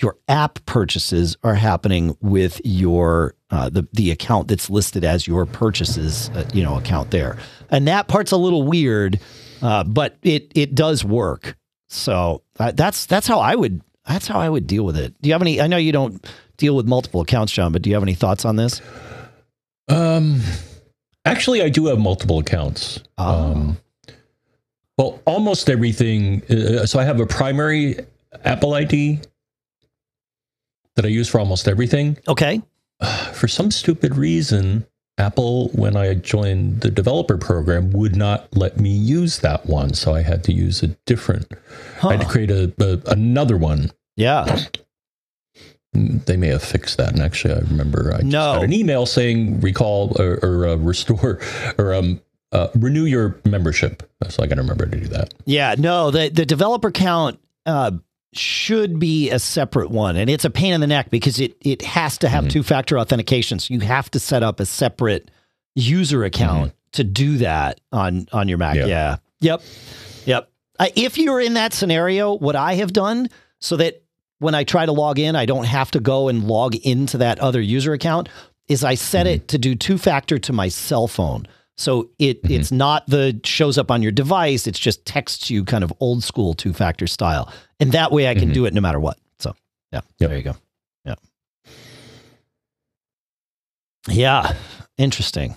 Your 0.00 0.16
app 0.28 0.64
purchases 0.66 1.36
are 1.42 1.54
happening 1.54 2.16
with 2.20 2.60
your 2.64 3.34
uh, 3.50 3.68
the 3.68 3.86
the 3.92 4.10
account 4.10 4.48
that's 4.48 4.70
listed 4.70 5.04
as 5.04 5.26
your 5.26 5.46
purchases, 5.46 6.30
uh, 6.30 6.48
you 6.54 6.62
know, 6.62 6.76
account 6.78 7.10
there, 7.10 7.38
and 7.70 7.86
that 7.88 8.08
part's 8.08 8.32
a 8.32 8.36
little 8.36 8.62
weird, 8.62 9.20
uh, 9.62 9.84
but 9.84 10.16
it 10.22 10.52
it 10.54 10.74
does 10.74 11.04
work. 11.04 11.56
So 11.88 12.42
uh, 12.58 12.72
that's 12.72 13.06
that's 13.06 13.26
how 13.26 13.40
I 13.40 13.54
would 13.54 13.82
that's 14.06 14.26
how 14.26 14.40
I 14.40 14.48
would 14.48 14.66
deal 14.66 14.84
with 14.84 14.96
it. 14.96 15.20
Do 15.20 15.28
you 15.28 15.34
have 15.34 15.42
any? 15.42 15.60
I 15.60 15.66
know 15.66 15.76
you 15.76 15.92
don't 15.92 16.24
deal 16.56 16.76
with 16.76 16.86
multiple 16.86 17.20
accounts, 17.20 17.52
John, 17.52 17.72
but 17.72 17.82
do 17.82 17.90
you 17.90 17.96
have 17.96 18.02
any 18.02 18.14
thoughts 18.14 18.44
on 18.44 18.56
this? 18.56 18.80
Um, 19.88 20.40
actually, 21.24 21.62
I 21.62 21.68
do 21.68 21.86
have 21.86 21.98
multiple 21.98 22.38
accounts. 22.38 23.00
Oh. 23.18 23.52
Um, 23.52 23.76
well, 24.96 25.20
almost 25.24 25.70
everything. 25.70 26.42
Uh, 26.44 26.86
so 26.86 26.98
I 26.98 27.04
have 27.04 27.20
a 27.20 27.26
primary 27.26 27.96
Apple 28.44 28.74
ID 28.74 29.20
that 30.96 31.04
I 31.04 31.08
use 31.08 31.28
for 31.28 31.38
almost 31.40 31.68
everything. 31.68 32.16
Okay. 32.28 32.62
For 33.32 33.48
some 33.48 33.70
stupid 33.70 34.16
reason, 34.16 34.86
Apple, 35.16 35.68
when 35.68 35.96
I 35.96 36.14
joined 36.14 36.80
the 36.82 36.90
developer 36.90 37.36
program, 37.38 37.90
would 37.92 38.16
not 38.16 38.54
let 38.56 38.78
me 38.78 38.90
use 38.90 39.38
that 39.40 39.66
one. 39.66 39.94
So 39.94 40.14
I 40.14 40.22
had 40.22 40.44
to 40.44 40.52
use 40.52 40.82
a 40.82 40.88
different. 41.06 41.46
I 42.02 42.12
had 42.16 42.20
to 42.20 42.26
create 42.26 42.50
a, 42.50 42.72
a 42.80 43.10
another 43.10 43.56
one. 43.56 43.90
Yeah. 44.16 44.66
They 45.92 46.36
may 46.36 46.48
have 46.48 46.62
fixed 46.62 46.98
that. 46.98 47.12
And 47.12 47.20
actually, 47.22 47.54
I 47.54 47.58
remember 47.58 48.14
I 48.14 48.22
No. 48.22 48.54
got 48.54 48.64
an 48.64 48.72
email 48.72 49.06
saying 49.06 49.60
recall 49.60 50.14
or, 50.20 50.38
or 50.42 50.68
uh, 50.68 50.76
restore 50.76 51.40
or 51.78 51.94
um, 51.94 52.20
uh, 52.52 52.68
renew 52.76 53.04
your 53.04 53.40
membership. 53.44 54.08
So 54.28 54.42
I 54.42 54.46
got 54.46 54.56
to 54.56 54.60
remember 54.62 54.86
to 54.86 54.96
do 55.00 55.06
that. 55.08 55.34
Yeah. 55.46 55.74
No, 55.78 56.10
the 56.10 56.28
the 56.28 56.46
developer 56.46 56.90
count 56.90 57.40
uh, 57.66 57.90
should 58.32 58.98
be 58.98 59.30
a 59.30 59.38
separate 59.38 59.90
one, 59.90 60.16
and 60.16 60.30
it's 60.30 60.44
a 60.44 60.50
pain 60.50 60.72
in 60.72 60.80
the 60.80 60.86
neck 60.86 61.10
because 61.10 61.40
it 61.40 61.56
it 61.60 61.82
has 61.82 62.16
to 62.18 62.28
have 62.28 62.44
Mhm. 62.44 62.50
two 62.50 62.62
factor 62.62 62.98
authentication. 62.98 63.58
So 63.58 63.74
you 63.74 63.80
have 63.80 64.10
to 64.12 64.20
set 64.20 64.42
up 64.42 64.60
a 64.60 64.66
separate 64.66 65.30
user 65.74 66.24
account 66.24 66.72
to 66.92 67.04
do 67.04 67.38
that 67.38 67.80
on 67.92 68.26
on 68.32 68.48
your 68.48 68.58
Mac. 68.58 68.76
Yeah. 68.76 68.86
Yeah. 68.86 69.16
Yep. 69.40 69.62
Yep. 70.26 70.48
Uh, 70.78 70.86
if 70.96 71.18
you're 71.18 71.40
in 71.40 71.54
that 71.54 71.72
scenario, 71.72 72.34
what 72.36 72.56
I 72.56 72.74
have 72.74 72.92
done 72.92 73.28
so 73.60 73.76
that 73.76 74.02
when 74.38 74.54
I 74.54 74.64
try 74.64 74.86
to 74.86 74.92
log 74.92 75.18
in, 75.18 75.36
I 75.36 75.44
don't 75.44 75.64
have 75.66 75.90
to 75.92 76.00
go 76.00 76.28
and 76.28 76.44
log 76.46 76.74
into 76.76 77.18
that 77.18 77.38
other 77.40 77.60
user 77.60 77.92
account 77.92 78.28
is 78.68 78.84
I 78.84 78.94
set 78.94 79.26
it 79.26 79.48
to 79.48 79.58
do 79.58 79.74
two 79.74 79.98
factor 79.98 80.38
to 80.38 80.52
my 80.52 80.68
cell 80.68 81.06
phone. 81.08 81.46
So 81.80 82.10
it 82.18 82.42
Mhm. 82.42 82.50
it's 82.50 82.70
not 82.70 83.06
the 83.06 83.40
shows 83.44 83.78
up 83.78 83.90
on 83.90 84.02
your 84.02 84.12
device, 84.12 84.66
it's 84.66 84.78
just 84.78 85.04
texts 85.06 85.48
you 85.50 85.64
kind 85.64 85.82
of 85.82 85.92
old 86.00 86.22
school 86.22 86.52
two 86.54 86.72
factor 86.74 87.06
style. 87.06 87.50
And 87.80 87.92
that 87.92 88.12
way 88.12 88.28
I 88.28 88.34
can 88.34 88.50
Mhm. 88.50 88.54
do 88.54 88.64
it 88.66 88.74
no 88.74 88.80
matter 88.82 89.00
what. 89.00 89.18
So, 89.38 89.54
yeah. 89.92 90.02
Yep. 90.18 90.28
There 90.30 90.36
you 90.38 90.44
go. 90.44 90.56
Yeah. 91.06 91.14
Yeah. 94.08 94.54
Interesting. 94.98 95.56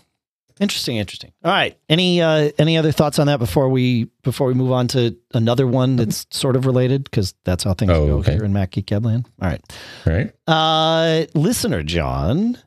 Interesting, 0.59 0.97
interesting. 0.97 1.31
All 1.43 1.51
right. 1.51 1.77
Any 1.89 2.21
uh 2.21 2.51
any 2.59 2.77
other 2.77 2.91
thoughts 2.91 3.17
on 3.19 3.27
that 3.27 3.39
before 3.39 3.67
we 3.69 4.05
before 4.21 4.47
we 4.47 4.53
move 4.53 4.71
on 4.71 4.87
to 4.89 5.17
another 5.33 5.65
one 5.67 5.95
that's 5.95 6.27
sort 6.31 6.55
of 6.55 6.65
related 6.65 7.03
because 7.05 7.33
that's 7.43 7.63
how 7.63 7.73
things 7.73 7.91
Oh, 7.91 8.05
go 8.07 8.13
okay. 8.19 8.33
here 8.33 8.43
in 8.45 8.53
Mac 8.53 8.71
Geek 8.71 8.91
All 8.91 9.01
right. 9.41 9.61
All 10.05 10.13
right. 10.13 10.31
Uh, 10.47 11.25
listener 11.33 11.81
John 11.83 12.57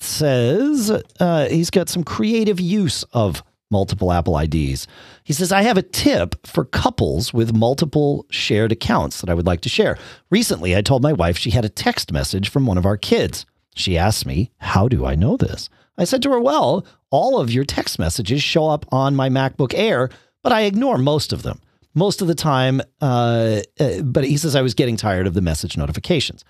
says 0.00 0.90
uh, 1.20 1.48
he's 1.48 1.70
got 1.70 1.88
some 1.88 2.04
creative 2.04 2.60
use 2.60 3.04
of 3.12 3.42
multiple 3.70 4.12
Apple 4.12 4.38
IDs. 4.38 4.86
He 5.24 5.32
says, 5.32 5.52
I 5.52 5.62
have 5.62 5.76
a 5.76 5.82
tip 5.82 6.46
for 6.46 6.64
couples 6.64 7.34
with 7.34 7.54
multiple 7.54 8.26
shared 8.30 8.72
accounts 8.72 9.20
that 9.20 9.30
I 9.30 9.34
would 9.34 9.46
like 9.46 9.60
to 9.62 9.68
share. 9.68 9.98
Recently, 10.30 10.76
I 10.76 10.82
told 10.82 11.02
my 11.02 11.12
wife 11.12 11.36
she 11.36 11.50
had 11.50 11.64
a 11.64 11.70
text 11.70 12.12
message 12.12 12.48
from 12.48 12.66
one 12.66 12.78
of 12.78 12.86
our 12.86 12.96
kids. 12.96 13.44
She 13.74 13.98
asked 13.98 14.26
me, 14.26 14.50
How 14.58 14.88
do 14.88 15.04
I 15.04 15.14
know 15.14 15.36
this? 15.36 15.68
I 15.96 16.04
said 16.04 16.22
to 16.22 16.30
her, 16.30 16.40
Well, 16.40 16.86
all 17.10 17.38
of 17.38 17.50
your 17.50 17.64
text 17.64 17.98
messages 17.98 18.42
show 18.42 18.68
up 18.68 18.86
on 18.90 19.16
my 19.16 19.28
MacBook 19.28 19.74
Air, 19.74 20.10
but 20.42 20.52
I 20.52 20.62
ignore 20.62 20.98
most 20.98 21.32
of 21.32 21.42
them. 21.42 21.60
Most 21.94 22.22
of 22.22 22.28
the 22.28 22.34
time, 22.34 22.80
uh, 23.00 23.60
uh, 23.80 24.02
but 24.02 24.24
he 24.24 24.36
says 24.36 24.54
I 24.54 24.62
was 24.62 24.74
getting 24.74 24.96
tired 24.96 25.26
of 25.26 25.34
the 25.34 25.40
message 25.40 25.76
notifications. 25.76 26.44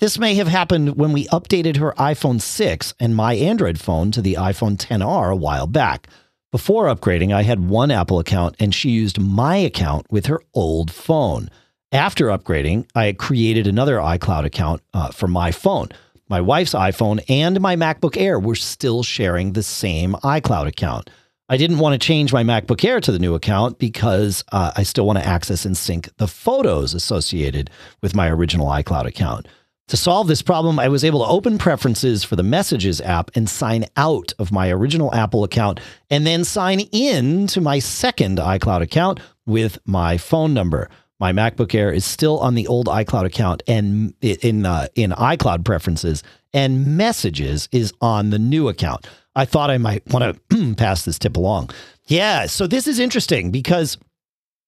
This 0.00 0.16
may 0.16 0.36
have 0.36 0.46
happened 0.46 0.96
when 0.96 1.10
we 1.10 1.26
updated 1.26 1.78
her 1.78 1.92
iPhone 1.98 2.40
6 2.40 2.94
and 3.00 3.16
my 3.16 3.34
Android 3.34 3.80
phone 3.80 4.12
to 4.12 4.22
the 4.22 4.34
iPhone 4.34 4.76
10R 4.76 5.32
a 5.32 5.36
while 5.36 5.66
back. 5.66 6.06
Before 6.52 6.86
upgrading, 6.86 7.34
I 7.34 7.42
had 7.42 7.68
one 7.68 7.90
Apple 7.90 8.20
account 8.20 8.54
and 8.60 8.72
she 8.72 8.90
used 8.90 9.20
my 9.20 9.56
account 9.56 10.06
with 10.08 10.26
her 10.26 10.40
old 10.54 10.92
phone. 10.92 11.50
After 11.90 12.26
upgrading, 12.26 12.86
I 12.94 13.10
created 13.10 13.66
another 13.66 13.96
iCloud 13.96 14.44
account 14.44 14.82
uh, 14.94 15.10
for 15.10 15.26
my 15.26 15.50
phone. 15.50 15.88
My 16.28 16.40
wife's 16.40 16.74
iPhone 16.74 17.20
and 17.28 17.60
my 17.60 17.74
MacBook 17.74 18.16
Air 18.16 18.38
were 18.38 18.54
still 18.54 19.02
sharing 19.02 19.54
the 19.54 19.64
same 19.64 20.12
iCloud 20.22 20.68
account. 20.68 21.10
I 21.48 21.56
didn't 21.56 21.80
want 21.80 22.00
to 22.00 22.06
change 22.06 22.32
my 22.32 22.44
MacBook 22.44 22.84
Air 22.84 23.00
to 23.00 23.10
the 23.10 23.18
new 23.18 23.34
account 23.34 23.80
because 23.80 24.44
uh, 24.52 24.70
I 24.76 24.84
still 24.84 25.06
want 25.06 25.18
to 25.18 25.26
access 25.26 25.64
and 25.64 25.76
sync 25.76 26.08
the 26.18 26.28
photos 26.28 26.94
associated 26.94 27.68
with 28.00 28.14
my 28.14 28.30
original 28.30 28.68
iCloud 28.68 29.06
account. 29.06 29.48
To 29.88 29.96
solve 29.96 30.28
this 30.28 30.42
problem, 30.42 30.78
I 30.78 30.88
was 30.88 31.02
able 31.02 31.24
to 31.24 31.30
open 31.30 31.56
preferences 31.56 32.22
for 32.22 32.36
the 32.36 32.42
Messages 32.42 33.00
app 33.00 33.30
and 33.34 33.48
sign 33.48 33.86
out 33.96 34.34
of 34.38 34.52
my 34.52 34.70
original 34.70 35.14
Apple 35.14 35.44
account 35.44 35.80
and 36.10 36.26
then 36.26 36.44
sign 36.44 36.80
in 36.92 37.46
to 37.48 37.62
my 37.62 37.78
second 37.78 38.36
iCloud 38.36 38.82
account 38.82 39.18
with 39.46 39.78
my 39.86 40.18
phone 40.18 40.52
number. 40.52 40.90
My 41.18 41.32
MacBook 41.32 41.74
Air 41.74 41.90
is 41.90 42.04
still 42.04 42.38
on 42.40 42.54
the 42.54 42.66
old 42.66 42.86
iCloud 42.86 43.24
account 43.24 43.62
and 43.66 44.12
in 44.20 44.66
uh, 44.66 44.88
in 44.94 45.12
iCloud 45.12 45.64
preferences, 45.64 46.22
and 46.52 46.98
Messages 46.98 47.68
is 47.72 47.94
on 48.02 48.28
the 48.28 48.38
new 48.38 48.68
account. 48.68 49.06
I 49.34 49.46
thought 49.46 49.70
I 49.70 49.78
might 49.78 50.06
want 50.12 50.38
to 50.50 50.74
pass 50.74 51.06
this 51.06 51.18
tip 51.18 51.36
along. 51.36 51.70
Yeah, 52.04 52.44
so 52.44 52.66
this 52.66 52.86
is 52.86 52.98
interesting 52.98 53.50
because 53.50 53.96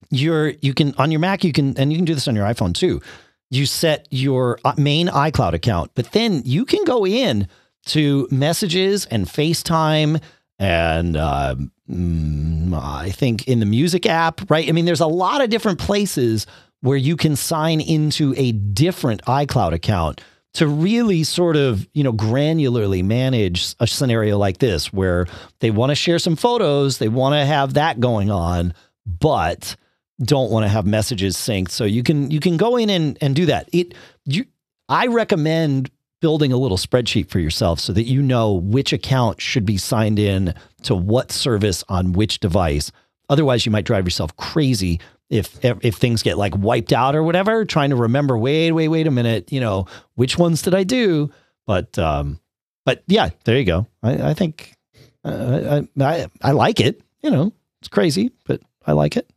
you're 0.09 0.55
you 0.63 0.73
can 0.73 0.95
on 0.97 1.11
your 1.11 1.21
Mac 1.21 1.45
you 1.45 1.53
can 1.53 1.77
and 1.77 1.93
you 1.93 1.99
can 1.99 2.07
do 2.07 2.15
this 2.15 2.27
on 2.27 2.35
your 2.35 2.47
iPhone 2.47 2.73
too. 2.73 3.03
You 3.51 3.67
set 3.67 4.07
your 4.11 4.59
uh, 4.65 4.75
main 4.77 5.09
iCloud 5.09 5.55
account, 5.55 5.91
but 5.95 6.13
then 6.13 6.43
you 6.45 6.65
can 6.65 6.85
go 6.85 7.07
in 7.07 7.49
to 7.87 8.29
Messages 8.31 9.07
and 9.07 9.27
FaceTime 9.27 10.21
and 10.59 11.17
uh, 11.17 11.57
mm, 11.91 12.75
I 12.75 13.11
think 13.11 13.49
in 13.49 13.61
the 13.61 13.67
music 13.67 14.05
app, 14.07 14.49
right? 14.51 14.69
I 14.69 14.73
mean, 14.73 14.85
there's 14.85 15.01
a 15.01 15.07
lot 15.07 15.43
of 15.43 15.49
different 15.49 15.79
places 15.79 16.47
where 16.83 16.99
you 16.99 17.17
can 17.17 17.35
sign 17.35 17.81
into 17.81 18.35
a 18.37 18.53
different 18.53 19.23
iCloud 19.25 19.73
account 19.73 20.21
to 20.53 20.67
really 20.67 21.25
sort 21.25 21.57
of, 21.57 21.89
you 21.95 22.05
know, 22.05 22.13
granularly 22.13 23.05
manage 23.05 23.75
a 23.81 23.87
scenario 23.87 24.37
like 24.37 24.59
this 24.59 24.93
where 24.93 25.27
they 25.61 25.71
want 25.71 25.91
to 25.91 25.95
share 25.95 26.19
some 26.19 26.37
photos, 26.37 26.99
they 26.99 27.09
want 27.09 27.35
to 27.35 27.45
have 27.45 27.75
that 27.75 28.01
going 28.01 28.31
on, 28.31 28.75
but 29.07 29.77
don't 30.23 30.51
want 30.51 30.65
to 30.65 30.69
have 30.69 30.87
messages 30.87 31.37
synced. 31.37 31.71
So 31.71 31.85
you 31.85 32.03
can 32.03 32.31
you 32.31 32.41
can 32.41 32.57
go 32.57 32.77
in 32.77 32.91
and, 32.91 33.19
and 33.21 33.35
do 33.35 33.47
that. 33.47 33.69
It 33.73 33.95
you 34.25 34.45
I 34.89 35.07
recommend 35.07 35.91
building 36.21 36.53
a 36.53 36.57
little 36.57 36.77
spreadsheet 36.77 37.29
for 37.29 37.39
yourself 37.39 37.81
so 37.81 37.93
that 37.93 38.05
you 38.05 38.23
know 38.23 38.53
which 38.53 38.93
account 38.93 39.41
should 39.41 39.65
be 39.65 39.79
signed 39.79 40.19
in 40.19 40.55
to 40.83 40.95
what 40.95 41.33
service 41.33 41.83
on 41.89 42.13
which 42.13 42.41
device. 42.41 42.93
Otherwise, 43.29 43.65
you 43.65 43.73
might 43.73 43.85
drive 43.85 44.05
yourself 44.05 44.37
crazy 44.37 45.01
if 45.31 45.65
if 45.65 45.95
things 45.95 46.23
get 46.23 46.37
like 46.37 46.57
wiped 46.57 46.93
out 46.93 47.15
or 47.15 47.23
whatever, 47.23 47.65
trying 47.65 47.91
to 47.91 47.97
remember, 47.97 48.37
wait, 48.37 48.73
wait, 48.73 48.89
wait 48.89 49.07
a 49.07 49.11
minute, 49.11 49.53
you 49.53 49.61
know, 49.61 49.87
which 50.17 50.37
ones 50.37 50.63
did 50.63 50.75
I 50.75 50.85
do? 50.85 51.31
But 51.67 51.99
um, 51.99 52.41
but 52.85 53.03
yeah, 53.07 53.31
there 53.45 53.57
you 53.57 53.65
go. 53.65 53.87
I, 54.03 54.31
I 54.31 54.35
think 54.35 54.77
uh, 55.25 55.83
I, 56.01 56.05
I 56.05 56.27
I 56.43 56.51
like 56.51 56.81
it. 56.81 57.01
You 57.23 57.31
know, 57.31 57.53
it's 57.81 57.89
crazy, 57.89 58.33
but 58.45 58.61
I 58.85 58.93
like 58.93 59.17
it. 59.17 59.31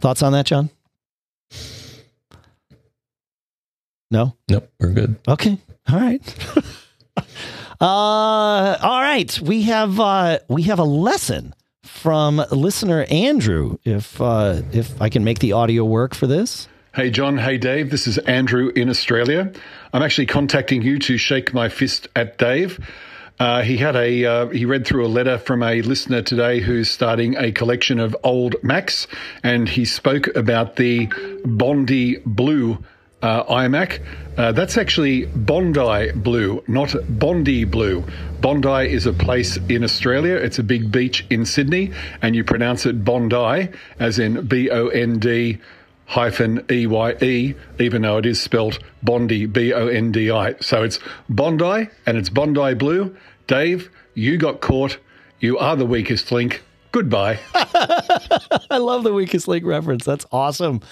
Thoughts 0.00 0.22
on 0.22 0.32
that, 0.32 0.46
John? 0.46 0.70
No. 4.10 4.36
Nope, 4.48 4.68
we're 4.80 4.92
good. 4.92 5.16
Okay. 5.28 5.58
All 5.90 6.00
right. 6.00 6.36
uh, 7.16 7.24
all 7.80 9.00
right. 9.00 9.40
We 9.40 9.62
have 9.62 10.00
uh, 10.00 10.40
we 10.48 10.62
have 10.62 10.78
a 10.78 10.84
lesson 10.84 11.54
from 11.84 12.42
listener 12.50 13.06
Andrew. 13.10 13.76
If 13.84 14.20
uh, 14.20 14.62
if 14.72 15.00
I 15.00 15.08
can 15.08 15.22
make 15.22 15.38
the 15.38 15.52
audio 15.52 15.84
work 15.84 16.14
for 16.14 16.26
this. 16.26 16.66
Hey, 16.92 17.10
John. 17.10 17.38
Hey, 17.38 17.56
Dave. 17.56 17.90
This 17.90 18.08
is 18.08 18.18
Andrew 18.18 18.72
in 18.74 18.88
Australia. 18.88 19.52
I'm 19.92 20.02
actually 20.02 20.26
contacting 20.26 20.82
you 20.82 20.98
to 21.00 21.16
shake 21.16 21.54
my 21.54 21.68
fist 21.68 22.08
at 22.16 22.36
Dave. 22.36 22.80
Uh, 23.40 23.62
he 23.62 23.78
had 23.78 23.96
a 23.96 24.24
uh, 24.26 24.46
he 24.48 24.66
read 24.66 24.86
through 24.86 25.06
a 25.06 25.08
letter 25.08 25.38
from 25.38 25.62
a 25.62 25.80
listener 25.80 26.20
today 26.20 26.60
who's 26.60 26.90
starting 26.90 27.38
a 27.38 27.50
collection 27.50 27.98
of 27.98 28.14
old 28.22 28.54
Macs, 28.62 29.06
and 29.42 29.66
he 29.66 29.86
spoke 29.86 30.26
about 30.36 30.76
the 30.76 31.06
Bondi 31.46 32.18
Blue 32.26 32.84
uh, 33.22 33.44
iMac. 33.44 34.04
Uh, 34.36 34.52
that's 34.52 34.76
actually 34.76 35.24
Bondi 35.24 36.12
Blue, 36.12 36.62
not 36.68 36.94
Bondi 37.08 37.64
Blue. 37.64 38.04
Bondi 38.42 38.92
is 38.92 39.06
a 39.06 39.12
place 39.14 39.56
in 39.70 39.84
Australia. 39.84 40.34
It's 40.34 40.58
a 40.58 40.62
big 40.62 40.92
beach 40.92 41.24
in 41.30 41.46
Sydney, 41.46 41.92
and 42.20 42.36
you 42.36 42.44
pronounce 42.44 42.84
it 42.84 43.02
Bondi, 43.06 43.70
as 43.98 44.18
in 44.18 44.46
B 44.46 44.68
O 44.68 44.88
N 44.88 45.18
D 45.18 45.58
hyphen 46.10 46.64
E 46.70 46.86
Y 46.88 47.14
E, 47.22 47.54
even 47.78 48.02
though 48.02 48.18
it 48.18 48.26
is 48.26 48.42
spelt 48.42 48.80
Bondi, 49.02 49.46
B 49.46 49.72
O 49.72 49.86
N 49.86 50.12
D 50.12 50.30
I. 50.30 50.56
So 50.60 50.82
it's 50.82 50.98
Bondi 51.28 51.88
and 52.04 52.18
it's 52.18 52.28
Bondi 52.28 52.74
Blue. 52.74 53.16
Dave, 53.50 53.90
you 54.14 54.38
got 54.38 54.60
caught. 54.60 54.96
You 55.40 55.58
are 55.58 55.74
the 55.74 55.84
weakest 55.84 56.30
link. 56.30 56.62
Goodbye. 56.92 57.40
I 57.54 58.78
love 58.78 59.02
the 59.02 59.12
weakest 59.12 59.48
link 59.48 59.64
reference. 59.64 60.04
That's 60.04 60.24
awesome. 60.30 60.82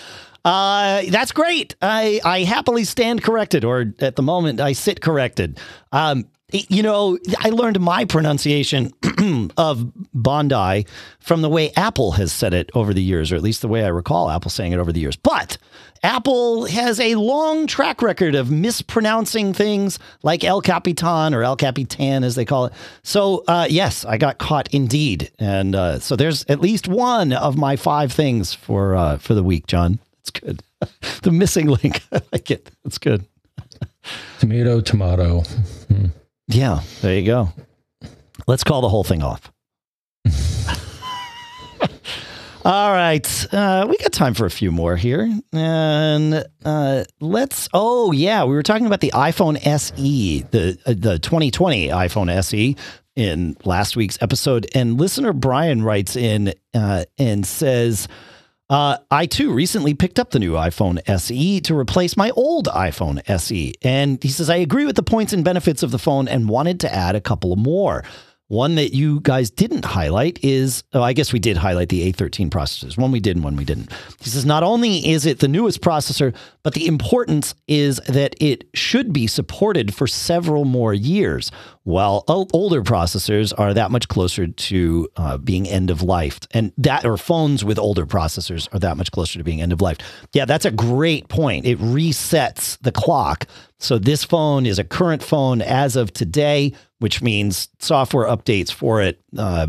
Uh, 0.44 1.02
that's 1.08 1.30
great. 1.30 1.76
I, 1.80 2.20
I 2.24 2.40
happily 2.40 2.82
stand 2.82 3.22
corrected, 3.22 3.64
or 3.64 3.94
at 4.00 4.16
the 4.16 4.22
moment, 4.24 4.60
I 4.60 4.72
sit 4.72 5.00
corrected. 5.00 5.60
Um, 5.92 6.24
you 6.50 6.82
know, 6.82 7.18
I 7.40 7.50
learned 7.50 7.78
my 7.80 8.04
pronunciation 8.06 8.92
of 9.58 9.92
Bondi 10.14 10.86
from 11.20 11.42
the 11.42 11.48
way 11.48 11.72
Apple 11.76 12.12
has 12.12 12.32
said 12.32 12.54
it 12.54 12.70
over 12.74 12.94
the 12.94 13.02
years, 13.02 13.30
or 13.30 13.36
at 13.36 13.42
least 13.42 13.60
the 13.60 13.68
way 13.68 13.84
I 13.84 13.88
recall 13.88 14.30
Apple 14.30 14.50
saying 14.50 14.72
it 14.72 14.78
over 14.78 14.90
the 14.90 15.00
years. 15.00 15.16
But 15.16 15.58
Apple 16.02 16.64
has 16.66 17.00
a 17.00 17.16
long 17.16 17.66
track 17.66 18.00
record 18.00 18.34
of 18.34 18.50
mispronouncing 18.50 19.52
things 19.52 19.98
like 20.22 20.42
El 20.42 20.62
Capitan 20.62 21.34
or 21.34 21.42
El 21.42 21.56
Capitan, 21.56 22.24
as 22.24 22.34
they 22.34 22.46
call 22.46 22.66
it. 22.66 22.72
So, 23.02 23.44
uh, 23.46 23.66
yes, 23.68 24.06
I 24.06 24.16
got 24.16 24.38
caught 24.38 24.72
indeed. 24.72 25.30
And 25.38 25.74
uh, 25.74 25.98
so 25.98 26.16
there's 26.16 26.44
at 26.46 26.60
least 26.60 26.88
one 26.88 27.32
of 27.32 27.58
my 27.58 27.76
five 27.76 28.10
things 28.12 28.54
for 28.54 28.94
uh, 28.94 29.18
for 29.18 29.34
the 29.34 29.42
week, 29.42 29.66
John. 29.66 29.98
It's 30.20 30.30
good. 30.30 30.62
the 31.22 31.30
missing 31.30 31.66
link. 31.66 32.02
I 32.12 32.22
like 32.32 32.50
it. 32.50 32.70
It's 32.86 32.98
good. 32.98 33.26
Tomato, 34.38 34.80
tomato. 34.80 35.40
Hmm. 35.40 36.06
Yeah, 36.48 36.80
there 37.02 37.18
you 37.18 37.26
go. 37.26 37.50
Let's 38.46 38.64
call 38.64 38.80
the 38.80 38.88
whole 38.88 39.04
thing 39.04 39.22
off. 39.22 39.52
All 42.64 42.90
right, 42.90 43.46
uh, 43.54 43.86
we 43.88 43.96
got 43.98 44.12
time 44.12 44.34
for 44.34 44.44
a 44.46 44.50
few 44.50 44.72
more 44.72 44.96
here, 44.96 45.30
and 45.52 46.44
uh, 46.64 47.04
let's. 47.20 47.68
Oh 47.72 48.12
yeah, 48.12 48.44
we 48.44 48.54
were 48.54 48.62
talking 48.62 48.86
about 48.86 49.00
the 49.00 49.12
iPhone 49.14 49.64
SE, 49.64 50.42
the 50.50 50.78
uh, 50.84 50.94
the 50.96 51.18
2020 51.18 51.88
iPhone 51.88 52.30
SE 52.30 52.76
in 53.14 53.56
last 53.64 53.96
week's 53.96 54.18
episode, 54.20 54.66
and 54.74 54.98
listener 54.98 55.32
Brian 55.32 55.82
writes 55.82 56.16
in 56.16 56.54
uh, 56.74 57.04
and 57.18 57.46
says. 57.46 58.08
Uh, 58.70 58.98
I 59.10 59.24
too 59.24 59.52
recently 59.52 59.94
picked 59.94 60.18
up 60.18 60.30
the 60.30 60.38
new 60.38 60.52
iPhone 60.52 61.00
SE 61.08 61.60
to 61.62 61.74
replace 61.74 62.16
my 62.18 62.30
old 62.30 62.66
iPhone 62.66 63.22
SE. 63.26 63.74
And 63.82 64.22
he 64.22 64.28
says, 64.28 64.50
I 64.50 64.56
agree 64.56 64.84
with 64.84 64.96
the 64.96 65.02
points 65.02 65.32
and 65.32 65.42
benefits 65.42 65.82
of 65.82 65.90
the 65.90 65.98
phone 65.98 66.28
and 66.28 66.48
wanted 66.50 66.80
to 66.80 66.94
add 66.94 67.16
a 67.16 67.20
couple 67.20 67.56
more. 67.56 68.04
One 68.48 68.76
that 68.76 68.94
you 68.94 69.20
guys 69.20 69.50
didn't 69.50 69.84
highlight 69.84 70.42
is, 70.42 70.82
oh, 70.94 71.02
I 71.02 71.12
guess 71.12 71.34
we 71.34 71.38
did 71.38 71.58
highlight 71.58 71.90
the 71.90 72.10
A13 72.10 72.48
processors. 72.48 72.96
One 72.96 73.12
we 73.12 73.20
did 73.20 73.36
and 73.36 73.44
one 73.44 73.56
we 73.56 73.64
didn't. 73.64 73.92
He 74.20 74.30
says, 74.30 74.46
not 74.46 74.62
only 74.62 75.06
is 75.06 75.26
it 75.26 75.40
the 75.40 75.48
newest 75.48 75.82
processor, 75.82 76.34
but 76.62 76.72
the 76.72 76.86
importance 76.86 77.54
is 77.68 78.00
that 78.08 78.34
it 78.40 78.64
should 78.74 79.12
be 79.12 79.26
supported 79.26 79.94
for 79.94 80.06
several 80.06 80.64
more 80.64 80.94
years, 80.94 81.50
while 81.88 82.22
older 82.28 82.82
processors 82.82 83.50
are 83.56 83.72
that 83.72 83.90
much 83.90 84.08
closer 84.08 84.46
to 84.46 85.08
uh, 85.16 85.38
being 85.38 85.66
end 85.66 85.88
of 85.88 86.02
life. 86.02 86.38
And 86.50 86.70
that, 86.76 87.06
or 87.06 87.16
phones 87.16 87.64
with 87.64 87.78
older 87.78 88.04
processors 88.04 88.68
are 88.74 88.78
that 88.80 88.98
much 88.98 89.10
closer 89.10 89.38
to 89.38 89.42
being 89.42 89.62
end 89.62 89.72
of 89.72 89.80
life. 89.80 89.96
Yeah, 90.34 90.44
that's 90.44 90.66
a 90.66 90.70
great 90.70 91.28
point. 91.28 91.64
It 91.64 91.78
resets 91.78 92.76
the 92.82 92.92
clock. 92.92 93.46
So 93.78 93.96
this 93.96 94.22
phone 94.22 94.66
is 94.66 94.78
a 94.78 94.84
current 94.84 95.22
phone 95.22 95.62
as 95.62 95.96
of 95.96 96.12
today 96.12 96.74
which 96.98 97.22
means 97.22 97.68
software 97.78 98.26
updates 98.26 98.72
for 98.72 99.00
it, 99.00 99.22
uh, 99.38 99.68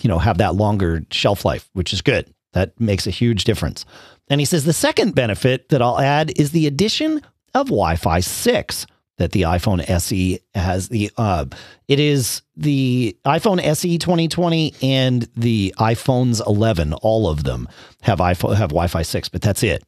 you 0.00 0.08
know, 0.08 0.18
have 0.18 0.38
that 0.38 0.54
longer 0.54 1.04
shelf 1.10 1.44
life, 1.44 1.68
which 1.72 1.92
is 1.92 2.00
good. 2.00 2.32
That 2.52 2.78
makes 2.80 3.06
a 3.06 3.10
huge 3.10 3.42
difference. 3.42 3.84
And 4.30 4.40
he 4.40 4.44
says 4.44 4.64
the 4.64 4.72
second 4.72 5.16
benefit 5.16 5.70
that 5.70 5.82
I'll 5.82 5.98
add 5.98 6.32
is 6.38 6.52
the 6.52 6.68
addition 6.68 7.20
of 7.52 7.66
Wi-Fi 7.66 8.20
six 8.20 8.86
that 9.18 9.32
the 9.32 9.42
iPhone 9.42 9.88
SE 9.88 10.40
has. 10.54 10.88
The 10.88 11.10
uh, 11.16 11.46
it 11.86 12.00
is 12.00 12.42
the 12.56 13.16
iPhone 13.24 13.62
SE 13.62 13.98
2020 13.98 14.74
and 14.82 15.28
the 15.36 15.74
iPhones 15.78 16.44
11. 16.46 16.94
All 16.94 17.28
of 17.28 17.44
them 17.44 17.68
have 18.02 18.18
iPhone 18.18 18.56
have 18.56 18.70
Wi-Fi 18.70 19.02
six, 19.02 19.28
but 19.28 19.42
that's 19.42 19.62
it. 19.62 19.84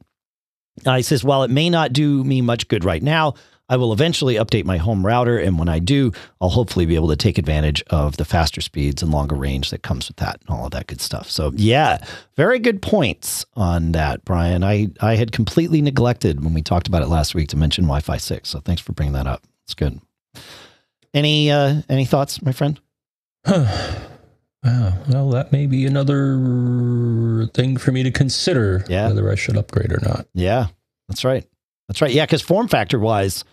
Uh, 0.87 0.97
he 0.97 1.03
says, 1.03 1.23
while 1.23 1.43
it 1.43 1.51
may 1.51 1.69
not 1.69 1.93
do 1.93 2.25
me 2.25 2.41
much 2.41 2.69
good 2.69 2.85
right 2.85 3.03
now, 3.03 3.35
I 3.71 3.77
will 3.77 3.93
eventually 3.93 4.35
update 4.35 4.65
my 4.65 4.79
home 4.79 5.07
router, 5.07 5.39
and 5.39 5.57
when 5.57 5.69
I 5.69 5.79
do, 5.79 6.11
I'll 6.41 6.49
hopefully 6.49 6.87
be 6.87 6.97
able 6.97 7.07
to 7.09 7.17
take 7.17 7.39
advantage 7.39 7.85
of 7.89 8.17
the 8.17 8.25
faster 8.25 8.61
speeds 8.61 9.01
and 9.01 9.13
longer 9.13 9.37
range 9.37 9.71
that 9.71 9.83
comes 9.83 10.09
with 10.09 10.17
that 10.17 10.41
and 10.41 10.51
all 10.51 10.65
of 10.65 10.73
that 10.73 10.89
good 10.89 11.01
stuff. 11.01 11.31
So, 11.31 11.53
yeah, 11.55 12.05
very 12.37 12.59
good 12.59 12.83
points 12.83 13.47
on 13.55 13.93
that, 13.93 14.25
Brian. 14.25 14.65
I, 14.65 14.89
I 15.01 15.15
had 15.15 15.31
completely 15.31 15.81
neglected 15.83 16.43
when 16.43 16.53
we 16.53 16.63
talked 16.63 16.89
about 16.89 17.03
it 17.03 17.09
last 17.09 17.33
week 17.33 17.49
to 17.51 17.57
mention 17.57 17.85
Wi 17.85 18.01
Fi 18.01 18.17
6. 18.17 18.49
So, 18.49 18.59
thanks 18.59 18.83
for 18.83 18.93
bringing 18.93 19.15
that 19.15 19.29
up. 19.29 19.45
It's 19.67 19.75
good. 19.75 20.01
Any 21.15 21.53
uh, 21.53 21.83
any 21.89 22.07
thoughts, 22.07 22.43
my 22.43 22.53
friend? 22.53 22.81
Wow. 24.65 24.93
Well, 25.09 25.31
that 25.31 25.53
may 25.53 25.67
be 25.67 25.87
another 25.87 27.47
thing 27.55 27.77
for 27.79 27.93
me 27.93 28.03
to 28.03 28.11
consider 28.11 28.85
yeah. 28.89 29.09
whether 29.09 29.31
I 29.31 29.35
should 29.35 29.57
upgrade 29.57 29.93
or 29.93 30.01
not. 30.03 30.27
Yeah, 30.35 30.67
that's 31.09 31.25
right. 31.25 31.47
That's 31.89 32.03
right. 32.03 32.13
Yeah, 32.13 32.27
because 32.27 32.43
form 32.43 32.69
factor 32.69 32.99
wise, 32.99 33.45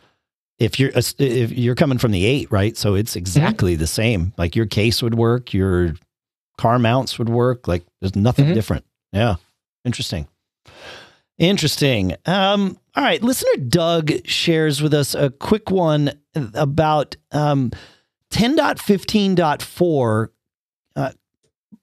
if 0.60 0.80
you're 0.80 0.92
if 0.94 1.52
you're 1.52 1.76
coming 1.76 1.98
from 1.98 2.12
the 2.12 2.26
eight, 2.26 2.52
right? 2.52 2.76
So 2.76 2.96
it's 2.96 3.16
exactly 3.16 3.74
mm-hmm. 3.74 3.80
the 3.80 3.88
same. 3.88 4.34
Like 4.38 4.56
your 4.56 4.66
case 4.66 5.02
would 5.02 5.16
work, 5.16 5.54
your 5.54 5.96
car 6.58 6.78
mounts 6.78 7.18
would 7.18 7.30
work. 7.30 7.68
Like 7.68 7.84
there's 8.02 8.16
nothing 8.16 8.46
mm-hmm. 8.46 8.54
different. 8.56 8.86
Yeah, 9.14 9.36
interesting. 9.86 10.28
Interesting. 11.38 12.16
Um, 12.26 12.78
all 12.96 13.04
right, 13.04 13.22
listener 13.22 13.64
Doug 13.64 14.12
shares 14.26 14.82
with 14.82 14.94
us 14.94 15.14
a 15.14 15.30
quick 15.30 15.70
one 15.70 16.12
about 16.34 17.16
um, 17.32 17.72
10.15.4, 18.32 20.26
uh, 20.26 20.28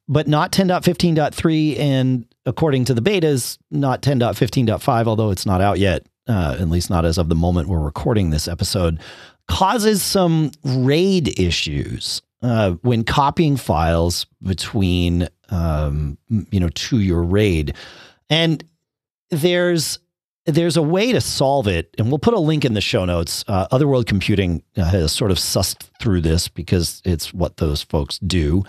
but 0.09 0.29
not 0.29 0.53
10.15.3, 0.53 1.79
and 1.79 2.27
according 2.47 2.85
to 2.87 2.95
the 2.95 3.03
betas, 3.03 3.59
not 3.71 4.03
10.15.5, 4.03 5.07
although 5.07 5.31
it's 5.31 5.47
not 5.47 5.61
out 5.61 5.79
yet 5.79 6.07
uh, 6.29 6.57
at 6.59 6.69
least 6.69 6.91
not 6.91 7.05
as 7.05 7.19
of 7.19 7.29
the 7.29 7.35
moment 7.35 7.69
we're 7.69 7.81
recording 7.81 8.31
this 8.31 8.49
episode, 8.49 9.01
causes 9.49 10.03
some 10.03 10.51
RAID 10.65 11.39
issues 11.39 12.23
uh, 12.43 12.73
when 12.83 13.05
copying 13.05 13.57
files 13.57 14.27
between, 14.43 15.29
um, 15.51 16.19
you 16.51 16.61
know, 16.61 16.71
to 16.71 17.01
your 17.01 17.23
RAID. 17.23 17.75
And 18.31 18.65
there's 19.31 19.99
there's 20.47 20.77
a 20.77 20.83
way 20.83 21.11
to 21.11 21.23
solve 21.23 21.67
it, 21.67 21.95
and 21.97 22.09
we'll 22.09 22.19
put 22.19 22.35
a 22.35 22.39
link 22.39 22.67
in 22.67 22.75
the 22.75 22.81
show 22.83 23.07
notes. 23.07 23.47
Uh, 23.49 23.67
Other 23.71 23.89
World 23.89 24.07
Computing 24.07 24.63
uh, 24.77 24.85
has 24.85 25.11
sort 25.11 25.31
of 25.31 25.39
sussed 25.39 25.89
through 25.99 26.21
this 26.21 26.49
because 26.49 27.01
it's 27.07 27.33
what 27.33 27.57
those 27.57 27.81
folks 27.81 28.19
do. 28.19 28.63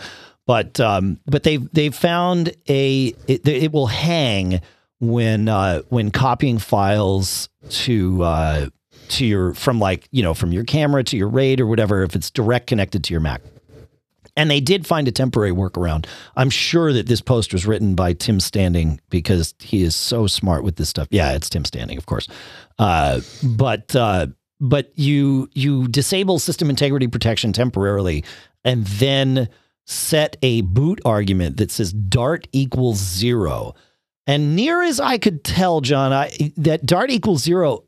But 0.47 0.79
um, 0.79 1.19
but 1.25 1.43
they've 1.43 1.67
they've 1.73 1.95
found 1.95 2.53
a 2.69 3.15
it, 3.27 3.47
it 3.47 3.71
will 3.71 3.87
hang 3.87 4.61
when 4.99 5.47
uh, 5.47 5.81
when 5.89 6.11
copying 6.11 6.59
files 6.59 7.49
to 7.69 8.23
uh, 8.23 8.69
to 9.09 9.25
your 9.25 9.53
from 9.53 9.79
like 9.79 10.07
you 10.11 10.23
know 10.23 10.33
from 10.33 10.51
your 10.51 10.63
camera 10.63 11.03
to 11.03 11.17
your 11.17 11.29
RAID 11.29 11.61
or 11.61 11.67
whatever 11.67 12.03
if 12.03 12.15
it's 12.15 12.29
direct 12.29 12.67
connected 12.67 13.03
to 13.05 13.13
your 13.13 13.21
Mac. 13.21 13.41
And 14.37 14.51
they 14.51 14.59
did 14.59 14.85
find 14.85 15.07
a 15.07 15.13
temporary 15.13 15.51
workaround. 15.51 16.07
I'm 16.35 16.49
sure 16.49 16.91
that 16.91 17.07
this 17.07 17.21
post 17.21 17.53
was 17.53 17.65
written 17.65 17.95
by 17.95 18.11
Tim 18.11 18.41
Standing 18.41 18.99
because 19.09 19.55
he 19.61 19.81
is 19.81 19.95
so 19.95 20.27
smart 20.27 20.65
with 20.65 20.75
this 20.75 20.89
stuff. 20.89 21.07
Yeah, 21.09 21.31
it's 21.31 21.49
Tim 21.49 21.63
Standing, 21.63 21.97
of 21.97 22.05
course. 22.05 22.27
Uh, 22.77 23.21
but 23.43 23.95
uh, 23.95 24.27
but 24.59 24.91
you 24.95 25.49
you 25.53 25.87
disable 25.87 26.39
system 26.39 26.69
integrity 26.69 27.07
protection 27.07 27.53
temporarily, 27.53 28.25
and 28.65 28.85
then 28.87 29.47
set 29.85 30.37
a 30.41 30.61
boot 30.61 30.99
argument 31.05 31.57
that 31.57 31.71
says 31.71 31.93
Dart 31.93 32.47
equals 32.51 32.97
zero. 32.97 33.75
And 34.27 34.55
near 34.55 34.81
as 34.81 34.99
I 34.99 35.17
could 35.17 35.43
tell, 35.43 35.81
John, 35.81 36.11
I, 36.11 36.53
that 36.57 36.85
Dart 36.85 37.11
equals 37.11 37.43
zero 37.43 37.83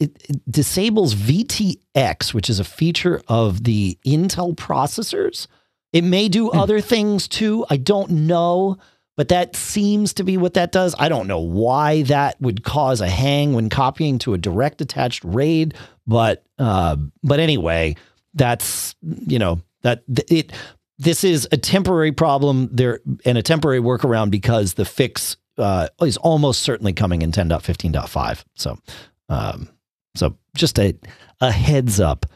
it, 0.00 0.16
it, 0.28 0.50
disables 0.50 1.14
VTX, 1.14 2.34
which 2.34 2.50
is 2.50 2.58
a 2.58 2.64
feature 2.64 3.22
of 3.28 3.64
the 3.64 3.98
Intel 4.04 4.56
processors. 4.56 5.46
It 5.92 6.04
may 6.04 6.28
do 6.28 6.48
hmm. 6.48 6.58
other 6.58 6.80
things 6.80 7.28
too. 7.28 7.66
I 7.68 7.76
don't 7.76 8.10
know, 8.10 8.78
but 9.16 9.28
that 9.28 9.54
seems 9.54 10.14
to 10.14 10.24
be 10.24 10.38
what 10.38 10.54
that 10.54 10.72
does. 10.72 10.94
I 10.98 11.08
don't 11.08 11.26
know 11.26 11.40
why 11.40 12.02
that 12.02 12.40
would 12.40 12.64
cause 12.64 13.00
a 13.00 13.08
hang 13.08 13.52
when 13.52 13.68
copying 13.68 14.18
to 14.20 14.34
a 14.34 14.38
direct 14.38 14.80
attached 14.80 15.22
RAID, 15.22 15.74
but 16.06 16.44
uh, 16.58 16.96
but 17.22 17.38
anyway, 17.38 17.96
that's 18.34 18.94
you 19.02 19.38
know 19.38 19.60
that 19.82 20.02
it. 20.08 20.52
This 20.98 21.24
is 21.24 21.48
a 21.52 21.56
temporary 21.56 22.12
problem 22.12 22.68
there 22.72 23.00
and 23.24 23.38
a 23.38 23.42
temporary 23.42 23.80
workaround 23.80 24.30
because 24.30 24.74
the 24.74 24.84
fix 24.84 25.36
uh, 25.58 25.88
is 26.00 26.16
almost 26.18 26.62
certainly 26.62 26.92
coming 26.92 27.22
in 27.22 27.32
10.15.5. 27.32 28.44
So, 28.54 28.78
um, 29.28 29.68
so 30.14 30.36
just 30.54 30.78
a, 30.78 30.96
a 31.40 31.50
heads 31.50 32.00
up. 32.00 32.26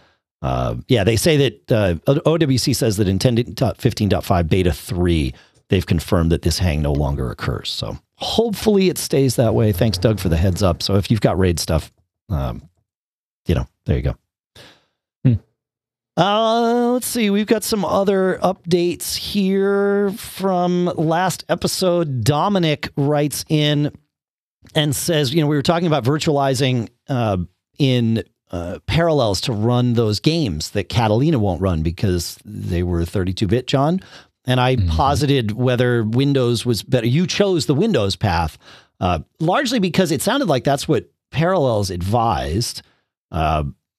Uh, 0.43 0.77
yeah, 0.89 1.05
they 1.05 1.17
say 1.17 1.37
that 1.37 1.73
uh, 1.73 1.95
OWC 2.07 2.75
says 2.75 2.97
that 2.99 3.09
in 3.09 3.19
10.15.5 3.19 4.49
beta 4.49 4.73
3, 4.73 5.35
they've 5.69 5.87
confirmed 5.87 6.31
that 6.33 6.43
this 6.43 6.59
hang 6.59 6.83
no 6.83 6.93
longer 6.93 7.31
occurs. 7.31 7.71
So 7.71 7.99
hopefully 8.17 8.89
it 8.89 8.99
stays 8.99 9.37
that 9.37 9.55
way. 9.55 9.73
Thanks, 9.73 9.99
Doug, 9.99 10.21
for 10.21 10.29
the 10.29 10.37
heads 10.37 10.63
up. 10.63 10.83
So 10.83 10.97
if 10.97 11.11
you've 11.11 11.21
got 11.21 11.39
RAID 11.39 11.59
stuff, 11.59 11.93
um, 12.29 12.69
you 13.47 13.55
know, 13.55 13.67
there 13.85 13.97
you 13.97 14.03
go. 14.03 14.17
Uh, 16.17 16.93
let's 16.95 17.07
see. 17.07 17.29
We've 17.29 17.47
got 17.47 17.63
some 17.63 17.85
other 17.85 18.39
updates 18.43 19.17
here 19.17 20.11
from 20.13 20.87
last 20.97 21.45
episode. 21.49 22.25
Dominic 22.25 22.89
writes 22.97 23.45
in 23.51 23.93
and 24.75 24.97
says, 24.97 25.35
you 25.35 25.43
know, 25.43 25.47
we 25.47 25.57
were 25.57 25.63
talking 25.63 25.87
about 25.87 26.05
virtualizing 26.05 26.89
uh, 27.09 27.37
in 27.79 28.25
uh, 28.51 28.79
parallels 28.87 29.43
to 29.43 29.53
run 29.53 29.93
those 29.93 30.21
games 30.21 30.71
that 30.71 30.89
Catalina 30.89 31.39
won't 31.39 31.61
run 31.61 31.83
because 31.83 32.39
they 32.45 32.83
were 32.83 33.05
32 33.05 33.47
bit, 33.47 33.67
John. 33.67 34.01
And 34.47 34.59
I 34.59 34.77
mm-hmm. 34.77 34.89
posited 34.89 35.53
whether 35.53 36.03
Windows 36.03 36.65
was 36.65 36.83
better. 36.83 37.07
You 37.07 37.27
chose 37.27 37.67
the 37.67 37.75
Windows 37.75 38.17
path, 38.17 38.57
uh, 39.01 39.19
largely 39.39 39.81
because 39.81 40.13
it 40.13 40.23
sounded 40.23 40.49
like 40.49 40.65
that's 40.65 40.89
what 40.89 41.11
Parallels 41.31 41.91
advised. 41.91 42.83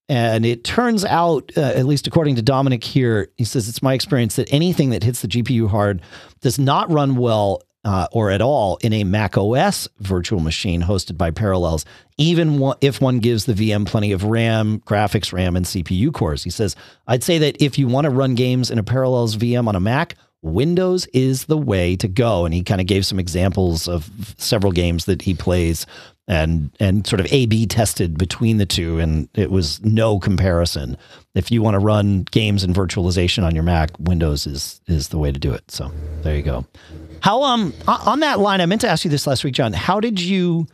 And 0.10 0.46
it 0.46 0.64
turns 0.64 1.04
out, 1.04 1.52
uh, 1.58 1.62
at 1.62 1.86
least 1.86 2.08
according 2.08 2.36
to 2.36 2.42
Dominic 2.42 2.84
here, 2.84 3.30
he 3.36 3.44
says 3.44 3.68
it's 3.68 3.82
my 3.82 3.94
experience 3.94 4.38
that 4.38 4.52
anything 4.52 4.92
that 4.92 5.04
hits 5.04 5.22
the 5.22 5.28
GPU 5.28 5.70
hard 5.70 6.02
does 6.42 6.58
not 6.58 6.90
run 6.90 7.18
well 7.18 7.62
uh, 7.84 8.08
or 8.12 8.32
at 8.32 8.42
all 8.42 8.78
in 8.82 8.92
a 8.94 9.04
Mac 9.04 9.38
OS 9.38 9.88
virtual 10.00 10.40
machine 10.40 10.82
hosted 10.82 11.18
by 11.18 11.32
Parallels, 11.32 11.86
even 12.18 12.74
if 12.82 13.00
one 13.00 13.20
gives 13.20 13.46
the 13.46 13.54
VM 13.54 13.86
plenty 13.86 14.12
of 14.12 14.24
RAM, 14.24 14.80
graphics 14.82 15.32
RAM, 15.32 15.56
and 15.56 15.66
CPU 15.66 16.14
cores. 16.14 16.44
He 16.44 16.50
says, 16.50 16.76
I'd 17.08 17.24
say 17.24 17.38
that 17.38 17.62
if 17.62 17.78
you 17.78 17.88
want 17.88 18.06
to 18.06 18.12
run 18.12 18.36
games 18.36 18.72
in 18.72 18.78
a 18.78 18.84
Parallels 18.84 19.38
VM 19.38 19.68
on 19.68 19.76
a 19.76 19.80
Mac, 19.80 20.16
Windows 20.42 21.06
is 21.14 21.46
the 21.46 21.58
way 21.58 21.96
to 21.96 22.08
go. 22.08 22.46
And 22.46 22.54
he 22.54 22.64
kind 22.64 22.82
of 22.82 22.88
gave 22.88 23.06
some 23.06 23.20
examples 23.20 23.88
of 23.88 24.10
several 24.38 24.72
games 24.72 25.06
that 25.06 25.22
he 25.22 25.34
plays 25.34 25.86
and 26.28 26.72
and 26.80 27.08
sort 27.08 27.20
of 27.20 27.28
A 27.32 27.46
B 27.46 27.66
tested 27.66 28.18
between 28.18 28.58
the 28.58 28.66
two, 28.66 29.00
and 29.00 29.30
it 29.34 29.50
was 29.50 29.84
no 29.84 30.20
comparison. 30.20 30.98
If 31.36 31.52
you 31.52 31.62
want 31.62 31.76
to 31.76 31.80
run 31.80 32.24
games 32.32 32.64
and 32.64 32.76
virtualization 32.76 33.44
on 33.44 33.56
your 33.56 33.64
Mac, 33.64 33.92
Windows 34.00 34.46
is 34.46 34.82
is 34.88 35.10
the 35.10 35.18
way 35.18 35.32
to 35.32 35.40
do 35.40 35.54
it. 35.54 35.70
So 35.72 35.92
there 36.24 36.36
you 36.36 36.44
go. 36.44 36.66
How 37.22 37.44
um 37.44 37.74
on 37.88 38.20
that 38.20 38.40
line, 38.40 38.62
I 38.62 38.66
meant 38.66 38.82
to 38.82 38.90
ask 38.90 39.06
you 39.06 39.12
this 39.12 39.26
last 39.26 39.44
week, 39.44 39.54
John. 39.54 39.74
How 39.74 40.00
did 40.00 40.20
you 40.20 40.68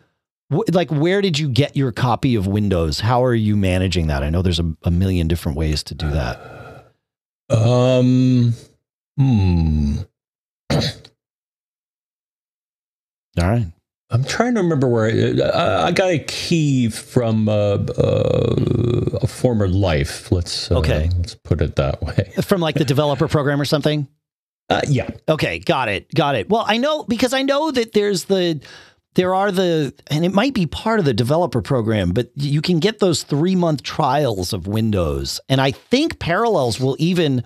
like 0.72 0.90
where 0.92 1.22
did 1.22 1.38
you 1.38 1.50
get 1.50 1.76
your 1.76 1.92
copy 1.92 2.36
of 2.36 2.48
Windows? 2.48 3.00
How 3.00 3.24
are 3.24 3.36
you 3.36 3.56
managing 3.56 4.08
that? 4.08 4.24
I 4.24 4.30
know 4.30 4.42
there's 4.42 4.60
a, 4.60 4.76
a 4.84 4.92
million 4.92 5.28
different 5.28 5.58
ways 5.58 5.84
to 5.84 5.96
do 5.96 6.10
that. 6.12 6.92
Um 7.50 8.54
hmm. 9.18 9.98
All 13.40 13.50
right. 13.50 13.66
I'm 14.10 14.24
trying 14.24 14.54
to 14.56 14.62
remember 14.62 14.88
where 14.88 15.06
I, 15.06 15.88
I 15.88 15.92
got 15.92 16.12
a 16.12 16.20
key 16.20 16.90
from 16.90 17.50
uh, 17.50 17.54
uh, 17.54 19.20
a 19.22 19.28
former 19.28 19.68
life. 19.68 20.32
Let's 20.32 20.72
uh, 20.72 20.80
okay. 20.80 21.10
Let's 21.18 21.36
put 21.36 21.62
it 21.62 21.76
that 21.78 22.02
way. 22.02 22.32
From 22.44 22.62
like 22.62 22.76
the 22.76 22.86
developer 22.86 23.28
program 23.28 23.60
or 23.60 23.66
something. 23.66 24.08
Uh, 24.70 24.82
yeah. 24.88 25.10
Okay. 25.28 25.60
Got 25.60 25.90
it. 25.90 26.14
Got 26.14 26.36
it. 26.36 26.48
Well, 26.50 26.64
I 26.68 26.78
know 26.78 27.04
because 27.06 27.34
I 27.34 27.42
know 27.42 27.72
that 27.72 27.94
there's 27.94 28.26
the 28.26 28.62
there 29.16 29.34
are 29.34 29.52
the 29.52 29.94
and 30.08 30.26
it 30.26 30.34
might 30.34 30.54
be 30.54 30.66
part 30.68 31.00
of 31.00 31.06
the 31.06 31.14
developer 31.14 31.62
program, 31.62 32.12
but 32.12 32.32
you 32.36 32.62
can 32.62 32.80
get 32.80 33.00
those 33.00 33.24
three 33.24 33.56
month 33.56 33.84
trials 33.84 34.54
of 34.54 34.68
Windows, 34.68 35.40
and 35.50 35.60
I 35.60 35.72
think 35.72 36.20
Parallels 36.20 36.80
will 36.80 36.96
even 37.00 37.44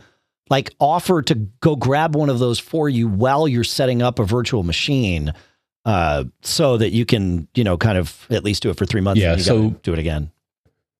like 0.50 0.74
offer 0.80 1.22
to 1.22 1.36
go 1.36 1.76
grab 1.76 2.16
one 2.16 2.30
of 2.30 2.40
those 2.40 2.60
for 2.60 2.88
you 2.88 3.08
while 3.08 3.48
you're 3.48 3.64
setting 3.64 4.02
up 4.02 4.20
a 4.20 4.24
virtual 4.24 4.64
machine 4.64 5.34
uh, 5.88 6.26
so 6.42 6.76
that 6.78 6.92
you 6.92 7.06
can, 7.06 7.48
you 7.56 7.64
know, 7.64 7.78
kind 7.78 7.98
of 7.98 8.28
at 8.30 8.44
least 8.44 8.62
do 8.62 8.70
it 8.70 8.78
for 8.78 8.86
three 8.86 9.00
months. 9.00 9.22
Yeah. 9.22 9.38
so 9.38 9.70
do 9.84 9.94
it 9.94 10.00
again. 10.00 10.30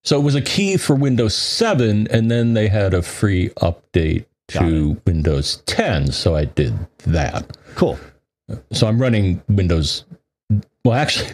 So 0.04 0.18
it 0.18 0.24
was 0.24 0.34
a 0.34 0.42
key 0.42 0.78
for 0.78 0.96
Windows 0.96 1.36
7, 1.36 2.08
and 2.10 2.32
then 2.32 2.54
they 2.54 2.70
had 2.70 2.94
a 2.94 3.02
free 3.02 3.50
update 3.62 4.26
to 4.48 5.00
Windows 5.06 5.62
10. 5.66 6.14
So 6.14 6.38
I 6.38 6.46
did 6.46 6.74
that. 7.00 7.58
Cool. 7.76 8.00
So 8.72 8.88
I'm 8.88 8.98
running 8.98 9.44
Windows. 9.50 10.06
Well, 10.86 10.96
actually, 10.96 11.32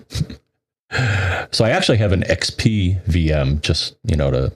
so 1.51 1.63
I 1.63 1.69
actually 1.69 1.99
have 1.99 2.11
an 2.11 2.23
XP 2.23 3.05
VM 3.05 3.61
just, 3.61 3.95
you 4.03 4.15
know, 4.15 4.31
to 4.31 4.51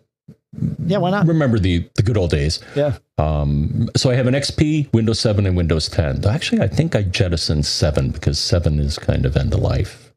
yeah, 0.86 0.98
why 0.98 1.12
not? 1.12 1.28
Remember 1.28 1.60
the 1.60 1.88
the 1.96 2.04
good 2.04 2.18
old 2.18 2.32
days. 2.32 2.60
Yeah. 2.76 2.98
Um, 3.18 3.90
so 3.96 4.10
I 4.12 4.16
have 4.16 4.28
an 4.28 4.34
XP, 4.36 4.92
Windows 4.94 5.20
7, 5.20 5.46
and 5.46 5.58
Windows 5.58 5.90
10. 5.90 6.26
Actually, 6.26 6.62
I 6.62 6.68
think 6.68 6.96
I 6.96 7.02
jettisoned 7.02 7.66
7 7.66 8.12
because 8.12 8.38
7 8.38 8.80
is 8.80 9.00
kind 9.00 9.26
of 9.26 9.36
end 9.36 9.54
of 9.54 9.60
life. 9.60 10.14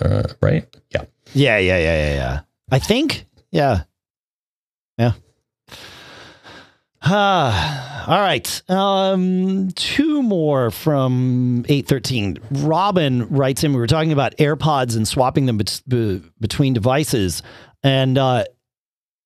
Uh, 0.00 0.22
right? 0.40 0.64
Yeah. 0.90 1.04
Yeah, 1.34 1.58
yeah, 1.58 1.78
yeah, 1.78 1.96
yeah, 2.08 2.14
yeah. 2.14 2.40
I 2.70 2.78
think. 2.78 3.26
Yeah. 3.50 3.82
Yeah. 4.98 5.12
Ah, 7.02 8.06
all 8.10 8.20
right. 8.20 8.62
Um, 8.70 9.70
two 9.74 10.22
more 10.22 10.70
from 10.70 11.64
813. 11.68 12.38
Robin 12.50 13.26
writes 13.28 13.64
in, 13.64 13.72
we 13.72 13.78
were 13.80 13.86
talking 13.86 14.12
about 14.12 14.36
AirPods 14.36 14.96
and 14.96 15.06
swapping 15.06 15.46
them 15.46 15.58
be- 15.88 16.22
between 16.40 16.72
devices. 16.74 17.42
And 17.82 18.18
uh, 18.18 18.44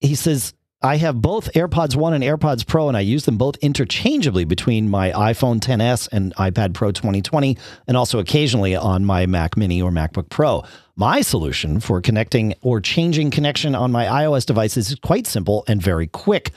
he 0.05 0.15
says, 0.15 0.55
I 0.85 0.97
have 0.97 1.23
both 1.23 1.51
AirPods 1.55 1.97
1 1.97 2.13
and 2.13 2.23
AirPods 2.23 2.67
Pro, 2.67 2.89
and 2.89 2.97
I 2.97 3.01
use 3.01 3.25
them 3.25 3.39
both 3.39 3.57
interchangeably 3.63 4.45
between 4.45 4.91
my 4.91 5.13
iPhone 5.13 5.59
10s 5.59 6.11
and 6.13 6.35
iPad 6.35 6.75
Pro 6.75 6.93
2020, 6.93 7.57
and 7.89 7.97
also 7.97 8.19
occasionally 8.19 8.77
on 8.77 9.03
my 9.05 9.25
Mac 9.25 9.57
Mini 9.57 9.81
or 9.81 9.91
MacBook 9.91 10.29
Pro. 10.29 10.63
My 10.95 11.23
solution 11.23 11.81
for 11.81 12.03
connecting 12.03 12.53
or 12.61 12.83
changing 12.83 13.31
connection 13.31 13.75
on 13.75 13.93
my 13.93 14.05
iOS 14.05 14.45
devices 14.45 14.91
is 14.91 14.99
quite 14.99 15.27
simple 15.27 15.65
and 15.69 15.81
very 15.81 16.07
quick. 16.07 16.51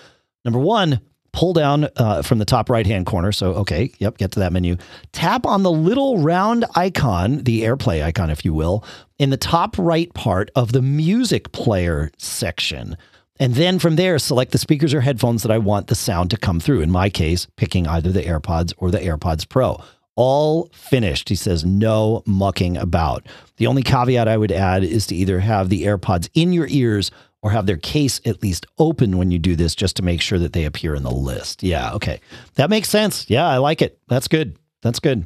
Number 0.43 0.59
one, 0.59 0.99
pull 1.31 1.53
down 1.53 1.87
uh, 1.95 2.21
from 2.21 2.39
the 2.39 2.45
top 2.45 2.69
right 2.69 2.85
hand 2.85 3.05
corner. 3.05 3.31
So, 3.31 3.53
okay, 3.53 3.93
yep, 3.99 4.17
get 4.17 4.33
to 4.33 4.39
that 4.39 4.51
menu. 4.51 4.75
Tap 5.13 5.45
on 5.45 5.63
the 5.63 5.71
little 5.71 6.17
round 6.17 6.65
icon, 6.75 7.43
the 7.43 7.61
AirPlay 7.61 8.03
icon, 8.03 8.29
if 8.29 8.43
you 8.43 8.53
will, 8.53 8.83
in 9.19 9.29
the 9.29 9.37
top 9.37 9.77
right 9.77 10.13
part 10.13 10.51
of 10.53 10.73
the 10.73 10.81
music 10.81 11.53
player 11.53 12.11
section. 12.17 12.97
And 13.39 13.55
then 13.55 13.79
from 13.79 13.95
there, 13.95 14.17
select 14.19 14.51
the 14.51 14.57
speakers 14.57 14.93
or 14.93 15.01
headphones 15.01 15.43
that 15.43 15.51
I 15.51 15.57
want 15.57 15.87
the 15.87 15.95
sound 15.95 16.29
to 16.31 16.37
come 16.37 16.59
through. 16.59 16.81
In 16.81 16.91
my 16.91 17.09
case, 17.09 17.47
picking 17.55 17.87
either 17.87 18.11
the 18.11 18.23
AirPods 18.23 18.73
or 18.77 18.91
the 18.91 18.99
AirPods 18.99 19.47
Pro. 19.47 19.81
All 20.15 20.69
finished. 20.73 21.29
He 21.29 21.35
says, 21.35 21.63
no 21.63 22.23
mucking 22.25 22.77
about. 22.77 23.27
The 23.57 23.67
only 23.67 23.83
caveat 23.83 24.27
I 24.27 24.37
would 24.37 24.51
add 24.51 24.83
is 24.83 25.05
to 25.07 25.15
either 25.15 25.39
have 25.39 25.69
the 25.69 25.83
AirPods 25.83 26.29
in 26.33 26.53
your 26.53 26.67
ears 26.69 27.11
or 27.43 27.51
have 27.51 27.67
their 27.67 27.77
case 27.77 28.19
at 28.25 28.41
least 28.41 28.65
open 28.79 29.17
when 29.17 29.29
you 29.29 29.37
do 29.37 29.55
this 29.55 29.75
just 29.75 29.95
to 29.97 30.03
make 30.03 30.21
sure 30.21 30.39
that 30.39 30.53
they 30.53 30.65
appear 30.65 30.95
in 30.95 31.03
the 31.03 31.11
list. 31.11 31.61
Yeah, 31.61 31.93
okay. 31.93 32.19
That 32.55 32.71
makes 32.71 32.89
sense. 32.89 33.29
Yeah, 33.29 33.47
I 33.47 33.57
like 33.57 33.83
it. 33.83 33.99
That's 34.07 34.27
good. 34.27 34.57
That's 34.81 34.99
good. 34.99 35.25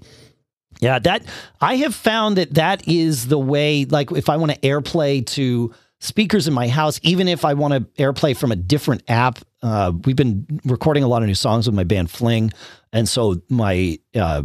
Yeah, 0.81 0.99
that 0.99 1.23
I 1.61 1.77
have 1.77 1.95
found 1.95 2.37
that 2.37 2.55
that 2.55 2.87
is 2.87 3.27
the 3.27 3.39
way 3.39 3.85
like 3.85 4.11
if 4.11 4.29
I 4.29 4.37
want 4.37 4.51
to 4.51 4.59
airplay 4.59 5.25
to 5.27 5.73
speakers 6.01 6.47
in 6.47 6.53
my 6.53 6.67
house, 6.67 6.99
even 7.03 7.27
if 7.27 7.45
I 7.45 7.53
want 7.53 7.73
to 7.73 8.03
airplay 8.03 8.35
from 8.35 8.51
a 8.51 8.55
different 8.55 9.03
app. 9.07 9.39
Uh, 9.61 9.93
we've 10.03 10.15
been 10.15 10.59
recording 10.65 11.03
a 11.03 11.07
lot 11.07 11.21
of 11.21 11.27
new 11.27 11.35
songs 11.35 11.67
with 11.67 11.75
my 11.75 11.83
band 11.83 12.09
Fling, 12.09 12.51
and 12.91 13.07
so 13.07 13.41
my 13.47 13.99
uh, 14.15 14.41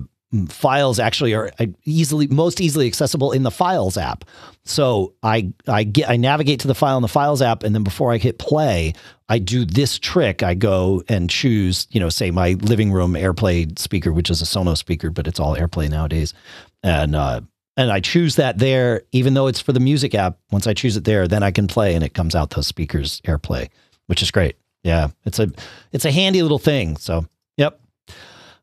files 0.48 0.98
actually 0.98 1.34
are 1.34 1.50
easily 1.84 2.26
most 2.26 2.60
easily 2.60 2.86
accessible 2.86 3.32
in 3.32 3.42
the 3.42 3.50
Files 3.50 3.96
app. 3.96 4.24
So 4.64 5.14
I 5.22 5.52
I 5.66 5.84
get 5.84 6.10
I 6.10 6.16
navigate 6.16 6.60
to 6.60 6.68
the 6.68 6.74
file 6.74 6.96
in 6.98 7.02
the 7.02 7.08
Files 7.08 7.40
app, 7.40 7.62
and 7.62 7.74
then 7.74 7.84
before 7.84 8.12
I 8.12 8.18
hit 8.18 8.38
play, 8.38 8.92
I 9.28 9.38
do 9.38 9.64
this 9.64 9.98
trick. 9.98 10.42
I 10.42 10.54
go 10.54 11.02
and 11.08 11.30
choose, 11.30 11.86
you 11.90 12.00
know, 12.00 12.10
say 12.10 12.30
my 12.30 12.52
living 12.60 12.92
room 12.92 13.14
AirPlay 13.14 13.78
speaker, 13.78 14.12
which 14.12 14.28
is 14.28 14.42
a 14.42 14.44
Sonos 14.44 14.76
speaker, 14.78 15.10
but 15.10 15.26
it's 15.26 15.40
all 15.40 15.56
AirPlay 15.56 15.88
nowadays, 15.88 16.34
and 16.82 17.16
uh, 17.16 17.40
and 17.77 17.93
I 17.93 18.01
choose 18.01 18.36
that 18.36 18.59
there, 18.59 19.03
even 19.12 19.35
though 19.35 19.47
it's 19.47 19.61
for 19.61 19.73
the 19.73 19.81
music 19.81 20.15
app. 20.15 20.39
Once 20.51 20.66
I 20.66 20.74
choose 20.74 20.97
it 20.97 21.05
there, 21.05 21.28
then 21.28 21.43
I 21.43 21.51
can 21.51 21.66
play, 21.66 21.94
and 21.94 22.03
it 22.03 22.15
comes 22.15 22.35
out 22.35 22.51
those 22.51 22.66
speakers 22.66 23.20
AirPlay, 23.23 23.69
which 24.07 24.23
is 24.23 24.31
great. 24.31 24.57
Yeah, 24.82 25.09
it's 25.24 25.39
a 25.39 25.51
it's 25.93 26.05
a 26.05 26.12
handy 26.12 26.43
little 26.43 26.59
thing. 26.59 26.97
So, 26.97 27.27
yep. 27.57 27.81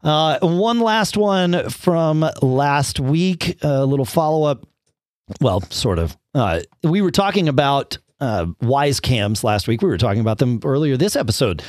Uh, 0.04 0.40
one 0.42 0.80
last 0.80 1.16
one 1.16 1.70
from 1.70 2.26
last 2.42 3.00
week, 3.00 3.58
a 3.64 3.86
little 3.86 4.06
follow 4.06 4.44
up. 4.44 4.66
Well, 5.40 5.62
sort 5.70 6.00
of. 6.00 6.18
Uh, 6.34 6.62
we 6.84 7.02
were 7.02 7.12
talking 7.12 7.48
about 7.48 7.98
uh, 8.20 8.46
Wyze 8.62 9.02
cams 9.02 9.44
last 9.44 9.68
week. 9.68 9.82
We 9.82 9.90
were 9.90 9.98
talking 9.98 10.22
about 10.22 10.40
them 10.40 10.60
earlier 10.64 10.98
this 10.98 11.16
episode. 11.16 11.62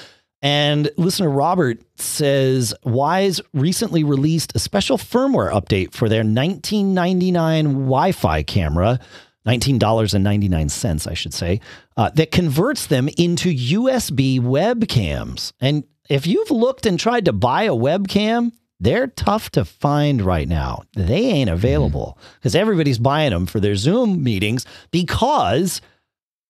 And 0.45 0.91
listener 0.99 1.31
Robert 1.31 1.81
says 1.97 2.75
Wyze 2.85 3.41
recently 3.55 4.05
released 4.05 4.55
a 4.55 4.59
special 4.59 4.99
firmware 4.99 5.51
update 5.51 5.95
for 5.95 6.07
their 6.07 6.19
1999 6.19 7.65
Wi 7.73 8.12
Fi 8.12 8.43
camera, 8.43 9.01
$19.99, 9.47 11.11
I 11.11 11.15
should 11.15 11.33
say, 11.33 11.61
uh, 11.97 12.11
that 12.11 12.31
converts 12.31 12.87
them 12.87 13.09
into 13.16 13.55
USB 13.55 14.39
webcams. 14.39 15.55
And 15.61 15.85
if 16.11 16.27
you've 16.27 16.51
looked 16.51 16.85
and 16.85 17.01
tried 17.01 17.25
to 17.25 17.33
buy 17.33 17.62
a 17.62 17.73
webcam, 17.73 18.53
they're 18.81 19.07
tough 19.07 19.49
to 19.53 19.65
find 19.65 20.21
right 20.21 20.47
now. 20.47 20.83
They 20.95 21.25
ain't 21.25 21.49
available 21.49 22.19
because 22.35 22.55
everybody's 22.55 22.99
buying 22.99 23.31
them 23.31 23.47
for 23.47 23.61
their 23.61 23.77
Zoom 23.77 24.23
meetings 24.23 24.66
because 24.91 25.81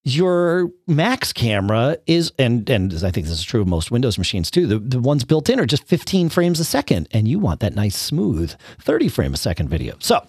your 0.04 0.70
Mac's 0.86 1.32
camera 1.32 1.96
is, 2.06 2.32
and 2.38 2.68
and 2.68 2.92
I 2.92 3.10
think 3.10 3.26
this 3.26 3.38
is 3.38 3.44
true 3.44 3.62
of 3.62 3.68
most 3.68 3.90
Windows 3.90 4.18
machines 4.18 4.50
too. 4.50 4.66
The 4.66 4.78
the 4.78 5.00
ones 5.00 5.24
built 5.24 5.48
in 5.48 5.58
are 5.58 5.66
just 5.66 5.86
15 5.86 6.28
frames 6.28 6.60
a 6.60 6.64
second, 6.64 7.08
and 7.10 7.26
you 7.26 7.38
want 7.38 7.60
that 7.60 7.74
nice 7.74 7.96
smooth 7.96 8.54
30 8.80 9.08
frame 9.08 9.34
a 9.34 9.38
second 9.38 9.68
video. 9.68 9.96
So, 10.00 10.26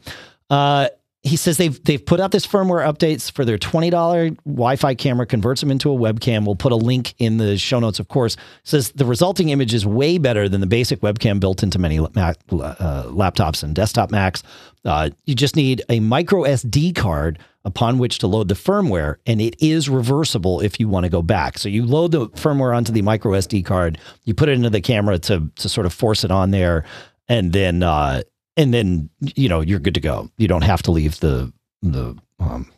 uh, 0.49 0.87
he 1.23 1.35
says 1.35 1.57
they've 1.57 1.83
they've 1.83 2.03
put 2.03 2.19
out 2.19 2.31
this 2.31 2.45
firmware 2.47 2.87
updates 2.87 3.29
for 3.31 3.43
their 3.43 3.57
twenty 3.57 3.89
dollar 3.89 4.29
Wi-Fi 4.45 4.95
camera, 4.95 5.25
converts 5.25 5.59
them 5.59 5.71
into 5.71 5.91
a 5.91 5.97
webcam. 5.97 6.45
We'll 6.45 6.55
put 6.55 6.71
a 6.71 6.77
link 6.77 7.15
in 7.17 7.37
the 7.37 7.57
show 7.57 7.79
notes, 7.79 7.99
of 7.99 8.07
course. 8.07 8.37
says 8.63 8.91
the 8.91 9.05
resulting 9.05 9.49
image 9.49 9.73
is 9.73 9.85
way 9.85 10.19
better 10.19 10.47
than 10.47 10.61
the 10.61 10.67
basic 10.67 11.01
webcam 11.01 11.39
built 11.39 11.63
into 11.63 11.79
many 11.79 11.99
Mac, 12.13 12.37
uh, 12.51 13.05
laptops 13.07 13.63
and 13.63 13.75
desktop 13.75 14.11
Macs. 14.11 14.43
Uh, 14.85 15.09
you 15.25 15.33
just 15.33 15.55
need 15.55 15.81
a 15.89 15.99
micro 15.99 16.43
SD 16.43 16.95
card 16.95 17.39
upon 17.65 17.97
which 17.97 18.19
to 18.19 18.27
load 18.27 18.47
the 18.47 18.55
firmware, 18.55 19.15
and 19.25 19.41
it 19.41 19.55
is 19.61 19.89
reversible 19.89 20.61
if 20.61 20.79
you 20.79 20.87
want 20.87 21.03
to 21.03 21.09
go 21.09 21.23
back. 21.23 21.57
So 21.57 21.67
you 21.67 21.83
load 21.83 22.11
the 22.11 22.29
firmware 22.29 22.75
onto 22.75 22.93
the 22.93 23.01
micro 23.01 23.33
SD 23.33 23.65
card, 23.65 23.97
you 24.23 24.33
put 24.33 24.47
it 24.47 24.53
into 24.53 24.69
the 24.69 24.81
camera 24.81 25.17
to 25.19 25.51
to 25.55 25.69
sort 25.69 25.85
of 25.85 25.93
force 25.93 26.23
it 26.23 26.31
on 26.31 26.51
there, 26.51 26.85
and 27.27 27.51
then 27.51 27.83
uh, 27.83 28.21
and 28.55 28.73
then 28.73 29.09
you 29.19 29.49
know 29.49 29.61
you're 29.61 29.79
good 29.79 29.95
to 29.95 29.99
go. 29.99 30.29
You 30.37 30.47
don't 30.47 30.63
have 30.63 30.83
to 30.83 30.91
leave 30.91 31.19
the 31.19 31.51
the 31.81 32.15
um, 32.39 32.71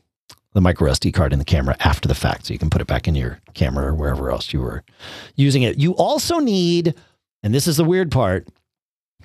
the 0.53 0.61
micro 0.61 0.89
SD 0.89 1.13
card 1.13 1.33
in 1.33 1.39
the 1.39 1.45
camera 1.45 1.75
after 1.81 2.07
the 2.07 2.15
fact, 2.15 2.47
so 2.47 2.53
you 2.53 2.59
can 2.59 2.69
put 2.69 2.81
it 2.81 2.87
back 2.87 3.07
in 3.07 3.15
your 3.15 3.39
camera 3.53 3.87
or 3.87 3.93
wherever 3.93 4.31
else 4.31 4.53
you 4.53 4.61
were 4.61 4.83
using 5.35 5.63
it. 5.63 5.77
You 5.77 5.95
also 5.95 6.39
need, 6.39 6.95
and 7.43 7.53
this 7.53 7.67
is 7.67 7.77
the 7.77 7.83
weird 7.83 8.09
part, 8.09 8.47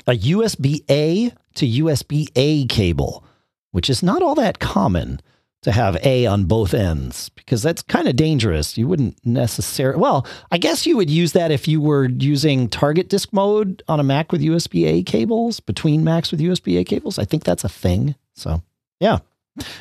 a 0.09 0.13
USB 0.13 0.81
A 0.91 1.33
to 1.55 1.67
USB 1.67 2.29
A 2.35 2.67
cable, 2.67 3.25
which 3.71 3.89
is 3.89 4.03
not 4.03 4.23
all 4.23 4.35
that 4.35 4.59
common 4.59 5.21
to 5.63 5.71
have 5.71 5.97
A 6.05 6.27
on 6.27 6.45
both 6.45 6.75
ends 6.75 7.29
because 7.31 7.63
that's 7.63 7.83
kind 7.83 8.09
of 8.09 8.17
dangerous. 8.17 8.77
You 8.77 8.89
wouldn't 8.89 9.25
necessarily, 9.25 9.99
well, 9.99 10.27
I 10.51 10.59
guess 10.59 10.87
you 10.87 10.97
would 10.97 11.09
use 11.09 11.33
that 11.33 11.51
if 11.51 11.69
you 11.69 11.81
were 11.81 12.07
using 12.07 12.69
target 12.69 13.09
disk 13.09 13.33
mode 13.33 13.83
on 13.89 14.01
a 14.01 14.03
Mac 14.03 14.33
with 14.33 14.41
USB 14.43 14.87
A 14.87 15.03
cables, 15.05 15.61
between 15.61 16.03
Macs 16.03 16.33
with 16.33 16.41
USB 16.41 16.79
A 16.81 16.85
cables. 16.85 17.19
I 17.19 17.25
think 17.25 17.45
that's 17.45 17.63
a 17.65 17.69
thing. 17.69 18.17
So, 18.35 18.63
yeah. 18.99 19.19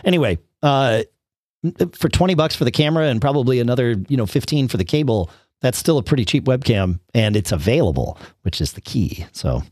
Anyway, 0.06 0.38
uh, 0.62 1.04
for 1.94 2.10
20 2.10 2.36
bucks 2.36 2.56
for 2.56 2.64
the 2.64 2.72
camera 2.72 3.08
and 3.08 3.20
probably 3.20 3.60
another, 3.60 3.96
you 4.08 4.18
know, 4.18 4.28
15 4.28 4.68
for 4.68 4.78
the 4.78 4.86
cable, 4.86 5.32
that's 5.62 5.78
still 5.78 5.98
a 5.98 6.04
pretty 6.04 6.26
cheap 6.26 6.46
webcam 6.46 7.00
and 7.14 7.36
it's 7.36 7.52
available, 7.52 8.20
which 8.44 8.62
is 8.62 8.74
the 8.74 8.82
key. 8.82 9.26
So, 9.32 9.64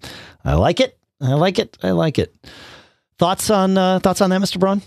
I 0.44 0.56
like 0.56 0.80
it. 0.80 0.98
I 1.22 1.34
like 1.34 1.60
it. 1.60 1.77
I 1.84 1.91
like 1.91 2.18
it. 2.18 2.34
Thoughts 3.19 3.49
on 3.49 3.77
uh, 3.77 3.99
thoughts 3.99 4.22
on 4.22 4.30
that, 4.31 4.41
Mr. 4.41 4.60
Braun? 4.60 4.81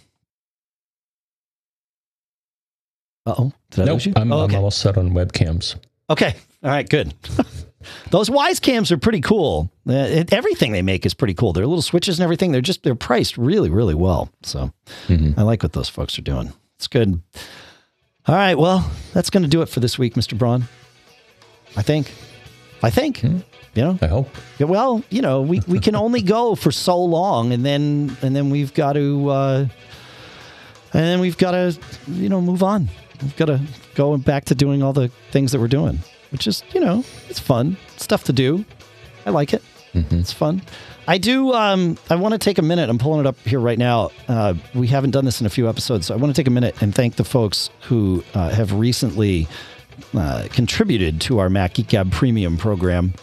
Uh 3.27 3.35
oh. 3.39 3.53
Did 3.71 3.83
I 3.83 3.85
nope, 3.85 3.95
lose 3.95 4.07
you? 4.07 4.13
I'm, 4.17 4.33
oh, 4.33 4.41
okay. 4.41 4.55
I'm 4.55 4.59
almost 4.59 4.79
set 4.79 4.99
on 4.99 5.11
webcams. 5.11 5.77
Okay. 6.11 6.35
All 6.63 6.71
right. 6.71 6.89
Good. 6.89 7.15
Those 8.11 8.31
Wyze 8.31 8.61
cams 8.61 8.93
are 8.93 8.99
pretty 8.99 9.21
cool. 9.21 9.71
Uh, 9.89 9.93
it, 9.93 10.33
everything 10.33 10.73
they 10.73 10.83
make 10.83 11.05
is 11.05 11.15
pretty 11.15 11.35
cool. 11.35 11.53
Their 11.53 11.67
little 11.67 11.83
switches 11.83 12.19
and 12.19 12.25
everything. 12.25 12.53
They're 12.53 12.61
just 12.61 12.83
they're 12.83 12.95
priced 12.95 13.37
really 13.37 13.71
really 13.71 13.95
well. 13.95 14.31
So 14.43 14.73
mm-hmm. 15.09 15.39
I 15.39 15.43
like 15.43 15.63
what 15.63 15.73
those 15.73 15.89
folks 15.89 16.19
are 16.19 16.23
doing. 16.23 16.53
It's 16.77 16.89
good. 16.89 17.21
All 18.27 18.35
right. 18.35 18.57
Well, 18.57 18.89
that's 19.13 19.31
going 19.31 19.43
to 19.43 19.49
do 19.49 19.63
it 19.63 19.69
for 19.69 19.81
this 19.81 19.99
week, 19.99 20.15
Mr. 20.15 20.37
Braun. 20.37 20.65
I 21.77 21.83
think. 21.83 22.13
I 22.83 22.91
think. 22.91 23.19
Mm-hmm. 23.19 23.39
You 23.75 23.83
know. 23.83 23.99
I 24.03 24.07
hope. 24.07 24.29
Yeah, 24.59 24.67
well, 24.67 25.03
you 25.09 25.23
know, 25.23 25.41
we, 25.41 25.61
we 25.67 25.79
can 25.79 25.97
only 25.97 26.21
go 26.21 26.55
for 26.55 26.71
so 26.71 27.03
long, 27.03 27.53
and 27.53 27.65
then 27.65 28.15
and 28.21 28.37
then 28.37 28.51
we've 28.51 28.75
got 28.75 28.93
to 28.95 29.29
uh, 29.31 29.67
and 30.93 31.03
then 31.03 31.21
we've 31.21 31.39
got 31.39 31.53
to 31.53 31.79
you 32.09 32.29
know 32.29 32.41
move 32.41 32.63
on 32.63 32.89
we've 33.23 33.37
got 33.37 33.47
to 33.47 33.61
go 33.95 34.17
back 34.17 34.45
to 34.47 34.55
doing 34.55 34.83
all 34.83 34.93
the 34.93 35.09
things 35.31 35.53
that 35.53 35.61
we're 35.61 35.69
doing, 35.69 36.01
which 36.31 36.47
is, 36.47 36.63
you 36.73 36.81
know, 36.81 37.05
it's 37.29 37.39
fun 37.39 37.77
stuff 37.97 38.25
to 38.25 38.33
do. 38.33 38.65
I 39.25 39.31
like 39.31 39.55
it. 39.55 39.63
Mm-hmm. 39.95 40.17
It's 40.17 40.33
fun. 40.33 40.63
I 41.07 41.19
do. 41.19 41.53
Um, 41.53 41.99
I 42.09 42.17
want 42.17 42.33
to 42.33 42.39
take 42.39 42.59
a 42.59 42.63
minute. 42.63 42.89
I'm 42.89 42.99
pulling 42.99 43.21
it 43.21 43.27
up 43.27 43.39
here 43.41 43.61
right 43.61 43.79
now. 43.79 44.11
Uh, 44.29 44.55
we 44.75 44.87
haven't 44.87 45.11
done 45.11 45.25
this 45.25 45.41
in 45.41 45.47
a 45.47 45.51
few 45.51 45.69
episodes, 45.69 46.07
so 46.07 46.15
I 46.15 46.17
want 46.17 46.35
to 46.35 46.41
take 46.41 46.47
a 46.47 46.53
minute 46.53 46.81
and 46.81 46.95
thank 46.95 47.17
the 47.17 47.25
folks 47.25 47.71
who 47.83 48.25
uh, 48.35 48.51
have 48.51 48.73
recently 48.73 49.49
uh, 50.15 50.47
contributed 50.53 51.21
to 51.23 51.39
our 51.39 51.51
Mac 51.51 51.75
Geek 51.75 51.95
Premium 52.11 52.57
program. 52.57 53.15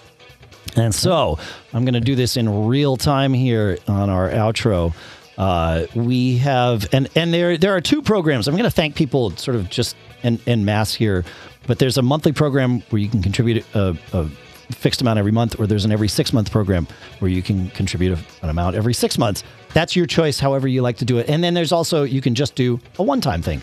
And 0.76 0.94
so 0.94 1.40
I'm 1.74 1.84
going 1.84 1.96
to 1.96 2.00
do 2.00 2.16
this 2.16 2.38
in 2.38 2.68
real 2.68 2.98
time 2.98 3.34
here 3.34 3.78
on 3.88 4.10
our 4.10 4.30
outro. 4.30 4.94
Uh, 5.40 5.88
we 5.96 6.38
have, 6.38 6.88
and 6.94 7.08
and 7.16 7.34
there 7.34 7.58
there 7.58 7.74
are 7.74 7.80
two 7.80 8.02
programs. 8.02 8.48
I'm 8.48 8.56
going 8.56 8.66
to 8.66 8.70
thank 8.70 8.96
people 8.96 9.32
sort 9.38 9.56
of 9.56 9.70
just 9.70 9.96
in, 10.22 10.38
in 10.46 10.66
mass 10.66 10.94
here, 10.94 11.24
but 11.66 11.80
there's 11.80 11.98
a 11.98 12.02
monthly 12.02 12.34
program 12.34 12.82
where 12.90 13.02
you 13.02 13.08
can 13.08 13.24
contribute 13.24 13.66
a, 13.74 13.98
a 14.12 14.28
fixed 14.72 15.00
amount 15.00 15.18
every 15.18 15.32
month, 15.32 15.58
or 15.58 15.66
there's 15.66 15.86
an 15.86 15.94
every 15.94 16.10
six 16.10 16.34
month 16.34 16.52
program 16.52 16.88
where 17.20 17.32
you 17.32 17.42
can 17.42 17.70
contribute 17.70 18.20
an 18.42 18.50
amount 18.50 18.76
every 18.76 18.94
six 18.94 19.18
months. 19.18 19.46
That's 19.74 19.96
your 19.96 20.06
choice, 20.06 20.42
however 20.42 20.68
you 20.68 20.82
like 20.82 20.98
to 20.98 21.06
do 21.06 21.18
it. 21.18 21.30
And 21.30 21.42
then 21.42 21.54
there's 21.54 21.72
also 21.72 22.04
you 22.04 22.20
can 22.20 22.36
just 22.36 22.56
do 22.56 22.78
a 22.98 23.04
one 23.04 23.22
time 23.22 23.42
thing. 23.42 23.62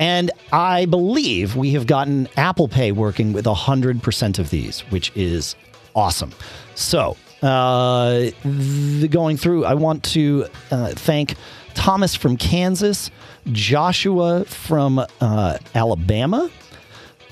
And 0.00 0.30
I 0.50 0.86
believe 0.86 1.56
we 1.56 1.72
have 1.72 1.86
gotten 1.86 2.26
Apple 2.38 2.68
Pay 2.68 2.92
working 2.92 3.34
with 3.34 3.44
100% 3.44 4.38
of 4.38 4.48
these, 4.48 4.80
which 4.90 5.12
is 5.14 5.56
awesome. 5.94 6.32
So 6.74 7.16
uh, 7.42 8.30
the, 8.44 9.08
going 9.10 9.36
through, 9.36 9.64
I 9.64 9.74
want 9.74 10.02
to 10.04 10.46
uh, 10.70 10.92
thank 10.94 11.34
Thomas 11.74 12.14
from 12.14 12.36
Kansas, 12.36 13.10
Joshua 13.52 14.44
from 14.44 15.04
uh, 15.20 15.58
Alabama, 15.74 16.50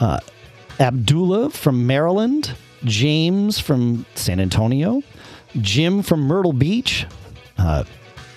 uh, 0.01 0.21
Abdullah 0.79 1.51
from 1.51 1.87
Maryland, 1.87 2.55
James 2.85 3.59
from 3.59 4.07
San 4.15 4.39
Antonio, 4.39 5.03
Jim 5.61 6.03
from 6.03 6.21
Myrtle 6.21 6.53
Beach, 6.53 7.07
uh, 7.59 7.85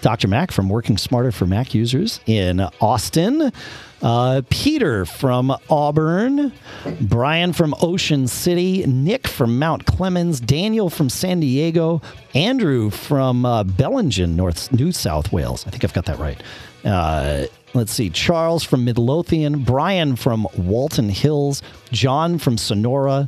Dr. 0.02 0.28
Mac 0.28 0.52
from 0.52 0.70
Working 0.70 0.98
Smarter 0.98 1.32
for 1.32 1.46
Mac 1.46 1.74
Users 1.76 2.20
in 2.26 2.62
Austin. 2.82 3.52
Uh, 4.02 4.42
Peter 4.50 5.06
from 5.06 5.54
Auburn, 5.70 6.54
Brian 7.02 7.52
from 7.52 7.76
Ocean 7.82 8.28
City, 8.28 8.86
Nick 8.88 9.28
from 9.28 9.60
Mount 9.60 9.86
Clemens, 9.86 10.40
Daniel 10.40 10.90
from 10.90 11.10
San 11.10 11.42
Diego, 11.42 12.02
Andrew 12.34 12.90
from 12.90 13.46
uh, 13.46 13.64
Bellingen, 13.64 14.36
North 14.36 14.72
New 14.72 14.92
South 14.92 15.32
Wales. 15.34 15.68
I 15.68 15.72
think 15.72 15.84
I've 15.84 15.94
got 15.94 16.06
that 16.06 16.18
right. 16.18 16.42
Uh, 16.86 17.46
let's 17.74 17.92
see, 17.92 18.10
Charles 18.10 18.64
from 18.64 18.86
Midlothian, 18.86 19.64
Brian 19.64 20.16
from 20.16 20.48
Walton 20.58 21.10
Hills, 21.10 21.62
John 21.92 22.38
from 22.38 22.58
Sonora, 22.58 23.28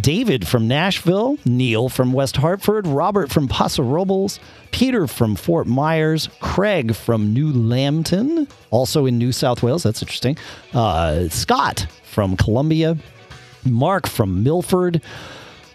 David 0.00 0.48
from 0.48 0.66
Nashville, 0.68 1.38
Neil 1.44 1.88
from 1.88 2.12
West 2.12 2.36
Hartford, 2.36 2.86
Robert 2.86 3.30
from 3.30 3.48
Paso 3.48 3.82
Robles, 3.82 4.40
Peter 4.70 5.06
from 5.06 5.36
Fort 5.36 5.66
Myers, 5.66 6.28
Craig 6.40 6.94
from 6.94 7.32
New 7.32 7.52
Lambton, 7.52 8.48
also 8.70 9.06
in 9.06 9.18
New 9.18 9.32
South 9.32 9.62
Wales. 9.62 9.82
That's 9.82 10.02
interesting. 10.02 10.36
Uh, 10.72 11.28
Scott 11.28 11.86
from 12.04 12.36
Columbia, 12.36 12.96
Mark 13.64 14.06
from 14.06 14.42
Milford. 14.42 15.02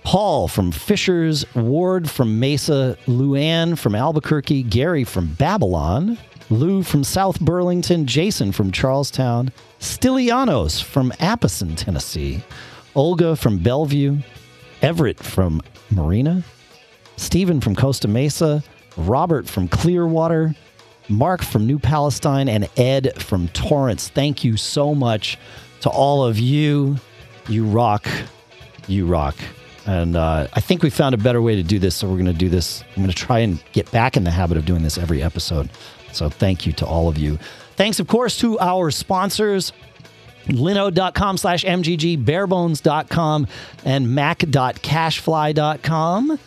Paul 0.03 0.47
from 0.47 0.71
Fishers, 0.71 1.45
Ward 1.53 2.09
from 2.09 2.39
Mesa, 2.39 2.97
Luann 3.07 3.77
from 3.77 3.93
Albuquerque, 3.93 4.63
Gary 4.63 5.03
from 5.03 5.33
Babylon, 5.33 6.17
Lou 6.49 6.81
from 6.81 7.03
South 7.03 7.41
Burlington, 7.41 8.05
Jason 8.05 8.53
from 8.53 8.71
Charlestown, 8.71 9.51
Stilianos 9.81 10.81
from 10.81 11.11
Apison, 11.19 11.75
Tennessee, 11.75 12.41
Olga 12.97 13.35
from 13.35 13.59
Bellevue, 13.59 14.17
Everett 14.81 15.19
from 15.19 15.61
Marina, 15.91 16.43
Stephen 17.15 17.61
from 17.61 17.75
Costa 17.75 18.07
Mesa, 18.07 18.63
Robert 18.97 19.47
from 19.47 19.67
Clearwater, 19.67 20.55
Mark 21.07 21.43
from 21.43 21.67
New 21.67 21.77
Palestine, 21.77 22.49
and 22.49 22.67
Ed 22.75 23.21
from 23.21 23.49
Torrance. 23.49 24.09
Thank 24.09 24.43
you 24.43 24.57
so 24.57 24.95
much 24.95 25.37
to 25.81 25.89
all 25.89 26.25
of 26.25 26.39
you. 26.39 26.97
You 27.47 27.65
rock. 27.65 28.07
You 28.87 29.05
rock. 29.05 29.35
And 29.85 30.15
uh, 30.15 30.47
I 30.51 30.59
think 30.59 30.81
we 30.81 30.89
found 30.89 31.13
a 31.13 31.19
better 31.19 31.41
way 31.41 31.55
to 31.55 31.63
do 31.63 31.77
this. 31.77 31.95
So 31.95 32.09
we're 32.09 32.15
going 32.15 32.25
to 32.25 32.33
do 32.33 32.49
this. 32.49 32.83
I'm 32.89 33.03
going 33.03 33.09
to 33.09 33.15
try 33.15 33.39
and 33.39 33.63
get 33.73 33.89
back 33.91 34.17
in 34.17 34.23
the 34.23 34.31
habit 34.31 34.57
of 34.57 34.65
doing 34.65 34.81
this 34.81 34.97
every 34.97 35.21
episode. 35.21 35.69
So 36.13 36.29
thank 36.29 36.65
you 36.65 36.73
to 36.73 36.85
all 36.85 37.07
of 37.07 37.17
you. 37.19 37.37
Thanks, 37.75 37.99
of 37.99 38.07
course, 38.07 38.39
to 38.39 38.57
our 38.59 38.89
sponsors 38.89 39.71
linode.com 40.47 41.37
slash 41.37 41.63
mgg 41.63 42.23
barebones.com 42.23 43.47
and 43.85 44.13
mac.cachefly.com 44.15 46.39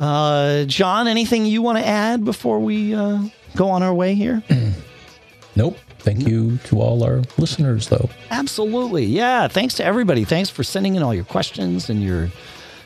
uh, 0.00 0.64
john 0.64 1.06
anything 1.08 1.46
you 1.46 1.62
want 1.62 1.78
to 1.78 1.86
add 1.86 2.24
before 2.24 2.58
we 2.60 2.94
uh, 2.94 3.18
go 3.56 3.68
on 3.68 3.82
our 3.82 3.94
way 3.94 4.14
here? 4.14 4.42
Nope. 5.56 5.78
Thank 6.00 6.26
you 6.26 6.56
to 6.64 6.80
all 6.80 7.04
our 7.04 7.22
listeners 7.38 7.88
though. 7.88 8.10
Absolutely. 8.30 9.04
Yeah 9.04 9.48
thanks 9.48 9.74
to 9.74 9.84
everybody. 9.84 10.24
Thanks 10.24 10.50
for 10.50 10.64
sending 10.64 10.96
in 10.96 11.02
all 11.02 11.14
your 11.14 11.24
questions 11.24 11.88
and 11.88 12.02
your 12.02 12.30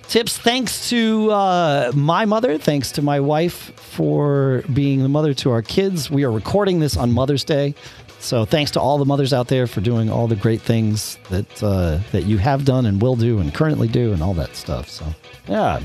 tips. 0.07 0.37
Thanks 0.39 0.89
to 0.91 1.31
uh, 1.31 1.93
my 1.95 2.25
mother. 2.27 2.59
Thanks 2.59 2.93
to 2.93 3.03
my 3.03 3.21
wife 3.21 3.73
for 3.81 4.63
being 4.73 5.03
the 5.03 5.09
mother 5.09 5.33
to 5.35 5.51
our 5.51 5.63
kids. 5.63 6.11
We 6.11 6.25
are 6.25 6.31
recording 6.31 6.81
this 6.81 6.97
on 6.97 7.13
mother's 7.13 7.45
day 7.45 7.75
So 8.21 8.45
thanks 8.45 8.71
to 8.73 8.81
all 8.81 8.99
the 8.99 9.05
mothers 9.05 9.33
out 9.33 9.49
there 9.49 9.67
for 9.67 9.81
doing 9.81 10.11
all 10.11 10.27
the 10.27 10.37
great 10.37 10.61
things 10.61 11.19
that 11.31 11.63
uh, 11.63 12.01
that 12.13 12.25
you 12.25 12.39
have 12.39 12.65
done 12.65 12.87
and 12.87 13.01
will 13.01 13.17
do 13.17 13.39
and 13.39 13.55
currently 13.55 13.89
do 13.89 14.13
and 14.13 14.23
all 14.23 14.35
that 14.35 14.57
stuff. 14.57 14.89
So 14.89 15.07
yeah, 15.47 15.81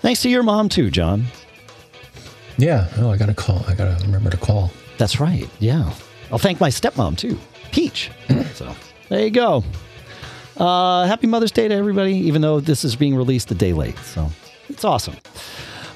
thanks 0.00 0.22
to 0.22 0.28
your 0.28 0.42
mom 0.42 0.68
too, 0.68 0.90
John. 0.90 1.24
Yeah. 2.56 2.88
Oh, 2.98 3.10
I 3.10 3.16
gotta 3.16 3.34
call. 3.34 3.64
I 3.66 3.74
gotta 3.74 3.96
remember 4.04 4.30
to 4.30 4.36
call. 4.36 4.70
That's 4.98 5.20
right. 5.20 5.48
Yeah, 5.60 5.92
I'll 6.30 6.38
thank 6.38 6.60
my 6.60 6.68
stepmom 6.68 7.16
too, 7.16 7.38
Peach. 7.72 8.10
so 8.54 8.74
there 9.08 9.22
you 9.22 9.30
go. 9.30 9.64
Uh, 10.56 11.06
happy 11.06 11.26
Mother's 11.26 11.50
Day 11.52 11.66
to 11.68 11.74
everybody, 11.74 12.14
even 12.14 12.42
though 12.42 12.60
this 12.60 12.84
is 12.84 12.94
being 12.94 13.16
released 13.16 13.50
a 13.50 13.54
day 13.54 13.72
late. 13.72 13.98
So 13.98 14.30
it's 14.68 14.84
awesome. 14.84 15.16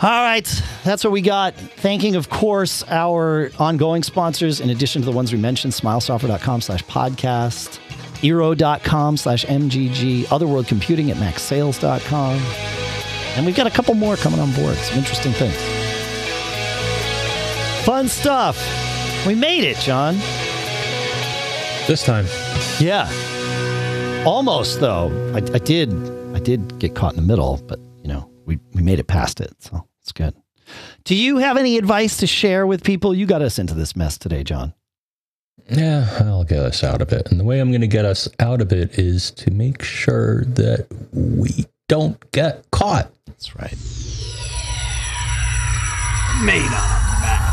All 0.00 0.22
right, 0.22 0.62
that's 0.84 1.02
what 1.02 1.12
we 1.12 1.20
got. 1.20 1.54
Thanking, 1.56 2.14
of 2.14 2.28
course, 2.30 2.84
our 2.88 3.50
ongoing 3.58 4.04
sponsors, 4.04 4.60
in 4.60 4.70
addition 4.70 5.02
to 5.02 5.06
the 5.06 5.12
ones 5.12 5.32
we 5.32 5.38
mentioned, 5.40 5.72
smilesoftware.com 5.72 6.60
slash 6.60 6.84
podcast, 6.84 7.80
eero.com 8.20 9.16
slash 9.16 9.44
MGG, 9.46 10.30
Other 10.30 10.46
World 10.46 10.68
Computing 10.68 11.10
at 11.10 11.16
macsales.com. 11.16 12.38
And 13.36 13.44
we've 13.44 13.56
got 13.56 13.66
a 13.66 13.70
couple 13.70 13.94
more 13.94 14.14
coming 14.16 14.38
on 14.38 14.52
board, 14.52 14.76
some 14.76 14.98
interesting 14.98 15.32
things. 15.32 15.56
Fun 17.84 18.06
stuff. 18.06 18.56
We 19.26 19.34
made 19.34 19.64
it, 19.64 19.78
John. 19.78 20.14
This 21.88 22.04
time. 22.04 22.26
Yeah. 22.78 23.10
Almost 24.26 24.80
though. 24.80 25.10
I, 25.34 25.38
I 25.38 25.58
did 25.58 25.92
I 26.36 26.38
did 26.38 26.78
get 26.78 26.94
caught 26.94 27.14
in 27.14 27.16
the 27.16 27.26
middle, 27.26 27.60
but 27.66 27.80
you 28.02 28.08
know, 28.08 28.30
we, 28.44 28.58
we 28.74 28.82
made 28.82 28.98
it 28.98 29.06
past 29.06 29.40
it, 29.40 29.54
so 29.58 29.87
it's 30.08 30.12
good. 30.12 30.34
Do 31.04 31.14
you 31.14 31.36
have 31.36 31.58
any 31.58 31.76
advice 31.76 32.16
to 32.18 32.26
share 32.26 32.66
with 32.66 32.82
people? 32.82 33.14
You 33.14 33.26
got 33.26 33.42
us 33.42 33.58
into 33.58 33.74
this 33.74 33.94
mess 33.94 34.16
today, 34.16 34.42
John. 34.42 34.72
Yeah, 35.70 36.08
I'll 36.20 36.44
get 36.44 36.60
us 36.60 36.82
out 36.82 37.02
of 37.02 37.12
it. 37.12 37.30
And 37.30 37.38
the 37.38 37.44
way 37.44 37.60
I'm 37.60 37.70
going 37.70 37.82
to 37.82 37.86
get 37.86 38.06
us 38.06 38.26
out 38.40 38.62
of 38.62 38.72
it 38.72 38.98
is 38.98 39.30
to 39.32 39.50
make 39.50 39.82
sure 39.82 40.44
that 40.44 40.86
we 41.12 41.66
don't 41.88 42.18
get 42.32 42.70
caught. 42.70 43.12
That's 43.26 43.54
right. 43.54 43.76
Made 46.42 46.62
on 46.62 47.24
a 47.24 47.47